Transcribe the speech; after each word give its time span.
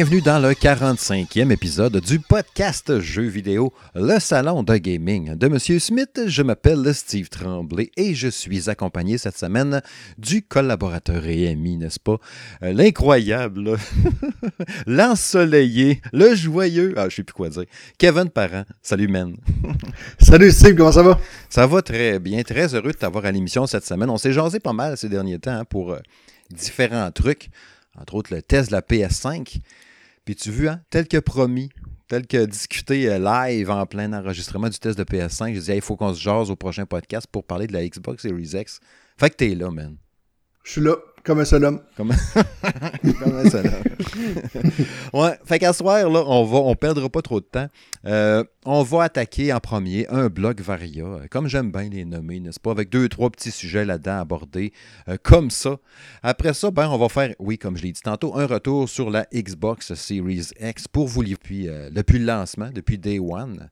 Bienvenue 0.00 0.22
dans 0.22 0.38
le 0.38 0.52
45e 0.52 1.52
épisode 1.52 2.00
du 2.00 2.20
podcast 2.20 3.00
Jeux 3.00 3.28
vidéo, 3.28 3.74
le 3.94 4.18
salon 4.18 4.62
de 4.62 4.74
gaming 4.78 5.34
de 5.36 5.46
Monsieur 5.46 5.78
Smith. 5.78 6.22
Je 6.26 6.40
m'appelle 6.40 6.94
Steve 6.94 7.28
Tremblay 7.28 7.90
et 7.98 8.14
je 8.14 8.28
suis 8.28 8.70
accompagné 8.70 9.18
cette 9.18 9.36
semaine 9.36 9.82
du 10.16 10.40
collaborateur 10.40 11.26
et 11.26 11.48
ami, 11.48 11.76
n'est-ce 11.76 12.00
pas? 12.00 12.16
Euh, 12.62 12.72
L'incroyable, 12.72 13.76
l'ensoleillé, 14.86 16.00
le 16.14 16.34
joyeux, 16.34 16.94
ah, 16.96 17.10
je 17.10 17.16
sais 17.16 17.22
plus 17.22 17.34
quoi 17.34 17.50
dire, 17.50 17.66
Kevin 17.98 18.30
Parent. 18.30 18.64
Salut, 18.80 19.08
man. 19.08 19.36
Salut, 20.18 20.50
Steve, 20.50 20.76
comment 20.76 20.92
ça 20.92 21.02
va? 21.02 21.20
Ça 21.50 21.66
va 21.66 21.82
très 21.82 22.18
bien, 22.18 22.42
très 22.42 22.74
heureux 22.74 22.92
de 22.92 22.96
t'avoir 22.96 23.26
à 23.26 23.32
l'émission 23.32 23.66
cette 23.66 23.84
semaine. 23.84 24.08
On 24.08 24.16
s'est 24.16 24.32
jasé 24.32 24.60
pas 24.60 24.72
mal 24.72 24.96
ces 24.96 25.10
derniers 25.10 25.38
temps 25.38 25.50
hein, 25.58 25.64
pour 25.66 25.92
euh, 25.92 25.98
différents 26.50 27.10
trucs 27.12 27.50
entre 27.98 28.14
autres 28.14 28.34
le 28.34 28.42
test 28.42 28.70
de 28.70 28.76
la 28.76 28.82
PS5. 28.82 29.60
Puis 30.30 30.36
tu 30.36 30.52
vois, 30.52 30.70
hein, 30.70 30.80
tel 30.90 31.08
que 31.08 31.16
promis, 31.16 31.70
tel 32.06 32.24
que 32.24 32.44
discuté 32.44 33.10
euh, 33.10 33.18
live 33.18 33.68
en 33.68 33.84
plein 33.84 34.12
enregistrement 34.12 34.68
du 34.68 34.78
test 34.78 34.96
de 34.96 35.02
PS5, 35.02 35.54
je 35.54 35.58
disais, 35.58 35.74
il 35.74 35.82
faut 35.82 35.96
qu'on 35.96 36.14
se 36.14 36.20
jase 36.20 36.52
au 36.52 36.54
prochain 36.54 36.86
podcast 36.86 37.26
pour 37.26 37.42
parler 37.42 37.66
de 37.66 37.72
la 37.72 37.84
Xbox 37.84 38.22
Series 38.22 38.52
X. 38.54 38.78
Fait 39.18 39.30
que 39.30 39.34
t'es 39.34 39.56
là, 39.56 39.72
man. 39.72 39.96
Je 40.62 40.70
suis 40.70 40.80
là. 40.80 40.94
Comme 41.24 41.40
un 41.40 41.44
seul 41.44 41.64
homme. 41.64 41.80
Comme, 41.96 42.12
un 42.62 43.50
seul 43.50 43.66
homme. 43.66 43.82
ouais, 45.12 45.38
fait 45.44 45.58
qu'à 45.58 45.72
soir, 45.72 46.08
là, 46.08 46.24
on 46.26 46.70
on 46.70 46.74
perdra 46.74 47.08
pas 47.08 47.20
trop 47.20 47.40
de 47.40 47.44
temps. 47.44 47.68
Euh, 48.06 48.42
on 48.64 48.82
va 48.82 49.04
attaquer 49.04 49.52
en 49.52 49.60
premier 49.60 50.06
un 50.08 50.28
blog 50.28 50.60
Varia, 50.60 51.28
comme 51.30 51.46
j'aime 51.46 51.70
bien 51.70 51.88
les 51.90 52.04
nommer, 52.04 52.40
n'est-ce 52.40 52.60
pas, 52.60 52.70
avec 52.70 52.88
deux, 52.88 53.08
trois 53.08 53.28
petits 53.28 53.50
sujets 53.50 53.84
là-dedans 53.84 54.20
abordés, 54.20 54.72
euh, 55.08 55.18
comme 55.22 55.50
ça. 55.50 55.76
Après 56.22 56.54
ça, 56.54 56.70
ben, 56.70 56.88
on 56.88 56.96
va 56.96 57.08
faire, 57.08 57.34
oui, 57.38 57.58
comme 57.58 57.76
je 57.76 57.82
l'ai 57.82 57.92
dit 57.92 58.02
tantôt, 58.02 58.36
un 58.36 58.46
retour 58.46 58.88
sur 58.88 59.10
la 59.10 59.26
Xbox 59.34 59.94
Series 59.94 60.48
X 60.58 60.88
pour 60.88 61.06
vous 61.06 61.22
depuis, 61.22 61.68
euh, 61.68 61.90
depuis 61.90 62.18
le 62.18 62.24
lancement, 62.24 62.70
depuis 62.72 62.96
Day 62.96 63.18
One. 63.18 63.68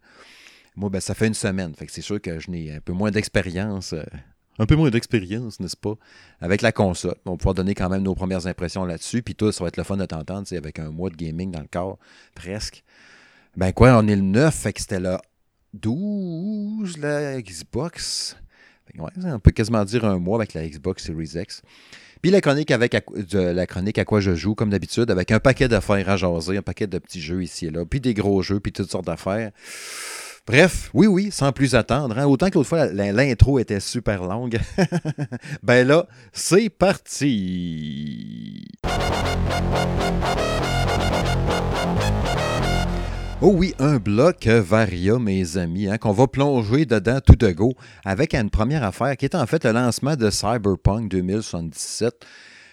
Moi, 0.77 0.91
ben, 0.91 1.01
ça 1.01 1.15
fait 1.15 1.27
une 1.27 1.35
semaine, 1.35 1.75
fait 1.75 1.87
que 1.87 1.93
c'est 1.93 2.03
sûr 2.03 2.21
que 2.21 2.39
je 2.39 2.51
n'ai 2.51 2.73
un 2.75 2.81
peu 2.81 2.93
moins 2.93 3.11
d'expérience 3.11 3.95
un 4.59 4.67
peu 4.67 4.77
moins 4.77 4.91
d'expérience, 4.91 5.61
n'est-ce 5.61 5.77
pas, 5.77 5.95
avec 6.41 6.63
la 6.63 6.73
console. 6.73 7.15
On 7.25 7.33
va 7.33 7.37
pouvoir 7.37 7.55
donner 7.55 7.75
quand 7.75 7.89
même 7.89 8.03
nos 8.03 8.15
premières 8.15 8.47
impressions 8.47 8.85
là-dessus. 8.85 9.23
Puis 9.23 9.35
tout, 9.35 9.53
ça 9.53 9.65
va 9.65 9.69
être 9.69 9.77
le 9.77 9.85
fun 9.85 9.97
de 9.97 10.07
t'entendre, 10.07 10.47
avec 10.57 10.79
un 10.79 10.91
mois 10.91 11.11
de 11.11 11.17
gaming 11.17 11.51
dans 11.51 11.61
le 11.61 11.69
corps, 11.71 11.99
presque. 12.35 12.83
Ben 13.57 13.73
quoi, 13.73 13.97
on 13.99 14.07
est 14.07 14.17
le 14.17 14.23
9, 14.23 14.55
fait 14.55 14.73
que 14.73 14.81
c'était 14.81 15.01
le 15.01 15.17
12, 15.75 16.99
la 16.99 17.41
Xbox. 17.41 18.37
Ouais, 18.99 19.11
on 19.25 19.39
peut 19.39 19.51
quasiment 19.51 19.85
dire 19.85 20.05
un 20.05 20.19
mois 20.19 20.39
avec 20.39 20.55
la 20.55 20.67
Xbox 20.67 21.05
Series 21.05 21.33
X. 21.35 21.63
Puis 22.23 22.31
la 22.31 22.41
chronique 22.41 22.71
avec 22.71 22.97
la 23.33 23.67
chronique 23.67 23.99
à 23.99 24.05
quoi 24.05 24.21
je 24.21 24.35
joue, 24.35 24.55
comme 24.55 24.71
d'habitude, 24.71 25.11
avec 25.11 25.31
un 25.31 25.41
paquet 25.41 25.69
d'affaires 25.69 26.09
à 26.09 26.17
jaser, 26.17 26.57
un 26.57 26.63
paquet 26.63 26.87
de 26.87 26.99
petits 26.99 27.21
jeux 27.21 27.43
ici 27.43 27.67
et 27.67 27.71
là, 27.71 27.85
puis 27.85 28.01
des 28.01 28.15
gros 28.15 28.43
jeux, 28.43 28.61
puis 28.61 28.73
toutes 28.73 28.91
sortes 28.91 29.05
d'affaires. 29.05 29.53
Bref, 30.49 30.89
oui, 30.95 31.07
oui, 31.07 31.29
sans 31.31 31.53
plus 31.53 31.75
attendre. 31.75 32.17
Hein. 32.19 32.25
Autant 32.25 32.49
que 32.49 32.55
l'autre 32.55 32.71
fois, 32.71 32.87
l'intro 32.87 33.59
était 33.59 33.81
super 33.81 34.25
longue. 34.25 34.59
ben 35.63 35.87
là, 35.87 36.07
c'est 36.33 36.71
parti. 36.71 38.65
Oh 43.43 43.53
oui, 43.55 43.75
un 43.79 43.99
bloc 43.99 44.47
Varia, 44.47 45.19
mes 45.19 45.59
amis, 45.59 45.87
hein, 45.87 45.99
qu'on 45.99 46.13
va 46.13 46.27
plonger 46.27 46.87
dedans 46.87 47.21
tout 47.21 47.37
de 47.37 47.51
go 47.51 47.75
avec 48.07 48.35
une 48.35 48.49
première 48.49 48.85
affaire 48.85 49.19
qui 49.19 49.27
est 49.27 49.35
en 49.35 49.47
fait 49.47 49.67
le 49.67 49.73
lancement 49.73 50.17
de 50.17 50.31
Cyberpunk 50.31 51.11
2077 51.11 52.25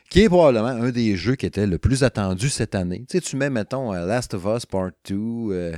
qui 0.10 0.22
est 0.22 0.30
probablement 0.30 0.68
un 0.68 0.92
des 0.92 1.18
jeux 1.18 1.36
qui 1.36 1.46
était 1.46 1.68
le 1.68 1.78
plus 1.78 2.06
attendu 2.06 2.48
cette 2.48 2.74
année. 2.74 3.04
Tu 3.10 3.18
sais, 3.18 3.22
tu 3.22 3.36
mets, 3.36 3.50
mettons, 3.50 3.94
euh, 3.94 4.06
Last 4.06 4.34
of 4.34 4.46
Us 4.46 4.66
Part 4.66 4.92
2, 5.10 5.74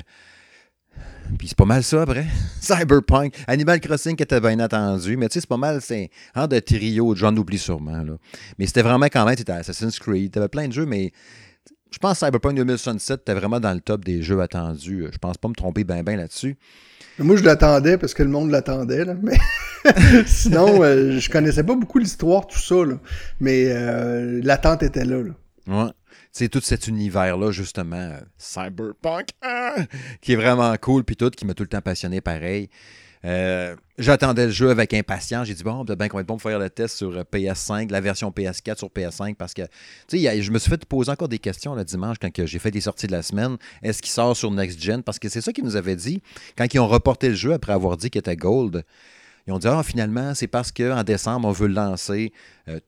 puis 1.38 1.48
c'est 1.48 1.58
pas 1.58 1.66
mal 1.66 1.84
ça 1.84 2.02
après. 2.02 2.26
Cyberpunk, 2.62 3.34
Animal 3.48 3.80
Crossing 3.80 4.16
qui 4.16 4.24
était 4.24 4.40
bien 4.40 4.60
attendu, 4.60 5.18
mais 5.18 5.28
tu 5.30 5.34
sais, 5.34 5.40
c'est 5.42 5.50
pas 5.50 5.58
mal, 5.58 5.82
c'est 5.82 6.10
un 6.36 6.48
de 6.48 6.60
trio, 6.60 7.16
j'en 7.16 7.36
oublie 7.36 7.58
sûrement. 7.58 8.04
Là. 8.04 8.14
Mais 8.58 8.66
c'était 8.66 8.82
vraiment 8.82 9.08
quand 9.08 9.26
même, 9.26 9.38
c'était 9.38 9.54
Assassin's 9.54 10.00
Creed, 10.00 10.32
t'avais 10.32 10.48
plein 10.48 10.68
de 10.68 10.74
jeux, 10.74 10.86
mais 10.86 11.12
je 11.92 11.98
pense 12.00 12.20
que 12.20 12.26
Cyberpunk 12.26 12.56
2067 12.56 13.22
était 13.22 13.34
vraiment 13.34 13.60
dans 13.60 13.74
le 13.74 13.80
top 13.80 14.04
des 14.04 14.22
jeux 14.22 14.42
attendus. 14.42 15.08
Je 15.12 15.18
pense 15.18 15.38
pas 15.38 15.48
me 15.48 15.54
tromper 15.54 15.84
bien 15.84 16.04
bien 16.04 16.18
là-dessus. 16.18 16.58
Moi, 17.20 17.36
je 17.36 17.44
l'attendais 17.44 17.98
parce 17.98 18.14
que 18.14 18.24
le 18.24 18.30
monde 18.30 18.52
l'attendait, 18.52 19.06
mais 19.24 19.38
sinon, 20.28 20.84
euh, 20.84 21.18
je 21.20 21.30
connaissais 21.30 21.64
pas 21.64 21.76
beaucoup 21.76 21.98
l'histoire, 21.98 22.46
tout 22.46 22.60
ça, 22.60 22.76
mais 23.40 23.66
euh, 23.70 24.40
l'attente 24.44 24.84
était 24.84 25.06
là. 25.06 25.24
là. 25.24 25.34
Ouais 25.68 25.92
c'est 26.38 26.50
tout 26.50 26.62
cet 26.62 26.88
univers-là, 26.88 27.52
justement, 27.52 27.96
euh, 27.96 28.20
cyberpunk, 28.38 29.30
hein, 29.42 29.74
qui 30.22 30.34
est 30.34 30.36
vraiment 30.36 30.76
cool, 30.78 31.04
puis 31.04 31.16
tout, 31.16 31.32
qui 31.32 31.46
m'a 31.46 31.56
tout 31.56 31.64
le 31.64 31.70
temps 31.70 31.82
passionné 31.82 32.22
pareil. 32.22 32.70
Euh, 33.26 33.76
j'attendais 33.98 34.46
le 34.46 34.52
jeu 34.52 34.70
avec 34.70 34.94
impatience. 34.94 35.48
J'ai 35.48 35.56
dit, 35.56 35.64
bon, 35.64 35.84
peut-être 35.84 35.98
bien 35.98 36.08
qu'on 36.08 36.18
va 36.18 36.24
bon 36.24 36.38
pour 36.38 36.44
faire 36.44 36.60
le 36.60 36.70
test 36.70 36.96
sur 36.96 37.18
euh, 37.18 37.24
PS5, 37.24 37.92
la 37.92 38.02
version 38.02 38.30
PS4 38.30 38.78
sur 38.78 38.90
PS5, 38.90 39.34
parce 39.34 39.56
que, 39.56 39.64
tu 40.08 40.20
sais, 40.20 40.42
je 40.44 40.52
me 40.52 40.60
suis 40.60 40.70
fait 40.70 40.86
poser 40.86 41.10
encore 41.10 41.28
des 41.28 41.40
questions 41.40 41.74
le 41.74 41.84
dimanche 41.84 42.18
quand 42.22 42.30
j'ai 42.46 42.60
fait 42.60 42.70
des 42.70 42.82
sorties 42.82 43.08
de 43.08 43.14
la 43.14 43.24
semaine. 43.24 43.58
Est-ce 43.82 44.04
qu'il 44.04 44.12
sort 44.12 44.38
sur 44.38 44.52
Next 44.52 44.80
Gen? 44.80 45.02
Parce 45.02 45.18
que 45.18 45.30
c'est 45.30 45.42
ça 45.42 45.52
qu'ils 45.52 45.64
nous 45.64 45.76
avaient 45.76 45.96
dit 45.96 46.22
quand 46.56 46.72
ils 46.72 46.80
ont 46.80 46.88
reporté 46.88 47.30
le 47.30 47.36
jeu 47.36 47.54
après 47.54 47.74
avoir 47.74 47.98
dit 47.98 48.12
qu'il 48.12 48.20
était 48.20 48.36
Gold. 48.36 48.86
Ils 49.48 49.54
ont 49.54 49.60
dit, 49.60 49.68
ah, 49.68 49.82
finalement, 49.82 50.36
c'est 50.36 50.48
parce 50.48 50.72
qu'en 50.72 51.04
décembre, 51.04 51.48
on 51.48 51.52
veut 51.52 51.70
lancer 51.70 52.32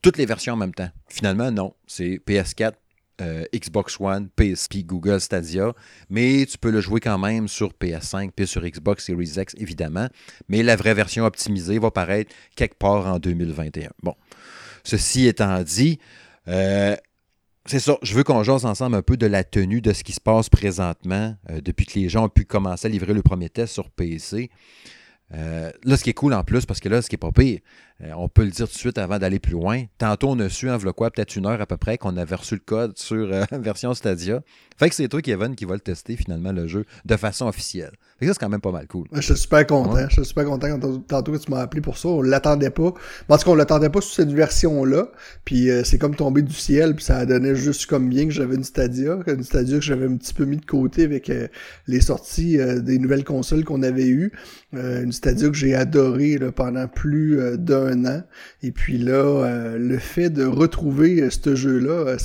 toutes 0.04 0.18
les 0.18 0.28
versions 0.28 0.54
en 0.54 0.58
même 0.58 0.74
temps. 0.74 0.90
Finalement, 1.08 1.52
non. 1.52 1.74
C'est 1.88 2.22
PS4, 2.28 2.74
euh, 3.22 3.44
Xbox 3.54 4.00
One, 4.00 4.30
PSP, 4.36 4.86
Google 4.86 5.20
Stadia, 5.20 5.74
mais 6.10 6.46
tu 6.46 6.58
peux 6.58 6.72
le 6.72 6.82
jouer 6.82 7.00
quand 7.00 7.18
même 7.18 7.48
sur 7.48 7.74
PS5 7.74 8.32
puis 8.36 8.48
sur 8.48 8.62
Xbox 8.62 9.06
Series 9.06 9.34
X, 9.38 9.56
évidemment. 9.58 10.08
Mais 10.48 10.64
la 10.64 10.76
vraie 10.76 10.94
version 10.94 11.26
optimisée 11.26 11.80
va 11.80 11.92
paraître 11.92 12.34
quelque 12.56 12.76
part 12.76 13.08
en 13.08 13.20
2021. 13.20 13.90
Bon, 14.04 14.16
ceci 14.84 15.28
étant 15.28 15.62
dit, 15.64 16.00
euh, 16.48 16.96
c'est 17.66 17.80
ça, 17.80 17.98
je 18.02 18.14
veux 18.16 18.24
qu'on 18.24 18.44
jase 18.44 18.66
ensemble 18.66 18.96
un 18.96 19.02
peu 19.02 19.18
de 19.18 19.28
la 19.28 19.44
tenue 19.44 19.82
de 19.82 19.94
ce 19.94 20.04
qui 20.04 20.14
se 20.14 20.22
passe 20.22 20.50
présentement 20.50 21.36
euh, 21.50 21.62
depuis 21.62 21.86
que 21.86 22.00
les 22.00 22.10
gens 22.10 22.26
ont 22.26 22.30
pu 22.30 22.46
commencer 22.46 22.88
à 22.88 22.90
livrer 22.90 23.14
le 23.14 23.22
premier 23.22 23.50
test 23.50 23.74
sur 23.74 23.90
PC. 23.92 24.50
là, 25.32 25.98
ce 25.98 26.04
qui 26.04 26.10
est 26.10 26.14
cool 26.14 26.34
en 26.34 26.44
plus, 26.44 26.66
parce 26.66 26.80
que 26.80 26.90
là, 26.90 27.02
ce 27.02 27.10
qui 27.10 27.16
est 27.16 27.18
pas 27.18 27.32
pire, 27.32 27.60
euh, 28.02 28.14
on 28.16 28.30
peut 28.30 28.44
le 28.44 28.52
dire 28.52 28.68
tout 28.68 28.74
de 28.74 28.80
suite 28.80 28.98
avant 28.98 29.20
d'aller 29.20 29.40
plus 29.40 29.52
loin. 29.54 29.84
Tantôt, 29.98 30.30
on 30.30 30.40
a 30.40 30.48
su, 30.48 30.70
en 30.70 30.76
hein, 30.76 30.92
quoi, 30.96 31.12
peut-être 31.12 31.36
une 31.36 31.46
heure 31.46 31.60
à 31.60 31.66
peu 31.66 31.76
près, 31.76 31.98
qu'on 31.98 32.16
avait 32.16 32.36
reçu 32.36 32.56
le 32.56 32.62
code 32.66 32.98
sur 32.98 33.34
euh, 33.34 33.44
version 33.52 33.94
Stadia. 33.94 34.42
Fait 34.78 34.88
que 34.88 34.96
c'est 34.96 35.10
toi, 35.10 35.22
Kevin, 35.22 35.56
qui 35.56 35.66
va 35.66 35.74
le 35.74 35.82
tester 35.82 36.16
finalement, 36.16 36.54
le 36.54 36.66
jeu, 36.66 36.86
de 37.04 37.18
façon 37.18 37.48
officielle. 37.48 37.92
Fait 38.18 38.26
que 38.26 38.28
ça, 38.28 38.34
c'est 38.34 38.40
quand 38.40 38.50
même 38.50 38.62
pas 38.62 38.72
mal 38.72 38.88
cool. 38.88 39.08
Je 39.12 39.20
suis 39.20 39.36
super 39.36 39.68
content. 39.68 40.08
Je 40.08 40.14
suis 40.14 40.26
super 40.26 40.46
content 40.46 40.70
quand 40.70 41.00
tantôt 41.08 41.34
que 41.34 41.38
tu 41.38 41.52
m'as 41.52 41.60
appelé 41.60 41.82
pour 41.82 41.98
ça. 41.98 42.08
On 42.08 42.22
l'attendait 42.22 42.70
pas. 42.70 42.94
Parce 43.28 43.44
qu'on 43.44 43.56
l'attendait 43.56 43.90
pas 43.90 44.00
sur 44.00 44.14
cette 44.14 44.32
version-là. 44.32 45.10
Puis 45.44 45.70
euh, 45.70 45.84
c'est 45.84 45.98
comme 45.98 46.16
tombé 46.16 46.42
du 46.42 46.54
ciel. 46.54 46.96
Puis 46.96 47.04
ça 47.04 47.18
a 47.18 47.26
donné 47.26 47.56
juste 47.56 47.88
comme 47.88 48.08
bien 48.08 48.26
que 48.26 48.32
j'avais 48.32 48.56
une 48.56 48.64
Stadia. 48.64 49.20
Une 49.28 49.44
Stadia 49.44 49.80
que 49.80 49.84
j'avais 49.84 50.06
un 50.06 50.16
petit 50.16 50.34
peu 50.34 50.46
mis 50.46 50.58
de 50.58 50.66
côté 50.66 51.04
avec 51.04 51.30
les 51.88 52.02
sorties 52.02 52.58
des 52.58 53.00
nouvelles 53.00 53.26
consoles 53.26 53.66
qu'on 53.66 53.84
avait 53.84 54.08
eues. 54.08 54.32
une 54.72 55.12
Stadia 55.12 55.50
que 55.50 55.58
j'ai 55.58 55.76
adoré 55.76 56.40
pendant 56.56 56.88
plus 56.88 57.58
d'un 57.58 57.89
Et 58.62 58.72
puis 58.72 58.98
là, 58.98 59.14
euh, 59.14 59.78
le 59.78 59.98
fait 59.98 60.30
de 60.30 60.46
retrouver 60.46 61.22
euh, 61.22 61.30
ce 61.30 61.56
jeu-là, 61.56 62.18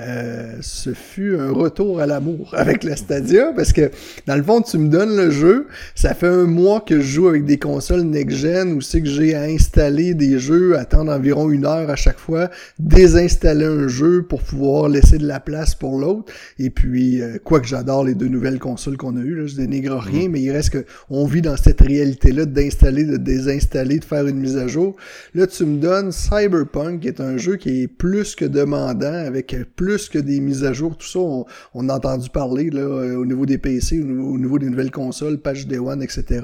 euh, 0.00 0.54
ce 0.60 0.94
fut 0.94 1.36
un 1.36 1.50
retour 1.50 2.00
à 2.00 2.06
l'amour 2.06 2.54
avec 2.56 2.84
la 2.84 2.96
Stadia 2.96 3.52
parce 3.54 3.72
que 3.72 3.90
dans 4.26 4.36
le 4.36 4.42
fond, 4.42 4.62
tu 4.62 4.78
me 4.78 4.88
donnes 4.88 5.16
le 5.16 5.30
jeu, 5.30 5.66
ça 5.94 6.14
fait 6.14 6.28
un 6.28 6.44
mois 6.44 6.80
que 6.80 7.00
je 7.00 7.06
joue 7.06 7.28
avec 7.28 7.44
des 7.44 7.58
consoles 7.58 8.02
next-gen 8.02 8.72
où 8.72 8.80
c'est 8.80 9.02
que 9.02 9.08
j'ai 9.08 9.34
à 9.34 9.42
installer 9.42 10.14
des 10.14 10.38
jeux, 10.38 10.78
attendre 10.78 11.12
environ 11.12 11.50
une 11.50 11.66
heure 11.66 11.90
à 11.90 11.96
chaque 11.96 12.18
fois, 12.18 12.50
désinstaller 12.78 13.66
un 13.66 13.88
jeu 13.88 14.22
pour 14.22 14.42
pouvoir 14.42 14.88
laisser 14.88 15.18
de 15.18 15.26
la 15.26 15.40
place 15.40 15.74
pour 15.74 15.98
l'autre. 15.98 16.32
Et 16.58 16.70
puis, 16.70 17.20
quoi 17.44 17.60
que 17.60 17.66
j'adore 17.66 18.04
les 18.04 18.14
deux 18.14 18.28
nouvelles 18.28 18.58
consoles 18.58 18.96
qu'on 18.96 19.16
a 19.16 19.20
eues, 19.20 19.34
là, 19.34 19.46
je 19.46 19.56
dénigre 19.56 19.98
rien, 19.98 20.28
mm. 20.28 20.32
mais 20.32 20.40
il 20.40 20.50
reste 20.50 20.70
que 20.70 20.84
on 21.08 21.26
vit 21.26 21.42
dans 21.42 21.56
cette 21.56 21.80
réalité-là 21.80 22.46
d'installer, 22.46 23.04
de 23.04 23.16
désinstaller, 23.16 23.98
de 23.98 24.04
faire 24.04 24.26
une 24.26 24.38
mise 24.38 24.56
à 24.56 24.66
jour. 24.66 24.96
Là, 25.34 25.46
tu 25.46 25.64
me 25.64 25.78
donnes 25.78 26.12
Cyberpunk, 26.12 27.00
qui 27.00 27.08
est 27.08 27.20
un 27.20 27.36
jeu 27.36 27.56
qui 27.56 27.82
est 27.82 27.88
plus 27.88 28.34
que 28.34 28.44
demandant, 28.44 29.12
avec 29.12 29.54
plus 29.76 29.89
que 29.96 30.18
des 30.18 30.40
mises 30.40 30.64
à 30.64 30.72
jour. 30.72 30.96
Tout 30.96 31.06
ça, 31.06 31.18
on, 31.18 31.88
a 31.88 31.94
entendu 31.94 32.30
parler 32.30 32.70
là, 32.70 32.86
au 33.18 33.26
niveau 33.26 33.46
des 33.46 33.58
PC, 33.58 34.00
au 34.00 34.38
niveau, 34.38 34.58
des 34.58 34.68
nouvelles 34.68 34.90
consoles, 34.90 35.38
patch 35.38 35.66
Day 35.66 35.78
One, 35.78 36.02
etc. 36.02 36.40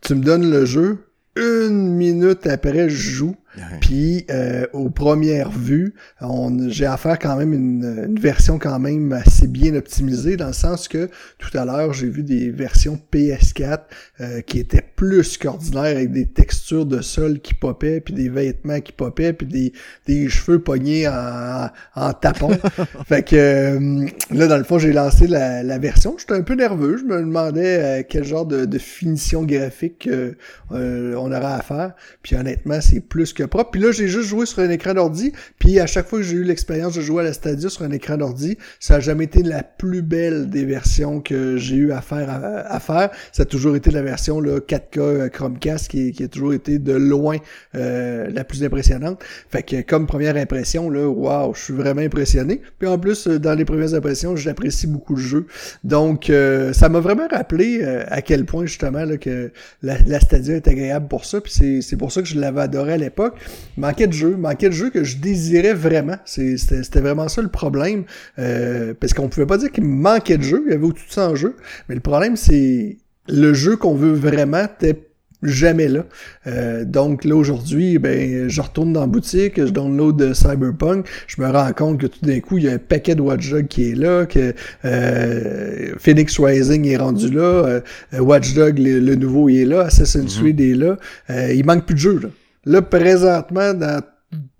Tu 0.00 0.14
me 0.14 0.22
donnes 0.22 0.50
le 0.50 0.64
jeu, 0.64 0.98
une 1.36 1.94
minute 1.94 2.46
après, 2.46 2.88
je 2.88 3.10
joue. 3.10 3.36
Puis, 3.80 4.26
euh, 4.30 4.66
aux 4.72 4.90
premières 4.90 5.50
vues, 5.50 5.94
on, 6.20 6.68
j'ai 6.68 6.86
affaire 6.86 7.18
quand 7.18 7.36
même 7.36 7.52
une, 7.52 8.04
une, 8.06 8.18
version 8.18 8.58
quand 8.58 8.78
même 8.78 9.12
assez 9.12 9.46
bien 9.46 9.74
optimisée, 9.74 10.36
dans 10.36 10.48
le 10.48 10.52
sens 10.52 10.88
que 10.88 11.08
tout 11.38 11.56
à 11.56 11.64
l'heure, 11.64 11.92
j'ai 11.92 12.08
vu 12.08 12.22
des 12.22 12.50
versions 12.50 13.00
PS4 13.12 13.80
euh, 14.20 14.40
qui 14.42 14.58
étaient 14.58 14.84
plus 14.96 15.38
qu'ordinaires, 15.38 15.96
avec 15.96 16.12
des 16.12 16.26
textures 16.26 16.86
de 16.86 17.00
sol 17.00 17.40
qui 17.40 17.54
popaient, 17.54 18.00
puis 18.00 18.14
des 18.14 18.28
vêtements 18.28 18.80
qui 18.80 18.92
popaient, 18.92 19.32
puis 19.32 19.46
des, 19.46 19.72
des 20.06 20.28
cheveux 20.28 20.58
pognés 20.58 21.08
en, 21.08 21.68
en 21.94 22.12
tapon. 22.12 22.50
fait 23.06 23.22
que 23.22 23.36
euh, 23.36 24.06
là, 24.30 24.46
dans 24.46 24.58
le 24.58 24.64
fond, 24.64 24.78
j'ai 24.78 24.92
lancé 24.92 25.26
la, 25.26 25.62
la 25.62 25.78
version. 25.78 26.16
J'étais 26.18 26.34
un 26.34 26.42
peu 26.42 26.54
nerveux. 26.54 26.98
Je 26.98 27.04
me 27.04 27.20
demandais 27.20 28.00
euh, 28.00 28.02
quel 28.06 28.24
genre 28.24 28.46
de, 28.46 28.64
de 28.64 28.78
finition 28.78 29.44
graphique 29.44 30.08
on 30.70 31.32
aura 31.32 31.54
à 31.54 31.62
faire. 31.62 31.92
Puis 32.22 32.36
honnêtement, 32.36 32.80
c'est 32.80 33.00
plus 33.00 33.32
que 33.32 33.45
propre. 33.46 33.70
Puis 33.70 33.80
là, 33.80 33.92
j'ai 33.92 34.08
juste 34.08 34.28
joué 34.28 34.46
sur 34.46 34.60
un 34.60 34.70
écran 34.70 34.94
d'ordi. 34.94 35.32
Puis 35.58 35.80
à 35.80 35.86
chaque 35.86 36.08
fois 36.08 36.18
que 36.18 36.24
j'ai 36.24 36.36
eu 36.36 36.44
l'expérience 36.44 36.94
de 36.94 37.00
jouer 37.00 37.22
à 37.22 37.24
la 37.24 37.32
Stadia 37.32 37.68
sur 37.68 37.82
un 37.82 37.90
écran 37.90 38.16
d'ordi, 38.16 38.58
ça 38.80 38.96
a 38.96 39.00
jamais 39.00 39.24
été 39.24 39.42
la 39.42 39.62
plus 39.62 40.02
belle 40.02 40.48
des 40.48 40.64
versions 40.64 41.20
que 41.20 41.56
j'ai 41.56 41.76
eu 41.76 41.92
à 41.92 42.00
faire 42.00 42.28
à, 42.30 42.80
faire. 42.80 43.10
Ça 43.32 43.42
a 43.42 43.46
toujours 43.46 43.76
été 43.76 43.90
la 43.90 44.02
version 44.02 44.40
là, 44.40 44.58
4K 44.58 44.98
euh, 44.98 45.28
Chromecast 45.28 45.88
qui, 45.88 46.12
qui 46.12 46.24
a 46.24 46.28
toujours 46.28 46.52
été 46.52 46.78
de 46.78 46.92
loin 46.92 47.36
euh, 47.74 48.28
la 48.30 48.44
plus 48.44 48.64
impressionnante. 48.64 49.22
Fait 49.50 49.62
que 49.62 49.82
comme 49.82 50.06
première 50.06 50.36
impression, 50.36 50.90
là, 50.90 51.08
waouh, 51.08 51.54
je 51.54 51.60
suis 51.60 51.74
vraiment 51.74 52.02
impressionné. 52.02 52.60
Puis 52.78 52.88
en 52.88 52.98
plus, 52.98 53.26
euh, 53.26 53.38
dans 53.38 53.54
les 53.54 53.64
premières 53.64 53.94
impressions, 53.94 54.36
j'apprécie 54.36 54.86
beaucoup 54.86 55.14
le 55.14 55.22
jeu. 55.22 55.46
Donc 55.84 56.30
ça 56.72 56.88
m'a 56.88 57.00
vraiment 57.00 57.26
rappelé 57.28 57.82
à 58.08 58.22
quel 58.22 58.44
point 58.44 58.66
justement 58.66 59.04
là, 59.04 59.16
que 59.16 59.50
la, 59.82 59.96
la 60.06 60.20
Stadia 60.20 60.56
est 60.56 60.68
agréable 60.68 61.08
pour 61.08 61.24
ça. 61.24 61.40
Puis 61.40 61.82
c'est 61.82 61.96
pour 61.96 62.12
ça 62.12 62.22
que 62.22 62.28
je 62.28 62.38
l'avais 62.38 62.60
adoré 62.60 62.94
à 62.94 62.96
l'époque 62.96 63.35
manquait 63.76 64.06
de 64.06 64.12
jeu, 64.12 64.36
manquait 64.36 64.68
de 64.68 64.74
jeu 64.74 64.90
que 64.90 65.04
je 65.04 65.18
désirais 65.18 65.74
vraiment. 65.74 66.16
C'était 66.24 67.00
vraiment 67.00 67.28
ça 67.28 67.42
le 67.42 67.48
problème. 67.48 68.04
Euh, 68.38 68.94
parce 68.98 69.14
qu'on 69.14 69.28
pouvait 69.28 69.46
pas 69.46 69.58
dire 69.58 69.70
qu'il 69.72 69.84
manquait 69.84 70.38
de 70.38 70.42
jeu, 70.42 70.62
il 70.66 70.72
y 70.72 70.74
avait 70.74 70.84
au-dessus 70.84 71.06
de 71.06 71.12
100 71.12 71.34
jeux. 71.36 71.56
Mais 71.88 71.94
le 71.94 72.00
problème, 72.00 72.36
c'est 72.36 72.98
le 73.28 73.54
jeu 73.54 73.76
qu'on 73.76 73.94
veut 73.94 74.12
vraiment 74.12 74.66
t'es 74.78 74.96
jamais 75.42 75.88
là. 75.88 76.04
Euh, 76.46 76.84
donc 76.84 77.24
là 77.24 77.36
aujourd'hui, 77.36 77.98
ben 77.98 78.48
je 78.48 78.60
retourne 78.60 78.92
dans 78.92 79.02
la 79.02 79.06
boutique, 79.06 79.64
je 79.64 79.70
download 79.70 80.32
Cyberpunk, 80.34 81.06
je 81.26 81.40
me 81.40 81.50
rends 81.50 81.72
compte 81.72 82.00
que 82.00 82.06
tout 82.06 82.24
d'un 82.24 82.40
coup 82.40 82.58
il 82.58 82.64
y 82.64 82.68
a 82.68 82.72
un 82.72 82.78
paquet 82.78 83.14
de 83.14 83.20
Watch 83.20 83.50
Dogs 83.50 83.68
qui 83.68 83.90
est 83.90 83.94
là, 83.94 84.26
que 84.26 84.54
euh, 84.84 85.94
Phoenix 85.98 86.38
Rising 86.38 86.86
est 86.86 86.96
rendu 86.96 87.30
là, 87.30 87.40
euh, 87.42 87.80
Watch 88.18 88.54
Dogs 88.54 88.78
le, 88.78 89.14
nouveau 89.14 89.48
il 89.48 89.60
est 89.60 89.64
là, 89.66 89.82
Assassin's 89.82 90.36
mm-hmm. 90.36 90.40
Creed 90.40 90.60
est 90.60 90.74
là, 90.74 90.96
il 91.52 91.64
manque 91.64 91.84
plus 91.84 91.94
de 91.94 92.00
jeux 92.00 92.20
là. 92.22 92.28
Là, 92.66 92.82
présentement, 92.82 93.72
dans 93.72 94.02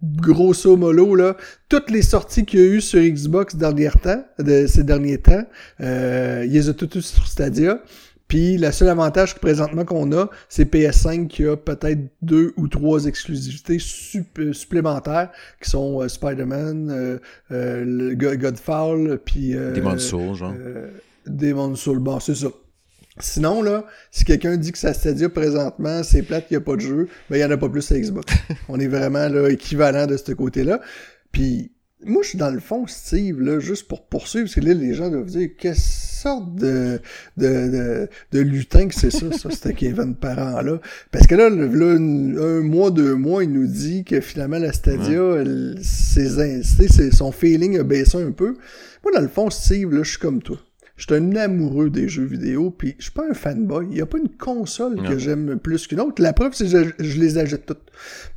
grosso 0.02 0.76
modo, 0.76 1.14
là, 1.14 1.36
toutes 1.68 1.90
les 1.90 2.02
sorties 2.02 2.44
qu'il 2.44 2.60
y 2.60 2.62
a 2.62 2.66
eu 2.66 2.80
sur 2.80 3.00
Xbox 3.00 3.56
dernier 3.56 3.90
temps, 3.90 4.24
de, 4.38 4.66
ces 4.66 4.84
derniers 4.84 5.18
temps, 5.18 5.44
euh, 5.80 6.44
ils 6.46 6.52
les 6.52 6.70
ont 6.70 6.72
toutes 6.72 7.00
sur 7.00 7.26
Stadia. 7.26 7.80
Puis 8.28 8.58
le 8.58 8.72
seul 8.72 8.88
avantage 8.88 9.34
que 9.34 9.40
présentement 9.40 9.84
qu'on 9.84 10.10
a, 10.12 10.28
c'est 10.48 10.72
PS5 10.72 11.28
qui 11.28 11.46
a 11.46 11.56
peut-être 11.56 12.00
deux 12.22 12.52
ou 12.56 12.66
trois 12.66 13.06
exclusivités 13.06 13.78
supplémentaires 13.78 15.30
qui 15.62 15.70
sont 15.70 16.02
euh, 16.02 16.08
Spider-Man, 16.08 16.90
euh, 16.90 17.18
euh 17.52 18.14
Godfall, 18.16 19.20
puis 19.24 19.54
euh, 19.54 19.72
Demon's 19.72 20.02
Souls, 20.02 20.34
genre. 20.34 20.54
Demon's 21.26 21.78
Souls, 21.78 22.00
bon, 22.00 22.18
c'est 22.18 22.34
ça. 22.34 22.48
Sinon, 23.18 23.62
là, 23.62 23.84
si 24.10 24.24
quelqu'un 24.24 24.56
dit 24.56 24.72
que 24.72 24.78
ça 24.78 24.92
Stadia 24.92 25.28
présentement, 25.28 26.02
c'est 26.02 26.22
plate 26.22 26.48
qu'il 26.48 26.56
n'y 26.56 26.62
a 26.62 26.64
pas 26.64 26.76
de 26.76 26.80
jeu, 26.80 27.08
ben 27.30 27.36
il 27.36 27.38
n'y 27.38 27.44
en 27.44 27.50
a 27.50 27.56
pas 27.56 27.68
plus 27.68 27.90
à 27.90 27.98
Xbox. 27.98 28.32
On 28.68 28.78
est 28.78 28.88
vraiment 28.88 29.28
là 29.28 29.48
équivalent 29.48 30.06
de 30.06 30.16
ce 30.16 30.32
côté-là. 30.32 30.80
Puis 31.32 31.72
moi, 32.04 32.22
je 32.22 32.30
suis 32.30 32.38
dans 32.38 32.50
le 32.50 32.60
fond, 32.60 32.86
Steve, 32.86 33.40
là, 33.40 33.58
juste 33.58 33.88
pour 33.88 34.06
poursuivre, 34.06 34.44
parce 34.44 34.54
que 34.54 34.60
là, 34.60 34.74
les 34.74 34.92
gens 34.92 35.08
doivent 35.08 35.26
dire 35.26 35.48
quelle 35.58 35.76
sorte 35.76 36.54
de, 36.54 37.00
de, 37.38 37.46
de, 37.46 38.08
de 38.32 38.40
lutin 38.40 38.86
que 38.86 38.94
c'est 38.94 39.10
ça, 39.10 39.32
ça, 39.32 39.50
c'était 39.50 39.72
Kevin 39.72 40.14
Parent-là? 40.14 40.78
Parce 41.10 41.26
que 41.26 41.34
là, 41.34 41.48
là, 41.48 41.96
un 41.96 42.60
mois, 42.60 42.90
deux 42.90 43.14
mois, 43.14 43.44
il 43.44 43.52
nous 43.52 43.66
dit 43.66 44.04
que 44.04 44.20
finalement, 44.20 44.58
la 44.58 44.72
Stadia, 44.72 45.42
ses, 45.82 46.62
ses, 46.62 47.10
son 47.10 47.32
feeling 47.32 47.78
a 47.78 47.82
baissé 47.82 48.18
un 48.18 48.30
peu. 48.30 48.56
Moi, 49.02 49.12
dans 49.14 49.22
le 49.22 49.28
fond, 49.28 49.48
Steve, 49.48 49.92
là, 49.92 50.02
je 50.02 50.10
suis 50.10 50.18
comme 50.18 50.42
toi. 50.42 50.58
Je 50.96 51.04
suis 51.04 51.14
un 51.14 51.36
amoureux 51.36 51.90
des 51.90 52.08
jeux 52.08 52.24
vidéo, 52.24 52.70
puis 52.70 52.94
je 52.98 53.04
suis 53.04 53.12
pas 53.12 53.24
un 53.30 53.34
fanboy. 53.34 53.86
Il 53.90 53.94
n'y 53.94 54.00
a 54.00 54.06
pas 54.06 54.18
une 54.18 54.30
console 54.30 55.02
que 55.06 55.18
j'aime 55.18 55.58
plus 55.58 55.86
qu'une 55.86 56.00
autre. 56.00 56.22
La 56.22 56.32
preuve, 56.32 56.52
c'est 56.54 56.70
que 56.70 56.92
je, 56.98 57.20
les 57.20 57.36
achète 57.36 57.66
toutes. 57.66 57.82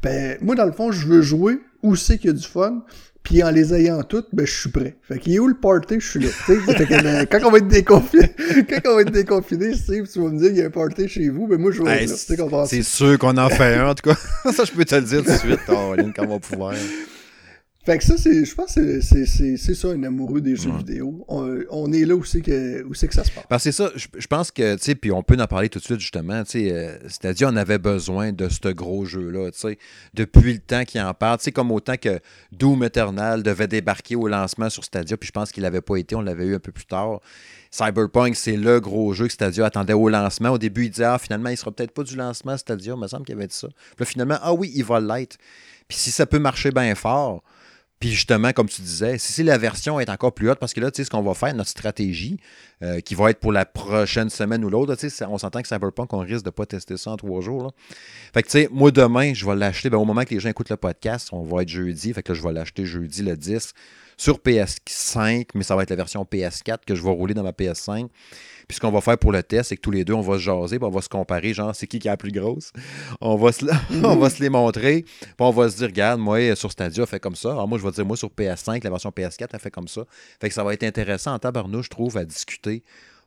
Ben, 0.04 0.38
moi, 0.42 0.56
dans 0.56 0.66
le 0.66 0.74
fond, 0.74 0.92
je 0.92 1.08
veux 1.08 1.22
jouer 1.22 1.60
où 1.84 1.96
c'est 1.96 2.18
qu'il 2.18 2.32
y 2.32 2.34
a 2.34 2.36
du 2.36 2.46
fun. 2.46 2.84
Puis 3.24 3.44
en 3.44 3.52
les 3.52 3.74
ayant 3.74 4.02
toutes, 4.02 4.28
ben 4.32 4.46
je 4.46 4.60
suis 4.60 4.70
prêt. 4.70 4.96
Fait 5.02 5.20
qu'il 5.20 5.34
est 5.34 5.40
où 5.40 5.48
le 5.48 5.54
party, 5.54 6.00
je 6.00 6.10
suis 6.10 6.20
là. 6.20 6.30
Ben, 6.48 7.26
quand 7.26 7.40
on 7.46 7.52
va 7.52 7.58
être 7.58 7.68
déconfiné, 7.68 8.32
quand 8.70 8.92
on 8.92 8.96
va 8.96 9.02
être 9.02 9.12
déconfiné, 9.12 9.74
tu 9.74 10.20
vas 10.22 10.30
me 10.30 10.40
dire 10.40 10.48
qu'il 10.48 10.58
y 10.58 10.62
a 10.62 10.68
un 10.68 10.70
party 10.70 11.08
chez 11.08 11.30
vous, 11.30 11.46
ben 11.46 11.60
moi 11.60 11.72
je 11.72 11.84
vais 11.84 12.06
être 12.06 12.10
là. 12.10 12.66
C'est 12.66 12.82
sûr 12.82 13.20
qu'on 13.20 13.38
en 13.38 13.50
fait 13.50 13.76
un, 13.76 13.90
en 13.90 13.94
tout 13.94 14.10
cas. 14.10 14.16
ça, 14.54 14.64
je 14.64 14.72
peux 14.72 14.86
te 14.86 14.96
le 14.96 15.02
dire 15.02 15.24
tout 15.24 15.32
de 15.32 15.38
suite, 15.38 15.60
quand 15.68 15.96
on 16.18 16.28
va 16.28 16.40
pouvoir. 16.40 16.74
Fait 17.86 17.98
que 17.98 18.04
ça, 18.04 18.18
c'est, 18.18 18.44
je 18.44 18.56
pense 18.56 18.76
que 18.76 19.00
c'est, 19.00 19.26
c'est, 19.26 19.56
c'est 19.56 19.74
ça, 19.74 19.88
un 19.88 20.04
amoureux 20.04 20.42
des 20.42 20.58
jeux 20.58 20.72
vidéo. 20.78 21.26
On, 21.30 21.94
est 21.94 22.06
là 22.06 22.14
où 22.14 22.26
c'est 22.26 22.42
que, 22.42 22.84
où 22.84 22.94
c'est 22.94 23.08
que 23.08 23.14
ça 23.14 23.24
se 23.24 23.32
passe. 23.32 23.46
Parce 23.48 23.64
que 23.64 23.72
c'est 23.72 23.84
ça, 23.84 23.92
je, 23.96 24.28
pense 24.28 24.52
que, 24.52 24.76
tu 24.76 24.84
sais, 24.84 24.96
puis 24.96 25.14
on 25.14 25.24
peut 25.24 25.38
en 25.40 25.48
parler 25.48 25.70
tout 25.70 25.80
de 25.80 25.84
suite, 25.86 26.00
justement, 26.02 26.44
tu 26.44 26.52
sais, 26.52 26.74
euh, 26.74 26.98
c'est-à-dire 27.04 27.48
on 27.50 27.56
avait 27.56 27.78
besoin 27.78 28.34
de 28.34 28.50
ce 28.50 28.68
gros 28.68 29.06
jeu-là, 29.06 29.52
tu 29.52 29.60
sais, 29.60 29.78
depuis 30.14 30.54
le 30.54 30.60
temps 30.60 30.84
qu'il 30.84 31.00
en 31.00 31.14
parle, 31.14 31.38
tu 31.38 31.46
sais, 31.46 31.52
comme 31.54 31.72
autant 31.72 31.96
que 31.96 32.20
Doom 32.52 32.84
Eternal 32.84 33.44
devait 33.44 33.68
débarquer 33.68 34.18
au 34.18 34.28
lancement 34.28 34.70
sur 34.70 34.84
Stadia, 34.84 35.16
puis 35.16 35.28
je 35.28 35.32
pense 35.32 35.54
qu'il 35.54 35.64
n'avait 35.64 35.82
pas 35.82 35.96
été, 35.96 36.16
on 36.16 36.22
l'avait 36.22 36.48
eu 36.48 36.56
un 36.56 36.60
peu 36.60 36.74
plus 36.74 36.86
tard. 36.86 37.22
Cyberpunk, 37.72 38.36
c'est 38.36 38.58
le 38.58 38.82
gros 38.82 39.14
jeu 39.14 39.28
que 39.28 39.34
Stadia 39.34 39.66
attendait 39.66 39.94
au 39.94 40.10
lancement. 40.10 40.50
Au 40.50 40.58
début, 40.58 40.86
il 40.86 40.90
disait, 40.90 41.06
ah, 41.06 41.18
finalement, 41.18 41.50
il 41.50 41.58
sera 41.58 41.72
peut-être 41.72 41.92
pas 41.92 42.04
du 42.04 42.18
lancement 42.18 42.58
Stadia, 42.58 42.94
il 42.94 43.00
me 43.00 43.08
semble 43.08 43.26
qu'il 43.26 43.36
avait 43.36 43.48
dit 43.48 43.56
ça. 43.56 43.68
Puis 43.68 43.96
là, 44.00 44.06
finalement, 44.06 44.38
ah 44.42 44.54
oui, 44.54 44.70
il 44.76 44.84
va 44.84 45.00
l'être. 45.00 45.38
Puis 45.88 45.98
si 45.98 46.12
ça 46.12 46.26
peut 46.26 46.40
marcher 46.40 46.72
bien 46.72 46.94
fort, 46.94 47.42
puis 48.00 48.12
justement, 48.12 48.54
comme 48.54 48.70
tu 48.70 48.82
disais, 48.82 49.18
si 49.18 49.44
la 49.44 49.58
version 49.58 50.00
est 50.00 50.10
encore 50.10 50.34
plus 50.34 50.50
haute, 50.50 50.60
parce 50.60 50.74
que 50.74 50.80
là, 50.80 50.90
tu 50.90 50.98
sais, 50.98 51.04
ce 51.04 51.10
qu'on 51.10 51.22
va 51.22 51.34
faire, 51.34 51.54
notre 51.54 51.70
stratégie, 51.70 52.40
euh, 52.82 53.02
qui 53.02 53.14
va 53.14 53.30
être 53.30 53.40
pour 53.40 53.52
la 53.52 53.66
prochaine 53.66 54.30
semaine 54.30 54.64
ou 54.64 54.70
l'autre, 54.70 54.96
tu 54.96 55.10
sais, 55.10 55.26
on 55.26 55.38
s'entend 55.38 55.62
que 55.62 55.68
Cyberpunk, 55.68 56.14
on 56.14 56.20
risque 56.20 56.46
de 56.46 56.50
pas 56.50 56.66
tester 56.66 56.96
ça 56.96 57.12
en 57.12 57.18
trois 57.18 57.42
jours. 57.42 57.74
Fait 58.34 58.42
que, 58.42 58.48
tu 58.48 58.52
sais, 58.54 58.70
moi, 58.72 58.92
demain, 58.92 59.34
je 59.34 59.46
vais 59.46 59.56
l'acheter. 59.56 59.90
Ben, 59.90 59.98
au 59.98 60.06
moment 60.06 60.24
que 60.24 60.34
les 60.34 60.40
gens 60.40 60.50
écoutent 60.50 60.70
le 60.70 60.78
podcast, 60.78 61.30
on 61.34 61.44
va 61.44 61.64
être 61.64 61.70
jeudi. 61.70 62.14
Fait 62.14 62.24
que 62.24 62.32
là, 62.32 62.40
je 62.40 62.44
vais 62.44 62.54
l'acheter 62.54 62.86
jeudi 62.86 63.22
le 63.22 63.36
10 63.36 63.74
sur 64.16 64.38
PS5, 64.38 65.48
mais 65.56 65.64
ça 65.64 65.76
va 65.76 65.84
être 65.84 65.90
la 65.90 65.98
version 65.98 66.24
PS4 66.24 66.80
que 66.86 66.96
je 66.96 67.04
vais 67.04 67.10
rouler 67.10 67.34
dans 67.34 67.44
ma 67.44 67.52
PS5. 67.52 68.08
Puis 68.70 68.76
ce 68.76 68.82
qu'on 68.82 68.92
va 68.92 69.02
faire 69.02 69.18
pour 69.18 69.32
le 69.32 69.42
test, 69.42 69.70
c'est 69.70 69.78
que 69.78 69.82
tous 69.82 69.90
les 69.90 70.06
deux, 70.06 70.14
on 70.14 70.22
va 70.22 70.36
se 70.36 70.44
jaser, 70.44 70.78
puis 70.78 70.88
on 70.88 70.92
va 70.92 71.02
se 71.02 71.10
comparer, 71.10 71.56
genre, 71.56 71.74
c'est 71.74 71.88
qui 71.88 71.98
qui 71.98 72.08
est 72.08 72.12
la 72.12 72.18
plus 72.18 72.32
grosse. 72.32 72.72
On 73.20 73.36
va 73.36 73.52
se, 73.52 73.66
on 74.04 74.28
les 74.40 74.50
montrer, 74.50 75.02
puis 75.02 75.34
on 75.40 75.50
va 75.50 75.70
se 75.72 75.78
dire, 75.78 75.88
regarde, 75.88 76.20
moi, 76.20 76.56
sur 76.56 76.72
Stadia, 76.72 77.04
fait 77.08 77.20
comme 77.20 77.36
ça. 77.36 77.50
Alors 77.50 77.68
moi, 77.68 77.80
je 77.80 77.84
vais 77.84 77.92
dire, 77.92 78.06
moi, 78.06 78.16
sur 78.16 78.30
PS5, 78.30 78.84
la 78.84 78.92
version 78.92 79.10
PS4, 79.10 79.48
elle 79.54 79.60
fait 79.60 79.72
comme 79.72 79.88
ça. 79.88 80.04
Fait 80.40 80.50
que 80.50 80.54
ça 80.54 80.64
va 80.64 80.76
être 80.76 80.84
intéressant 80.84 81.34
en 81.34 81.40
tabarnouche, 81.40 81.86
je 81.86 81.90
trouve, 81.90 82.16
à 82.16 82.26
discuter 82.26 82.84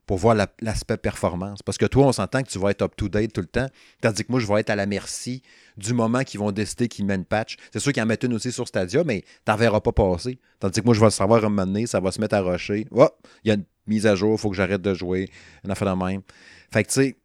pour 0.06 0.18
voir 0.18 0.36
l'aspect 0.60 0.96
performance. 0.96 1.60
Parce 1.62 1.76
que 1.76 1.86
toi, 1.86 2.06
on 2.06 2.12
s'entend 2.12 2.44
que 2.44 2.48
tu 2.48 2.60
vas 2.60 2.70
être 2.70 2.82
up-to-date 2.82 3.32
tout 3.32 3.40
le 3.40 3.48
temps, 3.48 3.66
tandis 4.00 4.24
que 4.24 4.30
moi, 4.30 4.38
je 4.38 4.46
vais 4.46 4.60
être 4.60 4.70
à 4.70 4.76
la 4.76 4.86
merci 4.86 5.42
du 5.76 5.92
moment 5.92 6.22
qu'ils 6.22 6.38
vont 6.38 6.52
décider 6.52 6.86
qu'ils 6.86 7.04
mettent 7.04 7.26
patch. 7.26 7.56
C'est 7.72 7.80
sûr 7.80 7.92
qu'ils 7.92 8.02
en 8.04 8.06
mettent 8.06 8.22
une 8.22 8.34
aussi 8.34 8.52
sur 8.52 8.68
Stadia, 8.68 9.02
mais 9.02 9.22
tu 9.22 9.28
n'en 9.48 9.56
verras 9.56 9.80
pas 9.80 9.92
passer. 9.92 10.38
Tandis 10.60 10.80
que 10.80 10.84
moi, 10.84 10.94
je 10.94 11.00
vais 11.00 11.06
le 11.06 11.10
savoir 11.10 11.44
un 11.44 11.48
moment 11.48 11.86
ça 11.86 11.98
va 11.98 12.12
se 12.12 12.20
mettre 12.20 12.36
à 12.36 12.40
rusher. 12.42 12.86
Oh, 12.92 13.08
il 13.44 13.48
y 13.48 13.50
a 13.50 13.54
une 13.54 13.64
mise 13.86 14.06
à 14.06 14.14
jour, 14.14 14.34
il 14.34 14.40
faut 14.40 14.50
que 14.50 14.56
j'arrête 14.56 14.82
de 14.82 14.94
jouer. 14.94 15.30
Une 15.64 15.70
affaire 15.70 15.96
de 15.96 16.04
même. 16.04 16.22
Fait 16.70 16.84
que, 16.84 16.88
tu 16.88 16.94
sais, 16.94 17.16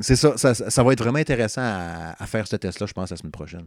c'est 0.00 0.16
ça, 0.16 0.36
ça, 0.36 0.82
va 0.82 0.92
être 0.92 1.02
vraiment 1.02 1.18
intéressant 1.18 1.62
à, 1.62 2.26
faire 2.26 2.46
ce 2.46 2.56
test-là, 2.56 2.86
je 2.86 2.92
pense, 2.92 3.10
la 3.10 3.16
semaine 3.16 3.32
prochaine. 3.32 3.66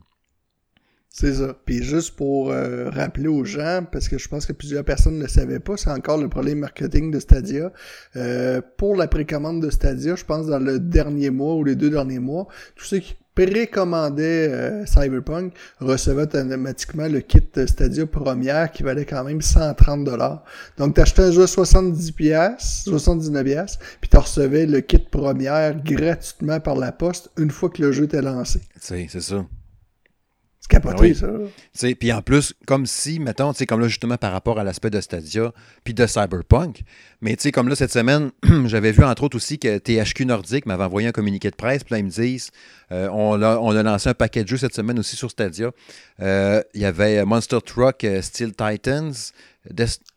C'est 1.10 1.36
ça. 1.36 1.58
Puis 1.66 1.82
juste 1.82 2.16
pour 2.16 2.52
euh, 2.52 2.90
rappeler 2.90 3.28
aux 3.28 3.46
gens, 3.46 3.86
parce 3.90 4.10
que 4.10 4.18
je 4.18 4.28
pense 4.28 4.46
que 4.46 4.52
plusieurs 4.52 4.84
personnes 4.84 5.16
ne 5.18 5.24
le 5.24 5.30
savaient 5.30 5.62
pas, 5.62 5.78
c'est 5.78 5.90
encore 5.90 6.18
le 6.18 6.28
problème 6.28 6.60
marketing 6.60 7.10
de 7.10 7.20
Stadia. 7.20 7.72
Euh, 8.18 8.62
pour 8.78 8.96
la 8.98 9.08
précommande 9.08 9.62
de 9.62 9.70
Stadia, 9.70 10.16
je 10.16 10.26
pense 10.26 10.48
dans 10.48 10.60
le 10.60 10.80
dernier 10.80 11.30
mois 11.30 11.56
ou 11.56 11.64
les 11.64 11.76
deux 11.76 11.90
derniers 11.90 12.20
mois, 12.20 12.48
tous 12.76 12.86
ceux 12.86 13.00
qui 13.00 13.16
précommandaient 13.36 14.50
euh, 14.50 14.86
Cyberpunk 14.86 15.54
recevaient 15.80 16.24
automatiquement 16.24 17.08
le 17.08 17.20
kit 17.20 17.44
Stadia 17.68 18.06
première 18.06 18.72
qui 18.72 18.84
valait 18.84 19.06
quand 19.06 19.24
même 19.24 19.42
130 19.42 20.06
dollars. 20.06 20.44
Donc 20.78 20.96
t'achetais 20.96 21.24
un 21.24 21.32
jeu 21.32 21.46
70 21.46 22.12
pièces, 22.14 22.84
79 22.86 23.44
pièces, 23.44 23.80
puis 24.00 24.10
tu 24.10 24.18
recevais 24.18 24.66
le 24.66 24.82
kit 24.82 25.00
première 25.00 25.76
gratuitement 25.84 26.60
par 26.60 26.76
la 26.76 26.92
poste 26.92 27.30
une 27.38 27.52
fois 27.52 27.70
que 27.70 27.82
le 27.82 27.92
jeu 27.92 28.06
était 28.06 28.22
lancé. 28.22 28.62
C'est 28.80 29.08
c'est 29.10 29.22
ça. 29.22 29.46
C'est 30.68 30.82
capoté, 30.82 31.00
Oui. 31.00 31.16
ça. 31.16 31.88
Puis 32.00 32.12
en 32.12 32.24
plus, 32.24 32.56
comme 32.66 32.88
si, 32.88 33.20
mettons, 33.20 33.54
tu 33.54 33.60
sais, 33.60 33.66
comme 33.68 33.82
là, 33.82 33.88
justement, 33.88 34.18
par 34.18 34.32
rapport 34.32 34.58
à 34.58 34.64
l'aspect 34.64 34.90
de 34.90 35.00
Stadia, 35.00 35.54
puis 35.84 35.94
de 35.94 36.08
Cyberpunk, 36.08 36.82
mais 37.22 37.36
tu 37.36 37.44
sais, 37.44 37.52
comme 37.52 37.68
là, 37.70 37.76
cette 37.76 37.92
semaine, 37.92 38.32
j'avais 38.66 38.92
vu, 38.92 39.04
entre 39.04 39.24
autres, 39.24 39.38
aussi 39.38 39.60
que 39.60 39.78
THQ 39.78 40.26
Nordic 40.26 40.66
m'avait 40.66 40.84
envoyé 40.84 41.08
un 41.08 41.12
communiqué 41.12 41.52
de 41.52 41.56
presse, 41.56 41.84
puis 41.84 41.94
là, 41.94 42.00
ils 42.00 42.06
me 42.06 42.10
disent, 42.10 42.50
euh, 42.92 43.08
on, 43.12 43.40
a, 43.44 43.58
on 43.60 43.76
a 43.76 43.84
lancé 43.84 44.10
un 44.10 44.16
paquet 44.16 44.44
de 44.44 44.48
jeux 44.48 44.58
cette 44.58 44.74
semaine 44.74 44.98
aussi 44.98 45.16
sur 45.16 45.30
Stadia. 45.30 45.70
Euh, 46.20 46.64
Il 46.74 46.82
y 46.82 46.86
avait 46.86 47.24
Monster 47.26 47.60
Truck 47.64 48.04
euh, 48.04 48.24
Steel 48.24 48.54
Titans, 48.56 49.14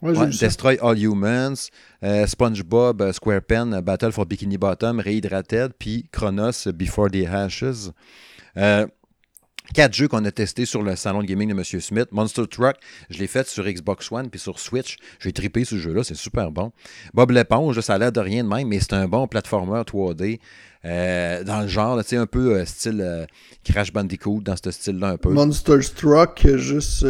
Ouais, 0.03 0.17
ouais. 0.17 0.27
Destroy 0.29 0.79
All 0.83 0.99
Humans, 0.99 1.69
euh, 2.03 2.27
SpongeBob 2.27 3.01
euh, 3.01 3.13
SquarePen 3.13 3.73
euh, 3.75 3.81
Battle 3.81 4.13
for 4.13 4.27
Bikini 4.27 4.59
Bottom, 4.59 5.01
Rehydrated, 5.01 5.73
puis 5.79 6.07
Chronos 6.13 6.67
euh, 6.67 6.73
Before 6.73 7.11
the 7.11 7.27
Ashes. 7.27 7.91
Euh, 8.59 8.87
Quatre 9.75 9.95
jeux 9.95 10.09
qu'on 10.09 10.25
a 10.25 10.31
testés 10.31 10.65
sur 10.65 10.83
le 10.83 10.97
salon 10.97 11.21
de 11.21 11.27
gaming 11.27 11.51
de 11.51 11.55
M. 11.55 11.63
Smith. 11.63 12.09
Monster 12.11 12.47
Truck, 12.47 12.77
je 13.11 13.19
l'ai 13.19 13.27
fait 13.27 13.47
sur 13.47 13.65
Xbox 13.67 14.11
One 14.11 14.31
puis 14.31 14.41
sur 14.41 14.59
Switch. 14.59 14.97
J'ai 15.21 15.33
trippé 15.33 15.65
ce 15.65 15.77
jeu-là, 15.77 16.03
c'est 16.05 16.17
super 16.17 16.51
bon. 16.51 16.73
Bob 17.13 17.31
l'éponge, 17.33 17.79
ça 17.81 17.95
a 17.95 17.99
l'air 17.99 18.13
de 18.13 18.21
rien 18.21 18.45
de 18.45 18.49
même, 18.49 18.69
mais 18.69 18.81
c'est 18.81 18.95
un 18.95 19.07
bon 19.07 19.27
platformer 19.27 19.83
3D. 19.83 20.41
euh, 20.85 21.45
dans 21.45 21.61
le 21.61 21.69
genre, 21.69 21.97
là, 21.97 22.03
tu 22.03 22.11
sais, 22.11 22.17
un 22.17 22.27
peu 22.27 22.55
euh, 22.55 22.65
style 22.65 23.01
euh, 23.03 23.27
Crash 23.65 23.93
Bandicoot, 23.93 24.41
dans 24.41 24.55
ce 24.57 24.71
style-là 24.71 25.09
un 25.09 25.17
peu. 25.19 25.31
Monster 25.31 25.83
Struck, 25.83 26.47
juste, 26.57 27.05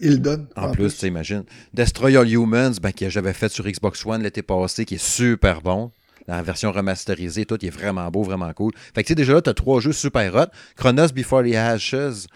il 0.00 0.22
donne. 0.22 0.46
En, 0.56 0.70
plus, 0.70 0.96
tu 0.96 1.06
imagines. 1.06 1.44
Destroy 1.74 2.16
All 2.16 2.30
Humans, 2.30 2.76
ben, 2.80 2.92
que 2.92 3.10
j'avais 3.10 3.34
fait 3.34 3.50
sur 3.50 3.66
Xbox 3.66 4.06
One 4.06 4.22
l'été 4.22 4.42
passé, 4.42 4.84
qui 4.84 4.94
est 4.94 5.04
super 5.04 5.60
bon. 5.60 5.90
La 6.26 6.42
version 6.42 6.70
remasterisée, 6.72 7.46
tout, 7.46 7.58
il 7.62 7.68
est 7.68 7.70
vraiment 7.70 8.08
beau, 8.10 8.22
vraiment 8.22 8.52
cool. 8.52 8.72
Fait 8.94 9.02
que, 9.02 9.08
tu 9.08 9.10
sais, 9.12 9.14
déjà 9.14 9.34
là, 9.34 9.42
tu 9.42 9.50
as 9.50 9.54
trois 9.54 9.80
jeux 9.80 9.92
super 9.92 10.34
hot. 10.34 10.46
Chronos 10.76 11.08
Before 11.14 11.42
the 11.42 11.54
Ashes, 11.54 12.26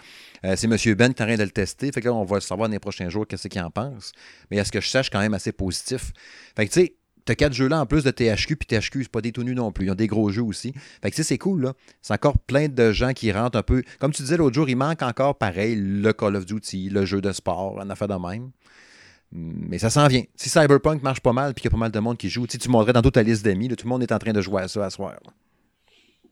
euh, 0.44 0.54
c'est 0.56 0.66
M. 0.66 0.70
Ben 0.70 0.78
qui 0.78 0.88
est 0.88 1.02
en 1.02 1.12
train 1.12 1.36
de 1.36 1.42
le 1.42 1.50
tester. 1.50 1.90
Fait 1.92 2.00
que 2.00 2.08
là, 2.08 2.14
on 2.14 2.24
va 2.24 2.40
savoir 2.40 2.68
dans 2.68 2.72
les 2.72 2.78
prochains 2.78 3.08
jours 3.08 3.26
qu'est-ce 3.26 3.48
qu'il 3.48 3.60
en 3.60 3.70
pense. 3.70 4.12
Mais 4.50 4.58
à 4.58 4.64
ce 4.64 4.72
que 4.72 4.80
je 4.80 4.88
sache, 4.88 5.10
quand 5.10 5.20
même 5.20 5.34
assez 5.34 5.52
positif. 5.52 6.12
Fait 6.56 6.66
que, 6.66 6.72
tu 6.72 6.80
sais, 6.80 6.96
T'as 7.26 7.34
quatre 7.34 7.54
jeux 7.54 7.66
là 7.66 7.80
en 7.80 7.86
plus 7.86 8.04
de 8.04 8.12
THQ, 8.12 8.54
puis 8.54 8.66
THQ, 8.68 9.02
c'est 9.02 9.08
pas 9.08 9.20
des 9.20 9.32
non 9.36 9.72
plus. 9.72 9.86
Ils 9.86 9.90
ont 9.90 9.96
des 9.96 10.06
gros 10.06 10.30
jeux 10.30 10.44
aussi. 10.44 10.72
Fait 11.02 11.10
que 11.10 11.16
tu 11.16 11.22
sais, 11.22 11.22
c'est 11.24 11.38
cool, 11.38 11.60
là. 11.60 11.72
C'est 12.00 12.14
encore 12.14 12.38
plein 12.38 12.68
de 12.68 12.92
gens 12.92 13.12
qui 13.14 13.32
rentrent 13.32 13.58
un 13.58 13.64
peu. 13.64 13.82
Comme 13.98 14.12
tu 14.12 14.22
disais 14.22 14.36
l'autre 14.36 14.54
jour, 14.54 14.68
il 14.68 14.76
manque 14.76 15.02
encore 15.02 15.36
pareil 15.36 15.74
le 15.74 16.12
Call 16.12 16.36
of 16.36 16.46
Duty, 16.46 16.88
le 16.88 17.04
jeu 17.04 17.20
de 17.20 17.32
sport, 17.32 17.78
en 17.80 17.90
affaire 17.90 18.06
de 18.06 18.14
même. 18.14 18.52
Mais 19.32 19.78
ça 19.78 19.90
s'en 19.90 20.06
vient. 20.06 20.22
Si 20.36 20.48
Cyberpunk 20.48 21.02
marche 21.02 21.20
pas 21.20 21.32
mal, 21.32 21.52
puis 21.52 21.62
qu'il 21.62 21.70
y 21.70 21.72
a 21.72 21.76
pas 21.76 21.80
mal 21.80 21.90
de 21.90 21.98
monde 21.98 22.16
qui 22.16 22.28
joue, 22.28 22.46
tu 22.46 22.68
montrais 22.68 22.92
dans 22.92 23.02
toute 23.02 23.14
ta 23.14 23.22
liste 23.22 23.44
d'amis, 23.44 23.68
tout 23.68 23.84
le 23.84 23.88
monde 23.88 24.02
est 24.02 24.12
en 24.12 24.18
train 24.18 24.32
de 24.32 24.40
jouer 24.40 24.62
à 24.62 24.68
ça 24.68 24.84
à 24.84 24.90
soir. 24.90 25.14
là. 25.24 25.32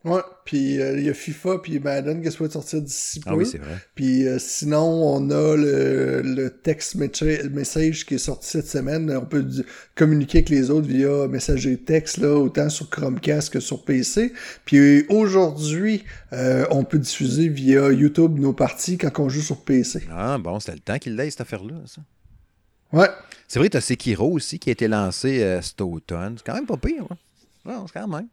Ouais, 0.05 0.21
puis 0.45 0.83
euh, 0.83 0.99
il 0.99 1.07
y 1.07 1.09
a 1.09 1.15
FIFA 1.15 1.61
puis 1.63 1.81
Madden 1.81 2.21
qui 2.21 2.29
va 2.29 2.51
sortir 2.51 2.83
d'ici 2.83 3.21
peu. 3.21 3.31
Ah 3.31 3.37
oui, 3.37 3.47
c'est 3.47 3.57
vrai. 3.57 3.79
Puis 3.95 4.29
euh, 4.29 4.39
sinon, 4.39 4.83
on 4.83 5.31
a 5.31 5.57
le, 5.57 6.21
le 6.21 6.51
text 6.51 6.97
message 6.97 8.05
qui 8.05 8.17
est 8.17 8.19
sorti 8.19 8.51
cette 8.51 8.67
semaine. 8.67 9.11
On 9.17 9.25
peut 9.25 9.47
communiquer 9.95 10.39
avec 10.39 10.51
les 10.51 10.71
autres 10.71 10.87
via 10.87 11.27
messager 11.27 11.79
texte, 11.79 12.19
là, 12.19 12.35
autant 12.35 12.69
sur 12.69 12.91
Chromecast 12.91 13.51
que 13.51 13.61
sur 13.61 13.83
PC. 13.87 14.35
Puis 14.67 15.07
aujourd'hui, 15.09 16.05
euh, 16.35 16.67
on 16.71 16.85
peut 16.85 16.99
diffuser 16.99 17.49
via 17.49 17.91
YouTube 17.91 18.39
nos 18.39 18.53
parties 18.53 18.99
quand 18.99 19.19
on 19.21 19.31
joue 19.31 19.41
sur 19.41 19.65
PC. 19.65 20.03
Ah 20.13 20.37
bon, 20.37 20.61
c'était 20.61 20.73
le 20.75 20.81
temps 20.81 20.99
qu'il 20.99 21.17
l'ait, 21.17 21.31
cette 21.31 21.41
affaire-là, 21.41 21.77
ça. 21.87 22.03
Ouais. 22.95 23.09
C'est 23.49 23.59
vrai, 23.59 23.69
tu 23.69 23.77
as 23.77 23.81
Sekiro 23.81 24.33
aussi 24.33 24.59
qui 24.59 24.71
a 24.71 24.73
été 24.73 24.89
lancé 24.89 25.43
euh, 25.43 25.61
cet 25.61 25.81
automne. 25.81 26.37
C'est 26.39 26.47
quand 26.47 26.55
même 26.55 26.67
pas 26.67 26.77
pire. 26.77 27.05
Hein? 27.11 27.17
Non, 27.65 27.87
c'est 27.87 27.99
quand 27.99 28.09
même. 28.09 28.29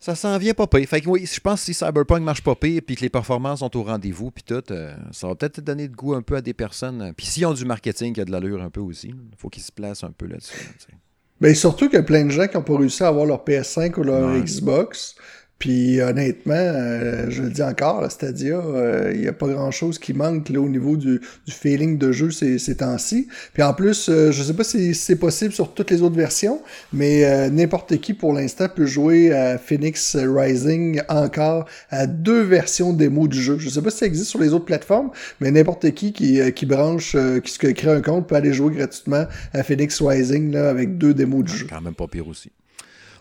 Ça 0.00 0.16
s'en 0.16 0.36
vient 0.36 0.52
pas 0.52 0.66
pire. 0.66 0.88
Fait 0.88 1.00
que 1.00 1.08
oui, 1.08 1.26
je 1.32 1.38
pense 1.38 1.60
que 1.60 1.66
si 1.66 1.74
Cyberpunk 1.74 2.22
marche 2.22 2.42
pas 2.42 2.56
pire 2.56 2.82
puis 2.84 2.96
que 2.96 3.02
les 3.02 3.08
performances 3.08 3.60
sont 3.60 3.76
au 3.76 3.84
rendez-vous 3.84 4.32
puis 4.32 4.42
tout, 4.42 4.62
euh, 4.72 4.94
ça 5.12 5.28
va 5.28 5.36
peut-être 5.36 5.60
donner 5.60 5.86
de 5.86 5.94
goût 5.94 6.14
un 6.14 6.22
peu 6.22 6.36
à 6.36 6.40
des 6.40 6.54
personnes. 6.54 7.12
Puis 7.16 7.26
s'ils 7.26 7.46
ont 7.46 7.54
du 7.54 7.64
marketing 7.64 8.12
qui 8.12 8.20
a 8.20 8.24
de 8.24 8.32
l'allure 8.32 8.62
un 8.62 8.70
peu 8.70 8.80
aussi, 8.80 9.08
il 9.08 9.36
faut 9.38 9.48
qu'ils 9.48 9.62
se 9.62 9.70
placent 9.70 10.02
un 10.02 10.10
peu 10.10 10.26
là-dessus. 10.26 10.58
là, 10.58 10.72
tu 10.78 10.84
sais. 10.86 10.98
Ben 11.40 11.54
surtout 11.56 11.88
qu'il 11.88 11.96
y 11.96 12.00
a 12.00 12.04
plein 12.04 12.24
de 12.24 12.30
gens 12.30 12.46
qui 12.46 12.56
n'ont 12.56 12.62
pas 12.62 12.76
réussi 12.76 13.02
à 13.02 13.08
avoir 13.08 13.26
leur 13.26 13.44
PS5 13.44 13.98
ou 13.98 14.04
leur. 14.04 14.38
Xbox. 14.38 15.16
Puis 15.62 16.00
honnêtement, 16.00 16.54
euh, 16.56 17.26
je 17.28 17.44
le 17.44 17.48
dis 17.48 17.62
encore, 17.62 18.00
là, 18.00 18.10
Stadia, 18.10 18.56
euh, 18.56 19.12
il 19.14 19.20
n'y 19.20 19.28
a 19.28 19.32
pas 19.32 19.46
grand-chose 19.46 20.00
qui 20.00 20.12
manque 20.12 20.48
là, 20.48 20.60
au 20.60 20.68
niveau 20.68 20.96
du, 20.96 21.20
du 21.46 21.52
feeling 21.52 21.98
de 21.98 22.10
jeu 22.10 22.32
ces, 22.32 22.58
ces 22.58 22.78
temps-ci. 22.78 23.28
Puis 23.54 23.62
en 23.62 23.72
plus, 23.72 24.08
euh, 24.08 24.32
je 24.32 24.42
sais 24.42 24.54
pas 24.54 24.64
si 24.64 24.92
c'est 24.92 25.14
possible 25.14 25.52
sur 25.52 25.72
toutes 25.72 25.92
les 25.92 26.02
autres 26.02 26.16
versions, 26.16 26.60
mais 26.92 27.24
euh, 27.24 27.48
n'importe 27.48 27.98
qui 27.98 28.12
pour 28.12 28.32
l'instant 28.32 28.66
peut 28.74 28.86
jouer 28.86 29.32
à 29.32 29.56
Phoenix 29.56 30.16
Rising 30.16 31.00
encore 31.08 31.66
à 31.90 32.08
deux 32.08 32.42
versions 32.42 32.92
démo 32.92 33.28
du 33.28 33.40
jeu. 33.40 33.56
Je 33.60 33.68
sais 33.68 33.82
pas 33.82 33.90
si 33.90 33.98
ça 33.98 34.06
existe 34.06 34.30
sur 34.30 34.40
les 34.40 34.54
autres 34.54 34.64
plateformes, 34.64 35.12
mais 35.38 35.52
n'importe 35.52 35.92
qui 35.92 36.12
qui, 36.12 36.40
euh, 36.40 36.50
qui 36.50 36.66
branche, 36.66 37.14
euh, 37.14 37.38
qui 37.38 37.52
se 37.52 37.58
crée 37.58 37.92
un 37.92 38.00
compte 38.00 38.28
peut 38.28 38.34
aller 38.34 38.52
jouer 38.52 38.74
gratuitement 38.74 39.26
à 39.52 39.62
Phoenix 39.62 40.02
Rising 40.02 40.50
là, 40.50 40.70
avec 40.70 40.98
deux 40.98 41.14
démos 41.14 41.44
du 41.44 41.56
jeu. 41.56 41.66
Quand 41.70 41.80
même 41.80 41.94
pas 41.94 42.08
pire 42.08 42.26
aussi. 42.26 42.50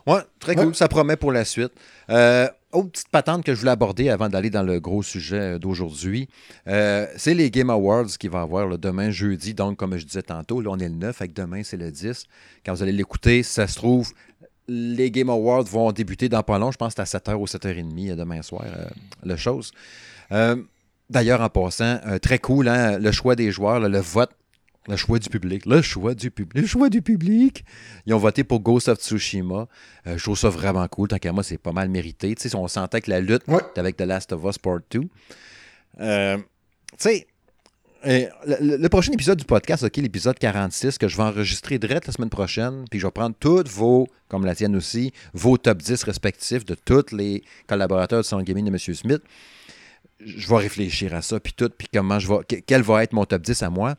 Ouais, 0.08 0.22
très 0.40 0.58
Ouais. 0.58 0.64
cool. 0.66 0.76
Ça 0.76 0.88
promet 0.88 1.16
pour 1.16 1.32
la 1.32 1.46
suite. 1.46 1.72
Euh, 2.10 2.48
autre 2.72 2.90
petite 2.92 3.10
patente 3.10 3.44
que 3.44 3.54
je 3.54 3.60
voulais 3.60 3.72
aborder 3.72 4.10
avant 4.10 4.30
d'aller 4.30 4.50
dans 4.50 4.64
le 4.64 4.80
gros 4.80 5.04
sujet 5.04 5.56
euh, 5.56 5.60
d'aujourd'hui, 5.60 6.30
euh, 6.68 7.06
c'est 7.18 7.34
les 7.34 7.52
Game 7.52 7.70
Awards 7.70 8.06
va 8.06 8.40
y 8.40 8.42
avoir 8.42 8.68
là, 8.68 8.78
demain, 8.78 9.10
jeudi. 9.12 9.54
Donc, 9.54 9.78
comme 9.78 9.98
je 9.98 10.06
disais 10.06 10.22
tantôt, 10.22 10.62
là, 10.62 10.70
on 10.72 10.80
est 10.80 10.88
le 10.90 10.96
9, 10.96 11.22
avec 11.22 11.34
demain, 11.34 11.62
c'est 11.64 11.78
le 11.78 11.92
10. 11.92 12.26
Quand 12.66 12.74
vous 12.74 12.82
allez 12.84 12.94
l'écouter, 12.94 13.44
si 13.44 13.54
ça 13.54 13.68
se 13.68 13.76
trouve, 13.76 14.12
les 14.68 15.12
Game 15.12 15.30
Awards 15.30 15.64
vont 15.64 15.92
débuter 15.92 16.30
dans 16.30 16.44
pas 16.44 16.58
long. 16.58 16.72
Je 16.72 16.78
pense 16.78 16.94
que 16.96 17.04
c'est 17.06 17.16
à 17.16 17.20
7h 17.20 17.36
ou 17.36 17.46
7h30 17.46 18.12
euh, 18.12 18.16
demain 18.16 18.42
soir, 18.42 18.64
euh, 18.66 18.86
le 19.26 19.36
chose. 19.36 19.72
D'ailleurs, 21.10 21.42
en 21.42 21.50
passant, 21.50 22.00
euh, 22.08 22.20
très 22.20 22.40
cool, 22.40 22.70
hein, 22.70 22.98
le 22.98 23.12
choix 23.12 23.36
des 23.36 23.52
joueurs, 23.52 23.82
là, 23.82 23.90
le 23.90 24.00
vote 24.00 24.32
le 24.88 24.96
choix 24.96 25.20
du 25.20 25.30
public. 25.30 25.66
Le 25.66 25.82
choix 25.82 26.14
du 26.16 26.32
public. 26.32 26.62
Le 26.62 26.68
choix 26.68 26.90
du 26.90 27.02
public. 27.02 27.64
Ils 28.06 28.14
ont 28.14 28.18
voté 28.18 28.44
pour 28.44 28.60
Ghost 28.62 28.88
of 28.88 29.00
Tsushima. 29.00 29.68
Euh, 30.08 30.18
je 30.18 30.24
trouve 30.24 30.38
ça 30.38 30.50
vraiment 30.50 30.88
cool. 30.88 31.08
Tant 31.08 31.18
qu'à 31.18 31.32
moi, 31.32 31.44
c'est 31.44 31.58
pas 31.60 31.72
mal 31.72 31.90
mérité. 31.90 32.34
Tu 32.36 32.50
sais, 32.50 32.56
on 32.56 32.68
sentait 32.68 33.02
que 33.02 33.10
la 33.12 33.20
lutte 33.20 33.44
Ouais. 33.48 33.62
était 33.72 33.80
avec 33.80 33.98
The 33.98 34.02
Last 34.02 34.34
of 34.34 34.44
Us 34.44 34.58
Part 34.58 34.80
2. 34.90 35.02
Euh, 36.00 36.38
tu 36.38 36.44
sais, 36.98 37.28
euh, 38.08 38.26
le, 38.48 38.88
prochain 38.88 39.12
épisode 39.12 39.38
du 39.38 39.46
podcast, 39.46 39.84
OK, 39.84 39.98
l'épisode 39.98 40.40
46, 40.40 40.98
que 40.98 41.08
je 41.08 41.16
vais 41.16 41.24
enregistrer 41.24 41.78
direct 41.78 42.08
la 42.08 42.14
semaine 42.14 42.32
prochaine, 42.32 42.86
puis 42.90 43.00
je 43.00 43.06
vais 43.06 43.12
prendre 43.12 43.36
toutes 43.40 43.68
vos, 43.70 44.08
comme 44.28 44.46
la 44.46 44.56
tienne 44.56 44.76
aussi, 44.76 45.14
vos 45.34 45.58
top 45.60 45.78
10 45.78 46.04
respectifs 46.06 46.66
de 46.66 46.74
tous 46.74 47.12
les 47.16 47.44
collaborateurs 47.68 48.22
de 48.22 48.26
Sound 48.26 48.44
Gaming 48.44 48.66
de 48.66 48.70
M. 48.72 48.78
Smith. 48.80 49.22
Je 50.20 50.48
vais 50.50 50.56
réfléchir 50.58 51.14
à 51.14 51.22
ça, 51.22 51.40
puis 51.40 51.54
tout, 51.54 51.70
puis 51.78 51.88
comment 51.94 52.18
je 52.18 52.28
vais, 52.28 52.40
que- 52.48 52.56
quel 52.66 52.82
va 52.82 53.04
être 53.04 53.14
mon 53.14 53.26
top 53.26 53.44
10 53.44 53.62
à 53.62 53.70
moi. 53.70 53.96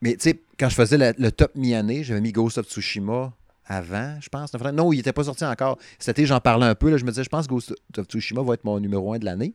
Mais 0.00 0.12
tu 0.14 0.30
sais, 0.30 0.40
quand 0.58 0.68
je 0.68 0.74
faisais 0.74 1.14
le 1.16 1.32
top 1.32 1.54
mi-année, 1.54 2.04
j'avais 2.04 2.20
mis 2.20 2.32
Ghost 2.32 2.58
of 2.58 2.66
Tsushima 2.66 3.32
avant, 3.66 4.16
je 4.20 4.28
pense. 4.28 4.52
Non, 4.52 4.92
il 4.92 4.98
n'était 4.98 5.12
pas 5.12 5.24
sorti 5.24 5.44
encore. 5.44 5.78
Cet 5.98 6.18
été, 6.18 6.26
j'en 6.26 6.40
parlais 6.40 6.66
un 6.66 6.74
peu. 6.74 6.90
Là, 6.90 6.96
je 6.96 7.04
me 7.04 7.10
disais, 7.10 7.24
je 7.24 7.28
pense 7.28 7.46
que 7.46 7.52
Ghost 7.52 7.74
of 7.96 8.06
Tsushima 8.06 8.42
va 8.42 8.54
être 8.54 8.64
mon 8.64 8.78
numéro 8.78 9.12
1 9.12 9.18
de 9.18 9.24
l'année. 9.24 9.54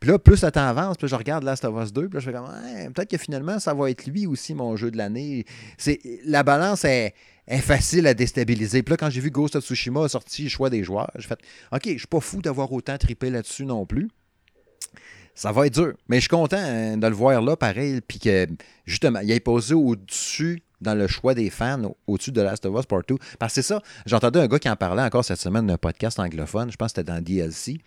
Puis 0.00 0.10
là, 0.10 0.18
plus 0.18 0.42
le 0.42 0.50
temps 0.50 0.66
avance, 0.66 0.96
je 1.02 1.14
regarde 1.14 1.44
Last 1.44 1.64
of 1.64 1.82
Us 1.82 1.92
2, 1.92 2.08
puis 2.08 2.14
là, 2.14 2.20
je 2.20 2.30
fais 2.30 2.32
comme, 2.32 2.92
peut-être 2.92 3.10
que 3.10 3.16
finalement, 3.16 3.58
ça 3.58 3.72
va 3.74 3.90
être 3.90 4.06
lui 4.06 4.26
aussi, 4.26 4.54
mon 4.54 4.76
jeu 4.76 4.90
de 4.90 4.98
l'année. 4.98 5.46
La 6.26 6.42
balance 6.42 6.84
est, 6.84 7.14
est 7.46 7.58
facile 7.58 8.06
à 8.06 8.14
déstabiliser. 8.14 8.82
Puis 8.82 8.92
là, 8.92 8.96
quand 8.96 9.10
j'ai 9.10 9.20
vu 9.20 9.30
Ghost 9.30 9.56
of 9.56 9.64
Tsushima 9.64 10.06
sorti, 10.08 10.48
choix 10.48 10.68
des 10.68 10.84
joueurs, 10.84 11.10
j'ai 11.16 11.26
fait, 11.26 11.38
OK, 11.72 11.82
je 11.86 11.98
suis 11.98 12.06
pas 12.06 12.20
fou 12.20 12.42
d'avoir 12.42 12.70
autant 12.72 12.98
trippé 12.98 13.30
là-dessus 13.30 13.64
non 13.64 13.86
plus. 13.86 14.08
Ça 15.34 15.50
va 15.52 15.66
être 15.66 15.74
dur. 15.74 15.94
Mais 16.08 16.16
je 16.16 16.20
suis 16.22 16.28
content 16.28 16.56
hein, 16.58 16.96
de 16.96 17.06
le 17.06 17.14
voir 17.14 17.40
là, 17.42 17.56
pareil, 17.56 18.00
puis 18.00 18.18
que, 18.18 18.46
justement, 18.86 19.20
il 19.20 19.30
est 19.32 19.40
posé 19.40 19.74
au-dessus 19.74 20.62
dans 20.80 20.94
le 20.94 21.06
choix 21.06 21.34
des 21.34 21.50
fans 21.50 21.82
au- 21.84 21.96
au-dessus 22.06 22.30
de 22.32 22.40
Last 22.40 22.64
of 22.66 22.78
Us 22.78 22.86
Part 22.86 23.02
2. 23.08 23.16
Parce 23.38 23.52
que 23.54 23.62
c'est 23.62 23.66
ça, 23.66 23.82
j'entendais 24.06 24.40
un 24.40 24.46
gars 24.46 24.58
qui 24.58 24.68
en 24.68 24.76
parlait 24.76 25.02
encore 25.02 25.24
cette 25.24 25.40
semaine 25.40 25.66
d'un 25.66 25.78
podcast 25.78 26.18
anglophone, 26.20 26.70
je 26.70 26.76
pense 26.76 26.92
que 26.92 27.00
c'était 27.00 27.12
dans 27.12 27.20
DLC. 27.20 27.78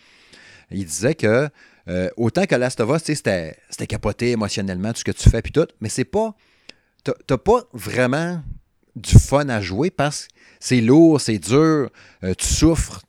Il 0.72 0.84
disait 0.86 1.16
que 1.16 1.48
euh, 1.88 2.10
autant 2.18 2.46
que 2.46 2.56
Last 2.56 2.82
of 2.82 2.90
Us, 2.96 3.04
c'était 3.06 3.56
c'était 3.70 3.88
capoté 3.88 4.32
émotionnellement, 4.32 4.92
tout 4.92 5.00
ce 5.00 5.04
que 5.06 5.12
tu 5.12 5.30
fais, 5.30 5.42
puis 5.42 5.54
tout, 5.54 5.68
mais 5.80 5.88
c'est 5.90 6.04
pas. 6.06 6.36
T'as 7.26 7.38
pas 7.38 7.62
vraiment 7.72 8.42
du 8.98 9.18
fun 9.20 9.48
à 9.50 9.62
jouer 9.62 9.90
parce 9.90 10.28
que 10.28 10.34
c'est 10.60 10.82
lourd, 10.82 11.22
c'est 11.22 11.38
dur, 11.38 11.90
euh, 12.24 12.34
tu 12.36 12.46
souffres, 12.48 13.02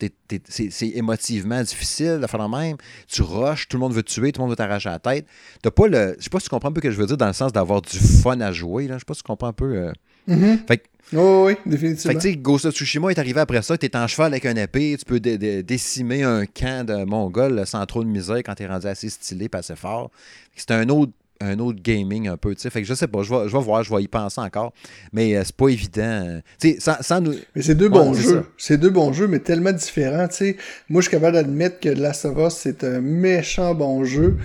c'est 0.48 0.70
c'est 0.70 0.88
émotivement 0.88 1.62
difficile 1.62 2.18
de 2.20 2.26
faire 2.26 2.42
le 2.42 2.48
même, 2.48 2.76
tu 3.06 3.22
rushes, 3.22 3.66
tout 3.68 3.76
le 3.78 3.80
monde 3.80 3.94
veut 3.94 4.02
te 4.02 4.12
tuer, 4.12 4.32
tout 4.32 4.40
le 4.40 4.44
monde 4.44 4.50
veut 4.50 4.56
t'arracher 4.56 4.90
la 4.90 4.98
tête. 4.98 5.26
T'as 5.62 5.70
pas 5.70 5.88
le. 5.88 6.14
Je 6.18 6.24
sais 6.24 6.30
pas 6.30 6.40
si 6.40 6.44
tu 6.44 6.50
comprends 6.50 6.68
un 6.68 6.72
peu 6.72 6.80
ce 6.80 6.88
que 6.88 6.90
je 6.90 6.98
veux 7.00 7.06
dire 7.06 7.16
dans 7.16 7.26
le 7.26 7.32
sens 7.32 7.52
d'avoir 7.52 7.80
du 7.80 7.98
fun 7.98 8.38
à 8.40 8.52
jouer. 8.52 8.86
Là. 8.86 8.94
Je 8.94 8.98
sais 8.98 9.04
pas 9.06 9.14
si 9.14 9.22
tu 9.22 9.26
comprends 9.26 9.48
un 9.48 9.52
peu. 9.54 9.74
euh. 9.76 9.92
Mhm. 10.26 10.58
Fait 10.68 10.76
que 10.78 10.84
Oh, 11.16 11.44
oui, 11.46 11.54
fait 11.54 11.70
définitivement. 11.70 12.12
que, 12.18 12.18
tu 12.22 12.28
sais, 12.32 12.36
Ghost 12.36 12.66
of 12.66 12.74
Tsushima 12.74 13.08
est 13.10 13.18
arrivé 13.18 13.40
après 13.40 13.62
ça, 13.62 13.78
t'es 13.78 13.96
en 13.96 14.06
cheval 14.06 14.30
avec 14.34 14.44
un 14.44 14.56
épée, 14.56 14.94
tu 14.98 15.06
peux 15.06 15.18
dé- 15.18 15.38
dé- 15.38 15.62
décimer 15.62 16.22
un 16.22 16.44
camp 16.44 16.86
de 16.86 17.02
Mongols 17.04 17.66
sans 17.66 17.86
trop 17.86 18.04
de 18.04 18.10
misère 18.10 18.36
quand 18.44 18.54
t'es 18.54 18.66
rendu 18.66 18.86
assez 18.86 19.08
stylé, 19.08 19.48
pas 19.48 19.60
assez 19.60 19.74
fort. 19.74 20.10
C'est 20.54 20.70
un 20.72 20.86
autre, 20.90 21.12
un 21.40 21.58
autre 21.58 21.80
gaming 21.82 22.28
un 22.28 22.36
peu, 22.36 22.54
tu 22.54 22.62
sais. 22.62 22.70
Fait 22.70 22.82
que 22.82 22.88
je 22.88 22.94
sais 22.94 23.06
pas, 23.06 23.22
je 23.22 23.32
vais, 23.32 23.48
je 23.48 23.56
vais 23.56 23.62
voir, 23.62 23.82
je 23.82 23.94
vais 23.94 24.02
y 24.02 24.08
penser 24.08 24.40
encore. 24.40 24.72
Mais 25.12 25.36
euh, 25.36 25.42
c'est 25.44 25.56
pas 25.56 25.68
évident. 25.68 26.40
Tu 26.60 26.72
sais, 26.72 26.80
sans, 26.80 26.96
sans 27.00 27.20
nous. 27.20 27.34
Mais 27.54 27.62
c'est 27.62 27.74
deux 27.74 27.88
bons 27.88 28.14
jeux. 28.14 28.44
C'est 28.56 28.78
deux 28.78 28.90
bons 28.90 29.12
jeux, 29.12 29.28
mais 29.28 29.38
tellement 29.38 29.72
différents. 29.72 30.28
tu 30.28 30.36
sais. 30.36 30.56
Moi, 30.88 31.00
je 31.00 31.08
suis 31.08 31.16
capable 31.16 31.34
d'admettre 31.34 31.80
que 31.80 31.88
Last 31.88 32.24
of 32.24 32.38
Us, 32.38 32.54
c'est 32.54 32.84
un 32.84 33.00
méchant 33.00 33.74
bon 33.74 34.04
jeu. 34.04 34.36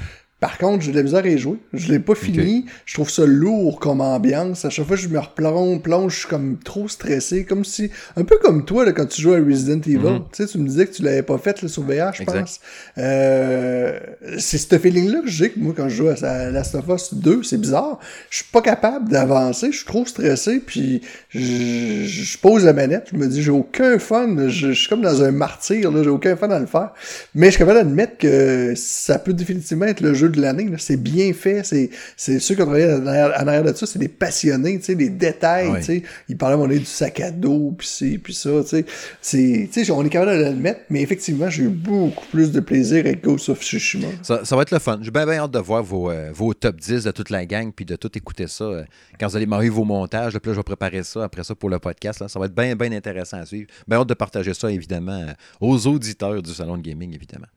Par 0.43 0.57
contre, 0.57 0.83
j'ai 0.83 0.91
de 0.91 0.97
la 0.97 1.03
misère 1.03 1.23
à 1.23 1.27
y 1.29 1.37
jouer. 1.37 1.55
Je 1.71 1.89
l'ai 1.89 1.99
pas 1.99 2.15
fini. 2.15 2.65
Je 2.83 2.95
trouve 2.95 3.09
ça 3.09 3.25
lourd 3.25 3.79
comme 3.79 4.01
ambiance. 4.01 4.65
À 4.65 4.69
chaque 4.69 4.85
fois 4.85 4.97
que 4.97 5.01
je 5.01 5.07
me 5.07 5.17
replonge, 5.17 5.81
plonge, 5.81 6.15
je 6.15 6.19
suis 6.19 6.27
comme 6.27 6.57
trop 6.57 6.89
stressé. 6.89 7.45
Comme 7.45 7.63
si. 7.63 7.91
Un 8.17 8.25
peu 8.25 8.35
comme 8.39 8.65
toi, 8.65 8.83
là, 8.83 8.91
quand 8.91 9.05
tu 9.05 9.21
joues 9.21 9.31
à 9.31 9.37
Resident 9.37 9.79
Evil. 9.79 9.99
Mhm. 9.99 10.23
Tu 10.33 10.43
sais, 10.43 10.47
tu 10.47 10.57
me 10.57 10.67
disais 10.67 10.85
que 10.85 10.91
tu 10.91 11.01
l'avais 11.01 11.23
pas 11.23 11.37
fait 11.37 11.65
sur 11.65 11.83
VR, 11.83 12.13
je 12.13 12.25
pense. 12.25 12.59
Euh, 12.97 13.97
c'est 14.37 14.57
ce 14.57 14.77
feeling-là 14.77 15.21
que 15.21 15.29
j'ai, 15.29 15.53
moi, 15.55 15.73
quand 15.77 15.87
je 15.87 15.95
joue 15.95 16.09
à 16.09 16.49
Last 16.51 16.75
of 16.75 16.89
Us 16.89 17.13
2. 17.13 17.43
C'est 17.43 17.57
bizarre. 17.57 17.99
Je 18.29 18.39
suis 18.39 18.51
pas 18.51 18.61
capable 18.61 19.07
d'avancer. 19.07 19.71
Je 19.71 19.77
suis 19.77 19.85
trop 19.85 20.05
stressé. 20.05 20.59
Puis, 20.59 21.03
je, 21.29 22.03
je 22.03 22.37
pose 22.37 22.65
la 22.65 22.73
manette. 22.73 23.11
Je 23.13 23.17
me 23.17 23.27
dis, 23.27 23.41
j'ai 23.41 23.51
aucun 23.51 23.97
fun. 23.97 24.49
Je, 24.49 24.49
je, 24.49 24.71
suis 24.73 24.89
comme 24.89 25.03
dans 25.03 25.23
un 25.23 25.31
martyr. 25.31 25.89
J'ai 26.03 26.09
aucun 26.09 26.35
fun 26.35 26.49
à 26.49 26.59
le 26.59 26.65
faire. 26.65 26.91
Mais 27.33 27.45
je 27.45 27.51
suis 27.51 27.59
capable 27.59 27.79
d'admettre 27.79 28.17
que 28.17 28.73
ça 28.75 29.19
peut 29.19 29.31
définitivement 29.31 29.85
être 29.85 30.01
le 30.01 30.13
jeu 30.13 30.32
de 30.33 30.41
l'année. 30.41 30.69
C'est 30.77 31.01
bien 31.01 31.33
fait. 31.33 31.63
C'est, 31.63 31.89
c'est 32.17 32.39
ceux 32.39 32.55
qui 32.55 32.61
ont 32.61 32.65
travaillé 32.65 32.91
en 32.93 33.07
arrière, 33.07 33.63
de 33.63 33.73
ça, 33.73 33.85
c'est 33.85 33.99
des 33.99 34.07
passionnés, 34.07 34.77
tu 34.79 34.85
sais, 34.85 34.95
des 34.95 35.09
détails, 35.09 35.71
tu 35.77 35.83
sais. 35.83 36.03
Ils 36.29 36.37
parlaient, 36.37 36.55
on 36.55 36.69
est 36.69 36.79
du 36.79 36.85
sac 36.85 37.19
à 37.19 37.31
dos, 37.31 37.73
puis 37.77 37.87
ci, 37.87 38.17
puis 38.17 38.33
ça, 38.33 38.49
tu 38.63 38.69
sais. 38.69 38.85
C'est, 39.21 39.69
tu 39.71 39.85
sais, 39.85 39.91
on 39.91 40.03
est 40.05 40.09
capable 40.09 40.37
de 40.37 40.43
l'admettre, 40.43 40.81
mais 40.89 41.01
effectivement, 41.01 41.49
j'ai 41.49 41.63
eu 41.63 41.69
beaucoup 41.69 42.25
plus 42.31 42.51
de 42.51 42.59
plaisir 42.59 42.99
avec 42.99 43.23
Ghost 43.23 43.49
of 43.49 43.61
Tsushima. 43.61 44.07
Ça, 44.21 44.43
ça 44.43 44.55
va 44.55 44.63
être 44.63 44.71
le 44.71 44.79
fun. 44.79 44.99
J'ai 45.01 45.11
bien, 45.11 45.25
bien 45.25 45.39
hâte 45.39 45.51
de 45.51 45.59
voir 45.59 45.83
vos, 45.83 46.11
euh, 46.11 46.31
vos 46.33 46.53
top 46.53 46.77
10 46.77 47.03
de 47.03 47.11
toute 47.11 47.29
la 47.29 47.45
gang, 47.45 47.71
puis 47.71 47.85
de 47.85 47.95
tout 47.95 48.15
écouter 48.17 48.47
ça. 48.47 48.63
Euh, 48.63 48.83
quand 49.19 49.27
vous 49.27 49.35
allez 49.35 49.45
m'envoyer 49.45 49.69
vos 49.69 49.85
montages, 49.85 50.33
là, 50.33 50.39
puis 50.39 50.49
là, 50.49 50.53
je 50.53 50.59
vais 50.59 50.63
préparer 50.63 51.03
ça 51.03 51.23
après 51.23 51.43
ça 51.43 51.55
pour 51.55 51.69
le 51.69 51.79
podcast. 51.79 52.19
Là. 52.19 52.27
Ça 52.27 52.39
va 52.39 52.45
être 52.45 52.55
bien, 52.55 52.75
bien 52.75 52.91
intéressant 52.91 53.37
à 53.37 53.45
suivre. 53.45 53.67
Bien 53.87 53.99
hâte 53.99 54.07
de 54.07 54.13
partager 54.13 54.53
ça, 54.53 54.71
évidemment, 54.71 55.21
euh, 55.21 55.33
aux 55.61 55.87
auditeurs 55.87 56.41
du 56.41 56.53
Salon 56.53 56.77
de 56.77 56.81
Gaming, 56.81 57.13
évidemment. 57.13 57.47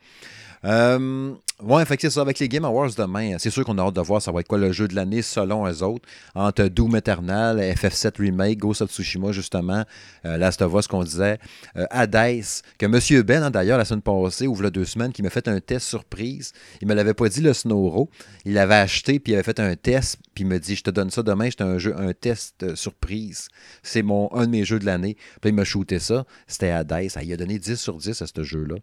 Euh, 0.64 1.34
ouais, 1.62 1.84
fait 1.84 2.00
c'est 2.00 2.10
ça. 2.10 2.20
Avec 2.20 2.38
les 2.38 2.48
Game 2.48 2.64
Awards 2.64 2.90
demain, 2.96 3.36
c'est 3.38 3.50
sûr 3.50 3.64
qu'on 3.64 3.78
a 3.78 3.82
hâte 3.82 3.94
de 3.94 4.00
voir 4.00 4.20
ça 4.22 4.32
va 4.32 4.40
être 4.40 4.48
quoi 4.48 4.58
le 4.58 4.72
jeu 4.72 4.88
de 4.88 4.94
l'année 4.94 5.22
selon 5.22 5.66
eux 5.66 5.82
autres. 5.82 6.08
Entre 6.34 6.64
Doom 6.64 6.96
Eternal, 6.96 7.58
FF7 7.58 8.18
Remake, 8.18 8.58
Ghost 8.58 8.82
of 8.82 8.90
Tsushima, 8.90 9.32
justement, 9.32 9.84
euh, 10.24 10.36
Last 10.36 10.62
of 10.62 10.72
Us 10.74 10.86
qu'on 10.86 11.04
disait, 11.04 11.38
euh, 11.76 11.86
Hades, 11.90 12.44
que 12.78 12.86
M. 12.86 13.22
Ben, 13.22 13.42
hein, 13.42 13.50
d'ailleurs, 13.50 13.78
la 13.78 13.84
semaine 13.84 14.02
passée, 14.02 14.46
ou 14.46 14.56
deux 14.70 14.84
semaines, 14.84 15.12
qui 15.12 15.22
m'a 15.22 15.30
fait 15.30 15.48
un 15.48 15.60
test 15.60 15.86
surprise. 15.86 16.52
Il 16.80 16.88
me 16.88 16.94
l'avait 16.94 17.14
pas 17.14 17.28
dit, 17.28 17.40
le 17.40 17.52
Snowro. 17.52 18.10
Il 18.44 18.54
l'avait 18.54 18.74
acheté, 18.74 19.18
puis 19.20 19.32
il 19.32 19.36
avait 19.36 19.44
fait 19.44 19.60
un 19.60 19.74
test, 19.76 20.18
puis 20.34 20.44
il 20.44 20.46
me 20.48 20.58
dit 20.58 20.76
Je 20.76 20.82
te 20.82 20.90
donne 20.90 21.10
ça 21.10 21.22
demain, 21.22 21.46
j'étais 21.46 21.64
un 21.64 21.78
jeu, 21.78 21.94
un 21.98 22.12
test 22.12 22.62
euh, 22.62 22.74
surprise. 22.76 23.48
C'est 23.82 24.02
mon 24.02 24.32
un 24.32 24.46
de 24.46 24.50
mes 24.50 24.64
jeux 24.64 24.78
de 24.78 24.86
l'année. 24.86 25.16
Puis 25.40 25.50
il 25.50 25.54
m'a 25.54 25.64
shooté 25.64 25.98
ça. 25.98 26.24
C'était 26.46 26.70
Hades. 26.70 27.10
il 27.22 27.32
a 27.32 27.36
donné 27.36 27.58
10 27.58 27.76
sur 27.76 27.96
10 27.96 28.22
à 28.22 28.26
ce 28.26 28.42
jeu-là 28.42 28.76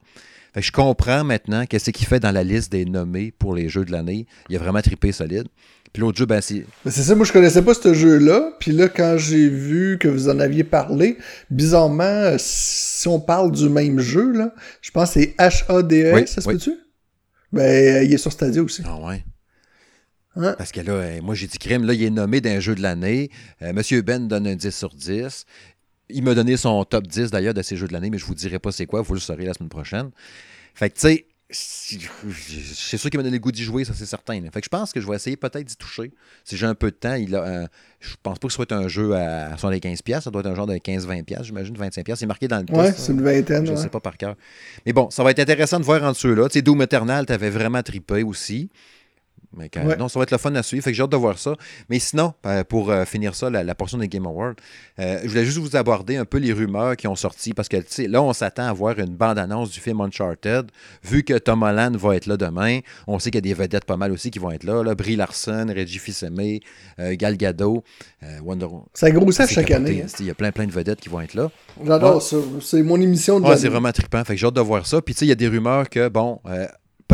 je 0.56 0.72
comprends 0.72 1.24
maintenant 1.24 1.66
qu'est-ce 1.66 1.92
qu'il 1.92 2.08
fait 2.08 2.20
dans 2.20 2.32
la 2.32 2.44
liste 2.44 2.72
des 2.72 2.86
nommés 2.86 3.32
pour 3.32 3.56
les 3.56 3.70
jeux 3.70 3.86
de 3.86 3.92
l'année. 3.92 4.28
Il 4.50 4.56
a 4.56 4.60
vraiment 4.60 4.82
trippé 4.82 5.12
solide. 5.12 5.48
Puis 5.94 6.02
l'autre 6.02 6.18
jeu, 6.18 6.26
ben 6.26 6.42
c'est. 6.42 6.66
C'est 6.86 7.04
ça, 7.04 7.14
moi 7.14 7.26
je 7.26 7.32
connaissais 7.32 7.62
pas 7.62 7.76
ce 7.76 7.94
jeu-là. 7.94 8.54
Puis 8.60 8.72
là, 8.72 8.90
quand 8.90 9.16
j'ai 9.18 9.48
vu 9.48 10.00
que 10.00 10.08
vous 10.08 10.28
en 10.28 10.40
aviez 10.40 10.64
parlé, 10.64 11.18
bizarrement, 11.52 12.36
si 12.38 13.08
on 13.08 13.20
parle 13.20 13.52
du 13.52 13.70
même 13.70 14.00
jeu, 14.00 14.32
là, 14.32 14.54
je 14.82 14.90
pense 14.90 15.14
que 15.14 15.22
c'est 15.22 15.36
H-A-D-E, 15.38 16.26
ça 16.26 16.42
se 16.42 16.50
peut-tu? 16.50 16.74
Ben, 17.52 18.04
il 18.04 18.12
est 18.12 18.18
sur 18.18 18.32
Stadia 18.32 18.64
aussi. 18.64 18.82
Ah 18.86 18.98
ouais. 19.08 19.24
Hein? 20.36 20.56
Parce 20.58 20.72
que 20.72 20.82
là, 20.82 20.94
euh, 20.94 21.22
moi 21.22 21.36
j'ai 21.36 21.46
dit 21.46 21.60
crime, 21.60 21.86
là, 21.86 21.94
il 21.94 22.04
est 22.04 22.10
nommé 22.10 22.42
d'un 22.42 22.60
jeu 22.60 22.74
de 22.74 22.82
l'année. 22.82 23.30
Euh, 23.62 23.72
Monsieur 23.72 24.02
Ben 24.02 24.28
donne 24.28 24.48
un 24.48 24.56
10 24.56 24.76
sur 24.76 24.90
10. 24.96 25.46
Il 26.14 26.24
m'a 26.24 26.36
donné 26.36 26.56
son 26.56 26.86
top 26.86 27.08
10 27.08 27.32
d'ailleurs 27.32 27.54
de 27.54 27.62
ses 27.62 27.76
jeux 27.76 27.88
de 27.88 27.94
l'année, 27.94 28.10
mais 28.10 28.18
je 28.18 28.26
vous 28.26 28.36
dirai 28.36 28.60
pas 28.60 28.72
c'est 28.72 28.86
quoi, 28.86 29.02
vous 29.02 29.16
le 29.16 29.20
saurez 29.20 29.46
la 29.46 29.54
semaine 29.54 29.70
prochaine. 29.70 30.12
Fait 30.76 30.90
que 30.90 30.96
tu 30.96 31.02
sais, 31.02 31.26
c'est 31.50 32.98
sûr 32.98 33.10
qu'il 33.10 33.20
m'a 33.20 33.24
donné 33.24 33.38
le 33.38 33.42
goût 33.42 33.52
d'y 33.52 33.64
jouer, 33.64 33.84
ça 33.84 33.94
c'est 33.94 34.06
certain. 34.06 34.42
Fait 34.52 34.62
que 34.62 34.66
je 34.66 34.70
pense 34.70 34.92
que 34.92 35.00
je 35.00 35.08
vais 35.08 35.16
essayer 35.16 35.38
peut-être 35.38 35.66
d'y 35.66 35.76
toucher. 35.76 36.12
Si 36.44 36.58
j'ai 36.58 36.66
un 36.66 36.74
peu 36.74 36.90
de 36.90 36.96
temps, 36.96 37.14
il 37.14 37.36
a, 37.36 37.68
je 38.00 38.16
pense 38.24 38.40
pas 38.40 38.48
que 38.48 38.52
ce 38.52 38.56
soit 38.56 38.72
un 38.72 38.88
jeu 38.88 39.16
à 39.16 39.56
75$, 39.56 40.22
ça 40.22 40.32
doit 40.32 40.42
être 40.42 40.48
un 40.48 40.56
genre 40.56 40.68
de 40.68 40.76
15-20$, 40.76 41.44
j'imagine 41.44 41.76
25$. 41.76 42.16
C'est 42.16 42.26
marqué 42.26 42.48
dans 42.48 42.60
le 42.60 42.66
test. 42.66 42.78
Ouais, 42.80 42.94
c'est 42.96 43.12
une 43.12 43.22
vingtaine. 43.22 43.66
Je 43.66 43.72
ne 43.72 43.78
sais 43.78 43.90
pas 43.90 44.00
par 44.00 44.18
cœur. 44.18 44.36
Mais 44.86 44.94
bon, 44.94 45.10
ça 45.12 45.24
va 45.24 45.32
être 45.32 45.40
intéressant 45.40 45.80
de 45.80 45.86
voir 45.86 46.04
entre 46.04 46.20
ceux-là. 46.20 46.48
Tu 46.50 46.54
sais, 46.54 46.62
Doom 46.62 46.82
Eternal, 46.82 47.26
t'avais 47.26 47.50
vraiment 47.50 47.84
trippé 47.84 48.24
aussi. 48.24 48.70
Non, 49.98 50.08
ça 50.08 50.20
va 50.20 50.24
être 50.24 50.32
le 50.32 50.38
fun 50.38 50.54
à 50.56 50.64
suivre. 50.64 50.84
Fait 50.84 50.92
que 50.92 50.98
j'ai 50.98 51.04
hâte 51.04 51.12
de 51.12 51.18
voir 51.18 51.38
ça. 51.38 51.56
Mais 51.90 52.00
sinon, 52.00 52.34
euh, 52.46 52.64
pour 52.64 52.90
euh, 52.90 53.06
finir 53.06 53.36
ça, 53.36 53.50
la, 53.50 53.76
portion 53.76 53.98
des 53.98 54.08
Game 54.08 54.26
Awards, 54.26 54.54
euh, 55.00 55.20
je 55.24 55.30
voulais 55.30 55.46
juste 55.46 55.58
vous 55.58 55.76
aborder 55.76 56.18
un 56.18 56.26
peu 56.26 56.38
les 56.38 56.54
rumeurs 56.54 56.96
qui 56.96 57.08
ont 57.08 57.16
sorti 57.16 57.54
parce 57.54 57.68
que 57.68 57.78
là, 58.08 58.22
on 58.22 58.34
s'attend 58.34 58.68
à 58.68 58.74
voir 58.74 59.00
une 59.00 59.16
bande-annonce 59.16 59.72
du 59.72 59.80
film 59.80 60.02
Uncharted. 60.02 60.72
Vu 61.04 61.24
que 61.24 61.38
Tom 61.38 61.64
Holland 61.64 61.96
va 61.96 62.16
être 62.16 62.26
là 62.26 62.38
demain, 62.38 62.80
on 63.08 63.20
sait 63.20 63.32
qu'il 63.32 63.46
y 63.46 63.50
a 63.52 63.54
des 63.54 63.54
vedettes 63.54 63.86
pas 63.86 63.98
mal 63.98 64.12
aussi 64.12 64.32
qui 64.32 64.40
vont 64.40 64.52
être 64.52 64.64
là. 64.64 64.84
là. 64.84 64.96
Brie 64.96 65.16
Larson, 65.16 65.68
Reggie 65.76 66.00
Fils-Aimé, 66.00 66.62
Gal 66.98 67.38
Gadot, 67.38 67.84
Wonder 68.44 68.68
Ça 68.94 69.12
grossit 69.12 69.48
chaque 69.48 69.72
année. 69.72 70.04
Hein. 70.04 70.14
Il 70.20 70.26
y 70.26 70.30
a 70.30 70.36
plein, 70.36 70.52
plein 70.52 70.66
de 70.66 70.72
vedettes 70.72 71.02
qui 71.02 71.10
vont 71.10 71.22
être 71.22 71.34
là. 71.34 71.52
J'adore 71.84 72.22
ça. 72.22 72.38
C'est 72.62 72.84
mon 72.84 73.00
émission 73.00 73.40
de 73.40 73.46
ouais, 73.46 73.58
c'est 73.58 73.70
vraiment 73.70 73.92
trippant. 73.92 74.24
Fait 74.24 74.34
que 74.34 74.40
j'ai 74.40 74.48
hâte 74.48 74.54
de 74.54 74.62
voir 74.62 74.86
ça. 74.86 75.02
Puis, 75.02 75.14
tu 75.14 75.20
sais, 75.20 75.26
il 75.26 75.30
y 75.30 75.32
a 75.32 75.36
des 75.36 75.48
rumeurs 75.48 75.90
que, 75.90 76.08
bon, 76.10 76.40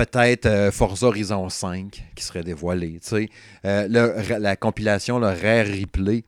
peut-être 0.05 0.45
euh, 0.45 0.71
Forza 0.71 1.07
Horizon 1.07 1.49
5 1.49 2.05
qui 2.15 2.23
serait 2.23 2.43
dévoilé. 2.43 2.99
Euh, 3.65 3.88
la 4.39 4.55
compilation, 4.55 5.19
le 5.19 5.27
Rare 5.27 5.65
Replay, 5.67 6.23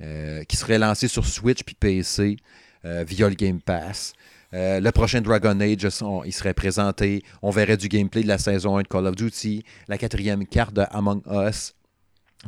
euh, 0.00 0.42
qui 0.44 0.56
serait 0.56 0.78
lancé 0.78 1.06
sur 1.06 1.24
Switch 1.24 1.62
puis 1.62 1.76
PC 1.76 2.36
via 2.84 3.28
le 3.28 3.36
Game 3.36 3.60
Pass. 3.60 4.12
le 4.52 4.90
prochain 4.90 5.20
Dragon 5.20 5.60
Age, 5.60 5.86
il 6.24 6.32
serait 6.32 6.52
présenté. 6.52 7.22
On 7.42 7.50
verrait 7.50 7.76
du 7.76 7.86
gameplay 7.86 8.24
de 8.24 8.28
la 8.28 8.38
saison 8.38 8.76
1 8.76 8.82
de 8.82 8.88
Call 8.88 9.06
of 9.06 9.14
Duty. 9.14 9.62
La 9.86 9.98
quatrième 9.98 10.44
carte 10.44 10.74
de 10.74 10.82
Among 10.90 11.22
Us. 11.30 11.74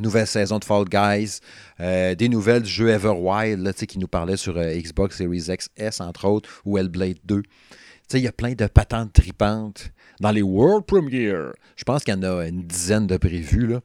Nouvelle 0.01 0.27
saison 0.27 0.59
de 0.59 0.65
Fall 0.65 0.87
Guys. 0.87 1.39
des 1.79 2.29
nouvelles 2.29 2.63
du 2.63 2.71
jeu 2.71 2.89
Everwild 2.89 3.61
là, 3.61 3.73
qui 3.73 4.01
nous 4.01 4.09
parlait 4.09 4.37
sur 4.37 4.55
Xbox 4.55 5.19
Series 5.19 5.53
X 5.53 5.69
S, 5.77 6.01
entre 6.01 6.25
autres, 6.25 6.51
ou 6.65 6.79
Hellblade 6.79 7.19
2. 7.27 7.45
Il 8.13 8.19
y 8.19 8.27
a 8.27 8.33
plein 8.33 8.55
de 8.55 8.67
patentes 8.67 9.13
tripantes 9.13 9.93
dans 10.21 10.31
les 10.31 10.43
World 10.43 10.85
Premiere. 10.87 11.53
Je 11.77 11.85
pense 11.85 12.05
qu'il 12.05 12.15
y 12.15 12.17
en 12.17 12.23
a 12.23 12.47
une 12.47 12.63
dizaine 12.63 13.07
de 13.07 13.17
prévus. 13.17 13.67
Là. 13.67 13.81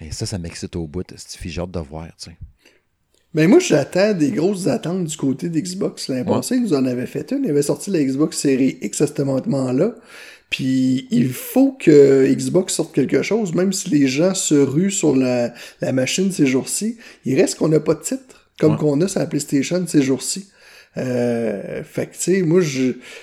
Et 0.00 0.10
ça, 0.12 0.26
ça 0.26 0.38
m'excite 0.38 0.76
au 0.76 0.86
bout. 0.86 1.06
C'est 1.16 1.48
j'ai 1.48 1.60
hâte 1.60 1.70
de 1.70 1.80
voir. 1.80 2.08
Mais 3.34 3.46
moi, 3.46 3.60
j'attends 3.60 4.12
des 4.12 4.30
grosses 4.30 4.66
attentes 4.66 5.04
du 5.04 5.16
côté 5.16 5.48
d'Xbox. 5.48 6.08
L'année 6.08 6.24
passée, 6.24 6.56
ils 6.56 6.62
nous 6.62 6.74
en 6.74 6.84
avaient 6.84 7.06
fait 7.06 7.30
une. 7.32 7.44
Il 7.44 7.50
avait 7.50 7.62
sorti 7.62 7.90
la 7.90 8.02
Xbox 8.02 8.38
Series 8.38 8.78
X 8.80 9.00
à 9.02 9.06
ce 9.06 9.22
moment-là. 9.22 9.94
Puis 10.50 11.06
il 11.12 11.28
faut 11.28 11.72
que 11.72 12.26
Xbox 12.34 12.74
sorte 12.74 12.92
quelque 12.92 13.22
chose, 13.22 13.54
même 13.54 13.72
si 13.72 13.88
les 13.90 14.08
gens 14.08 14.34
se 14.34 14.56
ruent 14.56 14.90
sur 14.90 15.14
la, 15.14 15.54
machine 15.92 16.32
ces 16.32 16.46
jours-ci. 16.46 16.96
Il 17.24 17.40
reste 17.40 17.56
qu'on 17.56 17.68
n'a 17.68 17.78
pas 17.78 17.94
de 17.94 18.02
titre, 18.02 18.50
comme 18.58 18.76
qu'on 18.76 19.00
a 19.00 19.06
sur 19.06 19.20
la 19.20 19.26
PlayStation 19.26 19.84
ces 19.86 20.02
jours-ci. 20.02 20.48
Euh, 20.96 21.84
fait 21.84 22.06
que, 22.06 22.14
tu 22.14 22.18
sais, 22.20 22.42
moi, 22.42 22.60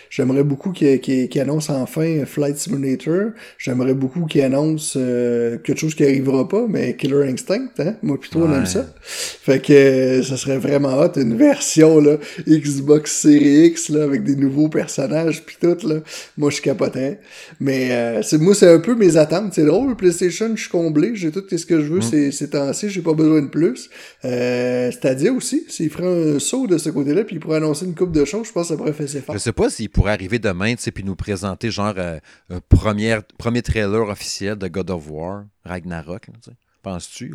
j'aimerais 0.09 0.43
beaucoup 0.43 0.71
qu'il 0.71 0.99
qu 1.01 1.39
annonce 1.39 1.69
enfin 1.69 2.25
Flight 2.25 2.57
Simulator. 2.57 3.31
J'aimerais 3.57 3.93
beaucoup 3.93 4.25
qu'il 4.25 4.41
annonce 4.41 4.93
euh, 4.95 5.57
quelque 5.57 5.79
chose 5.79 5.93
qui 5.93 6.03
arrivera 6.03 6.47
pas, 6.47 6.65
mais 6.69 6.95
Killer 6.95 7.27
Instinct, 7.27 7.71
hein? 7.79 7.95
Moi, 8.01 8.17
plutôt, 8.19 8.43
on 8.43 8.53
aime 8.53 8.65
ça. 8.65 8.85
Fait 9.01 9.61
que 9.61 9.73
euh, 9.73 10.23
ça 10.23 10.37
serait 10.37 10.59
vraiment 10.59 10.97
hot, 10.97 11.19
une 11.19 11.35
version, 11.35 11.99
là, 11.99 12.17
Xbox 12.47 13.21
Series 13.21 13.67
X, 13.67 13.89
là, 13.89 14.03
avec 14.03 14.23
des 14.23 14.37
nouveaux 14.37 14.69
personnages, 14.69 15.43
pis 15.43 15.57
tout, 15.59 15.85
là. 15.85 15.95
Moi, 16.37 16.51
je 16.51 16.61
capoterais. 16.61 17.19
Mais, 17.59 17.91
euh, 17.91 18.21
c'est 18.21 18.37
moi, 18.37 18.55
c'est 18.55 18.71
un 18.71 18.79
peu 18.79 18.95
mes 18.95 19.17
attentes. 19.17 19.53
C'est 19.53 19.65
drôle, 19.65 19.95
PlayStation, 19.97 20.49
je 20.55 20.61
suis 20.61 20.69
comblé. 20.69 21.11
J'ai 21.15 21.31
tout 21.31 21.43
ce 21.49 21.65
que 21.65 21.81
je 21.81 21.87
veux 21.93 21.99
mm. 21.99 22.31
c'est 22.31 22.49
temps-ci. 22.51 22.89
J'ai 22.89 23.01
pas 23.01 23.13
besoin 23.13 23.41
de 23.41 23.47
plus. 23.47 23.89
Euh, 24.23 24.89
C'est-à-dire 24.91 25.35
aussi, 25.35 25.65
s'il 25.67 25.89
ferait 25.89 26.35
un 26.35 26.39
saut 26.39 26.65
de 26.67 26.77
ce 26.77 26.89
côté-là, 26.89 27.25
puis 27.25 27.35
il 27.35 27.39
pourrait 27.39 27.56
annoncer 27.57 27.85
une 27.85 27.95
coupe 27.95 28.11
de 28.11 28.25
choses, 28.25 28.47
je 28.47 28.51
pense 28.51 28.67
que 28.67 28.73
ça 28.73 28.77
pourrait 28.77 28.93
faire 28.93 29.09
ses 29.09 29.23
Je 29.33 29.37
sais 29.37 29.51
pas 29.51 29.69
s'il 29.69 29.89
pourrait 29.89 30.13
arriver 30.13 30.39
demain, 30.39 30.75
tu 30.75 30.83
sais, 30.83 30.91
puis 30.91 31.03
nous 31.03 31.15
présenter 31.15 31.69
genre 31.69 31.93
euh, 31.97 32.19
un 32.49 32.59
premier, 32.59 33.19
premier 33.37 33.61
trailer 33.61 34.07
officiel 34.09 34.55
de 34.55 34.67
God 34.67 34.89
of 34.89 35.03
War, 35.09 35.43
Ragnarok, 35.65 36.25
tu 36.25 36.31
sais. 36.45 36.51
Penses-tu? 36.81 37.33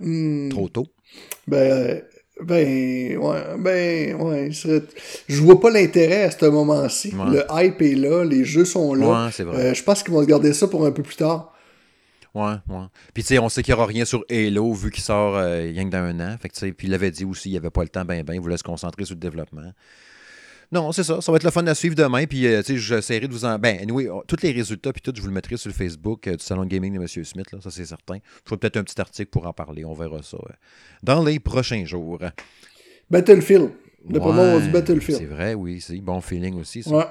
Hmm. 0.00 0.48
Trop 0.48 0.68
tôt? 0.68 0.88
Ben, 1.46 2.02
ben, 2.42 3.16
ouais, 3.18 3.42
ben, 3.58 4.14
ouais. 4.20 4.50
Je 4.50 5.42
vois 5.42 5.60
pas 5.60 5.70
l'intérêt 5.70 6.24
à 6.24 6.30
ce 6.30 6.46
moment-ci. 6.46 7.12
Le 7.12 7.44
hype 7.50 7.82
est 7.82 7.94
là, 7.94 8.24
les 8.24 8.44
jeux 8.44 8.64
sont 8.64 8.94
là. 8.94 9.26
Ouais, 9.26 9.30
c'est 9.32 9.44
vrai. 9.44 9.56
Euh, 9.56 9.74
je 9.74 9.82
pense 9.82 10.02
qu'ils 10.02 10.12
vont 10.12 10.22
garder 10.24 10.52
ça 10.52 10.66
pour 10.66 10.84
un 10.86 10.90
peu 10.92 11.02
plus 11.02 11.16
tard. 11.16 11.49
Ouais, 12.34 12.54
ouais. 12.68 12.86
Puis, 13.12 13.22
tu 13.22 13.28
sais, 13.28 13.38
on 13.38 13.48
sait 13.48 13.62
qu'il 13.62 13.74
n'y 13.74 13.78
aura 13.78 13.86
rien 13.86 14.04
sur 14.04 14.24
Halo 14.30 14.72
vu 14.72 14.90
qu'il 14.90 15.02
sort 15.02 15.36
euh, 15.36 15.62
rien 15.62 15.84
que 15.84 15.90
dans 15.90 15.98
un 15.98 16.20
an. 16.20 16.36
Fait 16.40 16.48
que, 16.48 16.54
tu 16.54 16.60
sais, 16.60 16.72
puis 16.72 16.86
il 16.86 16.94
avait 16.94 17.10
dit 17.10 17.24
aussi 17.24 17.42
qu'il 17.42 17.52
n'y 17.52 17.56
avait 17.56 17.70
pas 17.70 17.82
le 17.82 17.88
temps, 17.88 18.04
ben, 18.04 18.22
ben, 18.22 18.34
il 18.34 18.40
voulait 18.40 18.56
se 18.56 18.62
concentrer 18.62 19.04
sur 19.04 19.14
le 19.16 19.20
développement. 19.20 19.72
Non, 20.72 20.92
c'est 20.92 21.02
ça. 21.02 21.20
Ça 21.20 21.32
va 21.32 21.36
être 21.36 21.44
le 21.44 21.50
fun 21.50 21.66
à 21.66 21.74
suivre 21.74 21.96
demain. 21.96 22.26
Puis, 22.26 22.46
euh, 22.46 22.62
tu 22.62 22.74
sais, 22.74 22.78
j'essaierai 22.78 23.26
de 23.26 23.32
vous 23.32 23.44
en. 23.44 23.58
Ben, 23.58 23.80
anyway, 23.80 24.08
oh, 24.08 24.22
tous 24.28 24.42
les 24.42 24.52
résultats, 24.52 24.92
puis 24.92 25.02
tout, 25.02 25.12
je 25.14 25.20
vous 25.20 25.26
le 25.26 25.32
mettrai 25.32 25.56
sur 25.56 25.68
le 25.68 25.74
Facebook 25.74 26.28
euh, 26.28 26.36
du 26.36 26.44
Salon 26.44 26.64
de 26.64 26.68
Gaming 26.68 26.94
de 26.94 27.00
M. 27.00 27.24
Smith, 27.24 27.50
là, 27.50 27.58
ça, 27.60 27.70
c'est 27.72 27.84
certain. 27.84 28.14
Je 28.16 28.48
ferai 28.48 28.56
peut-être 28.58 28.76
un 28.76 28.84
petit 28.84 29.00
article 29.00 29.30
pour 29.30 29.46
en 29.48 29.52
parler. 29.52 29.84
On 29.84 29.94
verra 29.94 30.22
ça 30.22 30.38
dans 31.02 31.24
les 31.24 31.40
prochains 31.40 31.84
jours. 31.84 32.20
Battlefield. 33.10 33.70
Le 34.08 34.20
ouais, 34.20 34.62
du 34.62 34.70
Battlefield. 34.70 35.18
C'est 35.18 35.26
vrai, 35.26 35.54
oui. 35.54 35.80
C'est 35.80 35.96
bon 35.96 36.20
feeling 36.20 36.60
aussi, 36.60 36.84
ça. 36.84 36.90
Ouais. 36.90 37.04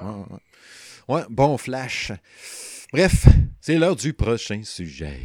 ouais 1.08 1.22
bon 1.28 1.58
flash. 1.58 2.12
Bref, 2.92 3.24
c'est 3.60 3.78
l'heure 3.78 3.94
du 3.94 4.12
prochain 4.12 4.62
sujet. 4.64 5.20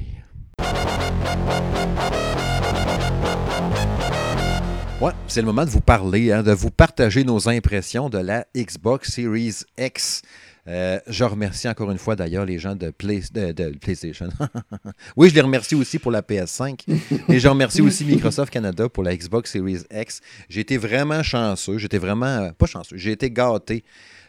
Ouais, 5.01 5.12
c'est 5.28 5.41
le 5.41 5.47
moment 5.47 5.65
de 5.65 5.71
vous 5.71 5.82
parler, 5.82 6.32
hein, 6.32 6.43
de 6.43 6.51
vous 6.51 6.69
partager 6.69 7.23
nos 7.23 7.49
impressions 7.49 8.08
de 8.08 8.19
la 8.19 8.45
Xbox 8.56 9.13
Series 9.13 9.63
X. 9.80 10.21
Euh, 10.67 10.99
je 11.08 11.23
remercie 11.23 11.67
encore 11.67 11.89
une 11.89 11.97
fois 11.97 12.15
d'ailleurs 12.15 12.45
les 12.45 12.60
gens 12.60 12.75
de, 12.75 12.93
de, 12.93 13.78
PlayStation. 13.80 14.30
oui, 15.17 15.30
je 15.30 15.34
les 15.34 15.41
remercie 15.41 15.73
aussi 15.73 15.97
pour 15.97 16.12
la 16.12 16.21
PS5. 16.21 16.82
et 17.30 17.39
je 17.39 17.47
remercie 17.47 17.82
aussi 17.82 18.06
Microsoft 18.06 18.54
Canada 18.54 18.89
pour 18.89 19.01
la 19.01 19.17
Xbox 19.17 19.51
Series 19.51 19.82
X. 19.91 20.21
J'ai 20.49 20.62
été 20.62 20.78
vraiment 20.78 21.23
chanceux. 21.23 21.80
J'étais 21.80 21.97
vraiment. 21.97 22.25
Euh, 22.28 22.51
pas 22.51 22.67
chanceux. 22.67 22.97
J'ai 22.97 23.13
été 23.13 23.32
gâté. 23.32 23.84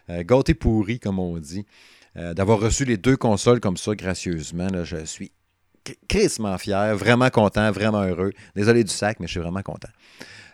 Euh, 0.09 0.23
gâté 0.23 0.55
pourri, 0.55 0.99
comme 1.01 1.19
on 1.19 1.37
dit. 1.37 1.67
D'avoir 2.17 2.61
reçu 2.61 2.85
les 2.85 2.97
deux 2.97 3.17
consoles 3.17 3.61
comme 3.61 3.77
ça 3.77 3.95
gracieusement. 3.95 4.69
Là, 4.69 4.85
je 4.85 5.05
suis 5.05 5.33
crissement 6.09 6.57
fier, 6.59 6.97
vraiment 6.97 7.31
content, 7.31 7.71
vraiment 7.71 8.03
heureux. 8.03 8.33
Désolé 8.55 8.85
du 8.85 8.93
sac, 8.93 9.19
mais 9.21 9.27
je 9.27 9.33
suis 9.33 9.41
vraiment 9.41 9.63
content. 9.63 9.89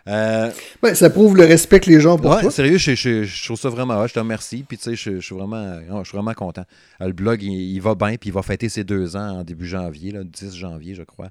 Euh, 0.07 0.51
ça 0.93 1.09
prouve 1.09 1.37
le 1.37 1.45
respect 1.45 1.79
que 1.79 1.89
les 1.89 2.01
gens 2.01 2.17
pour 2.17 2.31
ouais, 2.31 2.51
sérieux, 2.51 2.77
je, 2.77 3.45
trouve 3.45 3.57
ça 3.57 3.69
vraiment 3.69 4.05
Je 4.05 4.13
te 4.13 4.19
remercie. 4.19 4.65
Puis, 4.67 4.77
tu 4.77 4.83
sais, 4.83 4.95
je, 4.95 5.19
suis 5.21 5.35
vraiment, 5.35 5.79
je 6.03 6.09
suis 6.09 6.17
vraiment 6.17 6.33
content. 6.33 6.65
Euh, 7.01 7.07
le 7.07 7.13
blog, 7.13 7.41
il, 7.41 7.79
va 7.79 7.95
bien. 7.95 8.15
Puis, 8.17 8.29
il 8.29 8.33
va 8.33 8.41
fêter 8.41 8.67
ses 8.67 8.83
deux 8.83 9.15
ans 9.15 9.39
en 9.39 9.43
début 9.43 9.65
janvier, 9.67 10.11
le 10.11 10.25
10 10.25 10.55
janvier, 10.55 10.93
je 10.93 11.03
crois. 11.03 11.29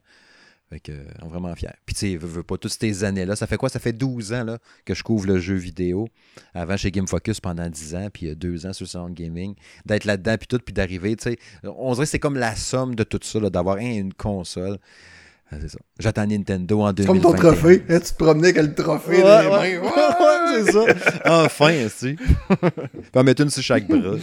Fait 0.73 0.81
que, 0.81 0.93
euh, 0.93 1.05
on 1.21 1.27
est 1.27 1.29
vraiment 1.29 1.55
fiers. 1.55 1.69
Puis, 1.85 1.95
tu 1.95 2.13
sais, 2.13 2.17
veux, 2.17 2.43
pas 2.43 2.57
toutes 2.57 2.73
ces 2.73 3.05
années-là. 3.05 3.37
Ça 3.37 3.47
fait 3.47 3.59
quoi? 3.59 3.69
Ça 3.69 3.79
fait 3.79 3.93
12 3.93 4.33
ans 4.33 4.45
là, 4.45 4.59
que 4.87 4.95
je 4.95 5.03
couvre 5.03 5.27
le 5.27 5.39
jeu 5.39 5.55
vidéo. 5.55 6.09
Avant, 6.55 6.79
chez 6.79 6.91
Game 6.91 7.07
Focus 7.07 7.41
pendant 7.41 7.69
10 7.69 7.95
ans, 7.95 8.09
puis 8.11 8.35
deux 8.35 8.65
ans 8.65 8.73
sur 8.73 8.89
Sound 8.89 9.13
Gaming. 9.15 9.55
D'être 9.85 10.07
là-dedans, 10.07 10.37
puis 10.39 10.47
tout, 10.47 10.59
puis 10.65 10.73
d'arriver, 10.73 11.15
tu 11.17 11.25
sais. 11.25 11.39
On 11.63 11.93
dirait 11.93 12.07
que 12.07 12.11
c'est 12.11 12.19
comme 12.19 12.37
la 12.37 12.57
somme 12.57 12.95
de 12.95 13.05
tout 13.05 13.21
ça, 13.23 13.39
d'avoir 13.51 13.77
une 13.77 14.15
console. 14.15 14.79
Ah, 15.51 15.57
c'est 15.61 15.69
ça. 15.69 15.79
J'attends 15.99 16.27
Nintendo 16.27 16.81
en 16.81 16.93
2020. 16.95 17.13
Comme 17.13 17.21
ton 17.21 17.39
trophée. 17.39 17.85
Hein, 17.91 18.01
tu 18.01 18.13
te 18.13 18.15
promenais 18.15 18.49
avec 18.49 18.63
le 18.63 18.75
trophée 18.75 19.21
dans 19.21 19.63
les 19.63 19.79
mains. 19.79 19.83
Ouais, 19.83 20.65
c'est 20.65 20.73
ça. 20.73 20.85
Enfin, 21.45 21.87
tu 22.01 22.19
On 22.51 22.57
va 23.13 23.23
mettre 23.23 23.43
une 23.43 23.51
sur 23.51 23.63
chaque 23.63 23.87
bras. 23.87 24.17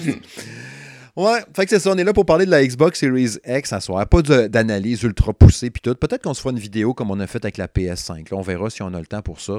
Ouais, 1.20 1.44
fait 1.54 1.66
que 1.66 1.72
c'est 1.72 1.80
ça. 1.80 1.92
On 1.92 1.98
est 1.98 2.06
là 2.06 2.14
pour 2.14 2.26
parler 2.26 2.46
de 2.46 2.50
la 2.50 2.66
Xbox 2.66 2.98
Series 2.98 3.40
X 3.46 3.74
à 3.74 3.82
soir. 3.82 4.08
Pas 4.08 4.22
d'analyse 4.22 5.04
ultra 5.04 5.34
poussée 5.34 5.70
puis 5.70 5.82
tout. 5.82 5.94
Peut-être 5.94 6.24
qu'on 6.24 6.34
se 6.34 6.40
fera 6.40 6.52
une 6.52 6.60
vidéo 6.60 6.94
comme 6.94 7.12
on 7.12 7.20
a 7.20 7.28
fait 7.28 7.44
avec 7.44 7.58
la 7.58 7.68
PS5. 7.68 8.32
Là, 8.32 8.38
on 8.38 8.42
verra 8.42 8.70
si 8.70 8.82
on 8.84 8.94
a 8.94 9.00
le 9.02 9.06
temps 9.06 9.22
pour 9.22 9.42
ça. 9.42 9.56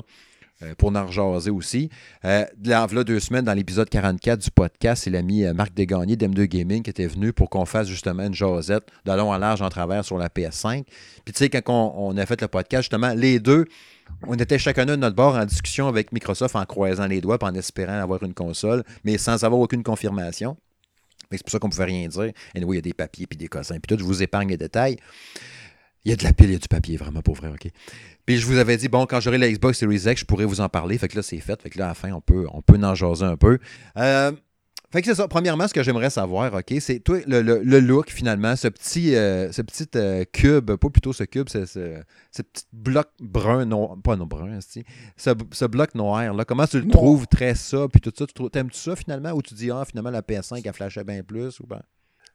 Euh, 0.62 0.74
pour 0.78 0.96
en 0.96 1.06
rejaser 1.06 1.50
aussi. 1.50 1.90
Euh, 2.24 2.46
là, 2.64 2.86
deux 3.04 3.20
semaines, 3.20 3.44
dans 3.44 3.52
l'épisode 3.52 3.90
44 3.90 4.38
du 4.38 4.50
podcast, 4.50 5.04
c'est 5.04 5.10
l'ami 5.10 5.44
euh, 5.44 5.52
Marc 5.52 5.74
Desgagnés 5.74 6.16
d'M2 6.16 6.44
Gaming 6.44 6.82
qui 6.82 6.88
était 6.88 7.06
venu 7.06 7.34
pour 7.34 7.50
qu'on 7.50 7.66
fasse 7.66 7.88
justement 7.88 8.22
une 8.22 8.34
jasette 8.34 8.84
de 9.04 9.12
long 9.12 9.30
en 9.30 9.36
large 9.36 9.60
en 9.60 9.68
travers 9.68 10.02
sur 10.02 10.16
la 10.16 10.30
PS5. 10.30 10.84
Puis 11.26 11.34
tu 11.34 11.44
sais, 11.44 11.50
quand 11.50 11.94
on, 11.94 12.16
a 12.16 12.24
fait 12.24 12.40
le 12.40 12.48
podcast, 12.48 12.84
justement, 12.84 13.12
les 13.12 13.38
deux, 13.38 13.66
on 14.26 14.34
était 14.34 14.58
chacun 14.58 14.86
de 14.86 14.96
notre 14.96 15.16
bord 15.16 15.34
en 15.34 15.44
discussion 15.44 15.88
avec 15.88 16.10
Microsoft 16.10 16.56
en 16.56 16.64
croisant 16.64 17.06
les 17.06 17.20
doigts 17.20 17.38
en 17.42 17.54
espérant 17.54 18.00
avoir 18.00 18.22
une 18.22 18.34
console, 18.34 18.82
mais 19.04 19.18
sans 19.18 19.44
avoir 19.44 19.60
aucune 19.60 19.82
confirmation. 19.82 20.56
C'est 21.30 21.42
pour 21.42 21.50
ça 21.50 21.58
qu'on 21.58 21.68
ne 21.68 21.72
pouvait 21.72 21.84
rien 21.84 22.08
dire. 22.08 22.32
Et 22.54 22.64
oui, 22.64 22.76
il 22.76 22.78
y 22.78 22.78
a 22.78 22.82
des 22.82 22.92
papiers 22.92 23.26
puis 23.26 23.36
des 23.36 23.48
cossins. 23.48 23.78
Puis 23.78 23.94
tout, 23.94 23.98
je 23.98 24.04
vous 24.04 24.22
épargne 24.22 24.48
les 24.48 24.56
détails. 24.56 24.96
Il 26.04 26.10
y 26.10 26.12
a 26.12 26.16
de 26.16 26.24
la 26.24 26.32
pile, 26.32 26.46
il 26.46 26.52
y 26.52 26.56
a 26.56 26.58
du 26.58 26.68
papier, 26.68 26.96
vraiment 26.96 27.20
pour 27.20 27.34
vrai, 27.34 27.48
OK? 27.48 27.70
Puis 28.24 28.38
je 28.38 28.46
vous 28.46 28.56
avais 28.56 28.76
dit, 28.76 28.88
bon, 28.88 29.06
quand 29.06 29.20
j'aurai 29.20 29.38
la 29.38 29.50
Xbox 29.50 29.78
Series 29.78 30.02
X, 30.06 30.20
je 30.20 30.24
pourrais 30.24 30.46
vous 30.46 30.60
en 30.60 30.68
parler. 30.68 30.96
Fait 30.96 31.08
que 31.08 31.16
là, 31.16 31.22
c'est 31.22 31.40
fait. 31.40 31.60
Fait 31.60 31.68
que 31.68 31.78
là, 31.78 31.86
à 31.86 31.88
la 31.88 31.94
fin, 31.94 32.12
on 32.12 32.20
peut, 32.20 32.46
on 32.52 32.62
peut 32.62 32.78
en 32.82 32.94
jaser 32.94 33.24
un 33.24 33.36
peu. 33.36 33.58
Euh, 33.96 34.32
fait 34.92 35.02
que 35.02 35.06
c'est 35.06 35.14
ça. 35.14 35.28
Premièrement, 35.28 35.68
ce 35.68 35.74
que 35.74 35.82
j'aimerais 35.82 36.10
savoir, 36.10 36.52
OK, 36.52 36.74
c'est 36.80 36.98
toi, 36.98 37.18
le, 37.26 37.78
look, 37.80 38.10
finalement, 38.10 38.56
ce 38.56 38.66
petit, 38.66 39.14
euh, 39.14 39.52
ce 39.52 39.62
petit 39.62 39.86
euh, 39.94 40.24
cube, 40.32 40.72
pas 40.72 40.90
plutôt 40.90 41.12
ce 41.12 41.22
cube, 41.22 41.48
ce, 41.48 41.64
ce, 41.64 42.42
petit 42.42 42.64
bloc 42.72 43.08
brun, 43.20 43.66
non, 43.66 43.96
pas 44.00 44.16
non 44.16 44.26
brun, 44.26 44.58
ce, 44.60 45.30
ce 45.52 45.64
bloc 45.64 45.94
noir, 45.94 46.34
là, 46.34 46.44
comment 46.44 46.66
tu 46.66 46.80
le 46.80 46.88
trouves 46.88 47.28
très 47.28 47.54
ça, 47.54 47.86
puis 47.88 48.00
tout 48.00 48.12
ça, 48.16 48.26
tu 48.26 48.50
t'aimes-tu 48.50 48.78
ça 48.78 48.96
finalement, 48.96 49.30
ou 49.30 49.42
tu 49.42 49.54
dis, 49.54 49.70
ah, 49.70 49.84
finalement, 49.84 50.10
la 50.10 50.22
PS5, 50.22 50.68
a 50.68 50.72
flashé 50.72 51.04
bien 51.04 51.22
plus, 51.22 51.60
ou 51.60 51.66
ben? 51.66 51.82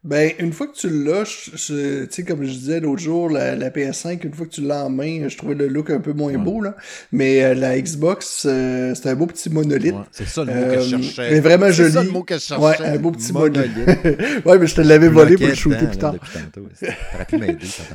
Ben, 0.05 0.33
une 0.37 0.53
fois 0.53 0.67
que 0.67 0.75
tu 0.75 0.87
l'as, 0.87 1.23
tu 1.23 1.57
sais, 1.57 2.23
comme 2.23 2.43
je 2.43 2.51
disais 2.51 2.79
l'autre 2.79 3.01
jour, 3.01 3.27
la, 3.27 3.55
PS5, 3.71 4.23
une 4.23 4.33
fois 4.35 4.45
que 4.45 4.51
tu 4.51 4.61
l'as 4.61 4.85
en 4.85 4.89
main, 4.91 5.27
je 5.27 5.35
trouvais 5.35 5.55
le 5.55 5.67
look 5.67 5.89
un 5.89 5.99
peu 5.99 6.13
moins 6.13 6.37
beau, 6.37 6.61
là. 6.61 6.75
Mais 7.11 7.43
euh, 7.43 7.55
la 7.55 7.81
Xbox, 7.81 8.45
euh, 8.47 8.93
c'est 8.93 9.09
un 9.09 9.15
beau 9.15 9.25
petit 9.25 9.49
monolithe. 9.49 9.95
c'est 10.11 10.27
ça 10.27 10.43
le 10.43 10.53
mot 10.53 10.61
que 10.61 10.81
je 10.81 10.95
euh, 10.95 11.01
cherchais. 11.01 11.31
Mais 11.31 11.39
vraiment 11.39 11.71
joli. 11.71 11.89
C'est 11.89 11.97
ça 11.97 12.03
le 12.03 12.11
mot 12.11 12.21
que 12.21 12.35
je 12.35 12.39
cherchais. 12.39 12.63
Ouais, 12.63 12.75
un 12.85 12.97
beau 12.99 13.09
petit 13.09 13.33
monolithe. 13.33 13.65
ouais, 14.45 14.59
mais 14.59 14.67
je 14.67 14.75
te 14.75 14.81
l'avais 14.81 15.07
volé 15.07 15.37
pour 15.37 15.47
le 15.47 15.55
shooter 15.55 15.87
plus 15.87 15.97
tard. 15.97 16.15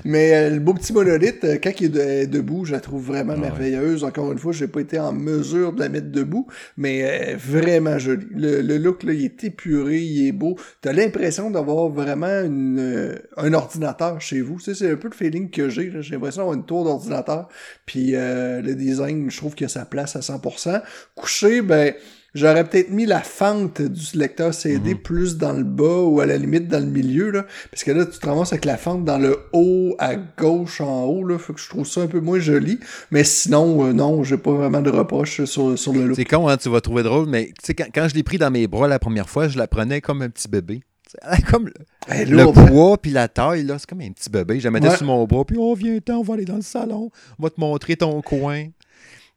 mais 0.04 0.50
le 0.50 0.58
beau 0.58 0.74
petit 0.74 0.92
monolithe, 0.92 1.46
quand 1.62 1.80
il 1.80 1.96
est 1.96 2.26
debout, 2.26 2.64
je 2.64 2.72
la 2.72 2.80
trouve 2.80 3.06
vraiment 3.06 3.36
merveilleuse. 3.36 4.02
Encore 4.02 4.32
une 4.32 4.38
fois, 4.38 4.50
j'ai 4.50 4.66
pas 4.66 4.80
été 4.80 4.98
en 4.98 5.12
mesure 5.12 5.72
de 5.74 5.78
la 5.78 5.88
mettre 5.88 6.10
debout, 6.10 6.48
mais 6.76 7.36
vraiment 7.36 8.00
jolie. 8.00 8.26
Le, 8.34 8.62
le, 8.62 8.78
look, 8.78 9.04
là, 9.04 9.12
il 9.12 9.24
est 9.26 9.44
épuré, 9.44 9.98
il 9.98 10.26
est 10.26 10.32
beau. 10.32 10.56
T'as 10.80 10.92
l'impression 10.92 11.52
d'avoir 11.52 11.99
vraiment 12.02 12.40
une, 12.44 12.78
euh, 12.78 13.14
un 13.36 13.52
ordinateur 13.52 14.20
chez 14.20 14.40
vous. 14.40 14.58
Tu 14.60 14.74
c'est 14.74 14.90
un 14.90 14.96
peu 14.96 15.08
le 15.08 15.14
feeling 15.14 15.50
que 15.50 15.68
j'ai. 15.68 15.92
J'ai 16.02 16.14
l'impression 16.14 16.42
d'avoir 16.42 16.56
une 16.56 16.66
tour 16.66 16.84
d'ordinateur. 16.84 17.48
Puis 17.86 18.14
euh, 18.14 18.60
le 18.60 18.74
design, 18.74 19.30
je 19.30 19.36
trouve 19.36 19.54
qu'il 19.54 19.66
a 19.66 19.68
sa 19.68 19.84
place 19.84 20.16
à 20.16 20.20
100%. 20.20 20.82
Couché, 21.14 21.62
ben... 21.62 21.94
J'aurais 22.32 22.62
peut-être 22.64 22.90
mis 22.90 23.06
la 23.06 23.20
fente 23.20 23.82
du 23.82 24.16
lecteur 24.16 24.54
CD 24.54 24.94
mhm. 24.94 25.02
plus 25.02 25.36
dans 25.36 25.52
le 25.52 25.64
bas 25.64 26.02
ou 26.02 26.20
à 26.20 26.26
la 26.26 26.36
limite 26.36 26.68
dans 26.68 26.78
le 26.78 26.90
milieu, 26.90 27.30
là. 27.30 27.44
Parce 27.70 27.82
que 27.82 27.90
là, 27.90 28.06
tu 28.06 28.18
te 28.18 28.26
ramasses 28.26 28.52
avec 28.52 28.64
la 28.64 28.76
fente 28.76 29.04
dans 29.04 29.18
le 29.18 29.36
haut, 29.52 29.96
à 29.98 30.14
gauche, 30.14 30.80
en 30.80 31.04
haut, 31.06 31.24
là. 31.24 31.38
Faut 31.38 31.52
que 31.52 31.60
je 31.60 31.68
trouve 31.68 31.86
ça 31.86 32.02
un 32.02 32.06
peu 32.06 32.20
moins 32.20 32.38
joli. 32.38 32.78
Mais 33.10 33.24
sinon, 33.24 33.84
euh, 33.84 33.92
non, 33.92 34.22
j'ai 34.22 34.36
pas 34.36 34.52
vraiment 34.52 34.80
de 34.80 34.90
reproches 34.90 35.44
sur, 35.44 35.76
sur 35.76 35.92
le 35.92 36.06
look. 36.06 36.16
C'est 36.16 36.24
con, 36.24 36.48
hein, 36.48 36.56
tu 36.56 36.68
vas 36.68 36.80
trouver 36.80 37.02
drôle, 37.02 37.28
mais 37.28 37.46
tu 37.46 37.66
sais, 37.66 37.74
quand, 37.74 37.86
quand 37.92 38.08
je 38.08 38.14
l'ai 38.14 38.22
pris 38.22 38.38
dans 38.38 38.50
mes 38.50 38.68
bras 38.68 38.86
la 38.86 39.00
première 39.00 39.28
fois, 39.28 39.48
je 39.48 39.58
la 39.58 39.66
prenais 39.66 40.00
comme 40.00 40.22
un 40.22 40.30
petit 40.30 40.48
bébé. 40.48 40.82
Comme 41.50 41.66
le, 42.08 42.52
ben, 42.52 42.52
poids 42.52 42.98
puis 43.00 43.10
la 43.10 43.28
taille, 43.28 43.64
là, 43.64 43.78
c'est 43.78 43.88
comme 43.88 44.00
un 44.00 44.10
petit 44.10 44.30
bébé. 44.30 44.60
Je 44.60 44.64
la 44.64 44.70
mettais 44.70 44.96
sur 44.96 45.06
mon 45.06 45.24
bras, 45.26 45.44
puis 45.44 45.58
on 45.58 45.72
oh, 45.72 45.74
vient, 45.74 45.98
on 46.10 46.22
va 46.22 46.34
aller 46.34 46.44
dans 46.44 46.56
le 46.56 46.62
salon, 46.62 47.10
on 47.38 47.42
va 47.42 47.50
te 47.50 47.60
montrer 47.60 47.96
ton 47.96 48.20
coin. 48.22 48.66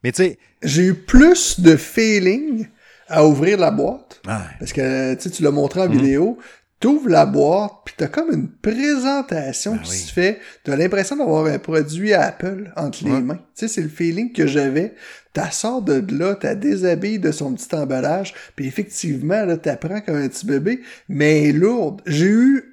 Mais 0.03 0.11
tu 0.11 0.23
sais. 0.23 0.37
J'ai 0.61 0.83
eu 0.83 0.93
plus 0.93 1.59
de 1.59 1.75
feeling 1.75 2.67
à 3.07 3.25
ouvrir 3.25 3.57
la 3.57 3.71
boîte. 3.71 4.21
Parce 4.23 4.73
que 4.73 5.15
tu 5.15 5.43
l'as 5.43 5.51
montré 5.51 5.81
en 5.81 5.87
mhm. 5.87 5.97
vidéo 5.97 6.37
t'ouvres 6.83 7.07
la 7.07 7.25
boîte, 7.25 7.71
puis 7.85 7.95
t'as 7.97 8.09
comme 8.09 8.29
une 8.33 8.49
présentation 8.49 9.75
ben 9.75 9.81
qui 9.83 9.95
se 9.95 10.11
fait. 10.11 10.41
T'as 10.65 10.75
l'impression 10.75 11.15
d'avoir 11.15 11.45
un 11.45 11.57
produit 11.57 12.11
Apple 12.11 12.73
entre 12.75 13.05
les 13.05 13.21
mains. 13.21 13.37
Tu 13.37 13.41
sais, 13.53 13.67
c'est 13.69 13.81
le 13.81 13.87
feeling 13.87 14.33
que 14.33 14.47
j'avais. 14.47 14.93
T'as 15.31 15.49
sort 15.49 15.81
de 15.81 16.03
là, 16.13 16.35
t'as 16.35 16.55
déshabillé 16.55 17.19
de 17.19 17.31
son 17.31 17.53
petit 17.53 17.73
emballage, 17.73 18.33
puis 18.57 18.67
effectivement, 18.67 19.45
là, 19.45 19.55
t'apprends 19.55 20.01
comme 20.01 20.17
un 20.17 20.27
petit 20.27 20.45
bébé, 20.45 20.81
mais 21.07 21.53
lourde. 21.53 22.01
J'ai 22.05 22.25
eu 22.25 22.69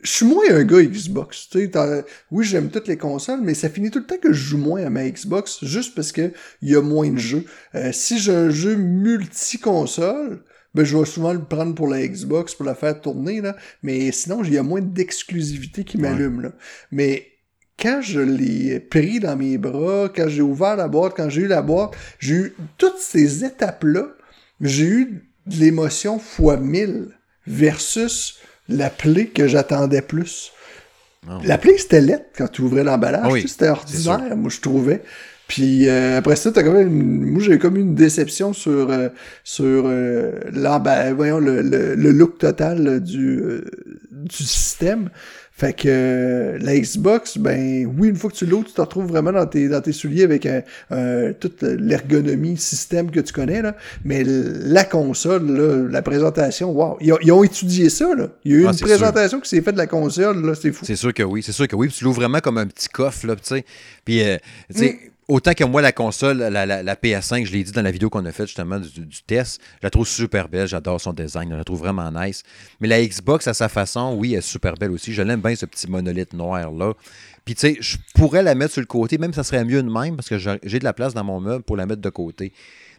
je 0.00 0.10
suis 0.10 0.26
moins 0.26 0.44
un 0.50 0.64
gars 0.64 0.82
Xbox. 0.82 1.48
Tu 1.50 1.70
sais, 1.70 2.04
oui, 2.30 2.46
j'aime 2.46 2.70
toutes 2.70 2.88
les 2.88 2.98
consoles, 2.98 3.40
mais 3.42 3.52
ça 3.52 3.68
finit 3.68 3.90
tout 3.90 3.98
le 3.98 4.06
temps 4.06 4.18
que 4.18 4.32
je 4.32 4.48
joue 4.50 4.58
moins 4.58 4.84
à 4.86 4.90
ma 4.90 5.08
Xbox 5.08 5.64
juste 5.64 5.94
parce 5.94 6.12
que 6.12 6.32
il 6.62 6.70
y 6.70 6.76
a 6.76 6.82
moins 6.82 7.10
de 7.10 7.18
jeux. 7.18 7.44
Euh, 7.74 7.90
si 7.92 8.18
j'ai 8.18 8.34
un 8.34 8.50
jeu 8.50 8.76
multi-console, 8.76 10.42
ben, 10.74 10.84
je 10.84 10.96
vais 10.96 11.04
souvent 11.04 11.32
le 11.32 11.42
prendre 11.42 11.74
pour 11.74 11.88
la 11.88 12.06
Xbox 12.06 12.54
pour 12.54 12.64
la 12.64 12.74
faire 12.74 13.00
tourner, 13.00 13.40
là. 13.40 13.56
Mais 13.82 14.10
sinon, 14.12 14.42
il 14.42 14.52
y 14.52 14.58
a 14.58 14.62
moins 14.62 14.80
d'exclusivité 14.80 15.84
qui 15.84 15.98
m'allume, 15.98 16.40
là. 16.40 16.52
Mais 16.90 17.28
quand 17.78 18.00
je 18.02 18.20
l'ai 18.20 18.80
pris 18.80 19.20
dans 19.20 19.36
mes 19.36 19.58
bras, 19.58 20.08
quand 20.14 20.28
j'ai 20.28 20.42
ouvert 20.42 20.76
la 20.76 20.88
boîte, 20.88 21.14
quand 21.16 21.28
j'ai 21.28 21.42
eu 21.42 21.46
la 21.46 21.62
boîte, 21.62 21.92
j'ai 22.18 22.34
eu 22.34 22.54
toutes 22.78 22.98
ces 22.98 23.44
étapes-là, 23.44 24.08
j'ai 24.60 24.86
eu 24.86 25.30
de 25.46 25.56
l'émotion 25.56 26.18
fois 26.18 26.56
mille 26.56 27.08
versus 27.46 28.38
la 28.68 28.90
plaie 28.90 29.26
que 29.26 29.46
j'attendais 29.46 30.02
plus. 30.02 30.52
Ah 31.28 31.38
la 31.44 31.58
plaie, 31.58 31.78
c'était 31.78 32.00
lettre 32.00 32.26
quand 32.36 32.48
tu 32.48 32.62
ouvrais 32.62 32.84
l'emballage. 32.84 33.46
c'était 33.46 33.68
ordinaire, 33.68 34.36
moi, 34.36 34.50
je 34.50 34.60
trouvais. 34.60 35.02
Puis 35.46 35.88
euh, 35.88 36.18
après 36.18 36.36
ça, 36.36 36.50
t'as 36.52 36.62
quand 36.62 36.72
même 36.72 36.90
moi 36.90 37.42
j'ai 37.42 37.58
comme 37.58 37.76
une 37.76 37.94
déception 37.94 38.52
sur 38.52 38.90
euh, 38.90 39.08
sur 39.42 39.84
euh, 39.86 41.12
voyons 41.14 41.38
le, 41.38 41.60
le, 41.60 42.12
look 42.12 42.38
total 42.38 43.00
du 43.00 43.40
euh, 43.40 43.64
du 44.10 44.44
système. 44.44 45.10
Fait 45.56 45.72
que 45.72 46.58
la 46.60 46.76
Xbox, 46.76 47.38
ben 47.38 47.86
oui, 47.96 48.08
une 48.08 48.16
fois 48.16 48.28
que 48.28 48.34
tu 48.34 48.44
l'ouvres, 48.44 48.66
tu 48.66 48.72
te 48.72 48.80
retrouves 48.80 49.06
vraiment 49.06 49.30
dans 49.30 49.46
tes, 49.46 49.68
dans 49.68 49.80
tes 49.80 49.92
souliers 49.92 50.24
avec 50.24 50.48
toute 51.38 51.62
l'ergonomie, 51.62 52.56
système 52.56 53.08
que 53.12 53.20
tu 53.20 53.32
connais, 53.32 53.62
là. 53.62 53.76
Mais 54.04 54.24
la 54.24 54.82
console, 54.82 55.46
là, 55.52 55.88
la 55.88 56.02
présentation, 56.02 56.72
wow. 56.72 56.98
Ils, 57.00 57.30
ont 57.30 57.44
étudié 57.44 57.88
ça, 57.88 58.16
là. 58.16 58.30
Il 58.44 58.50
y 58.50 58.54
a 58.56 58.58
eu 58.58 58.66
ah, 58.66 58.72
une 58.72 58.78
présentation 58.80 59.38
qui 59.38 59.48
s'est 59.48 59.62
faite 59.62 59.74
de 59.74 59.78
la 59.78 59.86
console, 59.86 60.44
là, 60.44 60.56
c'est 60.60 60.72
fou. 60.72 60.84
C'est 60.84 60.96
sûr 60.96 61.14
que 61.14 61.22
oui, 61.22 61.40
c'est 61.40 61.52
sûr 61.52 61.68
que 61.68 61.76
oui. 61.76 61.86
Puis 61.86 61.98
tu 61.98 62.04
l'ouvres 62.04 62.20
vraiment 62.20 62.40
comme 62.40 62.58
un 62.58 62.66
petit 62.66 62.88
coffre, 62.88 63.24
là, 63.24 63.36
tu 63.36 63.42
sais. 63.44 63.64
Puis, 64.04 64.24
tu 64.72 64.76
sais, 64.76 64.90
mm 64.92 65.13
autant 65.28 65.52
que 65.54 65.64
moi, 65.64 65.82
la 65.82 65.92
console, 65.92 66.38
la, 66.38 66.66
la- 66.66 66.82
la 66.82 66.96
PS5, 66.96 67.44
je 67.46 67.52
l'ai 67.52 67.64
dit 67.64 67.72
dans 67.72 67.82
la 67.82 67.90
vidéo 67.90 68.10
qu'on 68.10 68.24
a 68.26 68.32
faite 68.32 68.46
justement 68.46 68.78
du, 68.78 69.22
test, 69.26 69.60
je 69.80 69.86
la 69.86 69.90
trouve 69.90 70.06
super 70.06 70.48
belle. 70.48 70.66
J'adore 70.68 71.00
son 71.00 71.12
design. 71.12 71.50
Je 71.50 71.56
la 71.56 71.64
trouve 71.64 71.80
vraiment 71.80 72.10
nice. 72.10 72.42
Mais 72.80 72.88
la 72.88 73.04
Xbox, 73.04 73.46
à 73.48 73.54
sa 73.54 73.68
façon, 73.68 74.14
oui, 74.18 74.32
elle 74.32 74.38
est 74.38 74.42
super 74.42 74.74
belle 74.74 74.90
aussi. 74.90 75.12
Je 75.12 75.22
l'aime 75.22 75.40
bien, 75.40 75.54
ce 75.56 75.66
petit 75.66 75.88
monolithe 75.90 76.32
noir-là. 76.32 76.92
Puis, 77.44 77.54
tu 77.54 77.60
sais, 77.60 77.76
je 77.80 77.96
pourrais 78.14 78.42
la 78.42 78.54
mettre 78.54 78.72
sur 78.72 78.80
le 78.80 78.86
côté, 78.86 79.18
même 79.18 79.32
ça 79.34 79.44
serait 79.44 79.64
mieux 79.64 79.82
de 79.82 79.90
même, 79.90 80.16
parce 80.16 80.28
que 80.28 80.38
j'ai 80.38 80.58
j'ai 80.62 80.78
de 80.78 80.84
la 80.84 80.92
place 80.94 81.12
dans 81.14 81.24
mon 81.24 81.40
meuble 81.40 81.62
pour 81.62 81.76
la 81.76 81.84
mettre 81.86 82.00
de 82.00 82.08
côté. 82.10 82.52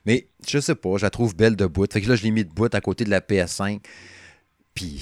Mais 0.05 0.27
je 0.47 0.59
sais 0.59 0.75
pas, 0.75 0.97
je 0.97 1.01
la 1.03 1.09
trouve 1.09 1.35
belle 1.35 1.55
de 1.55 1.65
bout. 1.65 1.91
Fait 1.91 1.99
que 2.01 2.07
là, 2.07 2.15
je 2.15 2.21
l'ai 2.23 2.29
mis 2.31 2.43
de 2.45 2.49
bout 2.51 2.73
à 2.73 2.79
côté 2.81 3.05
de 3.05 3.09
la 3.09 3.21
PS5. 3.21 3.79
Puis, 4.75 4.99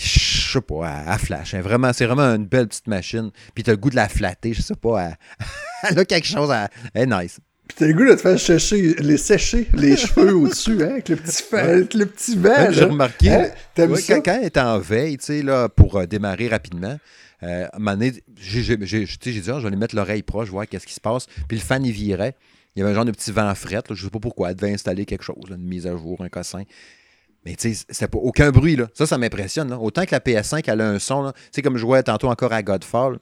je 0.53 0.59
sais 0.59 0.61
pas, 0.61 1.03
elle 1.11 1.19
flash. 1.19 1.53
hein. 1.53 1.61
Vraiment, 1.61 1.91
c'est 1.93 2.05
vraiment 2.05 2.33
une 2.35 2.45
belle 2.45 2.67
petite 2.67 2.87
machine. 2.87 3.31
Puis, 3.55 3.63
t'as 3.63 3.71
le 3.71 3.77
goût 3.77 3.89
de 3.89 3.95
la 3.95 4.07
flatter, 4.09 4.53
je 4.53 4.61
sais 4.61 4.75
pas. 4.75 5.01
Elle, 5.01 5.15
elle 5.91 5.99
a 5.99 6.05
quelque 6.05 6.27
chose, 6.27 6.51
à, 6.51 6.69
elle 6.93 7.11
est 7.11 7.23
nice. 7.23 7.39
Puis 7.67 7.77
t'as 7.79 7.87
le 7.87 7.93
goût 7.93 8.05
de 8.05 8.13
te 8.15 8.21
faire 8.21 8.37
sécher 8.39 8.93
les, 8.99 9.17
sécher 9.17 9.67
les 9.73 9.95
cheveux 9.95 10.35
au-dessus, 10.35 10.83
hein, 10.83 10.89
avec 10.91 11.07
le 11.09 11.15
petit, 11.15 11.43
fa- 11.49 11.61
avec 11.63 11.93
le 11.93 12.05
petit 12.05 12.35
vent. 12.37 12.49
Ouais, 12.49 12.73
J'ai 12.73 12.81
là. 12.81 12.87
remarqué, 12.87 13.29
Hein? 13.31 13.49
Ouais, 13.77 14.01
ça? 14.01 14.19
quand, 14.19 14.37
elle 14.41 14.45
était 14.47 14.59
en 14.59 14.79
veille, 14.79 15.17
tu 15.17 15.25
sais, 15.25 15.41
là, 15.41 15.69
pour 15.69 15.95
euh, 15.97 16.05
démarrer 16.05 16.49
rapidement, 16.49 16.97
euh, 17.41 17.65
à 17.71 17.75
un 17.75 17.79
moment 17.79 17.91
donné, 17.93 18.13
j'ai 18.37 18.75
dit, 18.77 18.83
Ah, 18.83 18.85
je 18.85 19.61
vais 19.61 19.67
aller 19.67 19.75
mettre 19.77 19.95
l'oreille 19.95 20.23
proche, 20.23 20.49
voir 20.49 20.67
qu'est-ce 20.67 20.85
qui 20.87 20.93
se 20.93 21.01
passe. 21.01 21.25
Puis 21.47 21.57
le 21.57 21.63
fan, 21.63 21.83
il 21.85 21.91
virait. 21.93 22.35
Il 22.75 22.79
y 22.79 22.81
avait 22.83 22.91
un 22.91 22.95
genre 22.95 23.05
de 23.05 23.11
petit 23.11 23.31
vent 23.31 23.53
fret, 23.55 23.75
là, 23.75 23.95
je 23.95 24.03
sais 24.03 24.09
pas 24.09 24.19
pourquoi. 24.19 24.49
Elle 24.49 24.55
devait 24.55 24.73
installer 24.73 25.05
quelque 25.05 25.23
chose, 25.23 25.43
là, 25.49 25.55
une 25.55 25.63
mise 25.67 25.87
à 25.87 25.91
jour, 25.95 26.21
un 26.21 26.29
cossin. 26.29 26.63
Mais 27.45 27.55
tu 27.55 27.73
sais, 27.73 27.85
c'était 27.89 28.07
pas 28.07 28.19
aucun 28.19 28.51
bruit, 28.51 28.75
là. 28.75 28.87
Ça, 28.93 29.05
ça 29.05 29.17
m'impressionne. 29.17 29.73
Autant 29.73 30.05
que 30.05 30.11
la 30.11 30.19
PS5, 30.19 30.63
elle 30.67 30.81
a 30.81 30.89
un 30.89 30.99
son. 30.99 31.31
Tu 31.31 31.39
sais, 31.51 31.61
comme 31.61 31.75
je 31.75 31.81
jouais 31.81 32.03
tantôt 32.03 32.29
encore 32.29 32.53
à 32.53 32.63
Godfall, 32.63 33.19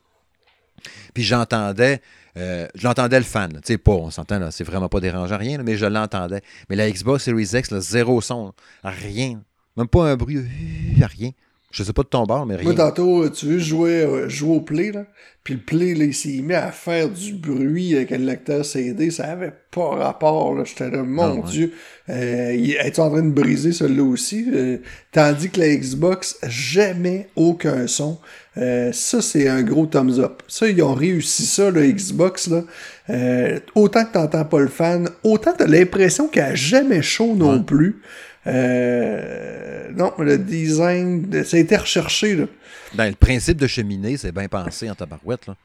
puis 1.14 1.24
j'entendais, 1.24 2.02
euh, 2.38 2.68
je 2.76 2.84
l'entendais 2.84 3.18
le 3.18 3.26
fan, 3.26 3.52
tu 3.54 3.60
sais, 3.64 3.78
pas, 3.78 3.92
on 3.92 4.12
s'entend, 4.12 4.40
là, 4.40 4.52
c'est 4.52 4.64
vraiment 4.64 4.90
pas 4.90 5.00
dérangeant, 5.00 5.38
rien, 5.38 5.58
mais 5.64 5.78
je 5.78 5.86
l'entendais. 5.86 6.42
Mais 6.70 6.76
la 6.76 6.90
Xbox 6.90 7.24
Series 7.24 7.50
X, 7.54 7.72
là, 7.72 7.80
zéro 7.80 8.22
son, 8.22 8.54
rien. 8.84 9.42
Même 9.78 9.88
pas 9.88 10.10
un 10.12 10.16
bruit, 10.16 10.38
euh, 10.38 11.06
rien. 11.06 11.32
Je 11.72 11.84
sais 11.84 11.94
pas 11.94 12.04
de 12.04 12.08
ton 12.10 12.24
bord, 12.26 12.46
mais 12.46 12.56
rien. 12.56 12.66
Moi, 12.66 12.74
tantôt, 12.76 13.30
tu 13.30 13.46
veux 13.46 13.60
jouer, 13.60 14.02
euh, 14.04 14.28
jouer 14.30 14.56
au 14.58 14.60
play, 14.62 14.92
là, 14.92 15.06
puis 15.44 15.54
le 15.56 15.60
play, 15.62 15.94
là, 15.96 16.04
il 16.06 16.14
s'est 16.14 16.42
mis 16.44 16.54
à 16.54 16.72
faire 16.72 17.10
du 17.10 17.34
bruit 17.34 17.96
avec 17.96 18.12
un 18.12 18.18
lecteur 18.18 18.64
CD, 18.66 19.10
ça 19.10 19.26
avait 19.32 19.54
pas 19.72 19.90
rapport, 19.96 20.54
là, 20.54 20.64
j'étais 20.66 20.90
là, 20.92 21.02
mon 21.04 21.24
Ah, 21.24 21.34
ouais. 21.36 21.42
Dieu, 21.50 21.74
euh, 22.10 22.52
es-tu 22.84 23.00
en 23.00 23.10
train 23.10 23.24
de 23.24 23.32
briser 23.32 23.72
celui-là 23.72 24.04
aussi? 24.04 24.46
Euh, 24.54 24.78
tandis 25.14 25.50
que 25.50 25.60
la 25.62 25.74
Xbox, 25.76 26.38
jamais 26.48 27.30
aucun 27.38 27.88
son. 27.88 28.20
Euh, 28.58 28.92
ça, 28.92 29.22
c'est 29.22 29.48
un 29.48 29.64
gros 29.64 29.86
thumbs 29.86 30.20
up. 30.20 30.44
Ça, 30.50 30.68
ils 30.68 30.84
ont 30.84 30.94
réussi 30.94 31.46
ça, 31.46 31.72
la 31.72 31.88
Xbox, 31.88 32.48
là. 32.50 32.64
Euh, 33.10 33.60
autant 33.76 34.04
que 34.06 34.12
t'entends 34.14 34.46
pas 34.46 34.60
le 34.60 34.68
fan, 34.68 35.10
autant 35.24 35.54
t'as 35.58 35.68
l'impression 35.68 36.28
qu'elle 36.28 36.44
a 36.44 36.56
jamais 36.56 37.02
chaud 37.02 37.34
non 37.36 37.54
Ouais. 37.58 37.64
plus. 37.66 38.02
Euh, 38.48 39.90
non, 39.96 40.14
le 40.20 40.38
design, 40.38 41.30
de- 41.30 41.44
ça 41.44 41.58
a 41.58 41.60
été 41.60 41.76
recherché, 41.78 42.36
là. 42.36 42.46
Ben, 42.94 43.10
le 43.10 43.16
principe 43.16 43.58
de 43.58 43.68
cheminée, 43.68 44.18
c'est 44.18 44.32
bien 44.32 44.48
pensé 44.48 44.90
en 44.90 44.96
tabarouette, 44.96 45.48
là. 45.48 45.56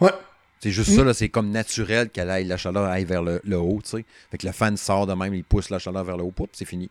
Ouais. 0.00 0.10
C'est 0.60 0.70
juste 0.70 0.94
ça, 0.94 1.04
là, 1.04 1.12
c'est 1.14 1.28
comme 1.28 1.50
naturel 1.50 2.08
qu'elle 2.08 2.30
aille, 2.30 2.44
la 2.46 2.56
chaleur 2.56 2.84
aille 2.84 3.04
vers 3.04 3.22
le, 3.22 3.40
le 3.44 3.58
haut, 3.58 3.80
tu 3.84 3.90
sais. 3.90 4.04
Fait 4.30 4.38
que 4.38 4.46
le 4.46 4.52
fan 4.52 4.76
sort 4.76 5.06
de 5.06 5.12
même, 5.14 5.34
il 5.34 5.44
pousse 5.44 5.70
la 5.70 5.78
chaleur 5.78 6.04
vers 6.04 6.16
le 6.16 6.24
haut, 6.24 6.34
c'est 6.52 6.64
fini. 6.64 6.88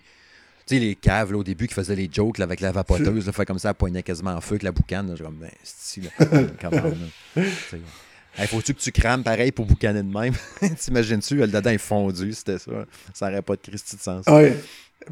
Tu 0.67 0.75
sais, 0.75 0.79
les 0.79 0.95
caves, 0.95 1.31
là, 1.31 1.37
au 1.39 1.43
début, 1.43 1.67
qui 1.67 1.73
faisaient 1.73 1.95
les 1.95 2.09
jokes, 2.11 2.37
là, 2.39 2.43
avec 2.45 2.59
la 2.59 2.71
vapoteuse, 2.71 3.25
là, 3.25 3.31
fait 3.31 3.45
comme 3.45 3.59
ça, 3.59 3.69
elle 3.69 3.75
poignait 3.75 4.03
quasiment 4.03 4.31
en 4.31 4.41
feu 4.41 4.53
avec 4.53 4.63
la 4.63 4.71
boucane, 4.71 5.09
là, 5.11 5.15
comme, 5.23 5.35
ben, 5.35 5.51
c'est 5.63 6.01
là. 6.03 6.09
Hey, 8.37 8.47
faut-tu 8.47 8.73
que 8.73 8.81
tu 8.81 8.91
crames 8.91 9.23
pareil 9.23 9.53
pour 9.53 9.65
boucaner 9.65 10.03
de 10.03 10.11
même? 10.13 10.33
T'imagines-tu, 10.77 11.35
le 11.37 11.47
dedans 11.47 11.69
est 11.69 11.77
fondu, 11.77 12.33
c'était 12.33 12.59
ça. 12.59 12.71
Ça 13.13 13.29
n'aurait 13.29 13.41
pas 13.41 13.55
de 13.55 13.61
Christy 13.61 13.95
de 13.95 14.01
sens. 14.01 14.25
Ouais. 14.27 14.57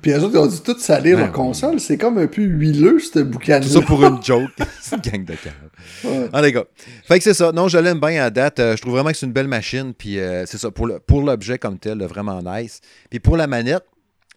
Puis 0.02 0.12
eux 0.12 0.20
autres, 0.24 0.34
ils 0.34 0.38
ont 0.40 0.48
dû 0.48 0.60
tout 0.62 0.78
salir 0.80 1.16
Ben 1.18 1.24
leur 1.26 1.30
oui. 1.30 1.36
console. 1.36 1.80
C'est 1.80 1.98
comme 1.98 2.18
un 2.18 2.28
peu 2.28 2.42
huileux, 2.42 3.00
ce 3.00 3.20
boucan 3.20 3.60
Tout 3.62 3.68
ça 3.70 3.82
pour 3.82 4.04
une 4.06 4.22
joke. 4.24 4.50
c'est 4.82 4.96
une 4.96 5.02
gang 5.12 5.26
de 5.26 5.36
caves. 5.36 5.54
Ouais. 6.04 6.30
Ah, 6.34 6.42
les 6.42 6.52
gars. 6.52 6.66
Fait 7.06 7.18
que 7.18 7.24
c'est 7.24 7.34
ça. 7.34 7.52
Non, 7.52 7.68
je 7.68 7.78
l'aime 7.78 8.00
bien 8.00 8.24
à 8.24 8.30
date. 8.30 8.60
Euh, 8.60 8.76
je 8.76 8.82
trouve 8.82 8.94
vraiment 8.94 9.12
que 9.12 9.18
c'est 9.18 9.26
une 9.26 9.34
belle 9.34 9.48
machine. 9.48 9.94
Puis 9.94 10.20
euh, 10.20 10.46
c'est 10.46 10.58
ça. 10.58 10.72
Pour 10.72 10.88
le- 10.88 11.00
pour 11.00 11.22
l'objet 11.22 11.58
comme 11.58 11.78
tel, 11.78 11.98
là, 12.00 12.08
vraiment 12.08 12.42
nice. 12.42 12.82
Puis 13.10 13.20
pour 13.20 13.38
la 13.38 13.48
manette, 13.48 13.86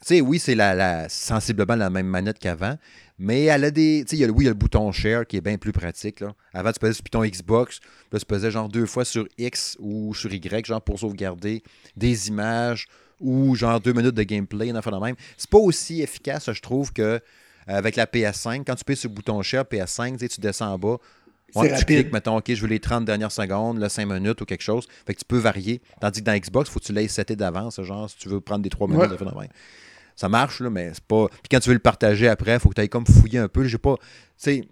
tu 0.07 0.17
sais, 0.17 0.21
oui, 0.21 0.39
c'est 0.39 0.55
la, 0.55 0.75
la- 0.75 1.09
sensiblement 1.09 1.75
la 1.75 1.89
même 1.91 2.07
manette 2.07 2.39
qu'avant. 2.39 2.77
Mais 3.19 3.45
elle 3.45 3.65
a 3.65 3.71
des. 3.71 4.05
Tu 4.07 4.11
sais, 4.11 4.17
il 4.17 4.21
y 4.21 4.25
a 4.25 4.27
le- 4.27 4.33
oui, 4.35 4.45
il 4.45 4.47
y 4.47 4.49
a 4.49 4.53
le 4.53 4.59
bouton 4.59 4.93
share 4.93 5.27
qui 5.27 5.39
est 5.39 5.41
bien 5.41 5.57
plus 5.57 5.73
pratique. 5.73 6.21
Là. 6.21 6.35
Avant, 6.53 6.71
tu 6.71 6.79
pesais 6.79 6.93
sur 6.93 7.05
ton 7.05 7.25
Xbox. 7.25 7.81
Là, 8.13 8.19
tu 8.19 8.27
pesais 8.27 8.51
genre 8.51 8.69
deux 8.69 8.85
fois 8.85 9.07
sur 9.07 9.27
X 9.39 9.77
ou 9.81 10.15
sur 10.15 10.31
Y, 10.33 10.67
genre 10.67 10.83
pour 10.83 10.99
sauvegarder 10.99 11.63
des 11.97 12.29
images 12.29 12.87
ou 13.21 13.55
genre 13.55 13.81
deux 13.81 13.93
minutes 13.93 14.15
de 14.15 14.23
gameplay, 14.23 14.69
une 14.69 14.77
affaire 14.77 14.93
de 14.99 15.05
même. 15.05 15.17
C'est 15.37 15.51
pas 15.51 15.59
aussi 15.59 16.03
efficace, 16.03 16.51
je 16.53 16.61
trouve, 16.61 16.93
que 16.93 17.03
euh, 17.03 17.19
avec 17.67 17.97
la 17.97 18.07
PS5. 18.07 18.65
Quand 18.67 18.75
tu 18.75 18.85
pèses 18.85 19.01
sur 19.01 19.09
le 19.11 19.15
bouton 19.15 19.41
share 19.43 19.65
PS5, 19.65 20.13
tu 20.13 20.19
sais, 20.21 20.29
tu 20.29 20.41
descends 20.41 20.73
en 20.73 20.79
bas. 20.79 20.97
Ouais, 21.55 21.69
tu 21.69 21.73
rapide. 21.75 21.87
cliques, 21.87 22.13
mettons, 22.13 22.37
OK, 22.37 22.45
je 22.53 22.61
veux 22.61 22.67
les 22.69 22.81
30 22.81 23.05
dernières 23.05 23.33
secondes, 23.33 23.79
le 23.79 23.89
5 23.89 24.05
minutes 24.07 24.41
ou 24.41 24.45
quelque 24.45 24.63
chose. 24.63 24.87
Fait 25.07 25.15
que 25.15 25.21
tu 25.21 25.25
peux 25.25 25.39
varier. 25.39 25.81
Tandis 26.01 26.21
que 26.21 26.25
dans 26.27 26.37
Xbox, 26.37 26.69
il 26.69 26.73
faut 26.73 26.81
que 26.81 26.85
tu 26.85 26.93
l'aies 26.93 27.09
seté 27.09 27.37
d'avance. 27.37 27.81
Genre, 27.83 28.11
si 28.11 28.17
tu 28.19 28.29
veux 28.29 28.41
prendre 28.41 28.63
des 28.63 28.69
3 28.71 28.89
minutes, 28.89 29.03
Ouais. 29.03 29.09
de 29.09 29.17
phénomène. 29.17 29.49
ça 30.17 30.29
marche, 30.29 30.61
là, 30.61 30.71
mais 30.71 30.91
c'est 30.95 31.05
pas. 31.05 31.29
Puis 31.29 31.49
quand 31.51 31.61
tu 31.61 31.69
veux 31.69 31.75
le 31.75 31.81
partager 31.81 32.29
après, 32.29 32.55
il 32.55 32.61
faut 32.61 32.69
que 32.71 32.75
tu 32.75 32.81
ailles 32.81 32.89
comme 32.89 33.07
fouiller 33.07 33.39
un 33.39 33.49
peu. 33.49 33.65
J'ai 33.65 33.79
pas. 33.79 33.95
Tu 33.97 34.03
sais, 34.39 34.69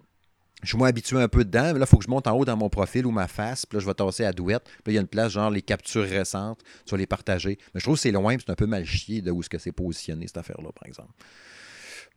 je 0.65 0.69
suis 0.69 0.77
moins 0.77 0.89
habitué 0.89 1.21
un 1.21 1.27
peu 1.27 1.45
dedans, 1.45 1.71
mais 1.73 1.79
là, 1.79 1.85
il 1.85 1.85
faut 1.87 1.97
que 1.97 2.03
je 2.03 2.09
monte 2.09 2.27
en 2.27 2.35
haut 2.37 2.45
dans 2.45 2.57
mon 2.57 2.69
profil 2.69 3.05
ou 3.05 3.11
ma 3.11 3.27
face, 3.27 3.65
puis 3.65 3.77
là, 3.77 3.81
je 3.81 3.85
vais 3.85 3.93
tasser 3.93 4.25
à 4.25 4.33
douette. 4.33 4.63
Puis 4.65 4.73
là, 4.87 4.91
il 4.91 4.95
y 4.95 4.97
a 4.97 5.01
une 5.01 5.07
place, 5.07 5.31
genre 5.31 5.49
les 5.49 5.61
captures 5.61 6.03
récentes, 6.03 6.61
tu 6.85 6.91
vas 6.91 6.97
les 6.97 7.07
partager. 7.07 7.57
Mais 7.73 7.79
je 7.79 7.85
trouve 7.85 7.95
que 7.95 8.01
c'est 8.01 8.11
loin, 8.11 8.35
c'est 8.39 8.49
un 8.49 8.55
peu 8.55 8.65
mal 8.65 8.85
chié 8.85 9.21
de 9.21 9.31
où 9.31 9.41
est-ce 9.41 9.49
que 9.49 9.57
c'est 9.57 9.71
positionné, 9.71 10.27
cette 10.27 10.37
affaire-là, 10.37 10.69
par 10.73 10.87
exemple. 10.87 11.11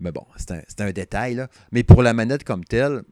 Mais 0.00 0.12
bon, 0.12 0.24
c'est 0.36 0.80
un, 0.80 0.92
détail, 0.92 1.34
là. 1.34 1.48
Mais 1.72 1.82
pour 1.82 2.02
la 2.02 2.12
manette 2.14 2.44
comme 2.44 2.64
telle, 2.64 3.02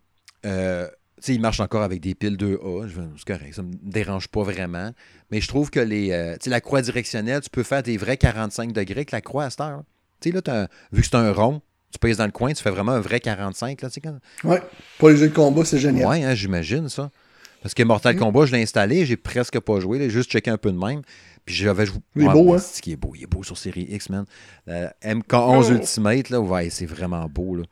euh, 0.44 0.86
tu 1.16 1.22
sais, 1.22 1.34
il 1.34 1.40
marche 1.40 1.60
encore 1.60 1.82
avec 1.82 2.00
des 2.00 2.14
piles 2.14 2.36
2A. 2.36 2.86
Je- 2.86 3.00
C'est 3.16 3.26
correct, 3.26 3.54
ça 3.54 3.62
me 3.62 3.72
dérange 3.82 4.28
pas 4.28 4.42
vraiment. 4.42 4.92
Mais 5.30 5.40
je 5.40 5.48
trouve 5.48 5.70
que 5.70 5.80
les, 5.80 6.12
euh, 6.12 6.36
la 6.46 6.60
croix 6.60 6.82
directionnelle, 6.82 7.40
tu 7.40 7.50
peux 7.50 7.62
faire 7.62 7.82
des 7.82 7.96
vrais 7.96 8.16
45 8.16 8.72
degrés 8.72 8.98
avec 8.98 9.10
la 9.10 9.20
croix 9.20 9.44
à 9.44 9.50
cette 9.50 9.60
heure. 9.60 9.78
là. 9.78 9.82
Là, 10.24 10.68
vu 10.92 11.02
que 11.02 11.06
c'est 11.06 11.14
un 11.16 11.32
rond, 11.32 11.60
tu 11.92 11.98
pèses 11.98 12.16
dans 12.18 12.26
le 12.26 12.32
coin, 12.32 12.52
tu 12.52 12.62
fais 12.62 12.70
vraiment 12.70 12.92
un 12.92 13.00
vrai 13.00 13.20
45. 13.20 13.80
Là, 13.82 13.88
tu 13.88 13.94
sais, 13.94 14.00
quand... 14.00 14.16
Ouais. 14.44 14.62
Pour 14.98 15.08
les 15.08 15.16
jeux 15.16 15.28
de 15.28 15.34
combat, 15.34 15.64
c'est 15.64 15.78
génial. 15.78 16.06
Ouais, 16.08 16.22
hein, 16.24 16.34
j'imagine 16.34 16.88
ça. 16.88 17.10
Parce 17.62 17.74
que 17.74 17.82
Mortal 17.82 18.14
Mm. 18.14 18.18
Kombat, 18.18 18.46
je 18.46 18.52
l'ai 18.56 18.62
installé, 18.62 19.06
j'ai 19.06 19.16
presque 19.16 19.58
pas 19.60 19.80
joué, 19.80 19.98
j'ai 19.98 20.10
juste 20.10 20.30
checké 20.30 20.50
un 20.50 20.58
peu 20.58 20.70
de 20.70 20.78
même. 20.78 21.02
Puis 21.44 21.54
j'avais 21.54 21.86
joué. 21.86 21.98
Il 22.16 22.24
est 22.24 22.28
beau, 22.28 22.54
hein? 22.54 22.58
C'est 22.58 22.80
qui 22.82 22.92
est 22.92 22.96
beau, 22.96 23.12
il 23.16 23.22
est 23.22 23.26
beau 23.26 23.42
sur 23.42 23.56
série 23.56 23.86
X, 23.90 24.10
man. 24.10 24.24
Euh, 24.68 24.88
MK11 25.02 25.66
Oh. 25.68 25.72
Ultimate, 25.72 26.30
là, 26.30 26.40
ouais, 26.40 26.70
c'est 26.70 26.86
vraiment 26.86 27.24
beau, 27.28 27.56
là. 27.56 27.62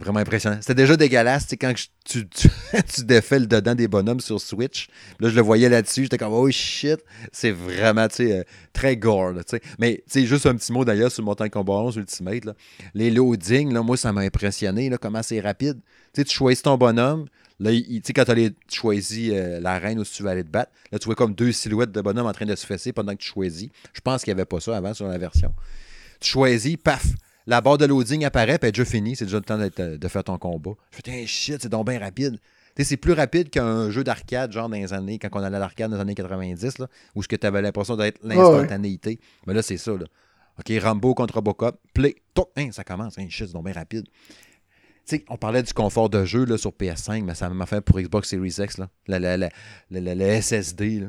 Vraiment 0.00 0.20
impressionnant. 0.20 0.56
C'était 0.60 0.74
déjà 0.74 0.96
dégueulasse, 0.96 1.44
tu 1.44 1.50
sais, 1.50 1.56
quand 1.58 1.74
tu, 2.04 2.26
tu, 2.28 2.48
tu 2.94 3.04
défais 3.04 3.38
le 3.38 3.46
dedans 3.46 3.74
des 3.74 3.86
bonhommes 3.86 4.20
sur 4.20 4.40
Switch. 4.40 4.88
Là, 5.20 5.28
je 5.28 5.34
le 5.34 5.42
voyais 5.42 5.68
là-dessus, 5.68 6.04
j'étais 6.04 6.16
comme, 6.16 6.32
oh 6.32 6.50
shit, 6.50 6.98
c'est 7.32 7.50
vraiment, 7.50 8.08
tu 8.08 8.16
sais, 8.16 8.38
euh, 8.38 8.42
très 8.72 8.96
gore, 8.96 9.34
tu 9.34 9.42
sais. 9.46 9.60
Mais, 9.78 10.02
tu 10.06 10.20
sais, 10.20 10.26
juste 10.26 10.46
un 10.46 10.56
petit 10.56 10.72
mot 10.72 10.84
d'ailleurs 10.84 11.12
sur 11.12 11.22
Mortal 11.22 11.50
Kombat 11.50 11.74
11 11.74 11.96
Ultimate, 11.96 12.46
là. 12.46 12.54
Les 12.94 13.10
loadings, 13.10 13.72
là, 13.72 13.82
moi, 13.82 13.96
ça 13.96 14.12
m'a 14.12 14.22
impressionné, 14.22 14.88
là, 14.88 14.96
comment 14.96 15.22
c'est 15.22 15.40
rapide. 15.40 15.78
Tu 16.14 16.22
sais, 16.22 16.24
tu 16.24 16.34
choisis 16.34 16.62
ton 16.62 16.76
bonhomme, 16.78 17.26
Là, 17.60 17.72
sais, 18.02 18.14
quand 18.14 18.24
tu 18.24 18.54
choisis 18.70 19.30
euh, 19.34 19.60
la 19.60 19.78
reine 19.78 19.98
où 19.98 20.04
tu 20.04 20.22
vas 20.22 20.30
aller 20.30 20.44
te 20.44 20.48
battre, 20.48 20.72
là, 20.90 20.98
tu 20.98 21.04
vois 21.04 21.14
comme 21.14 21.34
deux 21.34 21.52
silhouettes 21.52 21.92
de 21.92 22.00
bonhommes 22.00 22.26
en 22.26 22.32
train 22.32 22.46
de 22.46 22.56
se 22.56 22.64
fesser 22.64 22.94
pendant 22.94 23.12
que 23.12 23.18
tu 23.18 23.28
choisis. 23.28 23.68
Je 23.92 24.00
pense 24.00 24.24
qu'il 24.24 24.32
n'y 24.32 24.40
avait 24.40 24.46
pas 24.46 24.60
ça 24.60 24.74
avant 24.74 24.94
sur 24.94 25.06
la 25.06 25.18
version. 25.18 25.52
Tu 26.20 26.30
choisis, 26.30 26.78
paf, 26.78 27.04
la 27.46 27.60
barre 27.60 27.78
de 27.78 27.86
loading 27.86 28.24
apparaît, 28.24 28.58
puis 28.58 28.62
elle 28.62 28.68
est 28.68 28.72
déjà 28.72 28.84
finie. 28.84 29.16
C'est 29.16 29.24
déjà 29.24 29.38
le 29.38 29.44
temps 29.44 29.58
euh, 29.60 29.98
de 29.98 30.08
faire 30.08 30.24
ton 30.24 30.38
combat. 30.38 30.72
Je 30.90 30.98
fais, 31.04 31.26
shit, 31.26 31.62
c'est 31.62 31.68
donc 31.68 31.88
bien 31.88 31.98
rapide. 31.98 32.38
C'est 32.82 32.96
plus 32.96 33.12
rapide 33.12 33.50
qu'un 33.50 33.90
jeu 33.90 34.02
d'arcade, 34.02 34.52
genre 34.52 34.68
dans 34.68 34.76
les 34.76 34.92
années, 34.94 35.18
quand 35.18 35.28
on 35.32 35.42
allait 35.42 35.56
à 35.56 35.60
l'arcade 35.60 35.90
dans 35.90 35.96
les 35.96 36.02
années 36.02 36.14
90, 36.14 36.78
là, 36.78 36.86
où 37.14 37.22
ce 37.22 37.28
que 37.28 37.36
tu 37.36 37.46
avais 37.46 37.60
l'impression 37.60 37.94
d'être 37.94 38.18
l'instantanéité. 38.22 39.20
Mais 39.46 39.52
là, 39.52 39.60
c'est 39.60 39.76
ça. 39.76 39.92
Là. 39.92 40.06
OK, 40.58 40.72
Rambo 40.82 41.14
contre 41.14 41.34
Robocop, 41.34 41.78
play, 41.92 42.16
toc, 42.32 42.50
hein, 42.56 42.70
ça 42.72 42.82
commence. 42.82 43.18
Hein, 43.18 43.26
shit, 43.28 43.48
c'est 43.48 43.52
donc 43.52 43.64
bien 43.64 43.74
rapide. 43.74 44.06
On 45.28 45.36
parlait 45.36 45.62
du 45.62 45.72
confort 45.72 46.08
de 46.08 46.24
jeu 46.24 46.44
là, 46.44 46.56
sur 46.56 46.70
PS5, 46.70 47.24
mais 47.24 47.34
ça 47.34 47.50
m'a 47.50 47.66
fait 47.66 47.80
pour 47.80 48.00
Xbox 48.00 48.28
Series 48.28 48.56
X. 48.58 48.78
Là. 48.78 48.88
La 49.08 50.40
SSD, 50.40 51.00
là. 51.00 51.08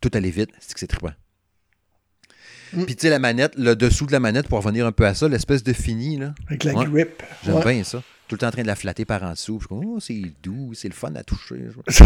tout 0.00 0.10
allait 0.14 0.30
vite. 0.30 0.50
C'est 0.58 0.74
que 0.74 0.80
c'est 0.80 0.86
trippant. 0.86 1.12
Mm. 2.72 2.84
Puis 2.84 2.96
tu 2.96 3.02
sais, 3.02 3.10
la 3.10 3.18
manette, 3.18 3.52
le 3.56 3.74
dessous 3.76 4.06
de 4.06 4.12
la 4.12 4.20
manette, 4.20 4.48
pour 4.48 4.58
revenir 4.62 4.86
un 4.86 4.92
peu 4.92 5.06
à 5.06 5.14
ça, 5.14 5.28
l'espèce 5.28 5.62
de 5.62 5.72
fini, 5.72 6.16
là. 6.18 6.34
Avec 6.48 6.64
la 6.64 6.74
Ouais. 6.74 6.84
grip. 6.86 7.22
J'aime 7.44 7.54
Ouais. 7.56 7.74
bien 7.74 7.84
ça. 7.84 8.02
Tout 8.28 8.34
le 8.34 8.40
temps 8.40 8.48
en 8.48 8.50
train 8.50 8.62
de 8.62 8.66
la 8.66 8.74
flatter 8.74 9.04
par 9.04 9.22
en 9.22 9.30
dessous. 9.30 9.60
Je 9.62 9.66
oh, 9.70 9.98
c'est 10.00 10.20
doux, 10.42 10.72
c'est 10.74 10.88
le 10.88 10.94
fun 10.94 11.14
à 11.14 11.22
toucher. 11.22 11.60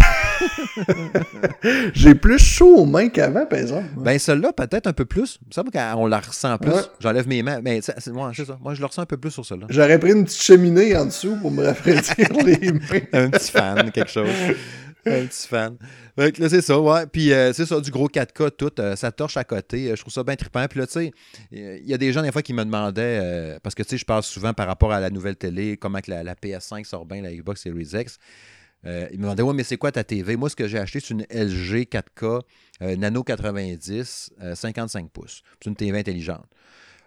J'ai 1.95 2.13
plus 2.13 2.37
chaud 2.37 2.75
aux 2.77 2.85
mains 2.85 3.09
qu'avant, 3.09 3.47
par 3.47 3.57
exemple. 3.57 3.87
Ben, 3.97 4.19
celle-là, 4.19 4.53
peut-être 4.53 4.85
un 4.85 4.93
peu 4.93 5.05
plus. 5.05 5.39
Il 5.55 5.63
me 5.63 5.71
qu'on 5.71 6.05
la 6.05 6.19
ressent 6.19 6.55
plus. 6.59 6.69
Ouais. 6.71 6.81
J'enlève 6.99 7.27
mes 7.27 7.41
mains. 7.41 7.59
Mais 7.63 7.81
ça, 7.81 7.95
c'est- 7.97 8.11
moi, 8.11 8.31
ça. 8.35 8.55
Moi, 8.61 8.75
je 8.75 8.81
le 8.81 8.85
ressens 8.85 9.01
un 9.01 9.05
peu 9.07 9.17
plus 9.17 9.31
sur 9.31 9.43
celle-là. 9.45 9.65
J'aurais 9.69 9.97
pris 9.99 10.11
une 10.11 10.25
petite 10.25 10.43
cheminée 10.43 10.95
en 10.95 11.05
dessous 11.05 11.37
pour 11.41 11.49
me 11.49 11.65
rafraîchir 11.65 12.27
les 12.45 12.71
mains. 12.71 12.79
un 13.13 13.29
petit 13.31 13.51
fan, 13.51 13.91
quelque 13.91 14.11
chose. 14.11 14.29
un 15.05 15.25
petit 15.25 15.47
fan. 15.47 15.77
Là, 16.17 16.29
c'est 16.49 16.61
ça, 16.61 16.79
ouais. 16.79 17.07
Puis 17.07 17.33
euh, 17.33 17.53
c'est 17.53 17.65
ça, 17.65 17.79
du 17.79 17.91
gros 17.91 18.07
4K, 18.07 18.51
tout, 18.51 18.71
euh, 18.79 18.95
ça 18.95 19.11
torche 19.11 19.37
à 19.37 19.43
côté. 19.43 19.89
Euh, 19.89 19.95
je 19.95 20.01
trouve 20.01 20.13
ça 20.13 20.23
bien 20.23 20.35
trippant. 20.35 20.65
Puis 20.67 20.79
là, 20.79 20.87
tu 20.87 20.93
sais, 20.93 21.11
il 21.51 21.87
y 21.87 21.93
a 21.93 21.97
des 21.97 22.13
gens, 22.13 22.21
des 22.21 22.31
fois, 22.31 22.41
qui 22.41 22.53
me 22.53 22.63
demandaient, 22.63 23.19
euh, 23.21 23.59
parce 23.63 23.75
que, 23.75 23.83
tu 23.83 23.89
sais, 23.89 23.97
je 23.97 24.05
parle 24.05 24.23
souvent 24.23 24.53
par 24.53 24.67
rapport 24.67 24.91
à 24.91 24.99
la 24.99 25.09
nouvelle 25.09 25.35
télé, 25.35 25.77
comment 25.77 25.99
que 26.01 26.11
la, 26.11 26.23
la 26.23 26.35
PS5 26.35 26.85
sort 26.85 27.05
bien, 27.05 27.21
la 27.21 27.33
Xbox 27.33 27.61
Series 27.61 27.89
X. 27.93 28.19
Euh, 28.85 29.07
ils 29.11 29.17
me 29.17 29.23
demandaient, 29.23 29.43
ouais, 29.43 29.53
mais 29.53 29.63
c'est 29.63 29.77
quoi 29.77 29.91
ta 29.91 30.03
TV? 30.03 30.35
Moi, 30.35 30.49
ce 30.49 30.55
que 30.55 30.67
j'ai 30.67 30.79
acheté, 30.79 30.99
c'est 30.99 31.11
une 31.11 31.25
LG 31.29 31.87
4K 31.89 32.41
euh, 32.81 32.95
Nano 32.95 33.23
90, 33.23 34.33
euh, 34.41 34.55
55 34.55 35.11
pouces. 35.11 35.43
C'est 35.61 35.69
une 35.69 35.75
TV 35.75 35.99
intelligente. 35.99 36.45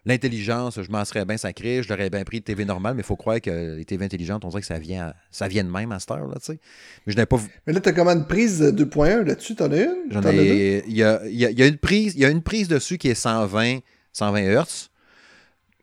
L'intelligence, 0.06 0.80
je 0.82 0.90
m'en 0.90 1.02
serais 1.04 1.24
bien 1.24 1.38
sacré, 1.38 1.82
je 1.82 1.88
l'aurais 1.88 2.10
bien 2.10 2.24
pris 2.24 2.40
de 2.40 2.44
TV 2.44 2.64
normale, 2.66 2.94
mais 2.94 3.00
il 3.00 3.06
faut 3.06 3.16
croire 3.16 3.40
que 3.40 3.76
les 3.76 3.84
TV 3.86 4.04
intelligentes, 4.04 4.44
on 4.44 4.48
dirait 4.48 4.60
que 4.60 4.66
ça 4.66 4.78
vient, 4.78 5.06
à- 5.08 5.14
ça 5.30 5.48
vient 5.48 5.64
de 5.64 5.70
même 5.70 5.92
à 5.92 5.98
cette 5.98 6.10
heure, 6.10 6.26
là, 6.28 6.34
tu 6.38 6.52
sais. 6.52 6.58
Mais 7.06 7.12
je 7.14 7.16
n'ai 7.16 7.24
pas 7.24 7.36
vu. 7.36 7.48
Mais 7.66 7.72
là, 7.72 7.80
t'as 7.80 7.92
comment 7.92 8.10
une 8.12 8.26
prise 8.26 8.58
de 8.60 8.70
2.1 8.70 9.22
là-dessus? 9.24 9.54
T'en 9.54 9.72
as 9.72 9.80
une? 9.80 9.94
J'en 10.10 10.22
as 10.22 10.32
ai. 10.34 10.84
Il 10.86 10.94
y 10.96 11.02
a, 11.02 11.20
il 11.26 11.34
y 11.36 11.46
a- 11.46 11.50
il 11.50 11.58
y 11.58 11.62
a 11.62 11.66
une 11.66 11.78
prise, 11.78 12.12
il 12.16 12.20
y 12.20 12.24
a 12.26 12.28
une 12.28 12.42
prise 12.42 12.68
dessus 12.68 12.98
qui 12.98 13.08
est 13.08 13.14
120, 13.14 13.78
120 14.12 14.42
Hz, 14.42 14.90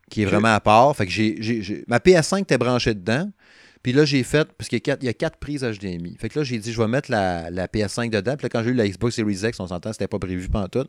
qui 0.09 0.21
est 0.21 0.25
vraiment 0.25 0.53
à 0.53 0.59
part. 0.59 0.95
Fait 0.95 1.05
que 1.07 1.11
j'ai- 1.11 1.83
ma 1.87 1.97
PS5 1.99 2.41
était 2.43 2.57
branchée 2.59 2.93
dedans. 2.93 3.27
Puis 3.83 3.93
là, 3.93 4.05
j'ai 4.05 4.23
fait, 4.23 4.47
parce 4.57 4.69
qu'il 4.69 4.79
y 4.85 5.07
a 5.07 5.13
quatre, 5.13 5.37
prises 5.37 5.63
HDMI. 5.63 6.15
Fait 6.19 6.29
que 6.29 6.37
là, 6.37 6.45
j'ai 6.45 6.59
dit, 6.59 6.71
je 6.71 6.79
vais 6.79 6.87
mettre 6.87 7.09
la, 7.09 7.49
la 7.49 7.67
PS5 7.67 8.09
dedans. 8.09 8.35
Puis 8.37 8.45
là, 8.45 8.49
quand 8.49 8.63
j'ai 8.63 8.69
eu 8.69 8.73
la 8.73 8.87
Xbox 8.87 9.15
Series 9.15 9.47
X, 9.47 9.59
on 9.59 9.67
s'entend, 9.67 9.91
c'était 9.91 10.07
pas 10.07 10.19
prévu 10.19 10.49
pendant 10.49 10.67
tout. 10.67 10.85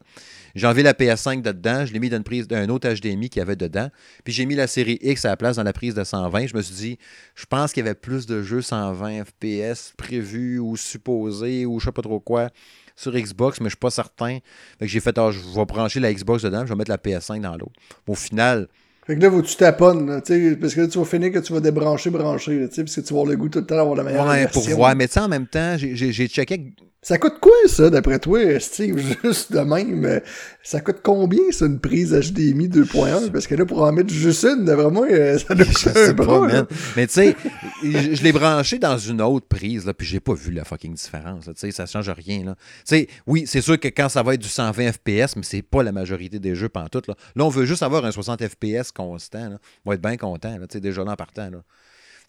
J'ai 0.55 0.67
enlevé 0.67 0.83
la 0.83 0.93
PS5 0.93 1.41
de 1.41 1.53
dedans, 1.53 1.87
je 1.87 1.93
l'ai 1.93 1.99
mis 2.01 2.11
dans 2.11 2.19
une 2.19 2.25
prise 2.25 2.47
d'un 2.47 2.69
autre 2.69 2.89
HDMI 2.89 3.31
qu'il 3.31 3.41
y 3.41 3.43
avait 3.43 3.57
dedans. 3.57 3.89
Puis 4.25 4.33
j'ai 4.33 4.45
mis 4.45 4.55
la 4.55 4.67
série 4.67 4.99
X 5.01 5.25
à 5.25 5.29
la 5.29 5.37
place 5.37 5.57
dans 5.57 5.63
la 5.63 5.73
prise 5.73 5.95
de 5.95 6.05
120. 6.05 6.49
Je 6.49 6.57
me 6.57 6.63
suis 6.63 6.75
dit, 6.75 6.99
je 7.35 7.47
pense 7.47 7.73
qu'il 7.73 7.85
y 7.85 7.87
avait 7.87 7.95
plus 7.95 8.27
de 8.27 8.43
jeux 8.43 8.63
120 8.63 9.25
FPS 9.25 9.95
prévus 9.97 10.59
ou 10.59 10.77
supposés 10.77 11.65
ou 11.65 11.81
je 11.81 11.87
sais 11.87 11.93
pas 11.93 12.03
trop 12.03 12.21
quoi 12.21 12.51
sur 12.95 13.13
Xbox, 13.13 13.61
mais 13.61 13.67
je 13.67 13.71
suis 13.71 13.79
pas 13.79 13.91
certain. 13.91 14.39
Fait 14.79 14.87
que 14.87 14.87
j'ai 14.87 15.01
fait, 15.01 15.17
ah, 15.19 15.31
je 15.31 15.39
vais 15.39 15.65
brancher 15.65 16.01
la 16.01 16.13
Xbox 16.13 16.43
dedans, 16.43 16.65
je 16.67 16.71
vais 16.73 16.77
mettre 16.77 16.91
la 16.91 16.99
PS5 16.99 17.41
dans 17.41 17.57
l'autre. 17.57 17.73
Au 18.07 18.15
final, 18.15 18.69
Fait 19.07 19.17
que 19.17 19.21
là, 19.21 19.31
faut 19.31 19.43
que 19.43 19.47
tu 19.47 19.57
taponnes, 19.57 20.07
là, 20.09 20.21
tu 20.21 20.51
sais, 20.51 20.57
parce 20.57 20.75
que 20.75 20.83
là, 20.83 20.87
tu 20.87 20.99
vas 20.99 21.05
finir 21.05 21.33
que 21.33 21.41
tu 21.41 21.53
vas 21.53 21.61
débrancher, 21.61 22.11
brancher, 22.11 22.61
là, 22.61 22.69
tu 22.69 22.75
sais, 22.75 22.85
parce 22.85 22.95
que 22.95 23.01
tu 23.01 23.13
vas 23.13 23.21
avoir 23.21 23.33
le 23.33 23.37
goût 23.37 23.49
tout 23.49 23.59
le 23.59 23.67
temps 23.67 23.75
d'avoir 23.75 23.97
la 23.97 24.05
meilleure 24.05 24.27
ouais, 24.27 24.45
version. 24.45 24.61
pour 24.61 24.71
voir. 24.77 24.95
Mais 24.95 25.09
tu 25.09 25.15
sais, 25.15 25.21
en 25.21 25.29
même 25.29 25.47
temps, 25.47 25.77
j'ai 25.77 26.29
checké. 26.29 26.73
Ça 27.05 27.19
coûte 27.19 27.41
quoi, 27.41 27.53
ça, 27.67 27.91
d'après 27.91 28.21
toi, 28.21 28.61
Steve? 28.61 28.97
Juste 29.25 29.53
de 29.53 29.59
même, 29.59 30.05
euh, 30.05 30.21
ça 30.63 30.81
coûte 30.81 30.99
combien, 31.03 31.51
ça, 31.51 31.67
une 31.67 31.81
prise 31.81 32.13
HDMI 32.13 32.69
2.1? 32.69 33.33
Parce 33.33 33.49
que 33.49 33.57
là, 33.57 33.67
pour 33.67 33.83
en 33.83 33.91
mettre 33.91 34.15
juste 34.15 34.45
une, 34.45 34.65
d'après 34.65 34.89
moi, 34.89 35.09
euh, 35.11 35.37
ça 35.37 35.53
doit 35.57 35.67
Je 35.67 35.73
coûter 35.73 36.01
un 36.01 36.15
pas, 36.15 36.25
bras, 36.25 36.47
man. 36.47 36.67
Mais 36.97 37.09
tu 37.09 37.15
sais, 37.15 37.37
je, 37.83 38.15
je 38.15 38.23
l'ai 38.23 38.31
branché 38.31 38.79
dans 38.79 38.99
une 38.99 39.21
autre 39.21 39.49
prise, 39.49 39.85
là, 39.85 39.95
puis 39.95 40.07
j'ai 40.07 40.21
pas 40.21 40.35
vu 40.35 40.53
la 40.53 40.65
fucking 40.65 40.95
différence. 40.95 41.47
Tu 41.47 41.53
sais, 41.57 41.73
ça 41.73 41.87
change 41.87 42.09
rien. 42.09 42.45
Là. 42.45 42.55
Tu 42.55 42.97
sais, 42.97 43.09
oui, 43.27 43.47
c'est 43.49 43.63
sûr 43.63 43.81
que 43.81 43.89
quand 43.89 44.09
ça 44.09 44.23
va 44.23 44.35
être 44.35 44.43
du 44.43 44.49
120 44.49 44.93
FPS, 44.93 45.35
mais 45.35 45.43
c'est 45.43 45.63
pas 45.63 45.83
la 45.83 45.91
majorité 45.91 46.39
des 46.39 46.55
jeux 46.55 46.69
pantoute. 46.69 47.09
Là. 47.09 47.17
là, 47.35 47.45
on 47.45 47.49
veut 47.49 47.65
juste 47.65 47.83
avoir 47.83 48.05
un 48.05 48.13
60 48.13 48.47
FPS 48.47 48.93
constant. 48.93 49.49
Là. 49.51 49.59
On 49.85 49.91
va 49.91 49.97
être 49.97 50.03
bien 50.03 50.17
content, 50.17 50.57
là, 50.57 50.69
tu 50.69 50.75
sais, 50.75 50.81
déjà 50.81 51.03
là 51.03 51.11
en 51.11 51.17
partant. 51.17 51.51
Là. 51.51 51.65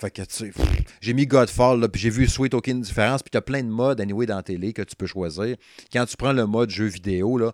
Fait 0.03 0.11
que, 0.11 0.21
tu 0.23 0.53
j'ai 0.99 1.13
mis 1.13 1.25
Godfall, 1.25 1.79
là, 1.79 1.87
puis 1.87 2.01
j'ai 2.01 2.09
vu 2.09 2.27
Sweet 2.27 2.53
aucune 2.53 2.81
différence, 2.81 3.23
puis 3.23 3.29
t'as 3.31 3.39
plein 3.39 3.63
de 3.63 3.69
modes, 3.69 4.01
anyway, 4.01 4.25
dans 4.25 4.35
la 4.35 4.43
télé 4.43 4.73
que 4.73 4.81
tu 4.81 4.97
peux 4.97 5.07
choisir. 5.07 5.55
Quand 5.93 6.05
tu 6.05 6.17
prends 6.17 6.33
le 6.33 6.45
mode 6.45 6.69
jeu 6.71 6.87
vidéo, 6.87 7.37
là, 7.37 7.53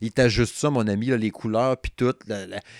il 0.00 0.12
t'ajuste 0.12 0.54
ça, 0.54 0.70
mon 0.70 0.86
ami, 0.88 1.06
là, 1.08 1.18
les 1.18 1.30
couleurs, 1.30 1.76
puis 1.76 1.92
tout. 1.94 2.14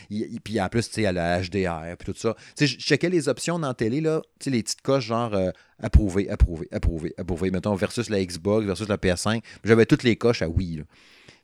il- 0.08 0.40
puis 0.40 0.58
en 0.58 0.68
plus, 0.70 0.88
tu 0.88 1.02
sais, 1.02 1.12
la 1.12 1.42
HDR, 1.42 1.96
puis 1.98 2.10
tout 2.14 2.18
ça. 2.18 2.34
Tu 2.56 2.66
sais, 2.66 2.66
je 2.66 2.78
checkais 2.78 3.10
les 3.10 3.28
options 3.28 3.58
dans 3.58 3.68
la 3.68 3.74
télé, 3.74 4.00
là, 4.00 4.22
tu 4.38 4.48
les 4.48 4.62
petites 4.62 4.80
coches 4.80 5.04
genre 5.04 5.34
euh, 5.34 5.50
approuvé, 5.82 6.30
approuvé, 6.30 6.66
approuvé, 6.72 7.12
approuvé, 7.18 7.50
mettons, 7.50 7.74
versus 7.74 8.08
la 8.08 8.24
Xbox, 8.24 8.64
versus 8.64 8.88
la 8.88 8.96
PS5. 8.96 9.42
J'avais 9.64 9.84
toutes 9.84 10.02
les 10.02 10.16
coches 10.16 10.40
à 10.40 10.48
oui. 10.48 10.80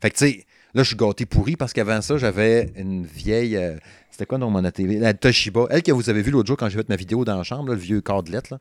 Fait 0.01 0.11
que, 0.11 0.17
tu 0.17 0.27
sais, 0.27 0.47
là, 0.75 0.83
je 0.83 0.89
suis 0.89 0.97
gâté 0.97 1.27
pourri 1.27 1.57
parce 1.57 1.73
qu'avant 1.73 2.01
ça, 2.01 2.17
j'avais 2.19 2.73
une 2.77 3.05
vieille. 3.07 3.57
euh, 3.57 3.77
c'était 4.11 4.27
quoi, 4.27 4.39
non, 4.39 4.51
mon 4.51 4.63
TV? 4.71 4.99
La 4.99 5.15
Toshiba. 5.15 5.67
Elle 5.71 5.83
que 5.83 5.93
vous 5.93 6.11
avez 6.11 6.23
vu 6.23 6.31
l'autre 6.31 6.47
jour 6.49 6.57
quand 6.57 6.69
j'ai 6.69 6.77
fait 6.79 6.89
ma 6.89 6.97
vidéo 6.97 7.25
dans 7.25 7.37
la 7.39 7.43
chambre, 7.45 7.69
là, 7.71 7.75
le 7.75 7.81
vieux 7.81 8.01
cordelette. 8.03 8.55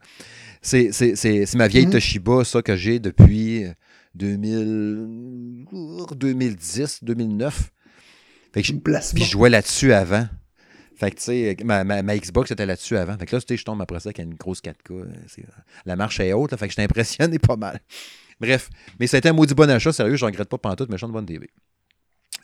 C'est, 0.62 0.90
ma 1.54 1.68
vieille 1.68 1.86
Mhm. 1.86 1.92
Toshiba, 1.92 2.44
ça, 2.44 2.62
que 2.62 2.74
j'ai 2.76 2.98
depuis 3.00 3.64
euh, 3.64 3.72
2000, 4.14 5.66
2010, 6.14 7.04
2009. 7.04 7.70
Fait 8.52 8.60
que 8.62 8.66
je- 8.68 8.72
Une 8.72 8.80
place 8.82 9.12
puis 9.12 9.24
je 9.24 9.30
jouais 9.30 9.50
là-dessus 9.50 9.92
avant. 9.92 10.26
Fait 10.96 11.10
que, 11.10 11.16
tu 11.16 11.22
sais, 11.24 11.56
ma, 11.64 11.84
ma, 11.84 12.02
ma 12.02 12.16
Xbox 12.16 12.50
était 12.50 12.66
là-dessus 12.66 12.96
avant. 12.96 13.16
Fait 13.18 13.26
que 13.26 13.34
là, 13.34 13.40
tu 13.40 13.46
sais, 13.48 13.56
je 13.56 13.64
tombe 13.64 13.80
après 13.82 13.98
ça 14.00 14.08
avec 14.10 14.18
une 14.18 14.34
grosse 14.34 14.60
4K. 14.60 14.90
euh, 14.92 15.06
La 15.86 15.96
marche 15.96 16.20
est 16.20 16.32
haute, 16.32 16.52
là, 16.52 16.56
fait 16.58 16.66
que 16.66 16.72
j'étais 16.72 16.82
impressionné 16.84 17.38
pas 17.40 17.56
mal. 17.56 17.80
Bref, 18.40 18.70
mais 19.00 19.06
c'était 19.06 19.28
un 19.30 19.32
maudit 19.32 19.54
bon 19.54 19.68
achat, 19.70 19.92
sérieux, 19.92 20.16
je 20.16 20.24
regrette 20.24 20.48
pas 20.48 20.58
pantoute, 20.58 20.88
mais 20.90 20.96
je 20.96 20.98
suis 20.98 21.06
une 21.06 21.12
bonne 21.12 21.26
TV. 21.26 21.48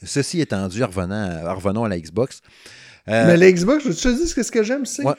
Ceci 0.03 0.41
étant 0.41 0.69
dit, 0.69 0.83
revenant 0.83 1.55
revenons 1.55 1.85
à 1.85 1.89
la 1.89 1.99
Xbox. 1.99 2.41
Euh, 3.09 3.27
Mais 3.27 3.37
la 3.37 3.51
Xbox, 3.53 3.85
je 3.85 3.91
te 3.91 4.09
dis 4.09 4.29
ce 4.29 4.51
que, 4.53 4.63
j'aime, 4.63 4.85
c'est 4.87 5.05
Ouais. 5.05 5.15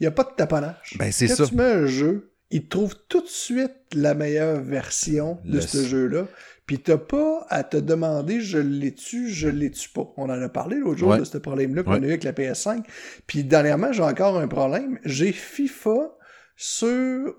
il 0.00 0.02
n'y 0.02 0.06
a 0.06 0.10
pas 0.10 0.24
de 0.24 0.30
taponnage. 0.36 0.96
Ben, 0.98 1.10
c'est 1.12 1.28
ça. 1.28 1.46
tu 1.46 1.54
mets 1.54 1.62
un 1.64 1.86
jeu, 1.86 2.32
il 2.50 2.68
trouve 2.68 2.94
tout 3.08 3.20
de 3.22 3.28
suite 3.28 3.72
la 3.94 4.14
meilleure 4.14 4.60
version 4.60 5.38
de 5.44 5.54
Le- 5.56 5.60
ce 5.60 5.84
jeu-là. 5.86 6.26
Puis 6.66 6.78
t'as 6.80 6.96
pas 6.98 7.46
à 7.50 7.62
te 7.62 7.76
demander 7.76 8.40
je 8.40 8.56
l'ai-tu, 8.58 9.28
je 9.30 9.48
l'ai-tu 9.48 9.90
pas? 9.90 10.12
On 10.16 10.24
en 10.24 10.40
a 10.42 10.48
parlé 10.48 10.76
l'autre 10.78 10.98
jour 10.98 11.10
Ouais. 11.10 11.18
de 11.18 11.24
ce 11.24 11.36
problème-là 11.38 11.82
qu'on 11.82 11.92
Ouais. 11.92 11.98
a 11.98 12.02
eu 12.02 12.08
avec 12.08 12.24
la 12.24 12.32
PS5. 12.32 12.84
Puis 13.26 13.44
dernièrement, 13.44 13.92
j'ai 13.92 14.02
encore 14.02 14.38
un 14.38 14.48
problème. 14.48 14.98
J'ai 15.04 15.30
FIFA 15.32 16.16
sur 16.56 17.34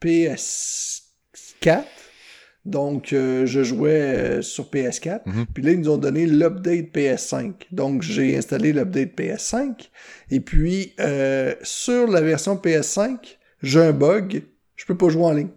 PS4. 0.00 1.84
Donc, 2.64 3.12
euh, 3.12 3.44
je 3.44 3.64
jouais 3.64 4.00
euh, 4.00 4.42
sur 4.42 4.70
PS4. 4.70 5.22
Mhm. 5.26 5.46
Puis 5.52 5.62
là, 5.62 5.72
ils 5.72 5.80
nous 5.80 5.90
ont 5.90 5.98
donné 5.98 6.26
l'update 6.26 6.94
PS5. 6.94 7.54
Donc, 7.72 8.02
j'ai 8.02 8.36
installé 8.36 8.72
l'update 8.72 9.16
PS5. 9.16 9.90
Et 10.30 10.40
puis, 10.40 10.94
euh, 11.00 11.54
sur 11.62 12.06
la 12.06 12.20
version 12.20 12.56
PS5, 12.56 13.38
j'ai 13.62 13.80
un 13.80 13.92
bug. 13.92 14.44
Je 14.76 14.84
peux 14.86 14.96
pas 14.96 15.08
jouer 15.08 15.24
en 15.24 15.32
ligne. 15.32 15.50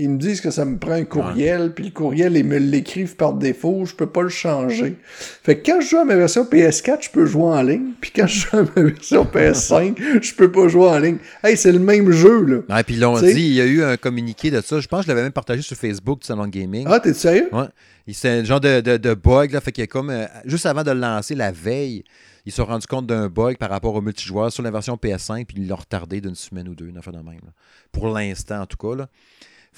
Ils 0.00 0.10
me 0.10 0.16
disent 0.18 0.40
que 0.40 0.52
ça 0.52 0.64
me 0.64 0.78
prend 0.78 0.92
un 0.92 1.04
courriel, 1.04 1.72
puis 1.74 1.86
le 1.86 1.90
courriel, 1.90 2.36
ils 2.36 2.44
me 2.44 2.58
l'écrivent 2.58 3.16
par 3.16 3.32
défaut, 3.34 3.84
je 3.84 3.94
peux 3.96 4.06
pas 4.06 4.22
le 4.22 4.28
changer. 4.28 4.96
Fait 5.08 5.58
que 5.58 5.66
quand 5.68 5.80
je 5.80 5.88
joue 5.88 5.96
à 5.98 6.04
ma 6.04 6.14
version 6.14 6.44
PS4, 6.44 6.98
je 7.06 7.10
peux 7.10 7.26
jouer 7.26 7.42
en 7.42 7.62
ligne, 7.62 7.94
puis 8.00 8.12
quand 8.14 8.28
je 8.28 8.46
joue 8.46 8.56
à 8.58 8.62
ma 8.76 8.82
version 8.90 9.24
PS5, 9.24 9.96
je 10.22 10.34
peux 10.34 10.52
pas 10.52 10.68
jouer 10.68 10.86
en 10.88 10.98
ligne. 11.00 11.16
Hey, 11.42 11.56
c'est 11.56 11.72
le 11.72 11.80
même 11.80 12.12
jeu, 12.12 12.44
là. 12.44 12.58
Ouais, 12.76 12.82
puis 12.84 12.94
ils 12.94 13.00
l'ont 13.00 13.18
Tu 13.18 13.26
sais- 13.26 13.34
dit, 13.34 13.42
il 13.46 13.54
y 13.54 13.60
a 13.60 13.64
eu 13.66 13.82
un 13.82 13.96
communiqué 13.96 14.52
de 14.52 14.60
ça. 14.60 14.78
Je 14.78 14.86
pense 14.86 15.00
que 15.00 15.06
je 15.06 15.08
l'avais 15.08 15.22
même 15.22 15.32
partagé 15.32 15.62
sur 15.62 15.76
Facebook 15.76 16.20
du 16.20 16.26
Salon 16.28 16.46
Gaming. 16.46 16.86
Ah, 16.88 17.00
t'es 17.00 17.12
sérieux? 17.12 17.48
Ouais. 17.52 17.66
C'est 18.12 18.28
un 18.28 18.44
genre 18.44 18.60
de, 18.60 18.80
de, 18.80 18.96
de 18.98 19.14
bug, 19.14 19.50
là. 19.50 19.60
Fait 19.60 19.72
qu'il 19.72 19.82
y 19.82 19.84
a 19.84 19.88
comme. 19.88 20.10
euh, 20.10 20.26
juste 20.44 20.64
avant 20.66 20.84
de 20.84 20.92
le 20.92 21.00
lancer, 21.00 21.34
la 21.34 21.50
veille, 21.50 22.04
ils 22.46 22.52
se 22.52 22.58
sont 22.58 22.64
rendus 22.66 22.86
compte 22.86 23.06
d'un 23.08 23.28
bug 23.28 23.58
par 23.58 23.68
rapport 23.68 23.94
au 23.96 24.00
multijoueur 24.00 24.52
sur 24.52 24.62
la 24.62 24.70
version 24.70 24.94
PS5, 24.94 25.44
puis 25.44 25.56
ils 25.58 25.66
l'ont 25.68 25.74
retardé 25.76 26.20
d'une 26.20 26.36
semaine 26.36 26.68
ou 26.68 26.76
deux, 26.76 26.86
une 26.86 26.96
affaire 26.98 27.12
de 27.12 27.18
même. 27.18 27.40
là. 27.44 27.50
Pour 27.90 28.08
l'instant, 28.14 28.60
en 28.62 28.66
tout 28.66 28.76
cas, 28.76 28.94
là. 28.96 29.08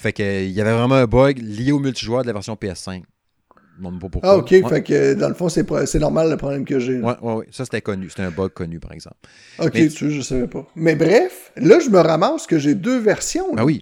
Fait 0.01 0.13
que, 0.13 0.43
il 0.43 0.49
y 0.49 0.59
avait 0.59 0.73
vraiment 0.73 0.95
un 0.95 1.05
bug 1.05 1.37
lié 1.37 1.71
au 1.71 1.77
multijoueur 1.77 2.23
de 2.23 2.27
la 2.27 2.33
version 2.33 2.55
PS5. 2.55 3.03
Je 3.53 3.81
me 3.81 3.85
demande 3.85 4.01
pas 4.01 4.09
pourquoi. 4.09 4.31
Ah, 4.31 4.37
ok. 4.37 4.49
Ouais. 4.49 4.63
Fait 4.67 4.81
que, 4.83 5.13
dans 5.13 5.29
le 5.29 5.35
fond, 5.35 5.47
c'est 5.47 5.63
c'est 5.85 5.99
normal 5.99 6.31
le 6.31 6.37
problème 6.37 6.65
que 6.65 6.79
j'ai. 6.79 6.97
là. 6.97 7.19
Ouais, 7.21 7.33
ouais. 7.35 7.47
Ça, 7.51 7.65
c'était 7.65 7.81
connu. 7.81 8.09
C'était 8.09 8.23
un 8.23 8.31
bug 8.31 8.49
connu, 8.51 8.79
par 8.79 8.93
exemple. 8.93 9.17
Ok, 9.59 9.71
Mais- 9.75 9.89
tu 9.89 10.09
je 10.09 10.21
savais 10.21 10.47
pas. 10.47 10.65
Mais 10.75 10.95
bref, 10.95 11.51
là, 11.55 11.79
je 11.79 11.89
me 11.91 11.99
ramasse 11.99 12.47
que 12.47 12.57
j'ai 12.57 12.73
deux 12.73 12.97
versions. 12.97 13.53
là. 13.53 13.61
Ah 13.61 13.65
oui. 13.65 13.81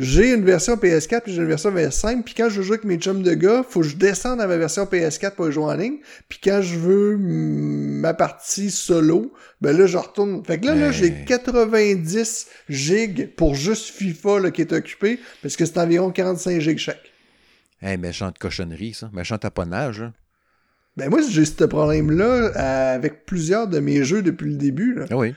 J'ai 0.00 0.32
une 0.32 0.44
version 0.44 0.76
PS4 0.76 1.22
puis 1.22 1.32
j'ai 1.32 1.42
une 1.42 1.48
version 1.48 1.72
PS5. 1.72 2.22
Puis 2.22 2.34
quand 2.34 2.48
je 2.48 2.62
joue 2.62 2.74
avec 2.74 2.84
mes 2.84 2.98
chums 2.98 3.24
de 3.24 3.34
gars, 3.34 3.64
faut 3.68 3.80
que 3.80 3.86
je 3.88 3.96
descende 3.96 4.40
à 4.40 4.46
ma 4.46 4.56
version 4.56 4.84
PS4 4.84 5.34
pour 5.34 5.50
jouer 5.50 5.64
en 5.64 5.74
ligne. 5.74 5.96
Puis 6.28 6.38
quand 6.42 6.62
je 6.62 6.78
veux 6.78 7.16
ma 7.18 8.14
partie 8.14 8.70
solo, 8.70 9.32
ben 9.60 9.76
là, 9.76 9.86
je 9.86 9.98
retourne. 9.98 10.44
Fait 10.44 10.60
que 10.60 10.66
là, 10.66 10.76
là 10.76 10.92
j'ai 10.92 11.24
90 11.24 12.46
gigs 12.68 13.34
pour 13.34 13.56
juste 13.56 13.86
FIFA 13.88 14.38
là, 14.38 14.50
qui 14.52 14.60
est 14.60 14.72
occupé 14.72 15.18
parce 15.42 15.56
que 15.56 15.64
c'est 15.66 15.78
environ 15.78 16.12
45 16.12 16.60
gigs 16.60 16.78
chaque. 16.78 17.12
Hey, 17.82 17.96
méchante 17.98 18.38
cochonnerie, 18.38 18.94
ça. 18.94 19.10
Méchant 19.12 19.38
taponnage. 19.38 20.00
hein. 20.00 20.12
Ben 20.96 21.10
moi, 21.10 21.20
j'ai 21.28 21.44
ce 21.44 21.64
problème-là 21.64 22.24
euh, 22.24 22.94
avec 22.94 23.24
plusieurs 23.24 23.66
de 23.66 23.80
mes 23.80 24.04
jeux 24.04 24.22
depuis 24.22 24.50
le 24.50 24.56
début. 24.56 24.94
Là. 24.94 25.06
Ah 25.10 25.16
oui. 25.16 25.34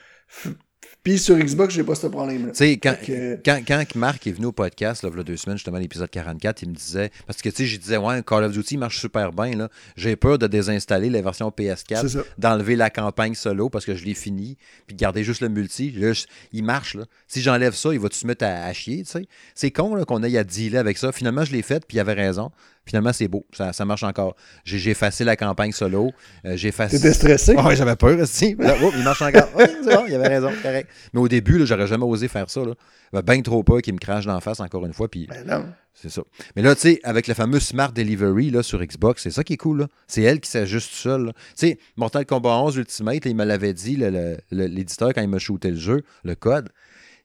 Puis 1.04 1.18
sur 1.18 1.36
Xbox, 1.36 1.74
j'ai 1.74 1.84
pas 1.84 1.96
ce 1.96 2.06
problème-là. 2.06 2.52
Tu 2.52 2.58
sais, 2.58 2.78
quand, 2.78 2.94
que- 3.04 3.40
quand, 3.44 3.60
quand 3.68 3.84
Marc 3.96 4.28
est 4.28 4.34
venu 4.34 4.46
au 4.46 4.52
podcast, 4.52 5.02
là, 5.02 5.10
il 5.12 5.18
y 5.18 5.20
a 5.20 5.24
deux 5.24 5.36
semaines, 5.36 5.58
justement, 5.58 5.80
l'épisode 5.80 6.12
44, 6.12 6.62
il 6.62 6.70
me 6.70 6.76
disait. 6.76 7.10
Parce 7.26 7.42
que, 7.42 7.50
tu 7.50 7.56
sais, 7.56 7.66
je 7.66 7.78
disais, 7.80 7.98
ouais, 7.98 8.22
Call 8.22 8.44
of 8.44 8.52
Duty 8.52 8.78
marche 8.78 9.00
super 9.00 9.32
bien, 9.34 9.56
là. 9.56 9.70
J'ai 9.96 10.16
peur 10.16 10.38
de 10.38 10.46
désinstaller 10.46 11.10
la 11.10 11.24
version 11.24 11.50
PS4, 11.50 12.02
C'est 12.02 12.10
ça. 12.10 12.20
d'enlever 12.38 12.76
la 12.76 12.92
campagne 12.92 13.34
solo 13.34 13.68
parce 13.72 13.84
que 13.86 13.96
je 13.96 14.06
l'ai 14.06 14.14
fini, 14.14 14.58
puis 14.86 14.96
de 14.96 15.00
garder 15.02 15.24
juste 15.24 15.42
le 15.42 15.50
multi. 15.50 15.90
Là, 15.90 16.14
je- 16.14 16.26
il 16.54 16.64
marche, 16.64 16.94
là. 16.94 17.06
Si 17.28 17.42
j'enlève 17.42 17.74
ça, 17.74 17.92
il 17.94 18.00
va-tu 18.00 18.20
se 18.20 18.28
mettre 18.28 18.46
à, 18.46 18.66
à 18.66 18.72
chier, 18.74 19.04
tu 19.04 19.10
sais? 19.10 19.26
C'est 19.56 19.72
con, 19.72 19.96
là, 19.96 20.06
qu'on 20.06 20.22
aille 20.22 20.38
à 20.38 20.44
dealer 20.44 20.78
avec 20.78 21.00
ça. 21.00 21.12
Finalement, 21.12 21.44
je 21.46 21.52
l'ai 21.52 21.64
fait, 21.64 21.84
puis 21.88 21.98
il 21.98 22.00
avait 22.00 22.14
raison. 22.14 22.52
Finalement, 22.86 23.14
c'est 23.14 23.28
beau. 23.28 23.46
Ça, 23.54 23.74
ça 23.74 23.86
marche 23.86 24.04
encore. 24.04 24.36
J'ai 24.66 24.90
effacé 24.92 25.24
la 25.24 25.36
campagne 25.36 25.72
solo. 25.72 26.12
Euh, 26.46 26.58
j'ai 26.58 26.70
effacé. 26.70 26.98
T'étais 26.98 27.14
stressé? 27.14 27.56
Ouais, 27.56 27.76
j'avais 27.76 27.96
peur 27.96 28.20
aussi. 28.20 28.56
Là, 28.60 28.76
oh, 28.84 28.92
il 28.98 29.04
marche 29.04 29.22
encore. 29.22 29.50
Oui, 29.56 29.66
c'est 29.84 29.96
bon, 29.96 30.06
il 30.08 30.16
avait 30.16 30.28
raison, 30.28 30.52
correct. 30.64 30.90
Mais 31.14 31.20
au 31.20 31.28
début, 31.28 31.66
j'aurais 31.66 31.88
jamais 31.88 32.06
osé 32.06 32.28
faire 32.28 32.50
ça. 32.50 32.62
Là. 32.66 33.22
Bien 33.22 33.42
trop 33.42 33.64
peur 33.64 33.82
qu'il 33.82 33.94
me 33.94 34.00
crache 34.00 34.26
d'en 34.26 34.40
face 34.40 34.60
encore 34.60 34.86
une 34.86 34.94
fois. 34.94 35.10
Puis 35.10 35.28
Ben 35.28 35.46
non. 35.46 35.66
c'est 35.94 36.10
ça. 36.10 36.24
Mais 36.56 36.62
là, 36.64 36.74
tu 36.74 36.82
sais, 36.82 37.00
avec 37.04 37.28
le 37.28 37.34
fameux 37.34 37.60
Smart 37.60 37.92
Delivery 37.92 38.50
là, 38.50 38.64
sur 38.64 38.84
Xbox, 38.84 39.22
c'est 39.24 39.32
ça 39.32 39.44
qui 39.44 39.54
est 39.54 39.58
cool. 39.58 39.88
C'est 40.08 40.24
elle 40.24 40.40
qui 40.40 40.50
s'ajuste 40.50 40.92
seule. 40.92 41.34
Tu 41.58 41.68
sais, 41.68 41.80
Mortal 41.98 42.26
Kombat 42.26 42.58
11 42.58 42.78
Ultimate, 42.78 43.26
là, 43.26 43.32
il 43.32 43.36
me 43.36 43.46
l'avait 43.46 43.74
dit, 43.74 43.98
l'éditeur, 44.50 45.14
quand 45.14 45.22
il 45.22 45.30
m'a 45.30 45.40
shooté 45.40 45.70
le 45.70 45.78
jeu, 45.78 46.04
le 46.24 46.36
code. 46.36 46.70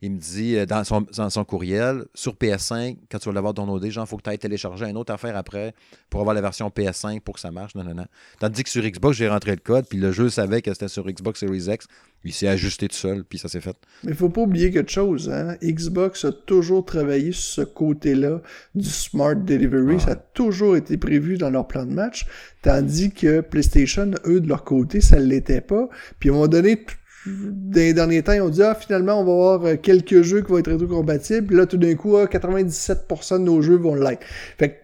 Il 0.02 0.12
me 0.12 0.18
dit 0.18 0.56
euh, 0.56 0.66
dans 0.66 0.84
son, 0.84 1.06
dans 1.16 1.30
son 1.30 1.44
courriel, 1.44 2.04
sur 2.14 2.34
PS5, 2.34 2.96
quand 3.10 3.18
tu 3.18 3.28
vas 3.28 3.34
l'avoir 3.34 3.54
downloadé, 3.54 3.90
genre, 3.90 4.04
il 4.06 4.08
faut 4.08 4.16
que 4.16 4.22
tu 4.22 4.30
ailles 4.30 4.38
télécharger 4.38 4.86
une 4.86 4.96
autre 4.96 5.12
affaire 5.12 5.36
après 5.36 5.74
pour 6.10 6.20
avoir 6.20 6.34
la 6.34 6.40
version 6.40 6.68
PS5 6.68 7.20
pour 7.20 7.34
que 7.34 7.40
ça 7.40 7.50
marche. 7.50 7.74
Non, 7.74 7.84
non, 7.84 7.94
non. 7.94 8.06
Tandis 8.38 8.62
que 8.62 8.70
sur 8.70 8.82
Xbox, 8.82 9.16
j'ai 9.16 9.28
rentré 9.28 9.52
le 9.52 9.58
code, 9.58 9.86
puis 9.88 9.98
le 9.98 10.12
jeu 10.12 10.28
savait 10.28 10.62
que 10.62 10.72
c'était 10.72 10.88
sur 10.88 11.06
Xbox 11.06 11.40
Series 11.40 11.66
X. 11.68 11.86
Il 12.24 12.32
s'est 12.32 12.48
ajusté 12.48 12.88
tout 12.88 12.96
seul, 12.96 13.24
puis 13.24 13.38
ça 13.38 13.48
s'est 13.48 13.60
fait. 13.60 13.76
Mais 14.02 14.12
faut 14.12 14.28
pas 14.28 14.40
oublier 14.40 14.72
quelque 14.72 14.90
chose, 14.90 15.30
hein. 15.30 15.56
Xbox 15.62 16.24
a 16.24 16.32
toujours 16.32 16.84
travaillé 16.84 17.30
sur 17.30 17.44
ce 17.44 17.60
côté-là 17.62 18.42
du 18.74 18.88
Smart 18.88 19.36
Delivery. 19.36 20.00
Ça 20.00 20.12
a 20.12 20.16
toujours 20.16 20.76
été 20.76 20.96
prévu 20.96 21.38
dans 21.38 21.50
leur 21.50 21.68
plan 21.68 21.86
de 21.86 21.92
match. 21.92 22.26
Tandis 22.62 23.12
que 23.12 23.40
PlayStation, 23.42 24.10
eux, 24.26 24.40
de 24.40 24.48
leur 24.48 24.64
côté, 24.64 25.00
ça 25.00 25.20
ne 25.20 25.24
l'était 25.26 25.60
pas. 25.60 25.88
Puis 26.18 26.28
à 26.28 26.32
un 26.32 26.34
moment 26.34 26.48
donné, 26.48 26.84
dans 27.26 27.80
les 27.80 27.92
derniers 27.92 28.22
temps, 28.22 28.32
ils 28.32 28.40
ont 28.40 28.48
dit 28.48 28.62
Ah, 28.62 28.74
finalement, 28.74 29.20
on 29.20 29.24
va 29.24 29.32
avoir 29.32 29.64
euh, 29.64 29.76
quelques 29.76 30.22
jeux 30.22 30.42
qui 30.42 30.50
vont 30.50 30.58
être 30.58 30.70
rétrocompatibles. 30.70 31.46
Puis 31.46 31.56
là, 31.56 31.66
tout 31.66 31.76
d'un 31.76 31.94
coup, 31.94 32.16
ah, 32.16 32.26
97% 32.26 33.38
de 33.38 33.44
nos 33.44 33.62
jeux 33.62 33.76
vont 33.76 33.94
l'être. 33.94 34.24
Fait 34.58 34.70
que 34.70 34.74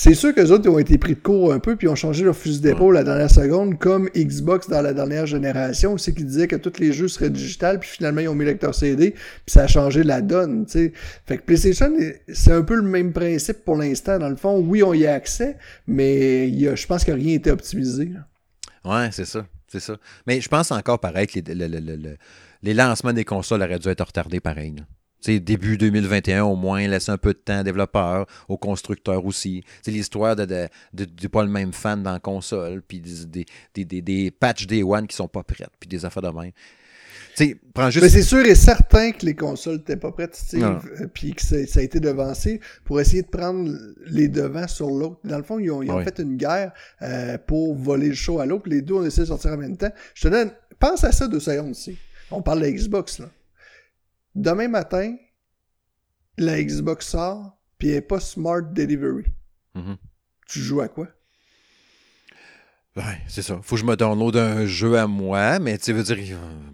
c'est 0.00 0.14
sûr 0.14 0.32
que 0.32 0.40
les 0.40 0.52
autres 0.52 0.70
ont 0.70 0.78
été 0.78 0.96
pris 0.96 1.16
de 1.16 1.18
court 1.18 1.52
un 1.52 1.58
peu, 1.58 1.74
puis 1.74 1.88
ont 1.88 1.96
changé 1.96 2.22
leur 2.22 2.36
fusil 2.36 2.60
d'épaule 2.60 2.94
la 2.94 3.02
dernière 3.02 3.32
seconde, 3.32 3.80
comme 3.80 4.08
Xbox 4.14 4.68
dans 4.68 4.80
la 4.80 4.94
dernière 4.94 5.26
génération, 5.26 5.98
c'est 5.98 6.14
qu'ils 6.14 6.26
disaient 6.26 6.46
que 6.46 6.54
tous 6.54 6.78
les 6.78 6.92
jeux 6.92 7.08
seraient 7.08 7.30
digital, 7.30 7.80
puis 7.80 7.90
finalement 7.90 8.20
ils 8.20 8.28
ont 8.28 8.36
mis 8.36 8.44
lecteur 8.44 8.76
CD, 8.76 9.10
puis 9.10 9.20
ça 9.48 9.64
a 9.64 9.66
changé 9.66 10.04
la 10.04 10.20
donne, 10.20 10.68
sais. 10.68 10.92
Fait 11.26 11.38
que 11.38 11.42
PlayStation, 11.42 11.92
c'est 12.32 12.52
un 12.52 12.62
peu 12.62 12.76
le 12.76 12.82
même 12.82 13.12
principe 13.12 13.64
pour 13.64 13.74
l'instant. 13.74 14.20
Dans 14.20 14.28
le 14.28 14.36
fond, 14.36 14.60
oui, 14.60 14.84
on 14.84 14.94
y 14.94 15.04
a 15.04 15.14
accès, 15.14 15.56
mais 15.88 16.48
je 16.48 16.86
pense 16.86 17.02
que 17.02 17.10
rien 17.10 17.32
n'était 17.32 17.50
optimisé. 17.50 18.12
Ouais, 18.84 19.08
c'est 19.10 19.26
ça. 19.26 19.46
C'est 19.68 19.80
ça. 19.80 19.96
Mais 20.26 20.40
je 20.40 20.48
pense 20.48 20.70
encore 20.72 20.98
pareil 20.98 21.26
que 21.26 21.38
les, 21.40 21.68
le- 21.68 22.74
lancements 22.74 23.12
des 23.12 23.24
consoles 23.24 23.62
auraient 23.62 23.78
dû 23.78 23.88
être 23.88 24.04
retardés 24.04 24.40
pareil. 24.40 24.74
là. 24.76 24.82
Début 25.40 25.76
2021 25.76 26.44
au 26.44 26.54
moins, 26.56 26.86
laisser 26.86 27.10
un 27.10 27.18
peu 27.18 27.32
de 27.34 27.38
temps 27.38 27.60
aux 27.60 27.64
développeurs, 27.64 28.26
aux 28.48 28.56
constructeurs 28.56 29.24
aussi. 29.24 29.64
C'est 29.82 29.90
l'histoire 29.90 30.36
de, 30.36 30.68
de, 30.94 31.28
pas 31.28 31.42
le 31.42 31.50
même 31.50 31.72
fan 31.72 32.02
dans 32.02 32.12
la 32.12 32.20
console, 32.20 32.82
puis 32.82 33.00
des, 33.00 33.44
des, 33.74 34.00
des 34.00 34.30
patchs 34.30 34.66
Day 34.66 34.82
One 34.84 35.06
qui 35.08 35.16
sont 35.16 35.26
pas 35.28 35.42
prêtes, 35.42 35.72
puis 35.80 35.88
des 35.88 36.04
affaires 36.04 36.22
de 36.22 36.28
même. 36.28 36.52
Prends 37.74 37.90
juste. 37.90 38.02
Mais 38.04 38.08
c'est 38.10 38.22
sûr 38.22 38.44
et 38.44 38.54
certain 38.54 39.12
que 39.12 39.24
les 39.26 39.34
consoles 39.34 39.76
n'étaient 39.76 39.96
pas 39.96 40.12
prêtes, 40.12 40.34
Steve, 40.34 40.62
euh, 41.00 41.06
puis 41.12 41.32
que 41.34 41.42
ça, 41.42 41.56
a 41.56 41.82
été 41.82 42.00
devancé 42.00 42.60
pour 42.84 43.00
essayer 43.00 43.22
de 43.22 43.28
prendre 43.28 43.70
les 44.06 44.28
devants 44.28 44.66
sur 44.68 44.90
l'autre. 44.90 45.20
Dans 45.24 45.36
le 45.38 45.42
fond, 45.44 45.58
ils 45.58 45.70
ont, 45.70 45.82
ils 45.82 45.90
ont 45.90 45.96
Ouais. 45.96 46.04
fait 46.04 46.18
une 46.18 46.36
guerre 46.36 46.72
euh, 47.02 47.38
pour 47.38 47.74
voler 47.76 48.08
le 48.08 48.14
show 48.14 48.40
à 48.40 48.46
l'autre. 48.46 48.68
Les 48.68 48.82
deux 48.82 48.94
ont 48.94 49.04
essayé 49.04 49.22
de 49.22 49.28
sortir 49.28 49.52
en 49.52 49.56
même 49.56 49.76
temps. 49.76 49.92
Je 50.14 50.22
te 50.22 50.28
donne, 50.28 50.50
pense 50.78 51.04
à 51.04 51.12
ça 51.12 51.28
deux 51.28 51.40
secondes 51.40 51.70
ici. 51.76 51.96
On 52.30 52.42
parle 52.42 52.58
de 52.60 52.64
la 52.64 52.72
Xbox, 52.72 53.18
là. 53.20 53.30
Demain 54.34 54.68
matin, 54.68 55.16
la 56.36 56.62
Xbox 56.62 57.06
sort, 57.08 57.58
puis 57.78 57.88
elle 57.88 57.94
n'est 57.96 58.00
pas 58.02 58.20
Smart 58.20 58.62
Delivery. 58.62 59.24
Mhm. 59.74 59.96
Tu 60.46 60.60
joues 60.60 60.80
à 60.80 60.88
quoi? 60.88 61.08
Ouais, 62.98 63.18
c'est 63.28 63.42
ça. 63.42 63.58
Faut 63.62 63.76
que 63.76 63.80
je 63.80 63.86
me 63.86 63.96
download 63.96 64.36
un 64.36 64.66
jeu 64.66 64.98
à 64.98 65.06
moi, 65.06 65.58
mais 65.60 65.78
tu 65.78 65.92
veux 65.92 66.02
dire, 66.02 66.18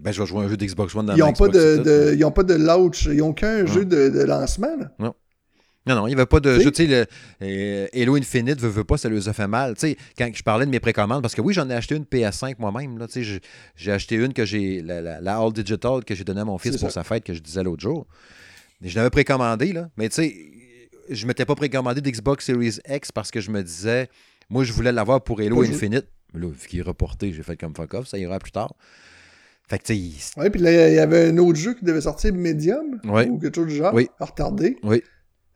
ben, 0.01 0.11
je 0.11 0.19
vais 0.21 0.25
jouer 0.27 0.43
un 0.45 0.49
jeu 0.49 0.57
d'Xbox 0.57 0.95
One 0.95 1.05
dans 1.05 1.15
Ils 1.15 1.19
n'ont 1.19 1.33
pas 1.33 1.47
de, 1.47 2.13
ils 2.17 2.25
ont 2.25 2.31
pas 2.31 2.43
de 2.43 2.55
launch, 2.55 3.05
ils 3.05 3.17
n'ont 3.17 3.33
qu'un 3.33 3.61
Non. 3.63 3.67
jeu 3.67 3.85
de, 3.85 4.09
de 4.09 4.21
lancement. 4.23 4.75
Là. 4.99 5.13
Non, 5.87 5.93
non, 5.95 6.07
il 6.07 6.09
n'y 6.09 6.15
avait 6.15 6.25
pas 6.25 6.39
de 6.39 6.57
Tu 6.57 6.73
sais- 6.73 7.07
euh, 7.43 7.87
Halo 7.93 8.15
Infinite, 8.15 8.59
veut, 8.59 8.69
veut 8.69 8.83
pas, 8.83 8.97
ça 8.97 9.07
leur 9.07 9.27
a 9.29 9.33
fait 9.33 9.47
mal. 9.47 9.75
Tu 9.75 9.81
sais, 9.81 9.97
quand 10.17 10.27
je 10.33 10.41
parlais 10.41 10.65
de 10.65 10.71
mes 10.71 10.79
précommandes, 10.79 11.21
parce 11.21 11.35
que 11.35 11.41
oui, 11.41 11.53
j'en 11.53 11.69
ai 11.69 11.75
acheté 11.75 11.95
une 11.95 12.05
PS5 12.05 12.55
moi-même. 12.57 12.97
Tu 13.07 13.23
sais, 13.23 13.39
j'ai- 13.75 13.91
acheté 13.91 14.15
une 14.15 14.33
que 14.33 14.45
j'ai, 14.45 14.81
la, 14.81 14.99
la- 15.01 15.21
la 15.21 15.37
All 15.37 15.53
Digital 15.53 16.03
que 16.03 16.15
j'ai 16.15 16.23
donnée 16.23 16.41
à 16.41 16.45
mon 16.45 16.57
fils 16.57 16.77
pour 16.77 16.89
ça. 16.89 17.01
sa 17.01 17.03
fête, 17.03 17.23
que 17.23 17.35
je 17.35 17.39
disais 17.39 17.61
l'autre 17.61 17.83
jour. 17.83 18.07
Je 18.81 18.95
l'avais 18.95 19.11
précommandé, 19.11 19.73
là. 19.73 19.89
Mais 19.95 20.09
tu 20.09 20.15
sais, 20.15 20.35
je 21.11 21.21
ne 21.21 21.27
m'étais 21.27 21.45
pas 21.45 21.53
précommandé 21.53 22.01
d'Xbox 22.01 22.43
Series 22.45 22.79
X 22.89 23.11
parce 23.11 23.29
que 23.29 23.39
je 23.39 23.51
me 23.51 23.61
disais, 23.61 24.09
moi, 24.49 24.63
je 24.63 24.73
voulais 24.73 24.91
l'avoir 24.91 25.23
pour 25.23 25.39
Halo. 25.39 25.61
Infinite. 25.61 26.07
Mais 26.33 26.41
là, 26.41 26.47
vu 26.49 26.67
qu'il 26.67 26.79
est 26.79 26.83
reporté, 26.83 27.31
j'ai 27.33 27.43
fait 27.43 27.55
comme 27.57 27.75
fuck 27.75 27.93
off, 27.93 28.07
ça 28.07 28.17
ira 28.17 28.39
plus 28.39 28.51
tard. 28.51 28.73
Fait 29.67 29.79
que, 29.79 29.83
tu 29.85 29.93
il- 29.95 30.15
Ouais, 30.37 30.49
puis 30.49 30.61
là, 30.61 30.89
il 30.89 30.95
y 30.95 30.99
avait 30.99 31.29
un 31.29 31.37
autre 31.37 31.57
jeu 31.57 31.73
qui 31.73 31.85
devait 31.85 32.01
sortir 32.01 32.33
Medium 32.33 32.99
Ouais. 33.05 33.27
ou 33.27 33.39
quelque 33.39 33.55
chose 33.55 33.67
du 33.67 33.75
genre, 33.75 33.93
Oui. 33.93 34.09
retardé. 34.19 34.77
Oui. 34.83 35.01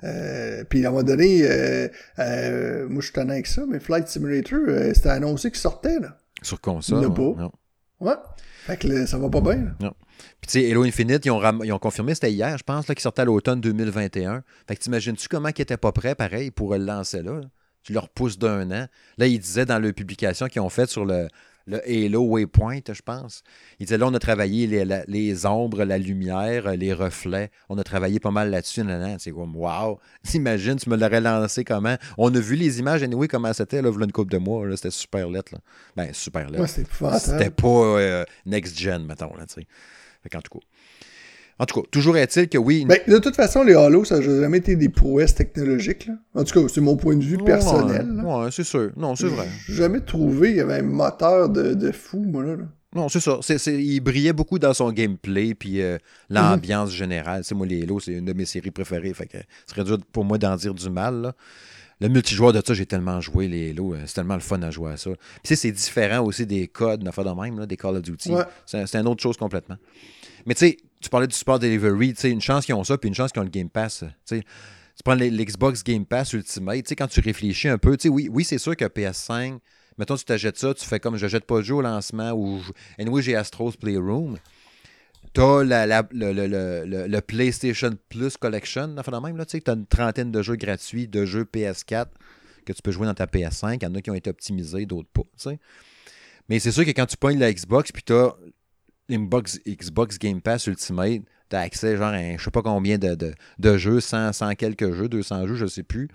Euh, 0.03 0.63
puis 0.63 0.84
à 0.86 0.88
un 0.88 0.91
moment 0.91 1.03
donné, 1.03 1.41
euh, 1.43 1.89
euh, 2.20 2.88
moi 2.88 3.01
je 3.01 3.07
suis 3.07 3.13
tanné 3.13 3.34
avec 3.34 3.47
ça, 3.47 3.63
mais 3.67 3.80
Flight 3.80 4.07
Simulator, 4.07 4.59
c'était 4.95 5.09
annoncé 5.09 5.51
qu'il 5.51 5.59
sortait 5.59 5.99
là. 5.99 6.17
sur 6.41 6.61
console. 6.61 7.01
Il 7.03 7.07
ouais, 7.07 7.13
pas. 7.13 7.41
non. 7.41 7.51
Ouais. 7.99 8.13
Fait 8.65 8.78
que 8.78 8.88
là, 8.88 9.05
ça 9.05 9.17
va 9.17 9.30
pas 9.30 9.41
bien. 9.41 9.76
là. 9.82 9.93
Puis 10.39 10.51
tu 10.51 10.61
sais, 10.61 10.72
Halo 10.72 10.84
Infinite, 10.84 11.26
ils 11.26 11.32
ont, 11.32 11.38
ram- 11.38 11.61
ils 11.65 11.74
ont 11.74 11.80
confirmé, 11.80 12.13
c'était 12.13 12.32
hier, 12.32 12.57
je 12.57 12.63
pense, 12.63 12.88
là, 12.88 12.95
qu'il 12.95 13.01
sortait 13.01 13.24
à 13.24 13.26
l'automne 13.26 13.59
2021. 13.59 14.41
Fait 14.67 14.76
que 14.78 14.82
t'imagines-tu 14.82 15.28
comment 15.28 15.49
ils 15.49 15.59
n'étaient 15.59 15.76
pas 15.78 15.91
prêts, 15.91 16.15
pareil, 16.15 16.49
pour 16.49 16.72
le 16.78 16.84
lancer 16.86 17.22
là? 17.22 17.34
là? 17.34 17.41
Leur 17.89 18.09
pousses 18.09 18.37
d'un 18.37 18.69
an. 18.71 18.87
Là, 19.17 19.27
ils 19.27 19.39
disaient 19.39 19.65
dans 19.65 19.79
leur 19.79 19.93
publication 19.93 20.47
qu'ils 20.47 20.61
ont 20.61 20.69
faite 20.69 20.89
sur 20.89 21.05
le, 21.05 21.27
le 21.67 21.81
Halo 21.87 22.21
Waypoint, 22.23 22.79
je 22.91 23.01
pense. 23.01 23.43
Ils 23.79 23.85
disaient 23.85 23.97
là, 23.97 24.07
on 24.07 24.13
a 24.13 24.19
travaillé 24.19 24.65
les, 24.67 24.85
la- 24.85 25.03
les 25.07 25.45
ombres, 25.45 25.83
la 25.83 25.97
lumière, 25.97 26.71
les 26.75 26.93
reflets. 26.93 27.51
On 27.69 27.77
a 27.77 27.83
travaillé 27.83 28.19
pas 28.19 28.31
mal 28.31 28.49
là-dessus. 28.49 28.83
C'est 29.19 29.31
comme, 29.31 29.55
wow! 29.55 29.99
T'imagines, 30.23 30.75
tu 30.77 30.89
me 30.89 30.97
l'aurais 30.97 31.21
lancé 31.21 31.63
comment? 31.63 31.95
On 32.17 32.33
a 32.33 32.39
vu 32.39 32.55
les 32.55 32.79
images, 32.79 33.03
anyway, 33.03 33.27
comment 33.27 33.53
c'était, 33.53 33.81
là, 33.81 33.91
une 33.91 34.11
couple 34.11 34.31
de 34.31 34.37
mois. 34.39 34.65
C'était 34.75 34.91
super 34.91 35.29
lettre, 35.29 35.53
là. 35.53 35.59
Ben, 35.95 36.13
super 36.13 36.49
lettre. 36.49 36.61
Ouais, 37.13 37.19
c'était 37.19 37.49
pas 37.51 37.67
euh, 37.67 38.25
next-gen, 38.45 39.05
mettons, 39.05 39.35
là. 39.35 39.45
Fait 40.21 40.29
qu'en 40.29 40.41
tout 40.41 40.57
cas. 40.59 40.65
En 41.62 41.66
tout 41.66 41.82
cas, 41.82 41.88
toujours 41.91 42.16
est-il 42.18 42.47
que 42.47 42.57
oui. 42.57 42.86
Ben, 42.88 42.99
de 43.07 43.18
toute 43.18 43.36
façon, 43.36 43.64
les 43.64 43.74
Halo, 43.76 44.05
ça 44.05 44.16
n'a 44.20 44.22
jamais 44.22 44.60
été 44.60 44.76
des 44.78 44.88
prouesses 44.89 45.36
technologiques. 45.36 46.05
Là. 46.07 46.14
En 46.34 46.43
tout 46.45 46.62
cas, 46.62 46.68
c'est 46.74 46.80
mon 46.80 46.95
point 46.95 47.18
de 47.18 47.24
vue 47.24 47.38
personnel. 47.38 48.10
Ouais, 48.26 48.49
c'est 48.51 48.64
sûr. 48.64 48.91
Non, 48.95 49.16
c'est 49.16 49.28
vrai. 49.28 49.45
J'ai 49.68 49.74
jamais 49.76 49.99
trouvé 49.99 50.49
qu'il 50.49 50.57
y 50.57 50.62
avait 50.62 50.76
un 50.80 50.84
moteur 50.84 51.49
de, 51.49 51.74
de 51.74 51.91
fou, 51.91 52.20
moi, 52.26 52.43
là. 52.45 52.55
Non, 52.95 53.07
c'est 53.07 53.20
ça. 53.20 53.38
Il 53.68 53.99
brillait 53.99 54.34
beaucoup 54.34 54.57
dans 54.57 54.74
son 54.74 54.91
gameplay, 54.91 55.53
puis 55.53 55.82
euh, 55.82 55.97
l'ambiance 56.30 56.91
générale. 56.91 57.43
C'est 57.43 57.53
moi, 57.53 57.68
les 57.68 57.84
Halo, 57.84 57.99
c'est 57.99 58.14
une 58.14 58.26
de 58.26 58.34
mes 58.34 58.45
séries 58.45 58.72
préférées. 58.72 59.14
Fait 59.14 59.28
que 59.28 59.38
ce 59.68 59.76
serait 59.76 59.84
dur 59.84 59.97
pour 60.12 60.24
moi 60.26 60.38
d'en 60.38 60.55
dire 60.55 60.74
du 60.74 60.89
mal. 60.89 61.22
là. 61.22 61.36
Le 62.01 62.07
multijoueur 62.07 62.53
de 62.53 62.62
ça, 62.66 62.74
j'ai 62.74 62.86
tellement 62.86 63.20
joué 63.20 63.49
les 63.49 63.72
Halo. 63.72 63.93
euh, 63.93 63.97
C'est 64.05 64.14
tellement 64.16 64.36
le 64.36 64.39
fun 64.39 64.62
à 64.64 64.72
jouer 64.72 64.93
à 64.93 64.97
ça. 64.97 65.10
Puis 65.43 65.55
c'est 65.57 65.72
différent 65.74 66.24
aussi 66.26 66.45
des 66.45 66.68
codes, 66.68 67.01
une 67.01 67.10
affaire 67.10 67.26
de 67.26 67.41
même, 67.41 67.60
là, 67.60 67.66
des 67.66 67.76
Call 67.78 67.97
of 67.97 68.01
Duty. 68.01 68.32
Ouais. 68.32 68.43
C'est, 68.66 68.88
c'est 68.88 68.97
une 68.97 69.07
autre 69.07 69.22
chose 69.22 69.36
complètement. 69.38 69.76
Mais 70.45 70.53
tu 70.55 70.66
sais, 70.66 70.78
tu 71.01 71.09
parlais 71.09 71.27
du 71.27 71.35
support 71.35 71.59
delivery, 71.59 72.13
tu 72.13 72.21
sais, 72.21 72.31
une 72.31 72.41
chance 72.41 72.65
qu'ils 72.65 72.75
ont 72.75 72.83
ça, 72.83 72.97
puis 72.97 73.07
une 73.07 73.15
chance 73.15 73.31
qu'ils 73.31 73.39
ont 73.41 73.45
le 73.45 73.49
Game 73.49 73.69
Pass. 73.69 74.03
Tu 74.27 74.41
prends 75.03 75.15
l'Xbox 75.15 75.83
Game 75.83 76.05
Pass 76.05 76.33
Ultimate, 76.33 76.83
tu 76.83 76.89
sais, 76.89 76.95
quand 76.95 77.07
tu 77.07 77.21
réfléchis 77.21 77.69
un 77.69 77.77
peu, 77.77 77.95
tu 77.95 78.03
sais, 78.03 78.09
oui, 78.09 78.27
oui 78.31 78.43
c'est 78.43 78.57
sûr 78.57 78.75
que 78.75 78.83
PS5, 78.85 79.59
mettons, 79.97 80.17
tu 80.17 80.25
t'achètes 80.25 80.57
ça, 80.57 80.73
tu 80.73 80.85
fais 80.85 80.99
comme 80.99 81.15
je 81.17 81.27
jette 81.27 81.45
pas 81.45 81.57
le 81.57 81.63
jeu 81.63 81.75
au 81.75 81.81
lancement 81.81 82.31
ou. 82.33 82.59
je- 82.61 82.71
Anyway, 83.01 83.21
j'ai 83.21 83.35
Astro's 83.35 83.77
Playroom. 83.77 84.37
T'as 85.33 85.63
la, 85.63 85.85
la- 85.85 86.07
le, 86.11 86.33
le- 86.33 86.47
le- 86.85 87.07
le- 87.07 87.21
PlayStation 87.21 87.91
Plus 88.09 88.35
Collection, 88.37 88.95
enfin, 88.97 89.19
même, 89.21 89.37
là, 89.37 89.45
tu 89.45 89.51
sais, 89.57 89.61
t'as 89.61 89.75
une 89.75 89.85
trentaine 89.85 90.31
de 90.31 90.41
jeux 90.41 90.55
gratuits, 90.55 91.07
de 91.07 91.25
jeux 91.25 91.43
PS4 91.45 92.07
que 92.65 92.73
tu 92.73 92.81
peux 92.81 92.91
jouer 92.91 93.05
dans 93.05 93.13
ta 93.13 93.25
PS5. 93.25 93.77
Il 93.81 93.83
y 93.83 93.87
en 93.87 93.95
a 93.95 94.01
qui 94.01 94.09
ont 94.11 94.15
été 94.15 94.29
optimisés, 94.29 94.85
d'autres 94.85 95.09
pas, 95.13 95.21
tu 95.21 95.29
sais. 95.49 95.59
Mais 96.49 96.59
c'est 96.59 96.71
sûr 96.71 96.83
que 96.83 96.89
quand 96.91 97.05
tu 97.05 97.15
pognes 97.15 97.37
la 97.39 97.53
Xbox, 97.53 97.91
puis 97.91 98.01
t'as 98.03 98.33
Xbox 99.10 100.20
Game 100.20 100.41
Pass 100.41 100.68
Ultimate, 100.68 101.22
t'as 101.49 101.62
accès 101.62 101.97
genre 101.97 102.07
à 102.07 102.18
un- 102.18 102.38
je 102.38 102.43
sais 102.43 102.51
pas 102.51 102.62
combien 102.62 102.97
de, 102.97 103.16
de- 103.16 103.78
jeux, 103.78 103.99
100, 103.99 104.34
100 104.34 104.55
quelques 104.55 104.93
jeux, 104.93 105.10
200 105.10 105.47
jeux, 105.47 105.55
je 105.55 105.66
sais 105.66 105.84
plus. 105.84 106.10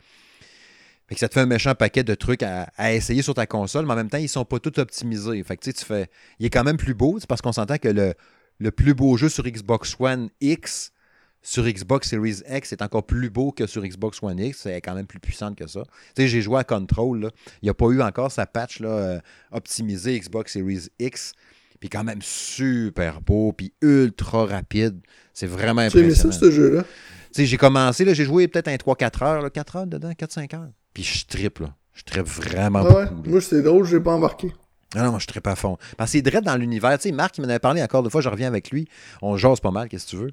Fait 1.09 1.15
que 1.15 1.21
ça 1.21 1.29
te 1.29 1.35
fait 1.35 1.41
un 1.41 1.47
méchant 1.47 1.75
paquet 1.75 2.03
de 2.03 2.15
trucs 2.15 2.43
à, 2.43 2.71
essayer 2.95 3.21
sur 3.21 3.35
ta 3.35 3.47
console, 3.47 3.85
mais 3.85 3.93
en 3.93 3.97
même 3.97 4.09
temps, 4.09 4.19
ils 4.19 4.29
sont 4.29 4.45
pas 4.47 4.59
tous 4.59 4.81
optimisés. 4.81 5.43
Fait 5.43 5.57
que 5.57 5.65
tu 5.65 5.73
tu 5.75 5.85
fais. 5.85 6.09
Il 6.39 6.47
est 6.47 6.51
quand 6.51 6.65
même 6.65 6.79
plus 6.79 6.95
beau, 6.95 7.19
parce 7.29 7.43
qu'on 7.43 7.53
s'entend 7.53 7.77
que 7.77 7.89
le, 7.89 8.15
le 8.59 8.71
plus 8.71 8.95
beau 8.95 9.17
jeu 9.19 9.29
sur 9.29 9.45
Xbox 9.45 9.97
One 9.99 10.31
X, 10.41 10.93
sur 11.43 11.65
Xbox 11.65 12.09
Series 12.09 12.41
X, 12.49 12.73
est 12.73 12.81
encore 12.81 13.05
plus 13.05 13.29
beau 13.29 13.53
que 13.53 13.67
sur 13.67 13.83
Xbox 13.83 14.23
One 14.23 14.39
X. 14.39 14.61
C'est 14.63 14.81
quand 14.81 14.95
même 14.95 15.07
plus 15.07 15.21
puissante 15.21 15.59
que 15.59 15.67
ça. 15.67 15.83
Tu 16.17 16.23
sais, 16.23 16.29
j'ai 16.29 16.41
joué 16.41 16.61
à 16.61 16.65
Control, 16.65 17.21
là. 17.21 17.29
Il 17.61 17.67
n'y 17.67 17.71
a 17.71 17.75
pas 17.75 17.87
eu 17.89 18.01
encore 18.01 18.33
sa 18.33 18.47
patch 18.47 18.81
là, 18.81 18.89
euh, 18.89 19.21
optimisée 19.53 20.19
Xbox 20.19 20.55
Series 20.55 20.89
X. 20.99 21.35
Puis 21.85 21.91
quand 21.91 22.03
même 22.03 22.21
super 22.23 23.21
beau, 23.21 23.53
puis 23.53 23.75
ultra 23.83 24.47
rapide. 24.47 25.01
C'est 25.35 25.47
vraiment 25.47 25.87
Tu 25.91 25.99
aimais 25.99 26.07
impressionnant. 26.07 26.33
ça, 26.33 26.39
ce 26.41 26.51
jeu-là? 26.51 26.85
J'ai 27.37 27.59
commencé, 27.59 28.07
là, 28.07 28.15
j'ai 28.15 28.25
joué 28.25 28.49
peut-être 28.49 28.69
un 28.69 28.77
3-4 28.77 29.23
heures, 29.23 29.43
là, 29.43 29.51
4 29.51 29.77
heures 29.77 29.87
dedans, 29.87 30.11
4-5 30.13 30.55
heures. 30.57 30.71
Puis 30.95 31.03
je 31.03 31.27
tripe, 31.27 31.59
là. 31.59 31.75
Je 31.93 32.03
tripe 32.05 32.25
vraiment 32.27 32.87
Ah 32.89 32.95
ouais? 33.01 33.07
beaucoup. 33.11 33.29
Moi, 33.29 33.41
c'est 33.43 33.61
drôle, 33.61 33.85
j'ai 33.85 34.01
pas 34.01 34.13
embarqué. 34.13 34.51
Non, 34.97 35.11
moi, 35.11 35.19
je 35.19 35.27
tripe 35.27 35.47
à 35.47 35.57
fond. 35.57 35.77
Parce 35.99 36.09
que 36.11 36.13
c'est 36.17 36.23
direct 36.23 36.47
dans 36.47 36.57
l'univers. 36.57 36.97
Tu 36.99 37.11
sais, 37.11 37.13
Marc, 37.15 37.37
il 37.37 37.43
m'en 37.43 37.49
avait 37.51 37.59
parlé 37.59 37.83
encore 37.83 38.03
deux 38.03 38.09
fois, 38.09 38.23
je 38.23 38.31
reviens 38.31 38.49
avec 38.49 38.71
lui. 38.71 38.89
On 39.21 39.37
jase 39.37 39.61
pas 39.61 39.71
mal, 39.71 39.91
qu'est-ce 39.91 40.07
que 40.07 40.11
tu 40.13 40.17
veux. 40.17 40.31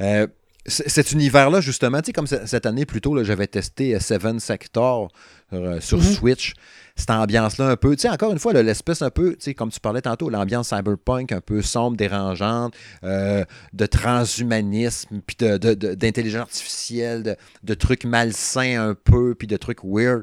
Euh, 0.00 0.28
cet 0.66 1.12
univers-là, 1.12 1.60
justement, 1.60 2.00
tu 2.00 2.06
sais, 2.06 2.12
comme 2.12 2.26
ce- 2.26 2.46
cette 2.46 2.66
année 2.66 2.86
plus 2.86 3.00
tôt, 3.00 3.22
j'avais 3.24 3.46
testé 3.48 3.98
Seven 3.98 4.38
Sector 4.40 5.10
euh, 5.52 5.80
sur 5.80 5.98
Mhm. 5.98 6.04
Switch. 6.04 6.54
Cette 6.96 7.10
ambiance-là, 7.10 7.68
un 7.68 7.76
peu, 7.76 7.94
tu 7.96 8.02
sais, 8.02 8.08
encore 8.10 8.32
une 8.32 8.38
fois, 8.38 8.52
l'espèce 8.54 9.02
un 9.02 9.10
peu, 9.10 9.30
tu 9.32 9.36
sais, 9.40 9.54
comme 9.54 9.70
tu 9.70 9.80
parlais 9.80 10.00
tantôt, 10.02 10.30
l'ambiance 10.30 10.68
cyberpunk 10.68 11.32
un 11.32 11.40
peu 11.40 11.62
sombre, 11.62 11.96
dérangeante, 11.96 12.74
euh, 13.04 13.44
de 13.72 13.86
transhumanisme, 13.86 15.20
puis 15.26 15.36
d'intelligence 15.38 16.42
artificielle, 16.42 17.22
de, 17.22 17.36
de 17.62 17.74
trucs 17.74 18.04
malsains 18.04 18.90
un 18.90 18.94
peu, 18.94 19.34
puis 19.34 19.46
de 19.46 19.56
trucs 19.56 19.80
weird. 19.84 20.22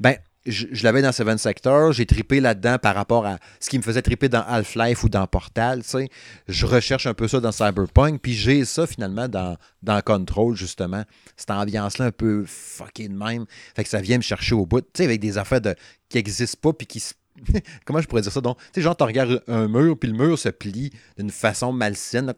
Ben, 0.00 0.16
je, 0.46 0.66
je 0.70 0.84
l'avais 0.84 1.02
dans 1.02 1.12
Seven 1.12 1.38
Sector, 1.38 1.92
j'ai 1.92 2.06
tripé 2.06 2.40
là-dedans 2.40 2.78
par 2.78 2.94
rapport 2.94 3.26
à 3.26 3.38
ce 3.60 3.70
qui 3.70 3.78
me 3.78 3.82
faisait 3.82 4.02
triper 4.02 4.28
dans 4.28 4.42
Half-Life 4.42 5.04
ou 5.04 5.08
dans 5.08 5.26
Portal, 5.26 5.82
tu 5.82 5.88
sais. 5.88 6.08
Je 6.48 6.66
recherche 6.66 7.06
un 7.06 7.14
peu 7.14 7.28
ça 7.28 7.40
dans 7.40 7.52
Cyberpunk, 7.52 8.20
puis 8.20 8.34
j'ai 8.34 8.64
ça 8.64 8.86
finalement 8.86 9.28
dans, 9.28 9.56
dans 9.82 10.00
Control, 10.00 10.56
justement. 10.56 11.04
Cette 11.36 11.50
ambiance-là 11.50 12.06
un 12.06 12.10
peu 12.10 12.44
fucké 12.46 13.08
de 13.08 13.14
même. 13.14 13.46
Fait 13.76 13.84
que 13.84 13.90
ça 13.90 14.00
vient 14.00 14.16
me 14.16 14.22
chercher 14.22 14.54
au 14.54 14.66
bout, 14.66 14.80
tu 14.80 14.88
sais, 14.96 15.04
avec 15.04 15.20
des 15.20 15.38
affaires 15.38 15.60
de, 15.60 15.74
qui 16.08 16.18
n'existent 16.18 16.58
pas, 16.60 16.72
puis 16.72 16.86
qui 16.86 17.00
se 17.00 17.14
Comment 17.84 18.00
je 18.00 18.06
pourrais 18.06 18.22
dire 18.22 18.32
ça 18.32 18.40
donc? 18.40 18.58
Tu 18.58 18.64
sais, 18.74 18.82
genre, 18.82 18.96
tu 18.96 19.04
regardes 19.04 19.42
un 19.48 19.68
mur, 19.68 19.98
puis 19.98 20.10
le 20.10 20.16
mur 20.16 20.38
se 20.38 20.48
plie 20.48 20.92
d'une 21.18 21.30
façon 21.30 21.72
malsaine. 21.72 22.26
là. 22.26 22.34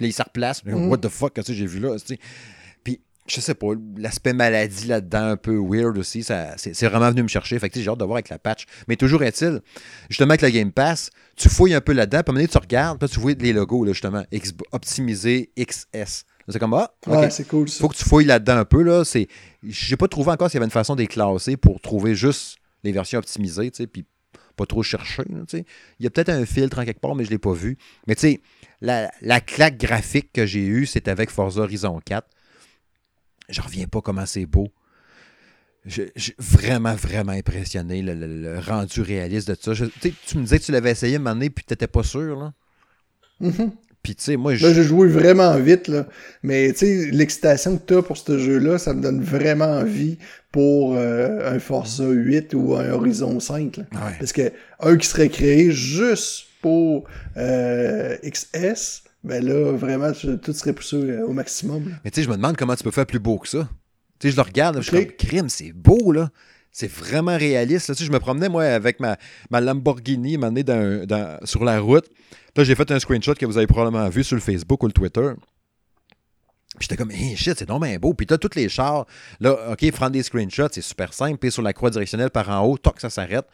Il 0.00 0.12
se 0.12 0.22
replace. 0.22 0.64
Mhm. 0.64 0.88
What 0.88 0.98
the 0.98 1.08
fuck, 1.08 1.34
qu'est-ce 1.34 1.48
que 1.48 1.52
j'ai 1.54 1.66
vu 1.66 1.80
là? 1.80 1.96
Je 3.28 3.40
sais 3.40 3.54
pas, 3.54 3.68
l'aspect 3.96 4.32
maladie 4.32 4.86
là-dedans, 4.86 5.30
un 5.30 5.36
peu 5.36 5.56
weird 5.58 5.98
aussi, 5.98 6.22
ça, 6.22 6.56
c'est, 6.56 6.74
c'est 6.74 6.88
vraiment 6.88 7.10
venu 7.10 7.22
me 7.22 7.28
chercher. 7.28 7.58
Fait 7.58 7.68
que 7.70 7.80
j'ai 7.80 7.88
hâte 7.88 7.98
de 7.98 8.04
voir 8.04 8.16
avec 8.16 8.28
la 8.28 8.38
patch. 8.38 8.64
Mais 8.88 8.96
toujours 8.96 9.22
est-il, 9.22 9.60
justement, 10.08 10.30
avec 10.30 10.42
le 10.42 10.50
Game 10.50 10.72
Pass, 10.72 11.10
tu 11.36 11.48
fouilles 11.48 11.74
un 11.74 11.80
peu 11.80 11.92
là-dedans, 11.92 12.22
puis 12.22 12.30
à 12.30 12.30
un 12.30 12.32
moment 12.32 12.38
donné, 12.40 12.48
tu 12.48 12.58
regardes, 12.58 12.98
puis 12.98 13.08
tu 13.08 13.20
vois 13.20 13.32
les 13.38 13.52
logos, 13.52 13.84
là, 13.84 13.92
justement, 13.92 14.24
X- 14.32 14.54
optimisé 14.72 15.50
XS. 15.58 16.24
C'est 16.50 16.58
comme, 16.58 16.72
ah, 16.74 16.90
ok. 17.06 17.12
Ouais, 17.14 17.30
c'est 17.30 17.46
cool 17.46 17.68
ça. 17.68 17.80
faut 17.80 17.88
que 17.90 17.96
tu 17.96 18.04
fouilles 18.04 18.24
là-dedans 18.24 18.56
un 18.56 18.64
peu. 18.64 18.82
Là. 18.82 19.04
C'est... 19.04 19.28
J'ai 19.62 19.96
pas 19.98 20.08
trouvé 20.08 20.30
encore 20.30 20.48
s'il 20.48 20.56
y 20.56 20.58
avait 20.58 20.64
une 20.66 20.70
façon 20.70 20.94
de 20.96 21.02
les 21.02 21.06
classer 21.06 21.58
pour 21.58 21.80
trouver 21.80 22.14
juste 22.14 22.56
les 22.84 22.92
versions 22.92 23.18
optimisées, 23.18 23.70
tu 23.70 23.82
sais, 23.82 23.86
puis 23.86 24.06
pas 24.56 24.64
trop 24.64 24.82
chercher. 24.82 25.24
là, 25.28 25.40
tu 25.46 25.58
sais. 25.58 25.64
Il 26.00 26.04
y 26.04 26.06
a 26.06 26.10
peut-être 26.10 26.30
un 26.30 26.46
filtre 26.46 26.78
en 26.78 26.84
quelque 26.86 27.00
part, 27.00 27.14
mais 27.14 27.24
je 27.24 27.30
l'ai 27.30 27.38
pas 27.38 27.52
vu. 27.52 27.76
Mais 28.06 28.14
tu 28.14 28.22
sais, 28.22 28.40
la, 28.80 29.10
la 29.20 29.40
claque 29.40 29.78
graphique 29.78 30.32
que 30.32 30.46
j'ai 30.46 30.64
eue, 30.64 30.86
c'est 30.86 31.06
avec 31.08 31.30
Forza 31.30 31.60
Horizon 31.60 32.00
4. 32.04 32.26
Je 33.48 33.60
reviens 33.60 33.86
pas 33.86 34.00
comment 34.00 34.26
c'est 34.26 34.46
beau. 34.46 34.68
Je- 35.86 36.02
vraiment, 36.38 36.94
vraiment 36.94 37.32
impressionné, 37.32 38.02
le, 38.02 38.12
le- 38.14 38.42
le 38.42 38.58
rendu 38.58 39.00
réaliste 39.00 39.48
de 39.48 39.56
ça. 39.58 39.72
Je- 39.72 39.86
tu 39.86 40.12
tu 40.26 40.36
me 40.36 40.42
disais 40.42 40.58
que 40.58 40.64
tu 40.64 40.72
l'avais 40.72 40.90
essayé 40.90 41.16
un 41.16 41.18
moment 41.18 41.34
donné, 41.34 41.48
puis 41.50 41.64
tu 41.66 41.72
n'étais 41.72 41.86
pas 41.86 42.02
sûr. 42.02 42.38
Là. 42.38 42.52
Mhm. 43.40 43.72
Puis 44.02 44.14
tu 44.14 44.24
sais, 44.24 44.36
moi, 44.36 44.54
je... 44.54 44.66
Là, 44.66 44.72
j'ai 44.74 44.82
joué 44.84 45.08
vraiment 45.08 45.56
vite, 45.56 45.88
là. 45.88 46.06
Mais, 46.42 46.72
tu 46.72 46.78
sais, 46.80 47.10
l'excitation 47.10 47.78
que 47.78 47.82
t'as 47.84 48.02
pour 48.02 48.16
ce 48.16 48.38
jeu-là, 48.38 48.78
ça 48.78 48.92
me 48.94 49.02
donne 49.02 49.22
vraiment 49.22 49.64
envie 49.78 50.18
pour 50.52 50.94
euh, 50.94 51.54
un 51.54 51.58
Forza 51.58 52.04
8 52.06 52.54
ou 52.54 52.74
un 52.76 52.90
Horizon 52.90 53.40
5, 53.40 53.78
là. 53.78 53.84
Ouais. 53.92 54.12
Parce 54.18 54.32
que 54.32 54.52
un 54.80 54.96
qui 54.96 55.06
serait 55.06 55.28
créé 55.30 55.70
juste 55.72 56.44
pour 56.60 57.04
euh, 57.36 58.16
XS, 58.24 59.02
ben 59.24 59.44
là, 59.44 59.72
vraiment, 59.72 60.12
tout 60.12 60.52
serait 60.52 60.72
poussé 60.72 60.96
euh, 60.96 61.26
au 61.26 61.32
maximum. 61.32 61.88
là. 61.88 61.96
Mais 62.04 62.10
tu 62.10 62.16
sais, 62.20 62.24
je 62.24 62.30
me 62.30 62.36
demande 62.36 62.56
comment 62.56 62.74
tu 62.76 62.84
peux 62.84 62.90
faire 62.90 63.06
plus 63.06 63.18
beau 63.18 63.38
que 63.38 63.48
ça. 63.48 63.68
Tu 64.18 64.28
sais, 64.28 64.32
je 64.32 64.36
le 64.36 64.42
regarde, 64.42 64.76
je 64.80 64.82
suis 64.82 64.92
comme, 65.06 65.16
crime, 65.16 65.48
c'est 65.48 65.72
beau, 65.72 66.12
là. 66.12 66.30
C'est 66.70 66.90
vraiment 66.90 67.36
réaliste. 67.36 67.88
Là. 67.88 67.94
Tu 67.94 68.00
sais, 68.02 68.06
je 68.06 68.12
me 68.12 68.20
promenais, 68.20 68.48
moi, 68.48 68.64
avec 68.64 69.00
ma, 69.00 69.16
ma 69.50 69.60
Lamborghini, 69.60 70.36
donné, 70.36 70.62
dans- 70.62 71.06
dans- 71.06 71.38
sur 71.44 71.64
la 71.64 71.80
route. 71.80 72.06
Là, 72.56 72.64
j'ai 72.64 72.74
fait 72.74 72.90
un 72.90 72.98
screenshot 72.98 73.34
que 73.34 73.46
vous 73.46 73.56
avez 73.56 73.66
probablement 73.66 74.08
vu 74.08 74.22
sur 74.22 74.34
le 74.36 74.40
Facebook 74.42 74.82
ou 74.82 74.86
le 74.86 74.92
Twitter. 74.92 75.30
Puis 76.78 76.86
j'étais 76.88 76.96
comme, 76.96 77.10
hey, 77.10 77.36
shit, 77.36 77.58
c'est 77.58 77.66
donc 77.66 77.82
bien 77.82 77.98
beau. 77.98 78.12
Puis 78.14 78.26
t'as 78.26 78.36
tous 78.38 78.54
les 78.54 78.68
chars. 78.68 79.06
Là, 79.40 79.72
OK, 79.72 79.90
prendre 79.92 80.12
des 80.12 80.22
screenshots, 80.22 80.68
c'est 80.70 80.82
super 80.82 81.12
simple. 81.14 81.38
Puis 81.38 81.50
sur 81.50 81.62
la 81.62 81.72
croix 81.72 81.90
directionnelle 81.90 82.30
par 82.30 82.48
en 82.50 82.64
haut, 82.66 82.76
toc, 82.78 83.00
ça 83.00 83.10
s'arrête. 83.10 83.46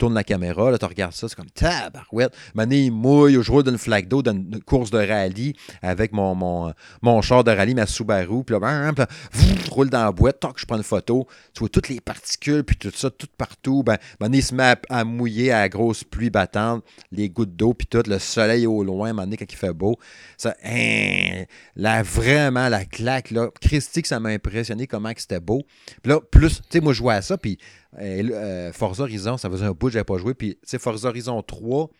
Tourne 0.00 0.14
la 0.14 0.24
caméra, 0.24 0.70
là, 0.70 0.78
tu 0.78 0.86
regardes 0.86 1.12
ça, 1.12 1.28
c'est 1.28 1.36
comme 1.36 1.50
tabarouette. 1.50 2.34
Maintenant, 2.54 2.74
il 2.74 2.90
mouille, 2.90 3.36
je 3.42 3.52
roule 3.52 3.64
d'une 3.64 3.76
flaque 3.76 4.08
d'eau 4.08 4.22
dans 4.22 4.32
une 4.32 4.62
course 4.62 4.90
de 4.90 4.96
rallye 4.96 5.54
avec 5.82 6.14
mon, 6.14 6.34
mon, 6.34 6.72
mon 7.02 7.20
char 7.20 7.44
de 7.44 7.50
rallye, 7.50 7.74
ma 7.74 7.84
Subaru. 7.84 8.42
Puis 8.42 8.58
là, 8.58 8.92
vroom, 9.30 9.58
je 9.62 9.70
roule 9.70 9.90
dans 9.90 10.04
la 10.04 10.10
boîte, 10.10 10.40
toc, 10.40 10.54
je 10.56 10.64
prends 10.64 10.78
une 10.78 10.82
photo. 10.82 11.26
Tu 11.52 11.58
vois 11.58 11.68
toutes 11.68 11.90
les 11.90 12.00
particules, 12.00 12.64
puis 12.64 12.76
tout 12.76 12.90
ça, 12.94 13.10
tout 13.10 13.26
partout. 13.36 13.82
Ben, 13.82 13.98
maintenant, 14.18 14.38
il 14.38 14.42
se 14.42 14.54
met 14.54 14.74
à, 14.88 15.04
mouiller 15.04 15.52
à 15.52 15.60
la 15.60 15.68
grosse 15.68 16.02
pluie 16.02 16.30
battante, 16.30 16.82
les 17.12 17.28
gouttes 17.28 17.54
d'eau, 17.54 17.74
puis 17.74 17.86
tout, 17.86 18.02
le 18.06 18.18
soleil 18.18 18.66
au 18.66 18.82
loin, 18.82 19.12
maintenant, 19.12 19.36
quand 19.38 19.52
il 19.52 19.56
fait 19.56 19.74
beau. 19.74 19.98
Ça, 20.38 20.56
hein, 20.64 21.44
vraiment, 21.76 22.70
la 22.70 22.86
claque, 22.86 23.32
là. 23.32 23.50
Christy, 23.60 24.00
que 24.00 24.08
ça 24.08 24.18
m'a 24.18 24.30
impressionné 24.30 24.86
comment 24.86 25.12
c'était 25.14 25.40
beau. 25.40 25.62
Puis 26.02 26.10
là, 26.10 26.20
plus, 26.20 26.62
tu 26.62 26.62
sais, 26.70 26.80
moi, 26.80 26.94
je 26.94 26.98
jouais 26.98 27.16
à 27.16 27.20
ça, 27.20 27.36
puis 27.36 27.58
euh, 27.98 28.22
euh, 28.30 28.72
Forza 28.72 29.02
Horizon, 29.02 29.36
ça 29.36 29.50
faisait 29.50 29.66
un 29.66 29.72
bout 29.72 29.86
que 29.86 29.92
j'avais 29.92 30.04
pas 30.04 30.18
joué. 30.18 30.34
Puis, 30.34 30.54
tu 30.54 30.60
sais, 30.64 30.78
Forza 30.78 31.08
Horizon 31.08 31.42
3, 31.42 31.90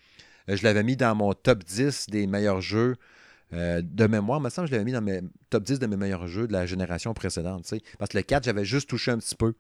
euh, 0.49 0.57
je 0.57 0.63
l'avais 0.63 0.83
mis 0.83 0.97
dans 0.97 1.15
mon 1.15 1.33
top 1.33 1.65
10 1.65 2.07
des 2.09 2.27
meilleurs 2.27 2.61
jeux 2.61 2.97
euh, 3.53 3.83
de 3.85 4.07
mémoire. 4.07 4.41
Il 4.41 4.45
me 4.45 4.51
semble 4.51 4.69
que 4.69 4.71
je 4.71 4.77
l'avais 4.77 4.85
mis 4.85 4.93
dans 4.93 5.03
mes 5.03 5.21
top 5.51 5.65
10 5.65 5.79
de 5.79 5.87
mes 5.87 5.97
meilleurs 5.97 6.29
jeux 6.29 6.47
de 6.47 6.53
la 6.53 6.67
génération 6.67 7.13
précédente. 7.15 7.73
Parce 7.99 8.11
que 8.11 8.17
le 8.17 8.23
4, 8.23 8.45
j'avais 8.45 8.65
juste 8.65 8.89
touché 8.89 9.11
un 9.11 9.19
petit 9.19 9.35
peu. 9.35 9.55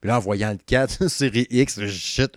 Puis 0.00 0.08
là, 0.08 0.16
en 0.16 0.20
voyant 0.20 0.50
le 0.50 0.58
4, 0.58 1.06
série 1.08 1.46
X, 1.50 1.86
shit, 1.86 2.32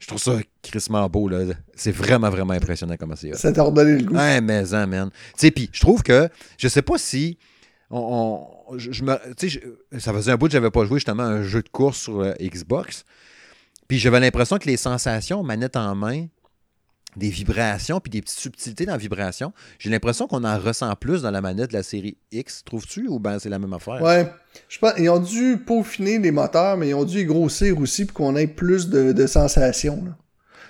je 0.00 0.06
trouve 0.06 0.20
ça 0.20 0.38
crissement 0.62 1.08
beau, 1.08 1.28
là. 1.28 1.54
C'est 1.74 1.92
vraiment, 1.92 2.30
vraiment 2.30 2.52
impressionnant 2.52 2.96
comment 2.98 3.16
c'est. 3.16 3.34
Ça 3.34 3.52
t'a 3.52 3.62
redonné 3.62 3.98
le 3.98 4.04
goût. 4.04 4.14
Ouais, 4.14 4.40
mais 4.40 4.74
hein, 4.74 4.86
man. 4.86 5.10
Tu 5.10 5.32
sais, 5.36 5.50
puis 5.50 5.70
je 5.72 5.80
trouve 5.80 6.02
que, 6.02 6.28
je 6.58 6.68
sais 6.68 6.82
pas 6.82 6.98
si. 6.98 7.38
On, 7.90 8.46
je, 8.76 9.04
ça 9.98 10.12
faisait 10.12 10.32
un 10.32 10.36
bout 10.36 10.46
que 10.46 10.52
j'avais 10.52 10.70
pas 10.70 10.84
joué 10.84 10.98
justement 10.98 11.22
un 11.22 11.42
jeu 11.42 11.62
de 11.62 11.68
course 11.68 11.98
sur 11.98 12.20
euh, 12.20 12.32
Xbox. 12.40 13.04
Puis 13.86 13.98
j'avais 13.98 14.18
l'impression 14.18 14.58
que 14.58 14.66
les 14.66 14.76
sensations, 14.76 15.42
manette 15.44 15.76
en 15.76 15.94
main, 15.94 16.26
des 17.16 17.30
vibrations, 17.30 18.00
puis 18.00 18.10
des 18.10 18.20
petites 18.20 18.38
subtilités 18.38 18.86
dans 18.86 18.92
la 18.92 18.98
vibration, 18.98 19.52
j'ai 19.78 19.90
l'impression 19.90 20.26
qu'on 20.26 20.44
en 20.44 20.58
ressent 20.58 20.94
plus 20.96 21.22
dans 21.22 21.30
la 21.30 21.40
manette 21.40 21.70
de 21.70 21.76
la 21.76 21.82
série 21.82 22.18
X, 22.30 22.62
trouves-tu, 22.64 23.08
ou 23.08 23.18
ben 23.18 23.38
c'est 23.38 23.48
la 23.48 23.58
même 23.58 23.72
affaire? 23.72 24.02
Ouais. 24.02 24.30
Je 24.68 24.78
pense, 24.78 24.92
ils 24.98 25.08
ont 25.08 25.18
dû 25.18 25.58
peaufiner 25.58 26.18
les 26.18 26.30
moteurs, 26.30 26.76
mais 26.76 26.90
ils 26.90 26.94
ont 26.94 27.04
dû 27.04 27.18
les 27.18 27.24
grossir 27.24 27.78
aussi 27.80 28.04
pour 28.04 28.16
qu'on 28.16 28.36
ait 28.36 28.46
plus 28.46 28.88
de, 28.88 29.26
sensations. 29.26 30.04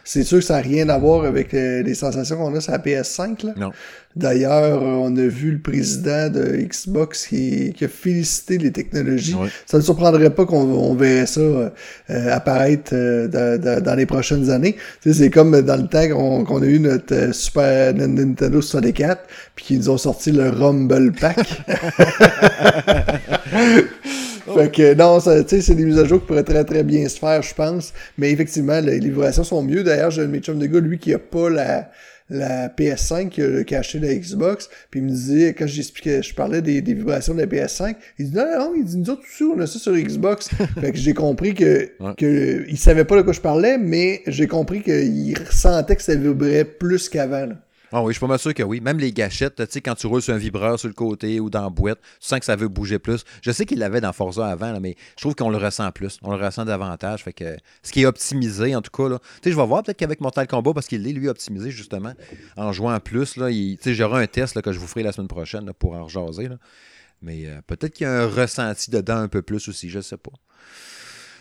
C'est 0.08 0.22
sûr 0.22 0.38
que 0.38 0.44
ça 0.44 0.54
n'a 0.54 0.60
rien 0.60 0.88
à 0.88 0.98
voir 0.98 1.24
avec 1.24 1.52
euh, 1.52 1.82
les 1.82 1.94
sensations 1.94 2.36
qu'on 2.36 2.54
a 2.54 2.60
sur 2.60 2.70
la 2.70 2.78
PS5. 2.78 3.44
Là. 3.44 3.54
Non. 3.56 3.72
D'ailleurs, 4.14 4.80
euh, 4.82 4.86
on 5.02 5.14
a 5.16 5.26
vu 5.26 5.50
le 5.50 5.58
président 5.58 6.30
de 6.30 6.56
Xbox 6.56 7.26
qui, 7.26 7.74
qui 7.76 7.84
a 7.84 7.88
félicité 7.88 8.56
les 8.56 8.70
technologies. 8.72 9.34
Ça 9.66 9.76
ne 9.78 9.82
surprendrait 9.82 10.30
pas 10.30 10.46
qu'on 10.46 10.62
on 10.62 10.94
verrait 10.94 11.26
ça 11.26 11.40
euh, 11.40 11.70
apparaître 12.30 12.92
euh, 12.94 13.26
dans, 13.28 13.60
dans- 13.60 13.82
dans 13.82 13.94
les 13.96 14.06
prochaines 14.06 14.48
années. 14.48 14.76
Tu 15.02 15.12
sais, 15.12 15.24
c'est 15.24 15.30
comme 15.30 15.60
dans 15.60 15.76
le 15.76 15.86
temps 15.88 16.44
qu'on 16.46 16.62
a 16.62 16.66
eu 16.66 16.78
notre 16.78 17.34
Super 17.34 17.92
Nintendo 17.92 18.62
64, 18.62 19.22
puis 19.56 19.64
qu'ils 19.66 19.78
nous 19.78 19.90
ont 19.90 19.98
sorti 19.98 20.30
le 20.32 20.48
Rumble 20.50 21.12
Pack. 21.12 21.36
Fait 24.54 24.70
que 24.72 24.94
non, 24.94 25.18
tu 25.18 25.48
sais, 25.48 25.60
c'est 25.60 25.74
des 25.74 25.84
mises 25.84 25.98
à 25.98 26.04
jour 26.04 26.20
qui 26.20 26.26
pourraient 26.26 26.42
très 26.44 26.64
très 26.64 26.82
bien 26.82 27.08
se 27.08 27.18
faire, 27.18 27.42
je 27.42 27.54
pense. 27.54 27.92
Mais 28.18 28.30
effectivement, 28.30 28.80
les 28.80 28.98
vibrations 29.00 29.44
sont 29.44 29.62
mieux. 29.62 29.82
D'ailleurs, 29.82 30.10
j'ai 30.10 30.22
un 30.22 30.26
de 30.26 30.36
de 30.54 30.66
gars, 30.66 30.80
lui, 30.80 30.98
qui 30.98 31.12
a 31.14 31.18
pas 31.18 31.50
la, 31.50 31.90
la 32.30 32.68
PS5, 32.68 33.28
qui 33.28 33.42
a, 33.42 33.64
qui 33.64 33.74
a 33.74 33.80
acheté 33.80 33.98
la 33.98 34.14
Xbox. 34.14 34.68
Puis 34.90 35.00
il 35.00 35.04
me 35.04 35.10
disait, 35.10 35.54
quand 35.54 35.66
j'expliquais, 35.66 36.22
je 36.22 36.34
parlais 36.34 36.62
des, 36.62 36.80
des 36.80 36.94
vibrations 36.94 37.34
de 37.34 37.40
la 37.40 37.46
PS5, 37.46 37.94
il 38.18 38.30
dit 38.30 38.36
non, 38.36 38.44
non, 38.58 38.72
il 38.76 38.84
dit 38.84 38.96
nous 38.98 39.10
autres 39.10 39.22
aussi, 39.22 39.44
on 39.44 39.58
a 39.60 39.66
ça 39.66 39.78
sur 39.78 39.94
Xbox. 39.94 40.48
fait 40.80 40.92
que 40.92 40.98
j'ai 40.98 41.14
compris 41.14 41.54
que, 41.54 41.90
Ouais. 42.00 42.12
que 42.16 42.64
il 42.68 42.78
savait 42.78 43.04
pas 43.04 43.16
de 43.16 43.22
quoi 43.22 43.32
je 43.32 43.40
parlais, 43.40 43.78
mais 43.78 44.22
j'ai 44.26 44.46
compris 44.46 44.82
qu'il 44.82 45.36
ressentait 45.38 45.96
que 45.96 46.02
ça 46.02 46.14
vibrait 46.14 46.64
plus 46.64 47.08
qu'avant. 47.08 47.48
Ah 47.92 48.02
oui, 48.02 48.12
je 48.12 48.18
suis 48.18 48.26
pas 48.26 48.38
sûr 48.38 48.52
que 48.52 48.62
oui. 48.62 48.80
Même 48.80 48.98
les 48.98 49.12
gâchettes, 49.12 49.56
tu 49.56 49.64
sais, 49.68 49.80
quand 49.80 49.94
tu 49.94 50.06
roules 50.06 50.22
sur 50.22 50.34
un 50.34 50.38
vibreur 50.38 50.78
sur 50.78 50.88
le 50.88 50.94
côté 50.94 51.38
ou 51.38 51.50
dans 51.50 51.62
la 51.62 51.70
boîte, 51.70 52.00
tu 52.20 52.26
sens 52.26 52.40
que 52.40 52.44
ça 52.44 52.56
veut 52.56 52.68
bouger 52.68 52.98
plus. 52.98 53.24
Je 53.42 53.50
sais 53.52 53.64
qu'il 53.64 53.78
l'avait 53.78 54.00
dans 54.00 54.12
Forza 54.12 54.46
avant, 54.46 54.72
là, 54.72 54.80
mais 54.80 54.96
je 55.16 55.22
trouve 55.22 55.34
qu'on 55.34 55.50
le 55.50 55.56
ressent 55.56 55.90
plus. 55.92 56.18
On 56.22 56.34
le 56.34 56.44
ressent 56.44 56.64
davantage. 56.64 57.22
Fait 57.22 57.60
ce 57.82 57.92
qui 57.92 58.02
est 58.02 58.06
optimisé, 58.06 58.74
en 58.74 58.82
tout 58.82 58.90
cas, 58.90 59.08
là. 59.08 59.18
Tu 59.18 59.26
sais, 59.44 59.50
je 59.52 59.56
vais 59.56 59.66
voir 59.66 59.82
peut-être 59.82 59.98
qu'avec 59.98 60.20
Mortal 60.20 60.46
Kombat, 60.46 60.72
parce 60.74 60.86
qu'il 60.86 61.06
est 61.06 61.12
lui 61.12 61.28
optimisé 61.28 61.70
justement, 61.70 62.12
en 62.56 62.72
jouant 62.72 62.98
plus, 62.98 63.36
là, 63.36 63.50
tu 63.50 63.78
sais, 63.80 63.94
j'aurai 63.94 64.22
un 64.22 64.26
test 64.26 64.60
que 64.60 64.72
je 64.72 64.78
vous 64.78 64.86
ferai 64.86 65.02
la 65.02 65.12
semaine 65.12 65.28
prochaine 65.28 65.72
pour 65.78 65.94
en 65.94 66.04
rejaser. 66.04 66.48
là. 66.48 66.56
Mais 67.22 67.46
euh, 67.46 67.60
peut-être 67.66 67.94
qu'il 67.94 68.06
y 68.06 68.10
a 68.10 68.22
un 68.22 68.26
ressenti 68.26 68.90
dedans 68.90 69.16
un 69.16 69.28
peu 69.28 69.42
plus 69.42 69.68
aussi, 69.68 69.88
je 69.88 70.00
sais 70.00 70.16
pas. 70.16 70.32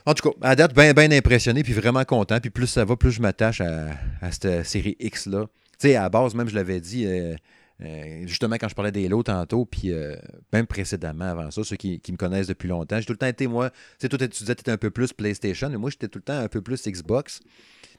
En 0.06 0.14
tout 0.14 0.30
cas, 0.30 0.38
à 0.48 0.56
date, 0.56 0.76
bien 0.76 0.94
ben 0.94 1.12
impressionné, 1.12 1.64
puis 1.64 1.74
vraiment 1.74 2.04
content. 2.06 2.40
Puis 2.40 2.52
plus 2.52 2.68
ça 2.68 2.86
va, 2.86 2.96
plus 2.96 3.12
je 3.12 3.22
m'attache 3.22 3.62
à, 3.62 3.88
à 4.22 4.32
cette 4.32 4.66
série 4.66 4.96
X-là. 5.00 5.48
Tu 5.80 5.90
sais, 5.90 5.96
à 5.96 6.04
la 6.04 6.10
base, 6.10 6.36
même, 6.36 6.48
je 6.48 6.56
l'avais 6.56 6.80
dit, 6.80 7.06
euh, 7.06 7.36
Euh, 7.82 8.26
justement, 8.26 8.56
quand 8.56 8.70
je 8.70 8.76
parlais 8.76 8.92
des 8.92 9.10
lots 9.10 9.24
tantôt, 9.24 9.66
puis 9.66 9.92
euh, 9.92 10.16
même 10.54 10.66
précédemment 10.66 11.26
avant 11.26 11.52
ça, 11.52 11.64
ceux 11.64 11.76
qui, 11.76 12.00
me 12.10 12.16
connaissent 12.18 12.48
depuis 12.48 12.70
longtemps, 12.70 13.00
j'ai 13.00 13.06
tout 13.06 13.14
le 13.14 13.18
temps 13.18 13.28
été, 13.28 13.48
moi, 13.48 13.70
tu 14.00 14.08
sais, 14.08 14.10
tu 14.10 14.28
disais 14.28 14.56
que 14.56 14.62
tu 14.62 14.72
un 14.72 14.78
peu 14.78 14.92
plus 14.92 15.12
PlayStation, 15.12 15.70
mais 15.70 15.78
moi, 15.78 15.90
j'étais 15.90 16.08
tout 16.08 16.20
le 16.20 16.24
temps 16.24 16.38
un 16.38 16.48
peu 16.48 16.62
plus 16.62 16.82
Xbox. 16.88 17.42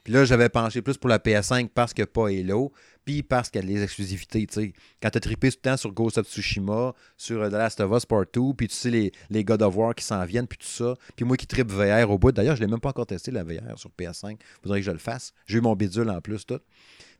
Puis 0.03 0.13
là, 0.13 0.25
j'avais 0.25 0.49
penché 0.49 0.81
plus 0.81 0.97
pour 0.97 1.09
la 1.09 1.19
PS5 1.19 1.69
parce 1.73 1.93
que 1.93 2.03
pas 2.03 2.29
Halo, 2.29 2.71
puis 3.07 3.23
parce 3.23 3.49
qu'il 3.49 3.61
y 3.61 3.63
a 3.63 3.67
les 3.67 3.83
exclusivités, 3.83 4.45
tu 4.45 4.53
sais. 4.53 4.73
Quand 5.01 5.09
tu 5.09 5.17
as 5.17 5.21
trippé 5.21 5.49
tout 5.49 5.59
le 5.63 5.69
temps 5.69 5.77
sur 5.77 5.93
Ghost 5.93 6.17
of 6.17 6.27
Tsushima, 6.27 6.93
sur 7.15 7.41
euh, 7.41 7.49
The 7.49 7.53
Last 7.53 7.79
of 7.79 7.89
Us 7.95 8.05
Part 8.05 8.25
2, 8.33 8.53
puis 8.57 8.67
tu 8.67 8.75
sais, 8.75 8.89
les, 8.89 9.13
les 9.29 9.45
God 9.45 9.61
of 9.61 9.77
War 9.77 9.95
qui 9.95 10.03
s'en 10.03 10.25
viennent, 10.25 10.45
puis 10.45 10.57
tout 10.57 10.67
ça. 10.67 10.93
Puis 11.15 11.23
moi 11.23 11.37
qui 11.37 11.47
trippe 11.47 11.71
VR 11.71 12.11
au 12.11 12.17
bout. 12.17 12.33
D'ailleurs, 12.33 12.57
je 12.57 12.61
l'ai 12.61 12.67
même 12.67 12.81
pas 12.81 12.89
encore 12.89 13.05
testé, 13.05 13.31
la 13.31 13.45
VR 13.45 13.79
sur 13.79 13.89
PS5. 13.97 14.37
Faudrait 14.61 14.81
que 14.81 14.85
je 14.85 14.91
le 14.91 14.97
fasse. 14.97 15.31
J'ai 15.45 15.59
eu 15.59 15.61
mon 15.61 15.73
bidule 15.73 16.09
en 16.09 16.19
plus, 16.19 16.45
tout. 16.45 16.59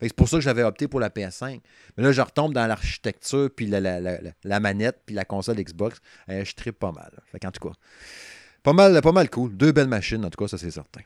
C'est 0.02 0.14
pour 0.14 0.28
ça 0.28 0.36
que 0.36 0.44
j'avais 0.44 0.64
opté 0.64 0.90
pour 0.90 1.00
la 1.00 1.10
PS5. 1.10 1.62
Mais 1.96 2.04
là, 2.04 2.12
je 2.12 2.22
retombe 2.22 2.54
dans 2.54 2.68
l'architecture, 2.68 3.50
puis 3.56 3.68
la, 3.68 3.80
la, 3.80 4.60
manette, 4.60 5.04
puis 5.06 5.16
la 5.16 5.24
console 5.24 5.56
Xbox. 5.56 6.02
Euh, 6.28 6.44
je 6.44 6.54
trippe 6.54 6.80
pas 6.80 6.92
mal. 6.92 7.14
Fait 7.32 7.46
en 7.46 7.52
tout 7.52 7.66
cas, 7.66 7.74
pas 8.62 8.74
mal, 8.74 9.00
pas 9.02 9.14
mal 9.14 9.30
cool. 9.30 9.56
Deux 9.56 9.72
belles 9.72 9.88
machines, 9.88 10.26
en 10.26 10.30
tout 10.30 10.44
cas, 10.44 10.50
ça 10.50 10.58
c'est 10.58 10.70
certain. 10.70 11.02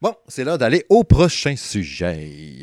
Bon, 0.00 0.16
c'est 0.26 0.44
l'heure 0.44 0.58
d'aller 0.58 0.84
au 0.88 1.04
prochain 1.04 1.54
sujet. 1.54 2.58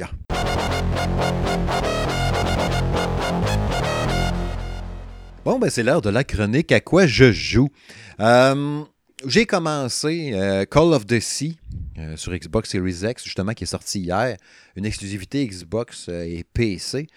Bon, 5.49 5.57
ben 5.57 5.69
c'est 5.71 5.81
l'heure 5.81 6.01
de 6.01 6.11
la 6.11 6.23
chronique 6.23 6.71
à 6.71 6.79
quoi 6.79 7.07
je 7.07 7.31
joue. 7.31 7.69
Euh, 8.19 8.83
j'ai 9.25 9.45
commencé 9.47 10.31
euh, 10.33 10.63
Call 10.65 10.93
of 10.93 11.07
the 11.07 11.19
Sea 11.19 11.57
euh, 11.97 12.15
sur 12.17 12.33
Xbox 12.33 12.69
Series 12.69 13.09
X, 13.09 13.23
justement, 13.23 13.53
qui 13.53 13.63
est 13.63 13.67
sorti 13.67 14.01
hier. 14.01 14.37
Une 14.75 14.85
exclusivité 14.85 15.47
Xbox 15.47 16.07
et 16.09 16.45
PC. 16.53 17.07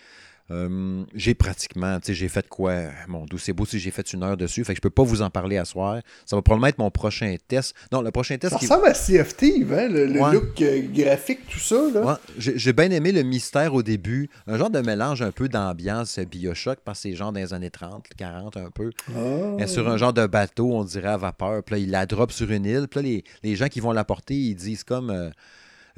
Euh, 0.53 1.05
j'ai 1.15 1.35
pratiquement, 1.35 1.99
tu 1.99 2.09
sais, 2.09 2.15
j'ai 2.15 2.29
fait 2.29 2.47
quoi? 2.49 2.75
Mon 3.09 3.25
doux, 3.25 3.39
c'est 3.39 3.53
beau 3.53 3.65
si 3.65 3.79
j'ai 3.79 3.91
fait 3.91 4.13
une 4.13 4.23
heure 4.23 4.37
dessus. 4.37 4.65
Fait 4.65 4.75
que 4.75 4.77
je 4.77 4.83
peux 4.83 4.91
pas 4.91 5.03
vous 5.03 5.23
en 5.23 5.31
parler 5.31 5.57
à 5.57 5.65
soir. 5.65 6.01
Ça 6.27 6.37
va 6.37 6.43
probablement 6.43 6.69
être 6.69 6.79
mon 6.79 6.91
prochain 6.91 7.37
test. 7.49 7.75
Non, 7.91 8.03
le 8.03 8.11
prochain 8.11 8.37
test. 8.37 8.53
Ça 8.53 8.59
ressemble 8.59 8.87
à 8.87 8.93
CFT, 8.93 9.45
hein? 9.71 9.89
Le, 9.89 10.07
look 10.07 10.61
euh, 10.61 10.83
graphique, 10.93 11.47
tout 11.49 11.59
ça. 11.59 11.77
Là. 11.95 12.21
J'ai 12.37 12.73
bien 12.73 12.91
aimé 12.91 13.13
le 13.13 13.23
mystère 13.23 13.75
au 13.75 13.83
début. 13.83 14.29
Un 14.47 14.59
genre 14.59 14.71
de 14.71 14.81
mélange 14.81 15.23
un 15.23 15.33
peu 15.33 15.49
d'ambiance 15.49 16.19
Bioshock, 16.19 16.81
parce 16.85 17.03
que 17.03 17.09
c'est 17.09 17.17
genre 17.17 17.33
dans 17.33 17.41
les 17.41 17.55
années 17.55 17.71
30, 17.71 18.07
40 18.17 18.57
un 18.59 18.71
peu. 18.71 18.91
Ah. 19.17 19.67
Sur 19.67 19.89
un 19.89 19.97
genre 19.97 20.13
de 20.13 20.27
bateau, 20.27 20.73
on 20.75 20.85
dirait 20.85 21.09
à 21.09 21.17
vapeur. 21.17 21.63
Puis 21.63 21.75
là, 21.75 21.79
il 21.79 21.91
la 21.91 22.07
drop 22.07 22.31
sur 22.31 22.51
une 22.51 22.67
île. 22.67 22.89
Puis 22.91 23.01
là, 23.01 23.09
les, 23.09 23.25
les 23.43 23.57
gens 23.57 23.69
qui 23.69 23.81
vont 23.81 23.93
l'apporter, 23.93 24.35
ils 24.35 24.55
disent 24.55 24.85
comme. 24.85 25.11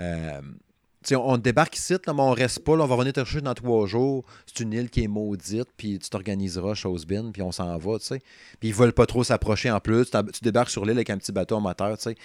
Euh, 0.01 0.41
on, 1.13 1.37
débarque 1.39 1.77
ici, 1.77 1.93
là, 1.93 1.99
mais 2.15 2.21
on 2.21 2.33
reste 2.33 2.61
pas. 2.61 2.77
Là, 2.77 2.85
on 2.85 2.87
va 2.87 2.95
revenir 2.95 3.13
te 3.13 3.21
chercher 3.21 3.41
dans 3.41 3.55
trois 3.55 3.87
jours. 3.87 4.25
C'est 4.47 4.63
une 4.63 4.73
île 4.73 4.91
qui 4.91 5.05
est 5.05 5.09
maudite, 5.09 5.69
puis 5.77 5.99
tu 5.99 6.09
t'organiseras, 6.09 6.75
chose 6.75 7.07
bin, 7.07 7.31
puis 7.33 7.43
on 7.43 7.53
s'en 7.53 7.77
va, 7.77 7.99
tu 7.99 8.07
sais. 8.07 8.23
Puis 8.61 8.71
ils 8.71 8.75
veulent 8.75 8.93
pas 8.93 9.07
trop 9.07 9.25
s'approcher 9.25 9.71
en 9.71 9.81
plus. 9.81 10.11
Tu 10.11 10.41
débarques 10.43 10.71
sur 10.71 10.85
l'île 10.85 10.97
avec 10.97 11.11
un 11.11 11.19
petit 11.19 11.33
bateau 11.33 11.57
en 11.57 11.61
moteur, 11.61 11.97
tu 11.99 12.05
sais. 12.05 12.17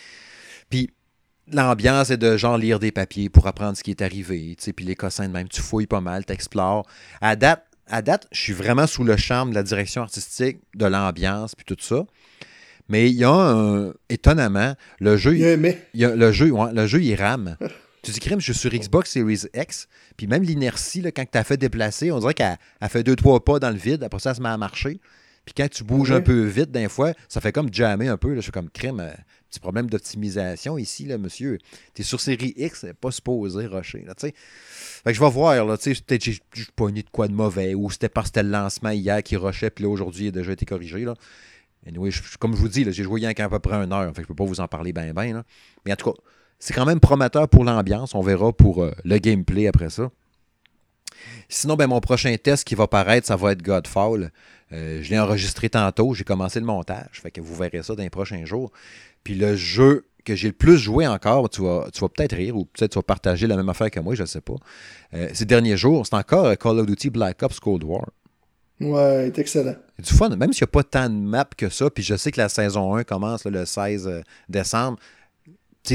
Puis 0.69 0.89
l'ambiance 1.51 2.09
est 2.09 2.17
de 2.17 2.38
genre 2.38 2.57
lire 2.57 2.80
des 2.80 2.91
papiers 2.91 3.30
pour 3.30 3.47
apprendre 3.47 3.77
ce 3.77 3.84
qui 3.84 3.91
est 3.91 4.01
arrivé, 4.01 4.55
tu 4.57 4.65
sais. 4.65 4.73
Puis 4.73 4.86
les 4.86 4.95
cossins 4.95 5.27
de 5.27 5.34
même, 5.34 5.49
tu 5.49 5.61
fouilles 5.61 5.88
pas 5.88 6.01
mal, 6.01 6.25
tu 6.25 6.34
explores. 6.34 6.86
À 7.21 7.36
date, 7.36 7.65
à 7.88 8.01
date, 8.01 8.27
je 8.32 8.39
suis 8.39 8.53
vraiment 8.53 8.88
sous 8.88 9.03
le 9.03 9.17
charme 9.17 9.49
de 9.49 9.55
la 9.55 9.63
direction 9.63 10.01
artistique, 10.03 10.59
de 10.75 10.86
l'ambiance, 10.86 11.55
puis 11.55 11.65
tout 11.65 11.77
ça. 11.80 12.05
Mais 12.88 13.09
il 13.09 13.15
y 13.17 13.23
a 13.23 13.32
un, 13.32 13.93
étonnamment, 14.09 14.75
le 14.99 15.15
jeu, 15.15 15.36
il, 15.36 15.41
y 15.93 16.05
a, 16.05 16.15
le 16.15 16.32
jeu, 16.32 16.51
le 16.73 16.88
jeu, 16.88 17.01
il 17.01 17.15
rame. 17.15 17.55
Tu 18.02 18.12
dis, 18.12 18.20
crème, 18.20 18.39
je 18.39 18.52
suis 18.52 18.62
sur 18.62 18.72
Xbox 18.72 19.12
Series 19.12 19.43
X, 19.54 19.88
puis 20.16 20.28
même 20.28 20.43
l'inertie, 20.43 21.02
quand 21.14 21.26
tu 21.30 21.38
as 21.38 21.43
fait 21.43 21.58
déplacer, 21.58 22.12
on 22.12 22.20
dirait 22.20 22.34
qu'elle 22.34 22.58
fait 22.89 23.04
deux, 23.04 23.16
trois 23.16 23.43
pas 23.43 23.60
dans 23.60 23.72
le 23.72 23.78
vide, 23.78 24.04
après 24.04 24.20
ça, 24.20 24.32
ça 24.32 24.36
se 24.36 24.41
met 24.41 24.50
à 24.50 24.58
marcher. 24.58 25.00
Puis 25.45 25.54
quand 25.64 25.68
tu 25.68 25.84
bouges 25.84 26.12
un 26.12 26.22
peu 26.22 26.43
vite, 26.43 26.70
d'un 26.70 26.89
fois, 26.89 27.14
ça 27.28 27.41
fait 27.41 27.52
comme 27.52 27.74
jammer 27.74 28.08
un 28.08 28.18
peu. 28.18 28.30
Là, 28.30 28.36
je 28.36 28.41
suis 28.41 28.52
comme 28.52 28.70
crème, 28.70 29.00
euh, 29.00 29.12
petit 29.50 29.60
problème 29.60 29.89
d'optimisation 29.89 30.78
ici, 30.78 31.06
là, 31.06 31.18
monsieur. 31.18 31.58
Tu 31.95 32.04
es 32.04 32.06
sur 32.06 32.22
série 32.22 32.54
X, 32.56 32.86
pas 33.02 33.10
supposé 33.10 33.66
rusher. 33.66 34.04
Là, 34.06 34.14
fait 34.16 34.32
que 34.32 35.14
je 35.14 35.20
vais 35.20 35.30
voir, 35.30 35.66
là, 35.66 35.76
peut-être 35.78 36.24
j'ai 36.24 36.39
pogné 36.76 37.02
de 37.02 37.10
quoi 37.10 37.28
de 37.28 37.34
mauvais, 37.34 37.74
ou 37.74 37.89
c'était 37.89 38.10
parce 38.10 38.26
que 38.26 38.36
c'était 38.36 38.43
le 38.43 38.52
lancement 38.52 38.91
hier 38.91 39.24
qui 39.24 39.38
rushait, 39.38 39.72
puis 39.72 39.86
là, 39.86 39.89
aujourd'hui, 39.89 40.26
il 40.26 40.28
a 40.28 40.32
déjà 40.32 40.52
été 40.52 40.66
corrigé. 40.66 41.00
Là. 41.00 41.16
Anyway, 41.88 42.12
comme 42.39 42.56
je 42.56 42.60
vous 42.60 42.68
dis, 42.68 42.86
j'ai 42.91 43.04
joué 43.04 43.22
il 43.22 43.24
y 43.24 43.26
a 43.26 43.30
à 43.45 43.50
peu 43.50 43.60
près 43.60 43.76
une 43.76 43.91
heure, 43.91 44.06
fait 44.10 44.22
que 44.22 44.24
je 44.24 44.28
peux 44.28 44.36
pas 44.36 44.45
vous 44.45 44.60
en 44.60 44.68
parler 44.68 44.93
bien, 44.93 45.14
bien. 45.14 45.43
Mais 45.86 45.93
en 45.93 45.95
tout 45.95 46.12
cas, 46.12 46.20
c'est 46.60 46.74
quand 46.74 46.86
même 46.86 46.99
prometteur 46.99 47.47
pour 47.47 47.64
l'ambiance. 47.64 48.14
On 48.14 48.22
verra 48.22 48.51
pour 48.51 48.84
euh, 48.84 48.91
le 49.05 49.18
gameplay 49.18 49.68
après 49.68 49.89
ça. 49.89 50.12
Sinon, 51.47 51.76
ben, 51.76 51.88
mon 51.88 52.01
prochain 52.01 52.36
test 52.41 52.66
qui 52.66 52.76
va 52.76 52.88
paraître, 52.88 53.28
ça 53.28 53.36
va 53.36 53.53
être 53.53 53.62
Godfall. 53.62 54.32
Euh, 54.72 54.99
je 55.01 55.10
l'ai 55.10 55.20
enregistré 55.20 55.70
tantôt. 55.70 56.14
J'ai 56.14 56.24
commencé 56.24 56.60
le 56.60 56.66
montage. 56.66 57.22
Fait 57.22 57.32
que 57.32 57.41
vous 57.41 57.55
verrez 57.55 57.82
ça 57.82 57.95
dans 57.95 58.03
les 58.03 58.10
prochains 58.10 58.45
jours. 58.45 58.72
Puis 59.24 59.36
le 59.36 59.55
jeu 59.55 60.05
que 60.26 60.36
j'ai 60.36 60.49
le 60.49 60.53
plus 60.53 60.78
joué 60.78 61.07
encore, 61.07 61.49
tu 61.49 61.62
vas, 61.62 61.88
tu 61.91 62.01
vas 62.01 62.10
peut-être 62.10 62.36
rire 62.36 62.55
ou 62.55 62.66
peut-être 62.66 62.91
tu 62.91 62.99
vas 62.99 63.03
partager 63.03 63.47
la 63.47 63.55
même 63.55 63.70
affaire 63.70 63.89
que 63.89 63.99
moi, 63.99 64.14
je 64.16 64.22
ne 64.22 64.28
sais 64.28 64.41
pas. 64.41 64.55
Euh, 65.14 65.30
ces 65.34 65.45
derniers 65.45 65.78
jours, 65.78 66.05
c'est 66.05 66.16
encore 66.16 66.55
Call 66.57 66.80
of 66.80 66.86
Duty 66.86 67.10
Black 67.10 67.41
Ops 67.41 67.60
Cold 67.60 67.84
War. 67.84 68.05
Ouais, 68.82 69.32
c'est 69.34 69.41
excellent. 69.41 69.76
C'est 69.97 70.05
du 70.05 70.14
fun, 70.14 70.30
même 70.30 70.53
s'il 70.53 70.64
n'y 70.64 70.70
a 70.70 70.72
pas 70.72 70.84
tant 70.84 71.10
de 71.10 71.16
maps 71.16 71.49
que 71.57 71.70
ça. 71.70 71.89
Puis 71.89 72.03
je 72.03 72.16
sais 72.16 72.32
que 72.32 72.39
la 72.39 72.49
saison 72.49 72.95
1 72.95 73.03
commence 73.03 73.45
le 73.45 73.66
16 73.66 74.24
décembre. 74.47 74.97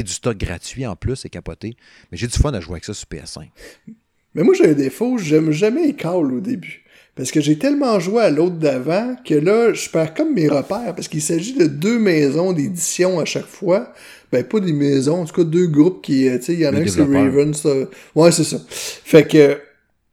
Du 0.03 0.11
stock 0.11 0.37
gratuit 0.37 0.85
en 0.85 0.95
plus, 0.95 1.15
c'est 1.15 1.29
capoté. 1.29 1.75
Mais 2.11 2.17
j'ai 2.17 2.27
du 2.27 2.37
fun 2.37 2.53
à 2.53 2.59
jouer 2.59 2.73
avec 2.73 2.85
ça 2.85 2.93
sur 2.93 3.07
PS5. 3.07 3.47
Mais 4.35 4.43
moi, 4.43 4.53
j'ai 4.53 4.69
un 4.69 4.73
défaut, 4.73 5.17
j'aime 5.17 5.51
jamais 5.51 5.87
les 5.87 5.93
calls 5.93 6.33
au 6.33 6.41
début. 6.41 6.83
Parce 7.15 7.31
que 7.31 7.39
j'ai 7.39 7.57
tellement 7.57 7.97
joué 8.01 8.21
à 8.21 8.29
l'autre 8.29 8.57
d'avant 8.57 9.15
que 9.23 9.35
là, 9.35 9.73
je 9.73 9.89
perds 9.89 10.13
comme 10.13 10.33
mes 10.33 10.49
repères. 10.49 10.93
Parce 10.93 11.07
qu'il 11.07 11.21
s'agit 11.21 11.53
de 11.53 11.65
deux 11.65 11.97
maisons 11.97 12.51
d'édition 12.51 13.19
à 13.21 13.25
chaque 13.25 13.45
fois. 13.45 13.93
Ben, 14.33 14.43
pas 14.43 14.59
des 14.59 14.73
maisons, 14.73 15.21
en 15.21 15.25
tout 15.25 15.33
cas 15.33 15.43
deux 15.45 15.67
groupes 15.67 16.01
qui, 16.01 16.27
euh, 16.27 16.37
tu 16.37 16.45
sais, 16.45 16.53
il 16.53 16.59
y 16.59 16.67
en 16.67 16.73
a 16.73 16.79
un 16.79 16.83
qui 16.83 16.89
c'est 16.89 17.03
Raven, 17.03 17.53
ça. 17.53 17.69
Ouais, 18.15 18.33
c'est 18.33 18.43
ça. 18.43 18.57
Fait 18.67 19.25
que, 19.25 19.61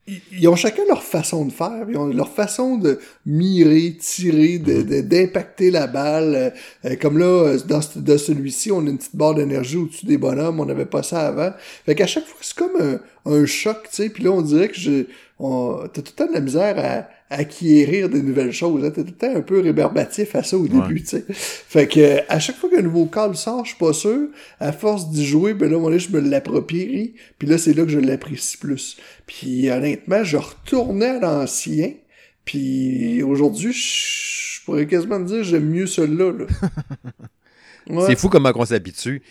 ils 0.07 0.49
ont 0.49 0.57
chacun 0.57 0.83
leur 0.89 1.03
façon 1.03 1.45
de 1.45 1.53
faire, 1.53 1.87
ils 1.89 1.97
ont 1.97 2.07
leur 2.07 2.29
façon 2.29 2.77
de 2.77 2.99
mirer, 3.25 3.97
tirer, 4.01 4.59
mhm. 4.59 5.03
d'impacter 5.03 5.71
la 5.71 5.87
balle. 5.87 6.53
Euh, 6.85 6.97
comme 7.01 7.19
là, 7.19 7.25
euh, 7.27 7.59
dans, 7.67 7.81
dans 7.97 8.19
celui-ci, 8.19 8.73
on 8.73 8.85
a 8.87 8.91
une 8.91 8.99
petite 8.99 9.15
barre 9.15 9.35
d'énergie 9.35 9.77
au-dessus 9.77 10.07
des 10.07 10.19
bonhommes, 10.19 10.59
on 10.59 10.65
n'avait 10.65 10.87
pas 10.87 11.05
ça 11.05 11.29
avant. 11.29 11.53
Fait 11.87 11.95
qu'à 11.95 12.07
chaque 12.09 12.27
fois, 12.27 12.39
c'est 12.41 12.57
comme 12.57 12.81
un, 12.81 12.99
un 13.33 13.47
choc, 13.47 13.77
tu 13.85 13.97
sais, 13.97 14.09
puis 14.09 14.25
là, 14.25 14.31
on 14.33 14.43
dirait 14.43 14.69
que 14.69 14.79
je, 14.79 15.05
t'as 15.39 16.03
tout 16.03 16.13
le 16.13 16.17
temps 16.17 16.27
de 16.27 16.35
la 16.35 16.41
misère 16.41 16.75
à, 16.79 17.09
acquérir 17.33 18.09
des 18.09 18.23
nouvelles 18.23 18.53
choses. 18.53 18.85
Hein. 18.85 18.91
Temps 18.91 19.35
un 19.35 19.41
peu 19.41 19.61
rébarbatif 19.61 20.35
à 20.35 20.43
ça 20.43 20.57
au 20.57 20.69
début, 20.69 21.03
tu 21.03 21.09
sais. 21.09 21.25
Fait 21.31 21.87
que 21.87 22.21
à 22.29 22.39
chaque 22.39 22.57
fois 22.57 22.71
qu'un 22.71 22.83
nouveau 22.83 23.07
câble 23.07 23.37
sort, 23.37 23.65
je 23.65 23.71
suis 23.71 23.79
pas 23.79 23.93
sûr. 23.93 24.29
À 24.61 24.73
force 24.73 25.11
d'y 25.11 25.27
jouer, 25.27 25.55
ben 25.55 25.71
là, 25.71 25.79
moi, 25.79 25.97
je 25.97 26.11
me 26.11 26.21
l'approprie. 26.21 27.15
Puis 27.39 27.49
là, 27.49 27.59
c'est 27.59 27.73
là 27.73 27.85
que 27.85 27.91
je 27.91 27.99
l'apprécie 27.99 28.57
plus. 28.57 28.97
Puis 29.27 29.71
honnêtement, 29.71 30.25
je 30.25 30.37
retournais 30.37 31.07
à 31.07 31.21
l'ancien. 31.21 31.93
Puis 32.45 33.23
aujourd'hui, 33.23 33.73
je 33.73 34.65
pourrais 34.65 34.87
quasiment 34.87 35.21
dire 35.21 35.43
j'aime 35.45 35.69
mieux 35.69 35.87
celui-là. 35.87 36.33
C'est 38.07 38.17
fou 38.17 38.29
comment 38.29 38.53
on 38.55 38.65
s'habitue. 38.65 39.23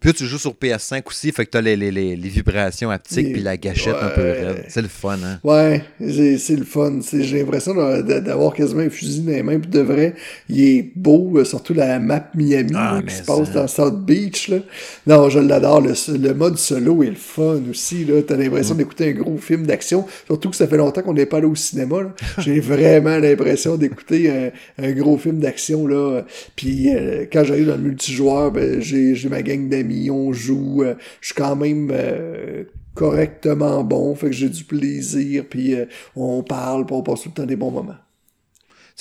Puis 0.00 0.14
tu 0.14 0.24
joues 0.24 0.38
sur 0.38 0.54
PS5 0.54 1.02
aussi, 1.06 1.30
fait 1.30 1.44
que 1.44 1.50
t'as 1.50 1.60
les, 1.60 1.76
les, 1.76 1.90
les, 1.90 2.16
les 2.16 2.28
vibrations 2.30 2.88
haptiques 2.88 3.34
puis 3.34 3.42
la 3.42 3.58
gâchette 3.58 3.96
un 4.00 4.08
peu 4.08 4.22
raide. 4.22 4.64
C'est 4.68 4.80
le 4.80 4.88
fun, 4.88 5.18
hein? 5.22 5.38
Ouais, 5.44 5.82
c'est 6.00 6.56
le 6.56 6.64
fun. 6.64 7.00
J'ai 7.12 7.40
l'impression 7.40 7.74
d'avoir 7.74 8.54
quasiment 8.54 8.80
un 8.80 8.88
fusil 8.88 9.20
dans 9.20 9.32
les 9.32 9.42
mains. 9.42 9.58
Puis 9.58 9.70
de 9.70 9.80
vrai, 9.80 10.14
il 10.48 10.60
est 10.62 10.90
beau, 10.96 11.32
euh, 11.36 11.44
surtout 11.44 11.74
la 11.74 11.98
map 11.98 12.30
Miami 12.34 12.72
ah, 12.74 13.00
qui 13.06 13.14
se 13.14 13.24
passe 13.24 13.52
dans 13.52 13.68
South 13.68 14.02
Beach. 14.02 14.48
Là. 14.48 14.58
Non, 15.06 15.28
je 15.28 15.38
l'adore. 15.38 15.82
Le, 15.82 15.92
le, 16.16 16.32
mode 16.32 16.56
solo 16.56 17.02
est 17.02 17.10
le 17.10 17.14
fun 17.14 17.60
aussi. 17.70 18.06
T'as 18.26 18.36
l'impression 18.36 18.74
mm. 18.74 18.78
d'écouter 18.78 19.08
un 19.10 19.22
gros 19.22 19.36
film 19.36 19.66
d'action. 19.66 20.06
Surtout 20.26 20.48
que 20.48 20.56
ça 20.56 20.66
fait 20.66 20.78
longtemps 20.78 21.02
qu'on 21.02 21.12
n'est 21.12 21.26
pas 21.26 21.38
allé 21.38 21.46
au 21.46 21.54
cinéma. 21.54 22.14
J'ai 22.38 22.60
vraiment 22.60 23.18
l'impression 23.18 23.76
d'écouter 23.76 24.30
un, 24.30 24.50
un, 24.82 24.92
gros 24.92 25.18
film 25.18 25.40
d'action. 25.40 25.86
là. 25.86 26.22
Puis 26.56 26.88
euh, 26.88 27.26
quand 27.30 27.44
j'arrive 27.44 27.66
dans 27.66 27.76
le 27.76 27.82
multijoueur, 27.82 28.50
ben, 28.50 28.80
j'ai 28.80 29.28
ma 29.28 29.42
gang 29.42 29.68
d'amis 29.68 29.89
on 30.10 30.32
joue, 30.32 30.82
euh, 30.82 30.94
je 31.20 31.26
suis 31.26 31.34
quand 31.34 31.56
même 31.56 31.90
euh, 31.92 32.64
correctement 32.94 33.82
bon, 33.84 34.14
fait 34.14 34.26
que 34.26 34.32
j'ai 34.32 34.48
du 34.48 34.64
plaisir, 34.64 35.44
puis 35.48 35.74
euh, 35.74 35.86
on 36.16 36.42
parle, 36.42 36.86
puis 36.86 36.94
on 36.94 37.02
passe 37.02 37.22
tout 37.22 37.30
le 37.30 37.34
temps 37.34 37.46
des 37.46 37.56
bons 37.56 37.70
moments. 37.70 37.96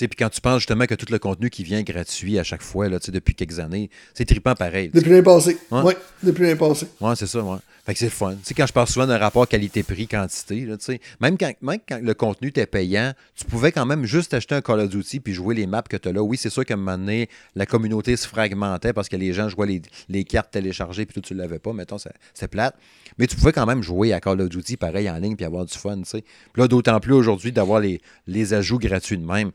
Puis 0.08 0.16
quand 0.18 0.30
tu 0.30 0.42
penses 0.42 0.60
justement 0.60 0.86
que 0.86 0.96
tout 0.96 1.08
le 1.12 1.20
contenu 1.20 1.50
qui 1.50 1.64
vient 1.64 1.82
gratuit 1.82 2.40
à 2.40 2.44
chaque 2.44 2.62
fois, 2.62 2.90
là, 2.90 3.00
depuis 3.00 3.36
quelques 3.36 3.60
années, 3.60 3.90
c'est 4.14 4.26
trippant 4.26 4.56
pareil. 4.56 4.90
Depuis 4.94 5.10
l'année 5.10 5.24
passée. 5.24 5.58
Oui, 5.72 5.82
ouais, 5.82 5.98
depuis 6.24 6.44
l'année 6.44 6.56
passée. 6.56 6.88
Oui, 7.02 7.12
c'est 7.16 7.28
ça, 7.28 7.42
ouais. 7.42 7.58
Fait 7.86 7.94
que 7.94 8.00
c'est 8.00 8.10
fun. 8.10 8.34
Tu 8.34 8.40
sais, 8.44 8.54
quand 8.54 8.68
je 8.68 8.74
parle 8.74 8.88
souvent 8.88 9.08
d'un 9.08 9.18
rapport 9.18 9.48
qualité-prix-quantité, 9.48 10.68
même 11.20 11.38
quand, 11.38 11.52
même 11.62 11.80
quand 11.88 12.00
le 12.00 12.14
contenu 12.14 12.50
était 12.50 12.68
payant, 12.68 13.14
tu 13.36 13.46
pouvais 13.46 13.72
quand 13.72 13.86
même 13.86 14.06
juste 14.06 14.34
acheter 14.34 14.54
un 14.54 14.62
Call 14.62 14.82
of 14.82 14.90
Duty 14.90 15.20
puis 15.20 15.34
jouer 15.34 15.56
les 15.56 15.66
maps 15.66 15.82
que 15.82 15.98
tu 15.98 16.08
as 16.08 16.12
là. 16.12 16.22
Oui, 16.22 16.38
c'est 16.38 16.52
sûr 16.52 16.66
qu'à 16.66 16.76
un 16.76 16.78
moment 16.78 16.98
donné, 16.98 17.30
la 17.56 17.66
communauté 17.66 18.16
se 18.16 18.28
fragmentait 18.28 18.94
parce 18.94 19.10
que 19.10 19.16
les 19.16 19.34
gens 19.34 19.50
jouaient 19.50 19.66
les, 19.66 19.82
les 20.08 20.24
cartes 20.24 20.52
téléchargées 20.52 21.08
puis 21.08 21.16
tout, 21.16 21.22
tu 21.22 21.34
ne 21.34 21.40
l'avais 21.40 21.58
pas. 21.58 21.74
Mettons, 21.74 21.98
c'est 21.98 22.48
plate. 22.48 22.76
Mais 23.18 23.26
tu 23.26 23.36
pouvais 23.36 23.54
quand 23.54 23.66
même 23.66 23.82
jouer 23.82 24.14
à 24.14 24.20
Call 24.20 24.40
of 24.42 24.50
Duty 24.50 24.78
pareil 24.78 25.10
en 25.10 25.18
ligne 25.18 25.36
puis 25.36 25.46
avoir 25.46 25.66
du 25.66 25.76
fun, 25.76 25.98
tu 25.98 26.06
sais. 26.06 26.22
Puis 26.54 26.62
là, 26.62 26.68
d'autant 26.68 27.00
plus 27.00 27.14
aujourd'hui 27.14 27.52
d'avoir 27.52 27.80
les, 27.80 28.02
les 28.28 28.54
ajouts 28.54 28.78
gratuits 28.78 29.18
de 29.18 29.26
même. 29.26 29.52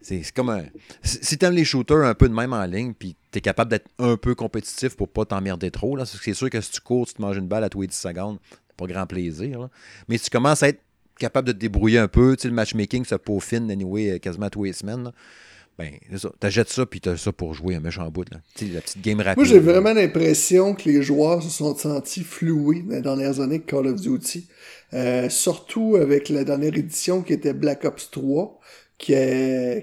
C'est 0.00 0.32
comme 0.32 0.50
un. 0.50 0.64
Si 1.02 1.38
t'aimes 1.38 1.54
les 1.54 1.64
shooters 1.64 2.04
un 2.04 2.14
peu 2.14 2.28
de 2.28 2.34
même 2.34 2.52
en 2.52 2.64
ligne, 2.64 2.94
puis 2.94 3.16
t'es 3.30 3.40
capable 3.40 3.70
d'être 3.70 3.88
un 3.98 4.16
peu 4.16 4.34
compétitif 4.34 4.96
pour 4.96 5.08
pas 5.08 5.24
t'emmerder 5.24 5.70
trop, 5.70 5.96
là, 5.96 6.04
c'est 6.06 6.34
sûr 6.34 6.50
que 6.50 6.60
si 6.60 6.70
tu 6.70 6.80
cours, 6.80 7.06
tu 7.06 7.14
te 7.14 7.22
manges 7.22 7.36
une 7.36 7.48
balle 7.48 7.64
à 7.64 7.68
tous 7.68 7.82
les 7.82 7.88
10 7.88 7.96
secondes, 7.96 8.38
pas 8.76 8.86
grand 8.86 9.06
plaisir. 9.06 9.68
Mais 10.08 10.18
si 10.18 10.24
tu 10.24 10.30
commences 10.30 10.62
à 10.62 10.68
être 10.68 10.80
capable 11.18 11.48
de 11.48 11.52
te 11.52 11.58
débrouiller 11.58 11.98
un 11.98 12.08
peu, 12.08 12.36
tu 12.36 12.42
sais, 12.42 12.48
le 12.48 12.54
matchmaking 12.54 13.04
se 13.04 13.16
peaufine 13.16 13.70
anyway 13.70 14.20
quasiment 14.20 14.46
à 14.46 14.50
tous 14.50 14.64
les 14.64 14.72
semaines, 14.72 15.12
ben, 15.78 15.92
c'est 16.10 16.18
ça. 16.18 16.32
T'achètes 16.40 16.70
ça, 16.70 16.86
puis 16.86 17.00
t'as 17.00 17.16
ça 17.16 17.30
pour 17.30 17.54
jouer 17.54 17.76
un 17.76 17.80
méchant 17.80 18.08
bout. 18.10 18.28
Là. 18.30 18.38
La 18.72 18.80
petite 18.80 19.00
game 19.00 19.20
rapide. 19.20 19.36
Moi, 19.36 19.46
j'ai 19.46 19.60
vraiment 19.60 19.92
l'impression 19.92 20.74
que 20.74 20.88
les 20.88 21.02
joueurs 21.02 21.40
se 21.40 21.50
sont 21.50 21.76
sentis 21.76 22.24
floués 22.24 22.82
dans 22.82 22.96
les 22.96 23.02
dernières 23.02 23.40
années 23.40 23.60
de 23.60 23.64
Call 23.64 23.86
of 23.86 24.00
Duty. 24.00 24.48
Euh, 24.94 25.28
surtout 25.28 25.96
avec 25.96 26.30
la 26.30 26.42
dernière 26.42 26.76
édition 26.76 27.22
qui 27.22 27.32
était 27.32 27.52
Black 27.52 27.84
Ops 27.84 28.10
3 28.10 28.58
qui, 28.98 29.14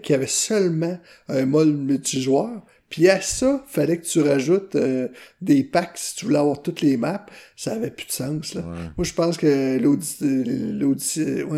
qui 0.04 0.14
avait 0.14 0.28
seulement 0.28 0.98
un 1.30 1.46
mode 1.46 1.70
multijoueur. 1.70 2.62
Puis 2.90 3.10
à 3.10 3.20
ça, 3.20 3.64
fallait 3.68 3.98
que 3.98 4.06
tu 4.06 4.22
rajoutes 4.22 4.76
euh, 4.76 5.08
des 5.42 5.64
packs 5.64 5.98
si 5.98 6.16
tu 6.16 6.26
voulais 6.26 6.38
avoir 6.38 6.62
toutes 6.62 6.82
les 6.82 6.98
maps. 6.98 7.26
Ça 7.56 7.74
avait 7.74 7.90
plus 7.90 8.06
de 8.06 8.12
sens. 8.12 8.54
Là. 8.54 8.62
Moi, 8.96 9.04
je 9.04 9.14
pense 9.14 9.38
que 9.38 9.78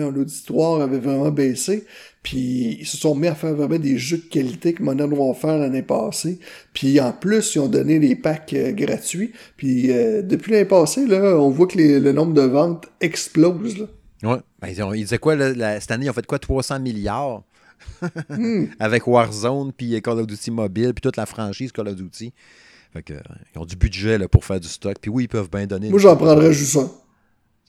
l'auditoire 0.09 0.81
avait 0.81 0.99
vraiment 0.99 1.29
baissé. 1.31 1.85
Puis 2.23 2.77
ils 2.79 2.87
se 2.87 2.97
sont 2.97 3.13
mis 3.13 3.27
à 3.27 3.35
faire 3.35 3.53
vraiment 3.53 3.77
des 3.77 3.97
jeux 3.97 4.17
de 4.17 4.23
qualité 4.23 4.73
que 4.73 4.81
Modern 4.81 5.13
Warfare 5.13 5.59
l'année 5.59 5.83
passée. 5.83 6.39
Puis 6.73 6.99
en 6.99 7.11
plus, 7.11 7.55
ils 7.55 7.59
ont 7.59 7.67
donné 7.67 7.99
les 7.99 8.15
packs 8.15 8.53
euh, 8.53 8.71
gratuits. 8.71 9.33
Puis 9.57 9.91
euh, 9.91 10.21
depuis 10.21 10.53
l'année 10.53 10.65
passée, 10.65 11.05
là, 11.05 11.37
on 11.37 11.49
voit 11.49 11.67
que 11.67 11.77
le 11.77 12.11
nombre 12.13 12.33
de 12.33 12.41
ventes 12.41 12.87
explose. 12.99 13.77
Là. 13.77 13.85
Ouais. 14.23 14.37
Ben, 14.59 14.69
ils, 14.69 15.03
disaient 15.03 15.19
quoi, 15.19 15.35
là, 15.35 15.79
cette 15.79 15.91
année, 15.91 16.05
ils 16.05 16.09
ont 16.09 16.13
fait 16.13 16.25
quoi, 16.25 16.39
300 16.39 16.79
milliards 16.79 17.43
hmm. 18.29 18.65
avec 18.79 19.07
Warzone, 19.07 19.71
puis 19.73 20.01
Call 20.01 20.19
of 20.19 20.27
Duty 20.27 20.51
Mobile, 20.51 20.93
puis 20.93 21.01
toute 21.01 21.17
la 21.17 21.25
franchise 21.25 21.71
Call 21.71 21.87
of 21.87 21.95
Duty. 21.95 22.33
Fait 22.93 23.03
que, 23.03 23.13
ils 23.53 23.59
ont 23.59 23.65
du 23.65 23.75
budget 23.75 24.17
là, 24.17 24.27
pour 24.27 24.45
faire 24.45 24.59
du 24.59 24.67
stock. 24.67 24.95
Puis 25.01 25.11
oui, 25.11 25.23
ils 25.25 25.27
peuvent 25.27 25.49
bien 25.49 25.67
donner. 25.67 25.89
Moi, 25.89 25.99
j'en 25.99 26.15
prendrais 26.15 26.53
juste 26.53 26.77
un. 26.77 26.89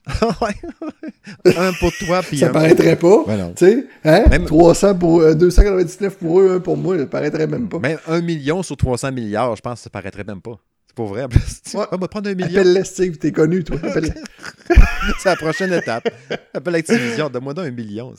un 1.45 1.73
pour 1.73 1.91
toi, 1.99 2.21
puis 2.27 2.37
Ça 2.37 2.49
paraîtrait 2.49 2.95
pas. 2.95 3.23
Ben 3.27 3.53
tu 3.55 3.65
sais, 3.65 3.87
hein? 4.03 4.23
300 4.45 4.95
pour, 4.95 5.35
299 5.35 6.01
euh, 6.01 6.17
pour 6.17 6.39
eux, 6.39 6.55
un 6.55 6.59
pour 6.59 6.77
moi, 6.77 6.97
ça 6.97 7.05
paraîtrait 7.05 7.47
même 7.47 7.67
pas. 7.67 7.79
Même 7.79 7.99
un 8.07 8.21
million 8.21 8.63
sur 8.63 8.77
300 8.77 9.11
milliards, 9.11 9.55
je 9.55 9.61
pense 9.61 9.79
que 9.79 9.83
ça 9.83 9.89
paraîtrait 9.89 10.23
même 10.23 10.41
pas. 10.41 10.57
C'est 10.87 10.95
pas 10.95 11.05
vrai. 11.05 11.25
Ouais. 11.25 11.85
On 11.91 11.97
va 11.97 12.07
prendre 12.07 12.29
un 12.29 12.33
million. 12.33 12.59
Appelle-les, 12.59 12.83
Steve, 12.83 13.17
t'es 13.17 13.31
connu, 13.31 13.63
toi. 13.63 13.77
c'est 13.93 15.29
la 15.29 15.35
prochaine 15.35 15.71
étape. 15.73 16.09
Appelle 16.53 16.75
Activision, 16.75 17.29
donne-moi 17.29 17.53
un 17.57 17.71
million, 17.71 18.13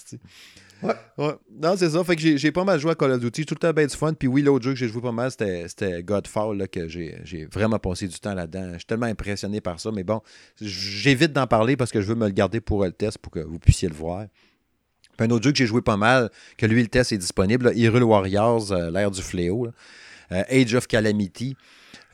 Ouais. 0.82 0.94
ouais. 1.18 1.34
Non, 1.60 1.76
c'est 1.76 1.90
ça. 1.90 2.02
Fait 2.04 2.16
que 2.16 2.36
j'ai 2.36 2.52
pas 2.52 2.64
mal 2.64 2.78
joué 2.78 2.92
à 2.92 2.94
Call 2.94 3.12
of 3.12 3.20
Duty. 3.20 3.44
Tout 3.44 3.54
le 3.54 3.58
temps 3.58 3.72
bien 3.72 3.86
du 3.86 3.96
fun. 3.96 4.12
Puis 4.14 4.28
oui, 4.28 4.42
l'autre 4.42 4.64
jeu 4.64 4.72
que 4.72 4.78
j'ai 4.78 4.88
joué 4.88 5.02
pas 5.02 5.12
mal, 5.12 5.30
c'était 5.30 6.02
Godfall, 6.02 6.56
là, 6.56 6.66
que 6.66 6.88
j'ai 6.88 7.46
vraiment 7.52 7.78
passé 7.78 8.08
du 8.08 8.18
temps 8.18 8.34
là-dedans. 8.34 8.70
Je 8.72 8.78
suis 8.78 8.86
tellement 8.86 9.06
impressionné 9.06 9.60
par 9.60 9.80
ça. 9.80 9.90
Mais 9.92 10.04
bon, 10.04 10.20
j'évite 10.60 11.32
d'en 11.32 11.46
parler 11.46 11.76
parce 11.76 11.90
que 11.90 12.00
je 12.00 12.06
veux 12.06 12.14
me 12.14 12.26
le 12.26 12.32
garder 12.32 12.60
pour 12.60 12.84
le 12.84 12.92
test 12.92 13.18
pour 13.18 13.32
que 13.32 13.40
vous 13.40 13.58
puissiez 13.58 13.88
le 13.88 13.94
voir. 13.94 14.26
Puis 15.16 15.26
un 15.26 15.30
autre 15.30 15.44
jeu 15.44 15.52
que 15.52 15.58
j'ai 15.58 15.66
joué 15.66 15.82
pas 15.82 15.96
mal, 15.96 16.30
que 16.56 16.66
lui, 16.66 16.82
le 16.82 16.88
test 16.88 17.12
est 17.12 17.18
disponible, 17.18 17.70
là, 17.70 18.04
Warriors, 18.04 18.72
euh, 18.72 18.90
l'ère 18.90 19.10
du 19.10 19.22
fléau. 19.22 19.68
Euh, 20.32 20.42
Age 20.48 20.74
of 20.74 20.86
Calamity. 20.86 21.56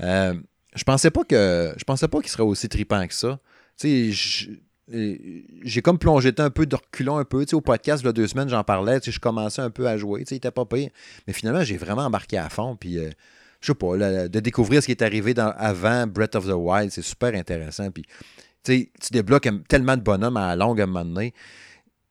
Euh, 0.00 0.34
je 0.74 0.84
pensais 0.84 1.10
pas 1.10 1.24
que 1.24 1.74
je 1.76 1.84
pensais 1.84 2.08
pas 2.08 2.20
qu'il 2.20 2.30
serait 2.30 2.42
aussi 2.42 2.68
tripant 2.68 3.06
que 3.06 3.14
ça. 3.14 3.38
Tu 3.78 4.12
sais, 4.12 4.58
j'ai 4.88 5.82
comme 5.82 5.98
plongé 5.98 6.32
un 6.38 6.50
peu 6.50 6.66
de 6.66 6.76
reculons 6.76 7.18
un 7.18 7.24
peu. 7.24 7.44
Au 7.52 7.60
podcast, 7.60 8.02
il 8.02 8.06
y 8.06 8.08
a 8.08 8.12
deux 8.12 8.28
semaines, 8.28 8.48
j'en 8.48 8.62
parlais. 8.64 9.00
Je 9.04 9.18
commençais 9.18 9.62
un 9.62 9.70
peu 9.70 9.88
à 9.88 9.96
jouer. 9.96 10.24
Il 10.30 10.34
était 10.36 10.50
pas 10.50 10.64
pire. 10.64 10.90
Mais 11.26 11.32
finalement, 11.32 11.64
j'ai 11.64 11.76
vraiment 11.76 12.02
embarqué 12.02 12.38
à 12.38 12.48
fond. 12.48 12.76
Puis, 12.76 12.98
euh, 12.98 13.10
je 13.60 13.68
sais 13.68 13.74
pas, 13.74 13.96
de 13.96 14.40
découvrir 14.40 14.82
ce 14.82 14.86
qui 14.86 14.92
est 14.92 15.02
arrivé 15.02 15.34
avant 15.36 16.06
Breath 16.06 16.36
of 16.36 16.46
the 16.46 16.54
Wild, 16.54 16.92
c'est 16.92 17.02
super 17.02 17.34
intéressant. 17.34 17.90
Puis, 17.90 18.04
tu 18.62 18.88
débloques 19.12 19.48
tellement 19.68 19.96
de 19.96 20.02
bonhommes 20.02 20.36
à 20.36 20.54
longue 20.56 20.80
à 20.80 20.84
un 20.84 20.86
moment 20.86 21.04
donné 21.04 21.32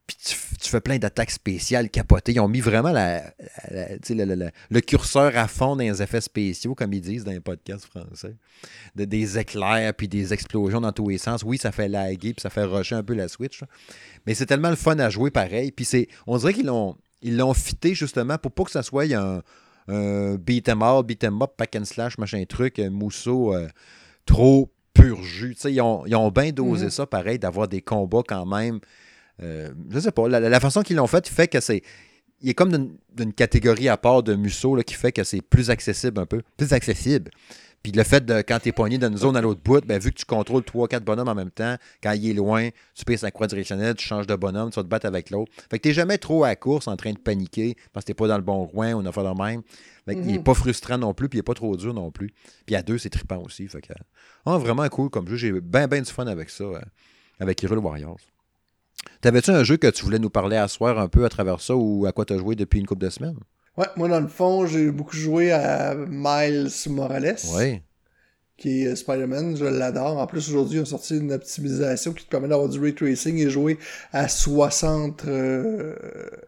puis 0.07 0.17
tu, 0.23 0.69
fais 0.69 0.81
plein 0.81 0.99
d'attaques 0.99 1.31
spéciales 1.31 1.89
capotées. 1.89 2.33
Ils 2.33 2.39
ont 2.39 2.47
mis 2.47 2.61
vraiment 2.61 2.91
la, 2.91 3.23
le 3.69 4.79
curseur 4.81 5.35
à 5.35 5.47
fond 5.47 5.75
dans 5.75 5.83
les 5.83 6.01
effets 6.01 6.21
spéciaux, 6.21 6.75
comme 6.75 6.93
ils 6.93 7.01
disent 7.01 7.23
dans 7.23 7.31
les 7.31 7.39
podcasts 7.39 7.85
français. 7.85 8.35
des 8.95 9.39
éclairs, 9.39 9.93
puis 9.95 10.07
des 10.07 10.31
explosions 10.31 10.81
dans 10.81 10.91
tous 10.91 11.09
les 11.09 11.17
sens. 11.17 11.41
Oui, 11.43 11.57
ça 11.57 11.71
fait 11.71 11.87
laguer, 11.87 12.33
puis 12.33 12.41
ça 12.41 12.51
fait 12.51 12.65
rusher 12.65 12.95
un 12.95 13.03
peu 13.03 13.15
la 13.15 13.27
Switch. 13.27 13.61
Mais 14.27 14.35
c'est 14.35 14.45
tellement 14.45 14.69
le 14.69 14.75
fun 14.75 14.97
à 14.99 15.09
jouer 15.09 15.31
pareil. 15.31 15.71
Puis 15.71 15.85
c'est, 15.85 16.07
on 16.27 16.37
dirait 16.37 16.53
qu'ils 16.53 16.67
l'ont, 16.67 16.95
ils 17.23 17.37
l'ont 17.37 17.53
fité 17.55 17.95
justement 17.95 18.37
pour 18.37 18.51
pas 18.51 18.63
que 18.63 18.71
ça 18.71 18.83
soit 18.83 19.11
un, 19.11 19.41
un 19.87 20.35
beat 20.35 20.69
em 20.69 20.83
all, 20.83 21.03
beat 21.03 21.23
em 21.23 21.41
up, 21.41 21.53
pack 21.57 21.75
and 21.75 21.85
slash, 21.85 22.19
machin 22.19 22.43
truc, 22.47 22.77
mousseau 22.77 23.55
euh, 23.55 23.67
trop 24.27 24.71
pur 24.93 25.23
jus. 25.23 25.57
Ils 25.65 25.81
ont, 25.81 26.05
ils 26.05 26.15
ont 26.15 26.29
bien 26.29 26.51
dosé 26.51 26.87
mm-hmm. 26.87 26.91
ça 26.91 27.07
pareil, 27.07 27.39
d'avoir 27.39 27.67
des 27.67 27.81
combats 27.81 28.23
quand 28.27 28.45
même 28.45 28.79
euh, 29.41 29.69
je 29.89 29.99
sais 29.99 30.11
pas, 30.11 30.27
la, 30.27 30.59
façon 30.59 30.81
qu'ils 30.81 30.95
l'ont 30.97 31.07
fait 31.07 31.27
fait 31.27 31.47
que 31.47 31.59
c'est. 31.59 31.81
Il 32.41 32.49
est 32.49 32.53
comme 32.53 32.95
d'une 33.15 33.33
catégorie 33.33 33.89
à 33.89 33.97
part 33.97 34.21
de 34.21 34.35
Musso 34.35 34.75
là, 34.75 34.83
qui 34.83 34.93
fait 34.93 35.11
que 35.11 35.23
c'est 35.23 35.41
plus 35.41 35.69
accessible 35.69 36.19
un 36.19 36.25
peu. 36.25 36.41
Plus 36.57 36.73
accessible. 36.73 37.31
Puis 37.85 37.91
le 37.91 38.03
fait 38.03 38.25
de 38.25 38.41
quand 38.41 38.57
tu 38.59 38.69
es 38.69 38.71
poigné 38.71 38.97
dans 38.97 39.09
une 39.09 39.17
zone 39.17 39.37
à 39.37 39.41
l'autre 39.41 39.61
bout, 39.63 39.85
ben, 39.85 39.99
vu 39.99 40.11
que 40.11 40.17
tu 40.17 40.25
contrôles 40.25 40.63
3-4 40.63 41.01
bonhommes 41.01 41.27
en 41.27 41.35
même 41.35 41.51
temps, 41.51 41.75
quand 42.01 42.13
il 42.13 42.31
est 42.31 42.33
loin, 42.33 42.69
tu 42.95 43.05
payes 43.05 43.19
sa 43.19 43.29
croix 43.29 43.45
directionnelle, 43.45 43.93
tu 43.93 44.03
changes 44.03 44.25
de 44.25 44.35
bonhomme, 44.35 44.71
tu 44.71 44.77
vas 44.77 44.83
te 44.83 44.87
battre 44.87 45.05
avec 45.05 45.29
l'autre. 45.29 45.51
Fait 45.69 45.77
que 45.77 45.83
t'es 45.83 45.93
jamais 45.93 46.17
trop 46.17 46.43
à 46.43 46.47
la 46.47 46.55
course 46.55 46.87
en 46.87 46.95
train 46.95 47.13
de 47.13 47.19
paniquer 47.19 47.75
parce 47.93 48.03
que 48.03 48.07
t'es 48.07 48.13
pas 48.15 48.27
dans 48.27 48.37
le 48.37 48.43
bon 48.43 48.65
coin 48.65 48.93
ou 48.93 49.01
on 49.01 49.05
a 49.05 49.11
fait 49.11 49.21
le 49.21 49.35
même. 49.35 49.61
Fait 50.05 50.13
Il 50.13 50.33
est 50.33 50.37
mhm. 50.39 50.43
pas 50.43 50.55
frustrant 50.55 50.97
non 50.97 51.13
plus, 51.13 51.29
puis 51.29 51.37
il 51.37 51.41
est 51.41 51.43
pas 51.43 51.53
trop 51.53 51.77
dur 51.77 51.93
non 51.93 52.09
plus. 52.09 52.33
Puis 52.65 52.75
à 52.75 52.81
deux, 52.81 52.97
c'est 52.97 53.11
trippant 53.11 53.43
aussi. 53.43 53.67
Fait 53.67 53.81
que, 53.81 53.93
ah, 54.47 54.57
vraiment 54.57 54.89
cool 54.89 55.11
comme 55.11 55.27
jeu. 55.27 55.35
J'ai 55.35 55.51
bien, 55.61 55.87
bien 55.87 56.01
du 56.01 56.11
fun 56.11 56.25
avec 56.25 56.49
ça, 56.49 56.63
euh, 56.63 56.81
avec 57.39 57.63
Hero 57.63 57.75
Warriors. 57.75 58.17
T'avais-tu 59.25 59.49
un 59.49 59.63
jeu 59.63 59.77
que 59.77 59.87
tu 59.87 60.03
voulais 60.03 60.19
nous 60.19 60.29
parler 60.29 60.55
à 60.55 60.67
soir 60.67 60.99
un 60.99 61.07
peu 61.07 61.25
à 61.25 61.29
travers 61.29 61.59
ça 61.59 61.75
ou 61.75 62.05
à 62.05 62.11
quoi 62.11 62.25
tu 62.25 62.33
as 62.33 62.37
joué 62.37 62.55
depuis 62.55 62.79
une 62.79 62.85
couple 62.85 63.05
de 63.05 63.09
semaines? 63.09 63.39
Ouais, 63.75 63.87
moi 63.95 64.07
dans 64.07 64.19
le 64.19 64.27
fond, 64.27 64.67
j'ai 64.67 64.91
beaucoup 64.91 65.15
joué 65.15 65.51
à 65.51 65.95
Miles 65.95 66.69
Morales. 66.89 67.35
Oui 67.55 67.81
qui 68.57 68.83
est 68.83 68.95
Spider-Man, 68.95 69.57
je 69.57 69.65
l'adore. 69.65 70.17
En 70.17 70.27
plus, 70.27 70.49
aujourd'hui, 70.49 70.77
ils 70.77 70.81
ont 70.81 70.85
sorti 70.85 71.17
une 71.17 71.33
optimisation 71.33 72.13
qui 72.13 72.23
te 72.23 72.29
permet 72.29 72.47
d'avoir 72.47 72.69
du 72.69 72.79
ray 72.79 72.95
tracing 72.95 73.37
et 73.37 73.49
jouer 73.49 73.77
à 74.13 74.29
60 74.29 75.23
euh, 75.27 75.93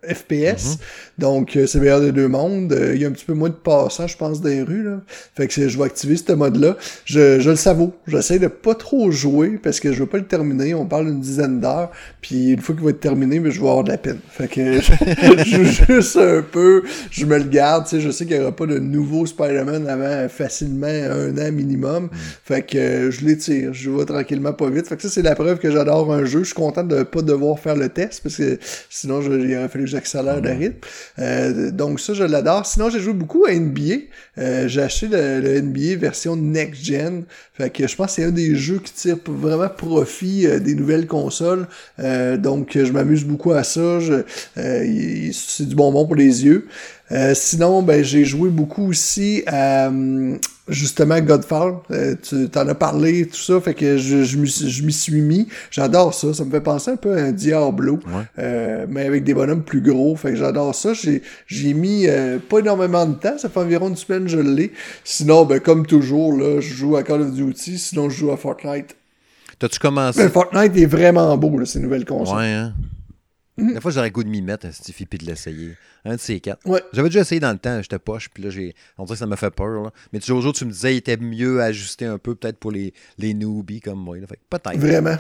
FPS. 0.04 0.32
Mm-hmm. 0.32 0.78
Donc, 1.18 1.58
euh, 1.58 1.68
c'est 1.68 1.82
meilleur 1.82 2.00
des 2.00 2.14
deux 2.14 2.30
mondes. 2.30 2.72
Euh, 2.72 2.96
il 2.96 3.02
y 3.02 3.06
a 3.06 3.10
un 3.10 3.12
petit 3.12 3.26
peu 3.26 3.34
moins 3.34 3.50
de 3.50 3.56
passants, 3.56 4.08
je 4.08 4.16
pense, 4.16 4.40
dans 4.40 4.48
les 4.48 4.62
rues. 4.62 4.84
Là. 4.84 5.02
Fait 5.36 5.48
que 5.48 5.68
je 5.68 5.78
vais 5.78 5.84
activer 5.84 6.16
ce 6.16 6.32
mode-là. 6.32 6.78
Je, 7.04 7.42
je 7.42 7.50
le 7.50 7.56
savoure. 7.58 7.92
J'essaie 8.08 8.40
de 8.40 8.48
pas 8.48 8.76
trop 8.76 9.12
jouer 9.12 9.60
parce 9.62 9.82
que 9.82 9.92
je 9.92 10.00
veux 10.00 10.10
pas 10.10 10.18
le 10.18 10.28
terminer. 10.28 10.74
On 10.76 10.86
parle 10.86 11.08
d'une 11.08 11.20
dizaine 11.20 11.60
d'heures. 11.60 11.92
Puis 12.22 12.52
une 12.52 12.62
fois 12.62 12.74
qu'il 12.74 12.86
va 12.86 12.92
être 12.92 13.02
terminé, 13.02 13.42
mais 13.42 13.52
je 13.52 13.60
vais 13.60 13.68
avoir 13.68 13.84
de 13.84 13.90
la 13.90 13.98
peine. 13.98 14.20
Fait 14.30 14.48
que 14.48 14.80
je, 14.80 14.94
joue 15.46 15.64
juste 15.66 16.16
un 16.16 16.42
peu. 16.42 16.84
Je 17.12 17.26
me 17.26 17.38
le 17.38 17.44
garde. 17.44 17.84
Tu 17.84 17.98
sais, 17.98 18.02
je 18.02 18.12
sais 18.12 18.26
qu'il 18.26 18.38
y 18.38 18.40
aura 18.40 18.56
pas 18.56 18.66
de 18.66 18.80
nouveau 18.80 19.26
Spider-Man 19.26 19.88
avant 19.90 20.30
facilement 20.30 20.88
un 20.88 21.38
an 21.38 21.52
minimum. 21.52 21.97
Fait 22.44 22.64
que 22.64 22.78
euh, 22.78 23.12
je 23.12 23.26
l'étire, 23.26 23.74
je 23.74 23.90
vais 23.90 24.06
tranquillement 24.06 24.54
pas 24.54 24.70
vite. 24.70 24.88
Fait 24.88 24.96
que 24.96 25.02
ça, 25.02 25.10
c'est 25.10 25.22
la 25.22 25.36
preuve 25.36 25.60
que 25.60 25.72
j'adore 25.72 26.12
un 26.14 26.26
jeu. 26.26 26.40
Je 26.40 26.46
suis 26.46 26.54
content 26.54 26.84
de 26.84 27.04
pas 27.04 27.22
devoir 27.22 27.60
faire 27.60 27.76
le 27.76 27.90
test 27.90 28.22
parce 28.24 28.38
que 28.38 28.60
sinon, 28.90 29.22
je, 29.22 29.32
il 29.32 29.56
aurait 29.56 29.70
fallu 29.70 29.86
que 29.86 29.90
j'accélère 29.90 30.42
le 30.42 30.52
rythme. 30.52 30.78
Euh, 31.20 31.72
donc 31.72 32.00
ça, 32.00 32.14
je 32.14 32.24
l'adore. 32.24 32.66
Sinon, 32.66 32.90
j'ai 32.90 33.00
joué 33.00 33.14
beaucoup 33.14 33.46
à 33.46 33.54
NBA. 33.54 33.82
Euh, 34.38 34.68
j'ai 34.68 34.82
acheté 34.82 35.08
le, 35.10 35.62
NBA 35.62 35.96
version 35.98 36.36
next 36.36 36.84
gen. 36.84 37.24
Fait 37.54 37.70
que 37.70 37.88
je 37.88 37.96
pense 37.96 38.08
que 38.08 38.14
c'est 38.14 38.24
un 38.24 38.32
des 38.32 38.56
jeux 38.56 38.80
qui 38.80 38.94
tire 38.94 39.18
vraiment 39.26 39.70
profit 39.70 40.48
des 40.62 40.76
nouvelles 40.76 41.08
consoles. 41.08 41.68
donc 41.98 42.72
je 42.78 42.92
m'amuse 42.92 43.24
beaucoup 43.24 43.52
à 43.52 43.64
ça. 43.64 44.00
c'est 44.56 45.68
du 45.68 45.76
bonbon 45.76 46.06
pour 46.06 46.16
les 46.16 46.46
yeux. 46.46 46.68
Euh, 47.12 47.34
sinon, 47.34 47.82
ben, 47.84 48.04
j'ai 48.04 48.26
joué 48.26 48.50
beaucoup 48.50 48.90
aussi 48.90 49.42
à 49.48 49.88
hum, 49.88 50.38
justement 50.68 51.22
Godfall. 51.22 51.76
Euh, 51.92 52.16
tu 52.22 52.50
t'en 52.50 52.68
as 52.68 52.76
parlé, 52.76 53.26
tout 53.28 53.38
ça, 53.40 53.62
fait 53.62 53.74
que 53.74 53.98
je, 53.98 54.24
je 54.24 54.38
m'y 54.38 54.50
suis- 54.50 54.70
je 54.70 54.84
m'y 54.84 54.92
suis 54.92 55.22
mis. 55.22 55.48
J'adore 55.72 56.14
ça. 56.14 56.34
Ça 56.34 56.44
me 56.44 56.52
fait 56.52 56.60
penser 56.60 56.92
un 56.92 56.96
peu 56.98 57.18
à 57.18 57.22
un 57.22 57.32
Diablo, 57.32 58.00
euh, 58.40 58.86
mais 58.90 59.06
avec 59.06 59.24
des 59.24 59.34
bonhommes 59.34 59.64
plus 59.64 59.80
gros. 59.80 60.18
Fait 60.18 60.32
que 60.32 60.36
j'adore 60.36 60.76
ça. 60.76 60.94
J'ai 60.94 61.22
j'ai 61.48 61.74
mis 61.74 62.08
euh, 62.08 62.40
pas 62.40 62.60
énormément 62.60 63.06
de 63.06 63.16
temps. 63.16 63.38
Ça 63.38 63.48
fait 63.48 63.60
environ 63.62 63.88
une 63.88 63.96
semaine 63.96 64.24
que 64.26 64.30
je 64.30 64.40
l'ai. 64.40 64.74
Sinon, 65.06 65.46
ben, 65.46 65.62
comme 65.62 65.86
toujours, 65.86 66.34
là, 66.38 66.60
je 66.60 66.74
joue 66.74 66.98
à 66.98 67.04
Call 67.04 67.22
of 67.22 67.32
Duty. 67.34 67.78
Sinon, 67.80 68.10
je 68.10 68.18
joue 68.18 68.32
à 68.32 68.38
Fortnite. 68.38 68.98
T'as-tu 69.60 69.80
commencé? 69.80 70.22
Mais 70.22 70.30
Fortnite 70.30 70.76
est 70.76 70.86
vraiment 70.86 71.36
beau, 71.38 71.58
là, 71.58 71.66
ces 71.66 71.80
nouvelles 71.80 72.06
consoles. 72.06 72.38
Ouais, 72.38 72.52
hein? 72.52 72.74
Mm. 73.58 73.74
Des 73.74 73.82
fois, 73.82 73.92
j'aurais 73.92 74.08
le 74.08 74.14
goût 74.14 74.24
de 74.24 74.30
m'y 74.30 74.42
mettre, 74.42 74.68
puis 75.10 75.18
de 75.18 75.26
l'essayer. 75.26 75.76
Un 76.06 76.16
de 76.16 76.20
ces 76.20 76.40
quatre. 76.40 76.66
Ouais. 76.66 76.82
J'avais 76.94 77.10
déjà 77.10 77.22
essayé 77.22 77.40
dans 77.40 77.52
le 77.52 77.58
temps, 77.58 77.82
j'étais 77.82 78.00
poche, 78.00 78.30
puis 78.30 78.44
là, 78.44 78.50
j'ai... 78.50 78.76
on 78.98 79.04
dirait 79.04 79.16
que 79.16 79.20
ça 79.20 79.26
m'a 79.26 79.36
fait 79.36 79.50
peur. 79.52 79.84
Là. 79.84 79.92
Mais 80.14 80.20
toujours, 80.20 80.42
jour, 80.42 80.54
tu 80.54 80.66
me 80.66 80.72
disais, 80.72 80.94
il 80.94 80.98
était 80.98 81.18
mieux 81.18 81.62
ajusté 81.62 82.06
un 82.06 82.18
peu, 82.18 82.36
peut-être 82.36 82.58
pour 82.58 82.72
les, 82.72 82.94
les 83.18 83.34
newbies 83.34 83.82
comme 83.82 84.00
moi. 84.00 84.18
Là. 84.18 84.28
Fait 84.28 84.40
peut-être. 84.50 84.78
Vraiment. 84.78 85.18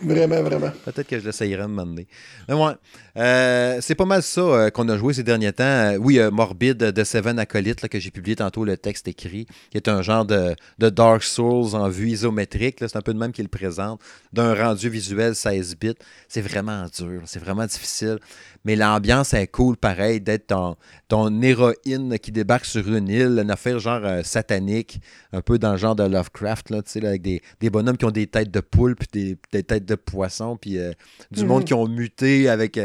Vraiment, 0.00 0.42
vraiment. 0.42 0.70
Peut-être 0.84 1.08
que 1.08 1.18
je 1.18 1.24
l'essayerai 1.24 1.62
un 1.62 1.68
moment 1.68 1.86
donné. 1.86 2.06
Mais 2.48 2.54
ouais, 2.54 2.72
euh, 3.18 3.78
c'est 3.80 3.96
pas 3.96 4.04
mal 4.04 4.22
ça 4.22 4.40
euh, 4.40 4.70
qu'on 4.70 4.88
a 4.88 4.96
joué 4.96 5.12
ces 5.12 5.24
derniers 5.24 5.52
temps. 5.52 5.64
Euh, 5.64 5.96
oui, 5.96 6.20
euh, 6.20 6.30
Morbid 6.30 6.76
de 6.76 7.04
Seven 7.04 7.38
Acolyte, 7.40 7.82
là, 7.82 7.88
que 7.88 7.98
j'ai 7.98 8.12
publié 8.12 8.36
tantôt 8.36 8.64
le 8.64 8.76
texte 8.76 9.08
écrit, 9.08 9.46
qui 9.70 9.76
est 9.76 9.88
un 9.88 10.02
genre 10.02 10.24
de, 10.24 10.54
de 10.78 10.88
Dark 10.88 11.24
Souls 11.24 11.74
en 11.74 11.88
vue 11.88 12.10
isométrique. 12.10 12.76
C'est 12.78 12.94
un 12.96 13.00
peu 13.00 13.12
de 13.12 13.18
même 13.18 13.32
qu'il 13.32 13.44
le 13.44 13.48
présente, 13.50 14.00
d'un 14.32 14.54
rendu 14.54 14.88
visuel 14.88 15.34
16 15.34 15.76
bits. 15.80 15.94
C'est 16.28 16.42
vraiment 16.42 16.84
dur, 16.96 17.22
c'est 17.24 17.40
vraiment 17.40 17.66
difficile. 17.66 18.18
Mais 18.64 18.76
l'ambiance 18.76 19.34
est 19.34 19.48
cool, 19.48 19.76
pareil, 19.76 20.20
d'être 20.20 20.48
ton, 20.48 20.76
ton 21.08 21.42
héroïne 21.42 22.18
qui 22.20 22.30
débarque 22.30 22.66
sur 22.66 22.86
une 22.86 23.08
île, 23.08 23.40
une 23.42 23.50
affaire 23.50 23.78
genre 23.80 24.02
satanique, 24.24 25.00
un 25.32 25.40
peu 25.40 25.58
dans 25.58 25.72
le 25.72 25.78
genre 25.78 25.96
de 25.96 26.04
Lovecraft, 26.04 26.70
là, 26.70 26.82
avec 27.02 27.22
des, 27.22 27.42
des 27.60 27.70
bonhommes 27.70 27.96
qui 27.96 28.04
ont 28.04 28.10
des 28.10 28.26
têtes 28.26 28.50
de 28.50 28.60
poule, 28.60 28.94
puis 28.94 29.08
des, 29.12 29.38
des 29.52 29.62
têtes 29.64 29.86
de 29.86 29.94
poisson, 29.96 30.56
puis 30.56 30.78
du 31.32 31.42
Mhm. 31.42 31.46
monde 31.48 31.64
qui 31.64 31.74
ont 31.74 31.88
muté 31.88 32.48
avec 32.48 32.78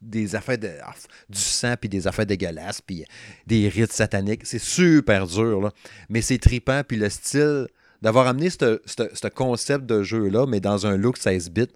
des 0.00 0.34
affaires 0.34 0.58
de 0.58 0.70
ah, 0.82 0.94
du 1.28 1.38
sang, 1.38 1.74
puis 1.78 1.88
des 1.88 2.06
affaires 2.06 2.26
dégueulasses, 2.26 2.80
puis 2.80 3.04
des 3.46 3.68
rites 3.68 3.92
sataniques. 3.92 4.42
C'est 4.44 4.58
super 4.60 5.26
dur, 5.26 5.60
là. 5.60 5.70
Mais 6.08 6.22
c'est 6.22 6.38
tripant, 6.38 6.82
puis 6.86 6.96
le 6.96 7.08
style 7.10 7.66
d'avoir 8.02 8.26
amené 8.26 8.48
ce 8.50 8.80
ce- 8.86 9.10
ce 9.12 9.28
concept 9.28 9.84
de 9.86 10.02
jeu-là, 10.02 10.46
mais 10.46 10.60
dans 10.60 10.86
un 10.86 10.96
look 10.96 11.18
16 11.18 11.50
bits, 11.50 11.66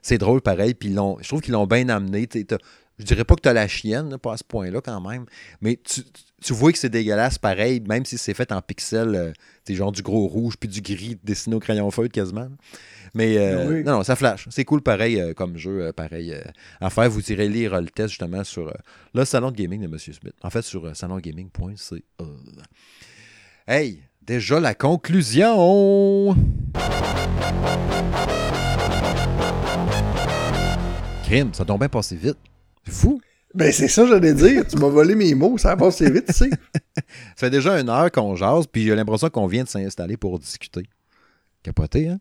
c'est 0.00 0.18
drôle 0.18 0.40
pareil, 0.40 0.74
puis 0.74 0.94
je 1.20 1.28
trouve 1.28 1.40
qu'ils 1.40 1.52
l'ont 1.54 1.66
bien 1.66 1.88
amené. 1.88 2.28
Je 2.98 3.04
dirais 3.04 3.24
pas 3.24 3.34
que 3.34 3.40
tu 3.40 3.48
as 3.48 3.52
la 3.52 3.66
chienne, 3.68 4.10
là, 4.10 4.18
pas 4.18 4.34
à 4.34 4.36
ce 4.36 4.44
point-là 4.44 4.80
quand 4.80 5.00
même, 5.00 5.24
mais 5.60 5.78
tu, 5.82 6.02
tu 6.42 6.52
vois 6.52 6.72
que 6.72 6.78
c'est 6.78 6.90
dégueulasse 6.90 7.38
pareil, 7.38 7.80
même 7.80 8.04
si 8.04 8.18
c'est 8.18 8.34
fait 8.34 8.52
en 8.52 8.60
pixels, 8.62 9.14
euh, 9.14 9.32
t'sais, 9.64 9.74
genre 9.74 9.92
du 9.92 10.02
gros 10.02 10.26
rouge 10.28 10.54
puis 10.58 10.68
du 10.68 10.80
gris 10.82 11.18
dessiné 11.24 11.56
au 11.56 11.60
crayon 11.60 11.90
feutre 11.90 12.12
quasiment. 12.12 12.48
Mais 13.14 13.36
euh, 13.38 13.68
oui. 13.68 13.82
non, 13.84 13.92
non, 13.98 14.02
ça 14.04 14.16
flash. 14.16 14.46
C'est 14.50 14.64
cool 14.64 14.80
pareil 14.82 15.20
euh, 15.20 15.34
comme 15.34 15.56
jeu, 15.58 15.82
euh, 15.86 15.92
pareil 15.92 16.32
euh, 16.32 16.40
à 16.80 16.88
faire. 16.90 17.10
Vous 17.10 17.30
irez 17.32 17.48
lire 17.48 17.74
euh, 17.74 17.80
le 17.80 17.88
test 17.88 18.08
justement 18.10 18.42
sur 18.44 18.68
euh, 18.68 18.72
le 19.14 19.24
salon 19.24 19.50
de 19.50 19.56
gaming 19.56 19.80
de 19.82 19.86
M. 19.86 19.98
Smith. 19.98 20.34
En 20.42 20.50
fait, 20.50 20.62
sur 20.62 20.86
euh, 20.86 20.94
salongaming.ca. 20.94 22.24
Hey, 23.66 24.02
déjà 24.22 24.60
la 24.60 24.74
conclusion! 24.74 26.34
Crime, 31.24 31.52
ça 31.54 31.64
tombe 31.64 31.78
bien 31.80 31.88
passé 31.88 32.16
vite. 32.16 32.36
C'est 32.84 32.92
fou. 32.92 33.20
Ben, 33.54 33.70
c'est 33.70 33.88
ça, 33.88 34.06
j'allais 34.06 34.32
dire. 34.32 34.66
Tu 34.66 34.76
m'as 34.76 34.88
volé 34.88 35.14
mes 35.14 35.34
mots. 35.34 35.58
Ça 35.58 35.72
a 35.72 35.76
passé 35.76 36.10
vite, 36.10 36.26
tu 36.26 36.32
sais. 36.32 36.50
Ça 36.50 37.02
fait 37.36 37.50
déjà 37.50 37.78
une 37.78 37.90
heure 37.90 38.10
qu'on 38.10 38.34
jase, 38.34 38.66
puis 38.66 38.84
j'ai 38.84 38.94
l'impression 38.94 39.28
qu'on 39.28 39.46
vient 39.46 39.64
de 39.64 39.68
s'installer 39.68 40.16
pour 40.16 40.38
discuter. 40.38 40.84
Capoté, 41.62 42.08
hein? 42.08 42.18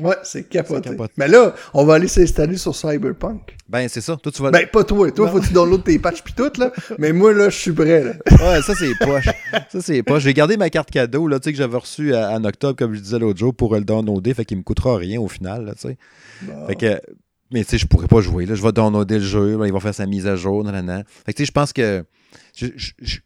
Ouais, 0.00 0.16
c'est 0.24 0.48
capoté. 0.48 0.90
Mais 1.16 1.28
là, 1.28 1.54
on 1.72 1.84
va 1.84 1.94
aller 1.94 2.08
s'installer 2.08 2.56
sur 2.56 2.74
Cyberpunk. 2.74 3.54
Ben, 3.68 3.88
c'est 3.88 4.00
ça. 4.00 4.16
Toi, 4.16 4.32
tu 4.32 4.42
vas. 4.42 4.50
Ben, 4.50 4.66
pas 4.66 4.82
toi. 4.82 5.08
Toi, 5.12 5.28
faut 5.28 5.40
que 5.40 5.46
tu 5.46 5.52
downloades 5.52 5.84
tes 5.84 6.00
patchs 6.00 6.22
pis 6.24 6.32
tout, 6.32 6.50
là. 6.58 6.72
Mais 6.98 7.12
moi, 7.12 7.32
là, 7.32 7.48
je 7.48 7.56
suis 7.56 7.72
prêt, 7.72 8.02
là. 8.02 8.12
Ouais, 8.32 8.60
ça, 8.62 8.74
c'est 8.74 8.92
poche. 8.98 9.28
ça, 9.70 9.80
c'est 9.80 10.02
poche. 10.02 10.24
J'ai 10.24 10.34
gardé 10.34 10.56
ma 10.56 10.68
carte 10.68 10.90
cadeau, 10.90 11.28
là, 11.28 11.38
tu 11.38 11.44
sais, 11.44 11.52
que 11.52 11.58
j'avais 11.58 11.76
reçue 11.76 12.12
en 12.12 12.42
octobre, 12.42 12.76
comme 12.76 12.94
je 12.94 13.00
disais 13.00 13.20
l'autre 13.20 13.38
jour, 13.38 13.54
pour 13.54 13.74
le 13.76 13.82
downloader. 13.82 14.34
Fait 14.34 14.44
qu'il 14.44 14.56
me 14.56 14.64
coûtera 14.64 14.96
rien 14.96 15.20
au 15.20 15.28
final, 15.28 15.64
là, 15.64 15.74
tu 15.74 15.88
sais. 15.88 15.96
Bon. 16.42 16.66
Fait 16.66 16.74
que. 16.74 17.00
Mais 17.50 17.64
tu 17.64 17.70
sais, 17.70 17.78
je 17.78 17.86
pourrais 17.86 18.08
pas 18.08 18.20
jouer. 18.20 18.46
Là. 18.46 18.54
Je 18.54 18.62
vais 18.62 18.72
downloader 18.72 19.18
le 19.18 19.24
jeu. 19.24 19.58
Là, 19.58 19.66
il 19.66 19.72
va 19.72 19.80
faire 19.80 19.94
sa 19.94 20.06
mise 20.06 20.26
à 20.26 20.36
jour. 20.36 20.64
nanana. 20.64 21.04
Fait 21.26 21.32
que 21.32 21.36
tu 21.36 21.42
sais, 21.42 21.46
je 21.46 21.52
pense 21.52 21.72
que. 21.72 22.04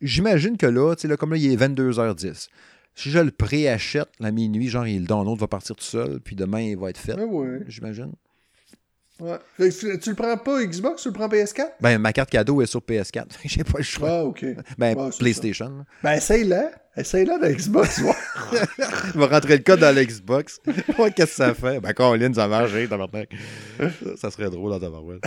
J'imagine 0.01 0.57
que 0.57 0.67
là, 0.67 0.95
tu 0.95 1.03
sais, 1.03 1.09
là, 1.09 1.17
comme 1.17 1.31
là, 1.31 1.37
il 1.37 1.51
est 1.53 1.57
22h10. 1.57 2.49
Si 2.95 3.11
je 3.11 3.19
le 3.19 3.31
préachète 3.31 4.09
la 4.19 4.33
minuit, 4.33 4.69
genre, 4.69 4.87
il, 4.87 5.03
le 5.03 5.07
download 5.07 5.39
va 5.39 5.47
partir 5.47 5.77
tout 5.77 5.85
seul, 5.85 6.21
puis 6.21 6.35
demain, 6.35 6.61
il 6.61 6.77
va 6.77 6.91
être 6.91 6.99
fait. 6.99 7.15
Ouais. 7.15 7.61
J'imagine. 7.69 8.13
Ouais. 9.21 9.71
Tu, 9.71 10.11
le 10.11 10.15
prends 10.15 10.37
pas 10.37 10.65
Xbox, 10.65 11.03
tu 11.03 11.09
le 11.09 11.15
prends 11.15 11.29
PS4? 11.29 11.65
Ben, 11.81 11.99
ma 11.99 12.13
carte 12.13 12.31
cadeau 12.31 12.63
est 12.63 12.67
sur 12.67 12.81
PS4. 12.81 13.33
Fait 13.33 13.49
que 13.49 13.55
J'ai 13.55 13.65
pas 13.65 13.79
le 13.79 13.85
choix. 13.85 14.11
Ah, 14.11 14.25
ok. 14.25 14.45
Ben, 14.79 14.97
Ouais, 14.97 15.11
PlayStation. 15.19 15.85
Ben, 16.03 16.13
essaye-la. 16.13 16.71
Essaye-la 16.97 17.39
de 17.39 17.49
Xbox, 17.55 17.99
ouais. 18.03 18.13
Il 19.15 19.21
va 19.21 19.27
rentrer 19.27 19.59
le 19.59 19.63
code 19.63 19.81
dans 19.81 19.95
l'Xbox. 19.95 20.61
Ouais, 20.99 21.13
qu'est-ce 21.13 21.31
que 21.31 21.37
ça 21.37 21.55
fait? 21.55 21.81
Ben, 21.81 21.93
Colin, 21.93 22.33
ça 22.35 22.49
marche, 22.49 22.73
hein. 22.75 22.87
Ça, 23.79 24.17
ça 24.17 24.31
serait 24.31 24.51
drôle 24.51 24.71
dans 24.73 24.81
tabarouette. 24.81 25.23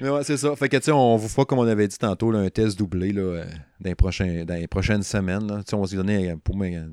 Mais 0.00 0.08
ouais, 0.08 0.24
c'est 0.24 0.36
ça. 0.36 0.54
Fait 0.56 0.68
que, 0.68 0.76
tu 0.78 0.84
sais, 0.84 0.92
on 0.92 1.16
vous 1.16 1.28
fera, 1.28 1.44
comme 1.44 1.58
on 1.58 1.66
avait 1.66 1.86
dit 1.86 1.98
tantôt, 1.98 2.30
là, 2.32 2.40
un 2.40 2.48
test 2.50 2.78
doublé 2.78 3.12
là, 3.12 3.20
euh, 3.22 3.44
dans, 3.80 3.88
les 3.90 3.94
prochains- 3.94 4.44
dans 4.44 4.54
les 4.54 4.66
prochaines 4.66 5.02
semaines. 5.02 5.46
là. 5.46 5.60
On 5.72 5.80
va 5.80 5.86
se 5.86 5.94
donner 5.96 6.30
euh, 6.30 6.36
pour 6.42 6.56
euh, 6.62 6.86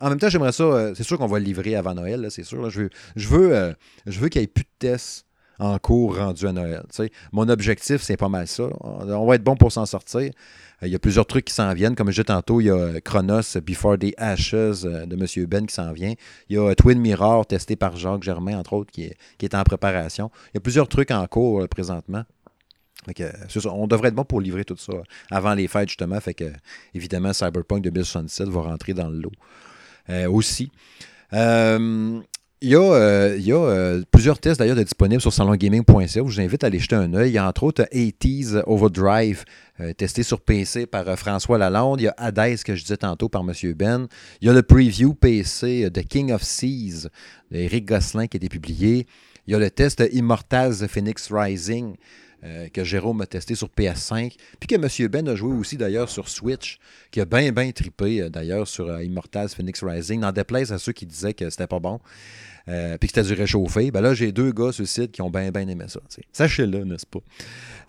en 0.00 0.08
même 0.08 0.18
temps, 0.18 0.28
j'aimerais 0.28 0.52
ça. 0.52 0.92
c'est 0.94 1.02
sûr 1.04 1.18
qu'on 1.18 1.26
va 1.26 1.38
le 1.38 1.44
livrer 1.44 1.76
avant 1.76 1.94
Noël, 1.94 2.26
c'est 2.30 2.42
sûr. 2.42 2.68
Je 2.70 2.80
veux, 2.82 2.90
je 3.16 3.28
veux, 3.28 3.54
euh, 3.54 3.72
je 4.06 4.18
veux 4.18 4.28
qu'il 4.28 4.40
n'y 4.40 4.44
ait 4.44 4.48
plus 4.48 4.64
de 4.64 4.68
tests 4.78 5.26
en 5.62 5.78
cours 5.78 6.16
rendus 6.16 6.46
à 6.46 6.52
Noël. 6.52 6.82
Mon 7.30 7.48
objectif, 7.48 8.02
c'est 8.02 8.16
pas 8.16 8.28
mal 8.28 8.48
ça. 8.48 8.64
On, 8.80 9.26
va 9.26 9.36
être 9.36 9.44
bon 9.44 9.54
pour 9.54 9.70
s'en 9.70 9.86
sortir. 9.86 10.32
Euh, 10.82 10.86
Il 10.86 10.92
y 10.92 10.94
a 10.96 10.98
plusieurs 10.98 11.26
trucs 11.26 11.44
qui 11.44 11.54
s'en 11.54 11.72
viennent. 11.72 11.94
Comme 11.94 12.08
je 12.08 12.14
disais 12.14 12.24
tantôt, 12.24 12.60
il 12.60 12.64
y 12.66 12.70
a 12.70 13.00
Chronos 13.00 13.60
Before 13.64 13.96
the 13.96 14.12
Ashes 14.16 14.84
euh, 14.84 15.06
de 15.06 15.14
M. 15.14 15.46
Ben 15.46 15.66
qui 15.66 15.74
s'en 15.74 15.92
vient. 15.92 16.14
Il 16.48 16.56
y 16.56 16.58
a 16.58 16.74
Twin 16.74 16.98
Mirror 16.98 17.46
testé 17.46 17.76
par 17.76 17.96
Jacques 17.96 18.24
Germain, 18.24 18.58
entre 18.58 18.72
autres, 18.72 18.90
qui 18.90 19.04
est, 19.04 19.54
en 19.54 19.62
préparation. 19.62 20.30
Il 20.46 20.56
y 20.56 20.58
a 20.58 20.60
plusieurs 20.60 20.88
trucs 20.88 21.12
en 21.12 21.24
cours 21.28 21.62
euh, 21.62 21.68
présentement. 21.68 22.24
On 23.66 23.86
devrait 23.86 24.08
être 24.08 24.14
bon 24.14 24.24
pour 24.24 24.40
livrer 24.40 24.64
tout 24.64 24.76
ça 24.76 24.92
avant 25.30 25.54
les 25.54 25.68
fêtes, 25.68 25.88
justement. 25.88 26.20
Fait 26.20 26.34
que, 26.34 26.52
évidemment, 26.94 27.32
Cyberpunk 27.32 27.82
2067 27.82 28.48
va 28.48 28.62
rentrer 28.62 28.94
dans 28.94 29.08
le 29.08 29.18
lot 29.18 29.32
aussi. 30.28 30.70
Il 32.62 32.68
y 32.68 32.76
a, 32.76 32.80
euh, 32.80 33.38
euh, 33.48 34.02
plusieurs 34.12 34.38
tests 34.38 34.60
d'ailleurs 34.60 34.76
disponibles 34.76 35.20
sur 35.20 35.32
salongaming.ca. 35.32 36.06
Je 36.06 36.20
vous 36.20 36.40
invite 36.40 36.62
à 36.62 36.68
aller 36.68 36.78
jeter 36.78 36.94
un 36.94 37.12
œil. 37.12 37.30
Il 37.30 37.34
y 37.34 37.38
a 37.38 37.48
entre 37.48 37.64
autres 37.64 37.82
80s 37.92 38.62
Overdrive, 38.66 39.44
euh, 39.80 39.92
testé 39.92 40.22
sur 40.22 40.40
PC 40.40 40.86
par 40.86 41.18
François 41.18 41.58
Lalonde. 41.58 42.00
Il 42.00 42.04
y 42.04 42.08
a 42.08 42.14
Hades, 42.16 42.62
que 42.62 42.76
je 42.76 42.82
disais 42.82 42.98
tantôt 42.98 43.28
par 43.28 43.42
M. 43.42 43.52
Ben. 43.74 44.06
Il 44.40 44.46
y 44.46 44.48
a 44.48 44.52
le 44.52 44.62
preview 44.62 45.12
PC 45.12 45.90
de 45.90 46.00
King 46.02 46.30
of 46.30 46.44
Seas 46.44 47.08
d'Éric 47.50 47.84
Gosselin 47.84 48.28
qui 48.28 48.36
a 48.36 48.38
été 48.38 48.48
publié. 48.48 49.08
Il 49.48 49.52
y 49.52 49.56
a 49.56 49.58
le 49.58 49.70
test 49.70 50.02
Immortals 50.12 50.88
Phoenix 50.88 51.32
Rising 51.32 51.96
que 52.72 52.82
Jérôme 52.82 53.20
a 53.20 53.26
testé 53.26 53.54
sur 53.54 53.68
PS5, 53.68 54.34
puis 54.58 54.66
que 54.66 54.74
M. 54.74 55.08
Ben 55.08 55.28
a 55.28 55.36
joué 55.36 55.52
aussi 55.54 55.76
d'ailleurs 55.76 56.08
sur 56.08 56.28
Switch, 56.28 56.80
qui 57.12 57.20
a 57.20 57.24
bien, 57.24 57.52
bien 57.52 57.70
trippé 57.70 58.20
euh, 58.20 58.30
d'ailleurs 58.30 58.66
sur 58.66 59.00
Immortals 59.00 59.50
Phoenix 59.50 59.84
Rising, 59.84 60.18
n'en 60.18 60.32
déplaise 60.32 60.72
à 60.72 60.78
ceux 60.78 60.90
qui 60.90 61.06
disaient 61.06 61.34
que 61.34 61.48
c'était 61.50 61.68
pas 61.68 61.78
bon, 61.78 62.00
euh, 62.68 62.96
puis 62.98 63.08
que 63.08 63.14
c'était 63.14 63.34
du 63.34 63.40
réchauffé. 63.40 63.90
Ben 63.90 64.00
là, 64.00 64.14
j'ai 64.14 64.32
deux 64.32 64.52
gars 64.52 64.72
sur 64.72 64.82
le 64.82 64.86
site 64.86 65.12
qui 65.12 65.22
ont 65.22 65.30
bien, 65.30 65.50
bien 65.50 65.66
aimé 65.68 65.84
ça. 65.88 66.00
Sachez-le, 66.32 66.84
n'est-ce 66.84 67.06
pas? 67.06 67.20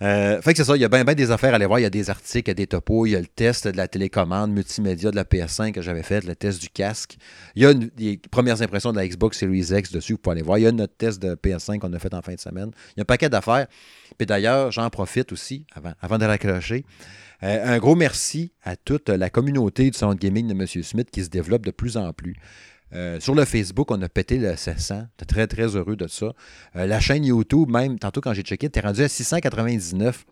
Euh, 0.01 0.41
fait 0.41 0.53
que 0.53 0.57
c'est 0.57 0.63
ça, 0.63 0.75
il 0.75 0.81
y 0.81 0.85
a 0.85 0.89
bien, 0.89 1.03
bien 1.03 1.13
des 1.13 1.31
affaires 1.31 1.53
à 1.53 1.55
aller 1.55 1.65
voir. 1.65 1.79
Il 1.79 1.83
y 1.83 1.85
a 1.85 1.89
des 1.89 2.09
articles, 2.09 2.49
il 2.49 2.51
y 2.51 2.51
a 2.51 2.55
des 2.55 2.67
topos, 2.67 3.05
il 3.05 3.11
y 3.11 3.15
a 3.15 3.19
le 3.19 3.27
test 3.27 3.67
de 3.67 3.77
la 3.77 3.87
télécommande 3.87 4.51
multimédia 4.51 5.11
de 5.11 5.15
la 5.15 5.23
PS5 5.23 5.71
que 5.71 5.81
j'avais 5.81 6.03
fait, 6.03 6.25
le 6.25 6.35
test 6.35 6.61
du 6.61 6.69
casque. 6.69 7.17
Il 7.55 7.63
y 7.63 7.65
a 7.65 7.73
les 7.97 8.17
premières 8.31 8.61
impressions 8.61 8.91
de 8.91 8.97
la 8.97 9.07
Xbox 9.07 9.39
Series 9.39 9.67
X 9.71 9.91
dessus, 9.91 10.13
vous 10.13 10.19
pouvez 10.19 10.33
aller 10.33 10.41
voir. 10.41 10.57
Il 10.57 10.63
y 10.63 10.67
a 10.67 10.71
notre 10.71 10.95
test 10.95 11.21
de 11.21 11.35
PS5 11.35 11.79
qu'on 11.79 11.93
a 11.93 11.99
fait 11.99 12.13
en 12.13 12.21
fin 12.21 12.33
de 12.33 12.39
semaine. 12.39 12.71
Il 12.95 12.97
y 12.97 13.01
a 13.01 13.03
un 13.03 13.05
paquet 13.05 13.29
d'affaires. 13.29 13.67
Puis 14.17 14.25
d'ailleurs, 14.25 14.71
j'en 14.71 14.89
profite 14.89 15.31
aussi, 15.31 15.65
avant, 15.73 15.93
avant 16.01 16.17
de 16.17 16.25
raccrocher. 16.25 16.85
Euh, 17.43 17.75
un 17.75 17.77
gros 17.77 17.95
merci 17.95 18.53
à 18.63 18.75
toute 18.75 19.09
la 19.09 19.29
communauté 19.29 19.89
du 19.89 19.99
de 19.99 20.13
gaming 20.13 20.47
de 20.47 20.53
M. 20.53 20.65
Smith 20.65 21.09
qui 21.11 21.23
se 21.23 21.29
développe 21.29 21.65
de 21.65 21.71
plus 21.71 21.97
en 21.97 22.13
plus. 22.13 22.35
Euh, 22.93 23.19
sur 23.19 23.35
le 23.35 23.45
Facebook, 23.45 23.91
on 23.91 24.01
a 24.01 24.09
pété 24.09 24.37
le 24.37 24.55
700. 24.55 25.07
J'étais 25.11 25.25
très, 25.33 25.47
très 25.47 25.75
heureux 25.75 25.95
de 25.95 26.07
ça. 26.07 26.33
Euh, 26.75 26.85
la 26.85 26.99
chaîne 26.99 27.25
YouTube, 27.25 27.69
même, 27.69 27.97
tantôt 27.97 28.21
quand 28.21 28.33
j'ai 28.33 28.43
checké, 28.43 28.69
t'es 28.69 28.81
rendu 28.81 29.01
à 29.01 29.07
699. 29.07 30.25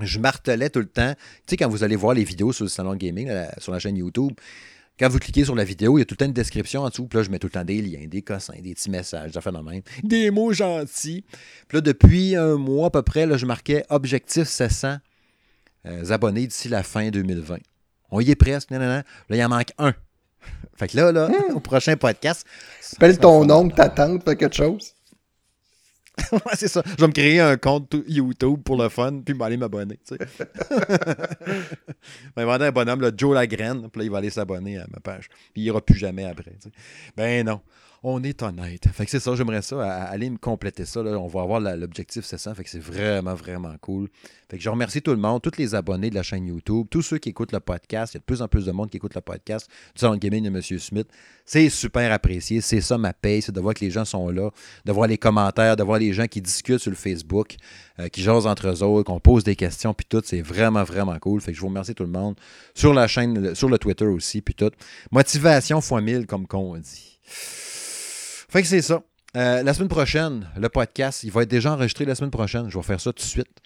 Je 0.00 0.18
martelais 0.18 0.70
tout 0.70 0.80
le 0.80 0.86
temps. 0.86 1.14
Tu 1.14 1.50
sais, 1.50 1.56
quand 1.56 1.68
vous 1.68 1.84
allez 1.84 1.96
voir 1.96 2.14
les 2.14 2.24
vidéos 2.24 2.52
sur 2.52 2.64
le 2.64 2.70
salon 2.70 2.94
gaming, 2.94 3.30
sur 3.58 3.72
la 3.72 3.78
chaîne 3.78 3.96
YouTube, 3.96 4.32
quand 4.98 5.08
vous 5.08 5.18
cliquez 5.18 5.44
sur 5.44 5.54
la 5.54 5.64
vidéo, 5.64 5.96
il 5.96 6.00
y 6.00 6.02
a 6.02 6.04
tout 6.04 6.14
le 6.14 6.18
temps 6.18 6.24
une 6.24 6.32
description 6.32 6.82
en 6.82 6.88
dessous. 6.88 7.06
Puis 7.06 7.18
là, 7.18 7.22
je 7.22 7.30
mets 7.30 7.38
tout 7.38 7.46
le 7.46 7.52
temps 7.52 7.64
des 7.64 7.80
liens, 7.80 8.06
des 8.06 8.22
cossins, 8.22 8.60
des 8.60 8.74
petits 8.74 8.90
messages, 8.90 9.32
des 9.32 9.38
affaires 9.38 9.52
même. 9.62 9.82
Des 10.02 10.30
mots 10.30 10.52
gentils. 10.52 11.24
Puis 11.68 11.76
là, 11.76 11.80
depuis 11.80 12.34
un 12.36 12.56
mois 12.56 12.88
à 12.88 12.90
peu 12.90 13.02
près, 13.02 13.26
là, 13.26 13.36
je 13.36 13.46
marquais 13.46 13.84
objectif 13.90 14.48
700. 14.48 14.96
euh, 15.86 16.10
abonnés 16.10 16.46
d'ici 16.46 16.68
la 16.68 16.82
fin 16.82 17.10
2020. 17.10 17.58
On 18.10 18.20
y 18.20 18.30
est 18.30 18.36
presque. 18.36 18.70
Non, 18.70 18.78
non, 18.78 18.86
non. 18.86 19.02
Là, 19.28 19.36
il 19.36 19.44
en 19.44 19.48
manque 19.48 19.72
un. 19.78 19.94
Fait 20.76 20.88
que 20.88 20.96
là, 20.96 21.12
là, 21.12 21.28
au 21.54 21.60
prochain 21.60 21.96
podcast. 21.96 22.46
Appelle 22.96 23.18
ton 23.18 23.48
oncle, 23.50 23.74
ta 23.74 23.88
tante, 23.88 24.24
quelque 24.24 24.54
chose? 24.54 24.94
Ouais, 26.32 26.54
c'est 26.54 26.68
ça. 26.68 26.82
Je 26.84 27.00
vais 27.00 27.06
me 27.06 27.12
créer 27.12 27.40
un 27.40 27.56
compte 27.56 27.94
YouTube 28.06 28.62
pour 28.64 28.76
le 28.76 28.88
fun, 28.88 29.20
puis 29.24 29.34
m'aller 29.34 29.56
m'abonner. 29.56 29.98
Tu 30.06 30.16
sais. 30.16 30.28
ben, 32.36 32.42
demander 32.42 32.66
un 32.66 32.72
bonhomme, 32.72 33.00
là, 33.00 33.10
Joe 33.16 33.34
Lagraine, 33.34 33.88
puis 33.88 34.00
là, 34.00 34.04
il 34.04 34.10
va 34.10 34.18
aller 34.18 34.30
s'abonner 34.30 34.78
à 34.78 34.86
ma 34.90 35.00
page. 35.00 35.28
Puis 35.52 35.62
il 35.62 35.64
ira 35.64 35.80
plus 35.80 35.96
jamais 35.96 36.24
après. 36.24 36.52
tu 36.60 36.68
sais. 36.68 36.72
Ben 37.16 37.46
non. 37.46 37.60
On 38.04 38.22
est 38.22 38.44
honnête. 38.44 38.86
Fait 38.92 39.04
que 39.04 39.10
c'est 39.10 39.18
ça, 39.18 39.34
j'aimerais 39.34 39.60
ça, 39.60 39.82
aller 40.04 40.30
me 40.30 40.36
compléter 40.36 40.84
ça. 40.84 41.00
On 41.00 41.26
va 41.26 41.42
avoir 41.42 41.58
l'objectif, 41.58 42.24
c'est 42.24 42.38
ça. 42.38 42.54
Fait 42.54 42.62
que 42.62 42.70
c'est 42.70 42.78
vraiment, 42.78 43.34
vraiment 43.34 43.74
cool. 43.80 44.08
Fait 44.48 44.56
que 44.56 44.62
je 44.62 44.70
remercie 44.70 45.02
tout 45.02 45.10
le 45.10 45.16
monde, 45.16 45.42
tous 45.42 45.58
les 45.58 45.74
abonnés 45.74 46.08
de 46.08 46.14
la 46.14 46.22
chaîne 46.22 46.46
YouTube, 46.46 46.86
tous 46.90 47.02
ceux 47.02 47.18
qui 47.18 47.30
écoutent 47.30 47.50
le 47.50 47.58
podcast. 47.58 48.14
Il 48.14 48.16
y 48.16 48.18
a 48.18 48.20
de 48.20 48.24
plus 48.24 48.40
en 48.40 48.46
plus 48.46 48.66
de 48.66 48.70
monde 48.70 48.88
qui 48.88 48.98
écoute 48.98 49.16
le 49.16 49.20
podcast 49.20 49.68
du 49.96 50.04
de 50.04 50.16
Gaming 50.16 50.44
de 50.44 50.48
M. 50.48 50.62
Smith. 50.78 51.08
C'est 51.44 51.68
super 51.70 52.12
apprécié. 52.12 52.60
C'est 52.60 52.80
ça 52.80 52.98
ma 52.98 53.12
paye, 53.12 53.42
c'est 53.42 53.50
de 53.50 53.60
voir 53.60 53.74
que 53.74 53.84
les 53.84 53.90
gens 53.90 54.04
sont 54.04 54.28
là, 54.28 54.50
de 54.84 54.92
voir 54.92 55.08
les 55.08 55.18
commentaires, 55.18 55.74
de 55.74 55.82
voir 55.82 55.98
les 55.98 56.12
gens 56.12 56.28
qui 56.28 56.40
discutent 56.40 56.78
sur 56.78 56.92
le 56.92 56.96
Facebook, 56.96 57.56
euh, 57.98 58.06
qui 58.06 58.22
jasent 58.22 58.46
entre 58.46 58.68
eux 58.68 58.82
autres, 58.84 59.10
qu'on 59.10 59.18
pose 59.18 59.42
des 59.42 59.56
questions, 59.56 59.92
puis 59.92 60.06
tout. 60.08 60.22
C'est 60.24 60.42
vraiment, 60.42 60.84
vraiment 60.84 61.18
cool. 61.18 61.40
Fait 61.40 61.50
que 61.50 61.56
je 61.56 61.60
vous 61.60 61.68
remercie 61.68 61.96
tout 61.96 62.04
le 62.04 62.10
monde. 62.10 62.36
Sur 62.76 62.94
la 62.94 63.08
chaîne, 63.08 63.56
sur 63.56 63.68
le 63.68 63.76
Twitter 63.76 64.06
aussi, 64.06 64.40
puis 64.40 64.54
tout. 64.54 64.70
Motivation 65.10 65.80
fois 65.80 66.00
1000, 66.00 66.26
comme 66.26 66.46
qu'on 66.46 66.76
dit. 66.76 67.18
Fait 68.50 68.62
que 68.62 68.68
c'est 68.68 68.82
ça. 68.82 69.02
Euh, 69.36 69.62
la 69.62 69.74
semaine 69.74 69.88
prochaine, 69.88 70.48
le 70.56 70.68
podcast, 70.68 71.22
il 71.22 71.30
va 71.30 71.42
être 71.42 71.50
déjà 71.50 71.72
enregistré 71.74 72.04
la 72.04 72.14
semaine 72.14 72.30
prochaine. 72.30 72.70
Je 72.70 72.78
vais 72.78 72.84
faire 72.84 73.00
ça 73.00 73.12
tout 73.12 73.22
de 73.22 73.28
suite. 73.28 73.60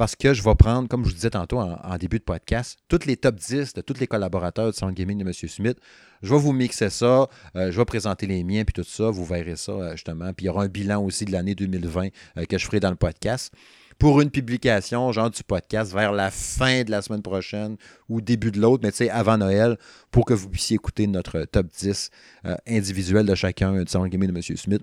Parce 0.00 0.16
que 0.16 0.32
je 0.32 0.42
vais 0.42 0.54
prendre, 0.54 0.88
comme 0.88 1.04
je 1.04 1.10
vous 1.10 1.14
disais 1.14 1.28
tantôt 1.28 1.58
en, 1.58 1.98
début 1.98 2.18
de 2.18 2.24
podcast, 2.24 2.78
tous 2.88 3.04
les 3.04 3.18
top 3.18 3.34
10 3.34 3.74
de 3.74 3.82
tous 3.82 4.00
les 4.00 4.06
collaborateurs 4.06 4.68
de 4.68 4.72
Sound 4.72 4.94
Gaming 4.94 5.18
de 5.18 5.24
M. 5.24 5.32
Smith. 5.34 5.76
Je 6.22 6.32
vais 6.32 6.40
vous 6.40 6.54
mixer 6.54 6.88
ça. 6.88 7.28
euh, 7.54 7.70
je 7.70 7.76
vais 7.76 7.84
présenter 7.84 8.26
les 8.26 8.42
miens 8.42 8.64
puis 8.64 8.72
tout 8.72 8.88
ça. 8.88 9.10
Vous 9.10 9.26
verrez 9.26 9.56
ça 9.56 9.72
euh, 9.72 9.92
justement. 9.92 10.32
Puis 10.32 10.44
il 10.44 10.46
y 10.46 10.48
aura 10.48 10.62
un 10.62 10.68
bilan 10.68 11.04
aussi 11.04 11.26
de 11.26 11.32
l'année 11.32 11.54
2020 11.54 12.08
euh, 12.38 12.44
que 12.46 12.56
je 12.56 12.64
ferai 12.64 12.80
dans 12.80 12.88
le 12.88 12.96
podcast. 12.96 13.52
Pour 14.00 14.22
une 14.22 14.30
publication, 14.30 15.12
genre 15.12 15.30
du 15.30 15.44
podcast, 15.44 15.92
vers 15.92 16.12
la 16.12 16.30
fin 16.30 16.84
de 16.84 16.90
la 16.90 17.02
semaine 17.02 17.20
prochaine 17.20 17.76
ou 18.08 18.22
début 18.22 18.50
de 18.50 18.58
l'autre, 18.58 18.82
mais 18.82 18.92
tu 18.92 18.96
sais, 18.96 19.10
avant 19.10 19.36
Noël, 19.36 19.76
pour 20.10 20.24
que 20.24 20.32
vous 20.32 20.48
puissiez 20.48 20.76
écouter 20.76 21.06
notre 21.06 21.42
top 21.42 21.66
10 21.66 22.10
euh, 22.46 22.56
individuel 22.66 23.26
de 23.26 23.34
chacun 23.34 23.74
du 23.82 23.90
Sound 23.90 24.10
Gaming 24.10 24.32
de 24.32 24.34
M. 24.34 24.56
Smith 24.56 24.82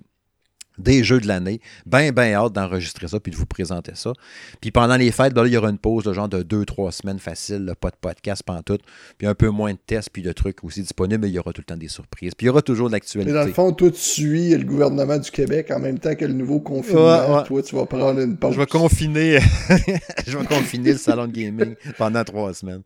des 0.78 1.04
jeux 1.04 1.20
de 1.20 1.26
l'année. 1.26 1.60
Ben, 1.86 2.12
ben 2.12 2.32
hâte 2.34 2.52
d'enregistrer 2.52 3.08
ça 3.08 3.20
puis 3.20 3.32
de 3.32 3.36
vous 3.36 3.46
présenter 3.46 3.92
ça. 3.94 4.12
Puis 4.60 4.70
pendant 4.70 4.96
les 4.96 5.10
fêtes, 5.10 5.34
ben 5.34 5.42
là, 5.42 5.48
il 5.48 5.54
y 5.54 5.56
aura 5.56 5.70
une 5.70 5.78
pause 5.78 6.04
de 6.04 6.12
genre 6.12 6.28
de 6.28 6.42
2-3 6.42 6.92
semaines 6.92 7.18
facile, 7.18 7.64
là, 7.64 7.74
pas 7.74 7.90
de 7.90 7.96
podcast 8.00 8.42
pantoute, 8.42 8.82
puis 9.16 9.26
un 9.26 9.34
peu 9.34 9.48
moins 9.48 9.72
de 9.72 9.78
tests 9.86 10.10
puis 10.10 10.22
de 10.22 10.32
trucs 10.32 10.62
aussi 10.64 10.82
disponibles, 10.82 11.22
mais 11.22 11.28
il 11.28 11.34
y 11.34 11.38
aura 11.38 11.52
tout 11.52 11.60
le 11.60 11.66
temps 11.66 11.76
des 11.76 11.88
surprises. 11.88 12.34
Puis 12.34 12.44
il 12.44 12.48
y 12.48 12.50
aura 12.50 12.62
toujours 12.62 12.90
de 12.90 12.94
Mais 12.94 13.00
dans 13.00 13.24
le 13.24 13.32
l'actualité. 13.34 13.54
fond, 13.54 13.72
toi, 13.72 13.90
tu 13.90 13.98
suis 13.98 14.50
le 14.56 14.64
gouvernement 14.64 15.18
du 15.18 15.30
Québec 15.30 15.70
en 15.70 15.78
même 15.78 15.98
temps 15.98 16.14
que 16.14 16.24
le 16.24 16.32
nouveau 16.32 16.60
confinement. 16.60 17.28
Ouais, 17.30 17.36
ouais. 17.36 17.44
Toi, 17.44 17.62
tu 17.62 17.76
vas 17.76 17.86
prendre 17.86 18.20
une 18.20 18.36
pause. 18.36 18.54
Je 18.54 18.58
vais 18.58 18.66
confiner, 18.66 19.38
je 20.26 20.38
vais 20.38 20.44
confiner 20.46 20.92
le 20.92 20.98
salon 20.98 21.26
de 21.26 21.32
gaming 21.32 21.74
pendant 21.96 22.24
trois 22.24 22.54
semaines. 22.54 22.82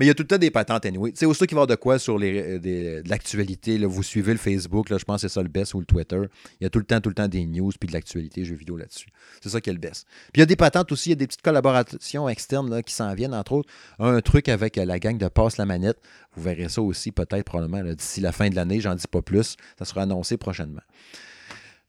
Mais 0.00 0.06
il 0.06 0.08
y 0.08 0.10
a 0.10 0.14
tout 0.14 0.22
le 0.22 0.26
temps 0.28 0.38
des 0.38 0.50
patentes 0.50 0.86
anyway. 0.86 1.12
Sais, 1.14 1.26
aussitôt 1.26 1.44
qu'il 1.46 1.54
va 1.54 1.60
avoir 1.62 1.76
de 1.76 1.80
quoi 1.80 1.98
sur 1.98 2.18
les, 2.18 2.40
euh, 2.40 2.58
des- 2.58 3.02
de 3.02 3.08
l'actualité, 3.10 3.78
vous 3.84 4.02
suivez 4.02 4.32
le 4.32 4.38
Facebook, 4.38 4.86
je 4.88 5.04
pense 5.04 5.20
que 5.22 5.28
c'est 5.28 5.32
ça 5.34 5.42
le 5.42 5.48
best, 5.50 5.74
ou 5.74 5.80
le 5.80 5.84
Twitter. 5.84 6.22
Il 6.58 6.64
y 6.64 6.66
a 6.66 6.70
tout 6.70 6.78
le 6.78 6.86
temps, 6.86 7.00
tout 7.02 7.10
le 7.10 7.14
temps 7.14 7.28
des 7.28 7.44
news 7.44 7.70
puis 7.78 7.86
de 7.86 7.92
l'actualité, 7.92 8.44
jeux 8.44 8.54
vidéo 8.56 8.76
là-dessus. 8.78 9.08
C'est 9.42 9.50
ça 9.50 9.60
qui 9.60 9.68
est 9.68 9.74
le 9.74 9.78
best. 9.78 10.06
Puis 10.32 10.36
il 10.36 10.40
y 10.40 10.42
a 10.42 10.46
des 10.46 10.56
patentes 10.56 10.90
aussi, 10.90 11.10
il 11.10 11.12
y 11.12 11.12
a 11.12 11.16
des 11.16 11.26
petites 11.26 11.42
collaborations 11.42 12.28
externes 12.28 12.82
qui 12.82 12.94
s'en 12.94 13.14
viennent, 13.14 13.34
entre 13.34 13.52
autres. 13.52 13.68
Un 13.98 14.20
truc 14.22 14.48
avec 14.48 14.78
euh, 14.78 14.86
la 14.86 14.98
gang 14.98 15.18
de 15.18 15.28
Passe 15.28 15.58
la 15.58 15.66
manette. 15.66 15.98
Vous 16.34 16.42
verrez 16.42 16.70
ça 16.70 16.80
aussi, 16.80 17.12
peut-être, 17.12 17.44
probablement, 17.44 17.82
d'ici 17.92 18.22
la 18.22 18.32
fin 18.32 18.48
de 18.48 18.56
l'année. 18.56 18.80
J'en 18.80 18.94
dis 18.94 19.06
pas 19.06 19.20
plus. 19.20 19.56
Ça 19.78 19.84
sera 19.84 20.02
annoncé 20.02 20.38
prochainement. 20.38 20.80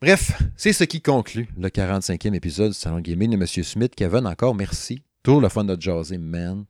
Bref, 0.01 0.31
c'est 0.57 0.73
ce 0.73 0.83
qui 0.83 1.01
conclut 1.01 1.47
le 1.57 1.69
45e 1.69 2.33
épisode 2.33 2.71
du 2.71 2.77
Salon 2.77 2.99
Gaming 2.99 3.29
de 3.31 3.35
M. 3.35 3.45
Smith. 3.63 3.93
Kevin, 3.95 4.25
encore 4.27 4.53
merci. 4.55 5.01
Toujours 5.23 5.39
le 5.41 5.47
fun 5.49 5.63
de 5.63 5.79
jaser, 5.79 6.17
man. 6.17 6.65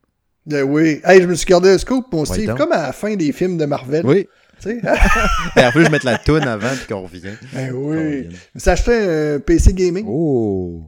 Ben 0.46 0.62
oui. 0.62 1.00
Hey, 1.04 1.22
je 1.22 1.26
me 1.26 1.34
suis 1.34 1.46
gardé 1.46 1.70
un 1.70 1.78
scoop, 1.78 2.06
mon 2.12 2.24
Steve, 2.24 2.46
donc. 2.48 2.58
comme 2.58 2.72
à 2.72 2.82
la 2.82 2.92
fin 2.92 3.14
des 3.14 3.32
films 3.32 3.56
de 3.58 3.64
Marvel. 3.64 4.04
Oui. 4.04 4.28
Tu 4.60 4.70
sais? 4.70 4.80
Et 5.56 5.60
après, 5.60 5.80
je 5.80 5.84
vais 5.84 5.90
mettre 5.90 6.06
la 6.06 6.18
toune 6.18 6.42
avant 6.42 6.68
puis 6.76 6.86
qu'on 6.88 7.02
revient. 7.02 7.22
ben 7.52 7.72
oui. 7.72 8.24
Je 8.24 8.28
me 8.54 8.58
suis 8.60 8.70
acheté 8.70 8.92
un 9.36 9.40
PC 9.40 9.72
gaming. 9.72 10.04
Oh! 10.08 10.82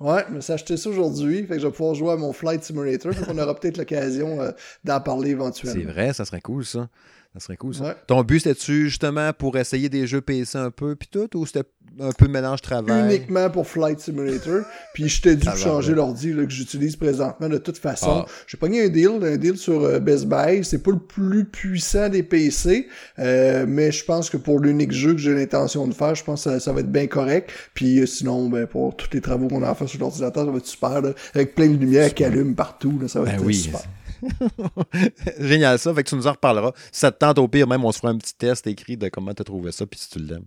Ouais, 0.00 0.24
je 0.28 0.34
me 0.34 0.40
suis 0.40 0.52
acheté 0.52 0.76
ça 0.76 0.90
aujourd'hui. 0.90 1.42
Fait 1.46 1.54
que 1.54 1.60
je 1.60 1.66
vais 1.66 1.72
pouvoir 1.72 1.94
jouer 1.94 2.10
à 2.12 2.16
mon 2.16 2.32
Flight 2.32 2.64
Simulator. 2.64 3.12
Qu'on 3.24 3.38
aura 3.38 3.54
peut-être 3.54 3.76
l'occasion 3.78 4.40
euh, 4.42 4.50
d'en 4.82 5.00
parler 5.00 5.28
C'est 5.28 5.32
éventuellement. 5.32 5.92
vrai, 5.92 6.12
ça 6.12 6.24
serait 6.24 6.40
cool, 6.40 6.64
ça. 6.64 6.88
Ça 7.34 7.40
serait 7.40 7.56
cool, 7.56 7.74
ça. 7.74 7.84
Ouais. 7.84 7.96
Ton 8.06 8.22
but, 8.22 8.40
c'était-tu 8.40 8.90
justement 8.90 9.32
pour 9.32 9.56
essayer 9.56 9.88
des 9.88 10.06
jeux 10.06 10.20
PC 10.20 10.58
un 10.58 10.70
peu, 10.70 10.96
puis 10.96 11.08
tout, 11.10 11.28
ou 11.38 11.46
c'était 11.46 11.66
un 11.98 12.12
peu 12.12 12.28
mélange-travail? 12.28 13.16
Uniquement 13.16 13.48
pour 13.48 13.66
Flight 13.66 14.00
Simulator. 14.00 14.62
Puis 14.92 15.08
j'étais 15.08 15.36
dû 15.36 15.44
Ça 15.44 15.52
va, 15.52 15.56
changer 15.56 15.94
l'ordi 15.94 16.32
que 16.32 16.50
j'utilise 16.50 16.94
présentement 16.96 17.48
de 17.48 17.56
toute 17.56 17.78
façon. 17.78 18.24
Ah. 18.26 18.30
J'ai 18.46 18.58
pogné 18.58 18.84
un 18.84 18.88
deal, 18.88 19.18
un 19.22 19.36
deal 19.38 19.56
sur 19.56 19.82
euh, 19.82 19.98
Best 19.98 20.26
Buy. 20.26 20.62
C'est 20.62 20.82
pas 20.82 20.90
le 20.90 20.98
plus 20.98 21.46
puissant 21.46 22.10
des 22.10 22.22
PC, 22.22 22.88
euh, 23.18 23.64
mais 23.66 23.92
je 23.92 24.04
pense 24.04 24.28
que 24.28 24.36
pour 24.36 24.60
l'unique 24.60 24.92
jeu 24.92 25.12
que 25.12 25.18
j'ai 25.18 25.34
l'intention 25.34 25.86
de 25.86 25.94
faire, 25.94 26.14
je 26.14 26.24
pense 26.24 26.44
que 26.44 26.50
ça, 26.50 26.60
ça 26.60 26.72
va 26.72 26.80
être 26.80 26.92
bien 26.92 27.06
correct. 27.06 27.50
Puis 27.72 27.98
euh, 28.00 28.06
sinon, 28.06 28.50
ben, 28.50 28.66
pour 28.66 28.94
tous 28.94 29.08
les 29.12 29.22
travaux 29.22 29.48
qu'on 29.48 29.62
a 29.62 29.70
à 29.70 29.74
faire 29.74 29.88
sur 29.88 30.00
l'ordinateur, 30.00 30.44
ça 30.44 30.50
va 30.50 30.58
être 30.58 30.66
super. 30.66 31.00
là, 31.00 31.12
avec 31.34 31.54
plein 31.54 31.68
de 31.68 31.76
lumière 31.76 32.12
qui 32.12 32.24
allume 32.24 32.54
partout. 32.54 32.98
Là, 33.00 33.08
ça 33.08 33.20
va 33.20 33.26
Ben 33.26 33.34
être 33.36 33.44
oui. 33.44 33.54
super. 33.54 33.80
Génial, 35.38 35.78
ça. 35.78 35.94
Fait 35.94 36.02
que 36.02 36.08
tu 36.08 36.16
nous 36.16 36.26
en 36.26 36.32
reparleras. 36.32 36.72
Si 36.90 37.00
ça 37.00 37.10
te 37.10 37.18
tente, 37.18 37.38
au 37.38 37.48
pire, 37.48 37.66
même, 37.66 37.84
on 37.84 37.92
se 37.92 37.98
fera 37.98 38.12
un 38.12 38.18
petit 38.18 38.34
test 38.34 38.66
écrit 38.66 38.96
de 38.96 39.08
comment 39.08 39.34
tu 39.34 39.42
as 39.42 39.44
trouvé 39.44 39.72
ça, 39.72 39.86
puis 39.86 39.98
si 39.98 40.10
tu 40.10 40.18
l'aimes. 40.18 40.46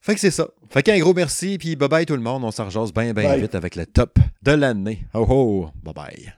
Fait 0.00 0.14
que 0.14 0.20
c'est 0.20 0.30
ça. 0.30 0.48
Fait 0.70 0.82
qu'un 0.82 0.98
gros 0.98 1.12
merci, 1.12 1.58
puis 1.58 1.76
bye 1.76 1.88
bye 1.88 2.06
tout 2.06 2.16
le 2.16 2.22
monde. 2.22 2.42
On 2.42 2.50
s'en 2.50 2.64
rejase 2.64 2.92
bien, 2.92 3.12
bien 3.12 3.36
vite 3.36 3.54
avec 3.54 3.76
le 3.76 3.84
top 3.84 4.18
de 4.42 4.52
l'année. 4.52 5.04
Oh 5.12 5.26
oh! 5.28 5.70
Bye 5.82 5.94
bye. 5.94 6.34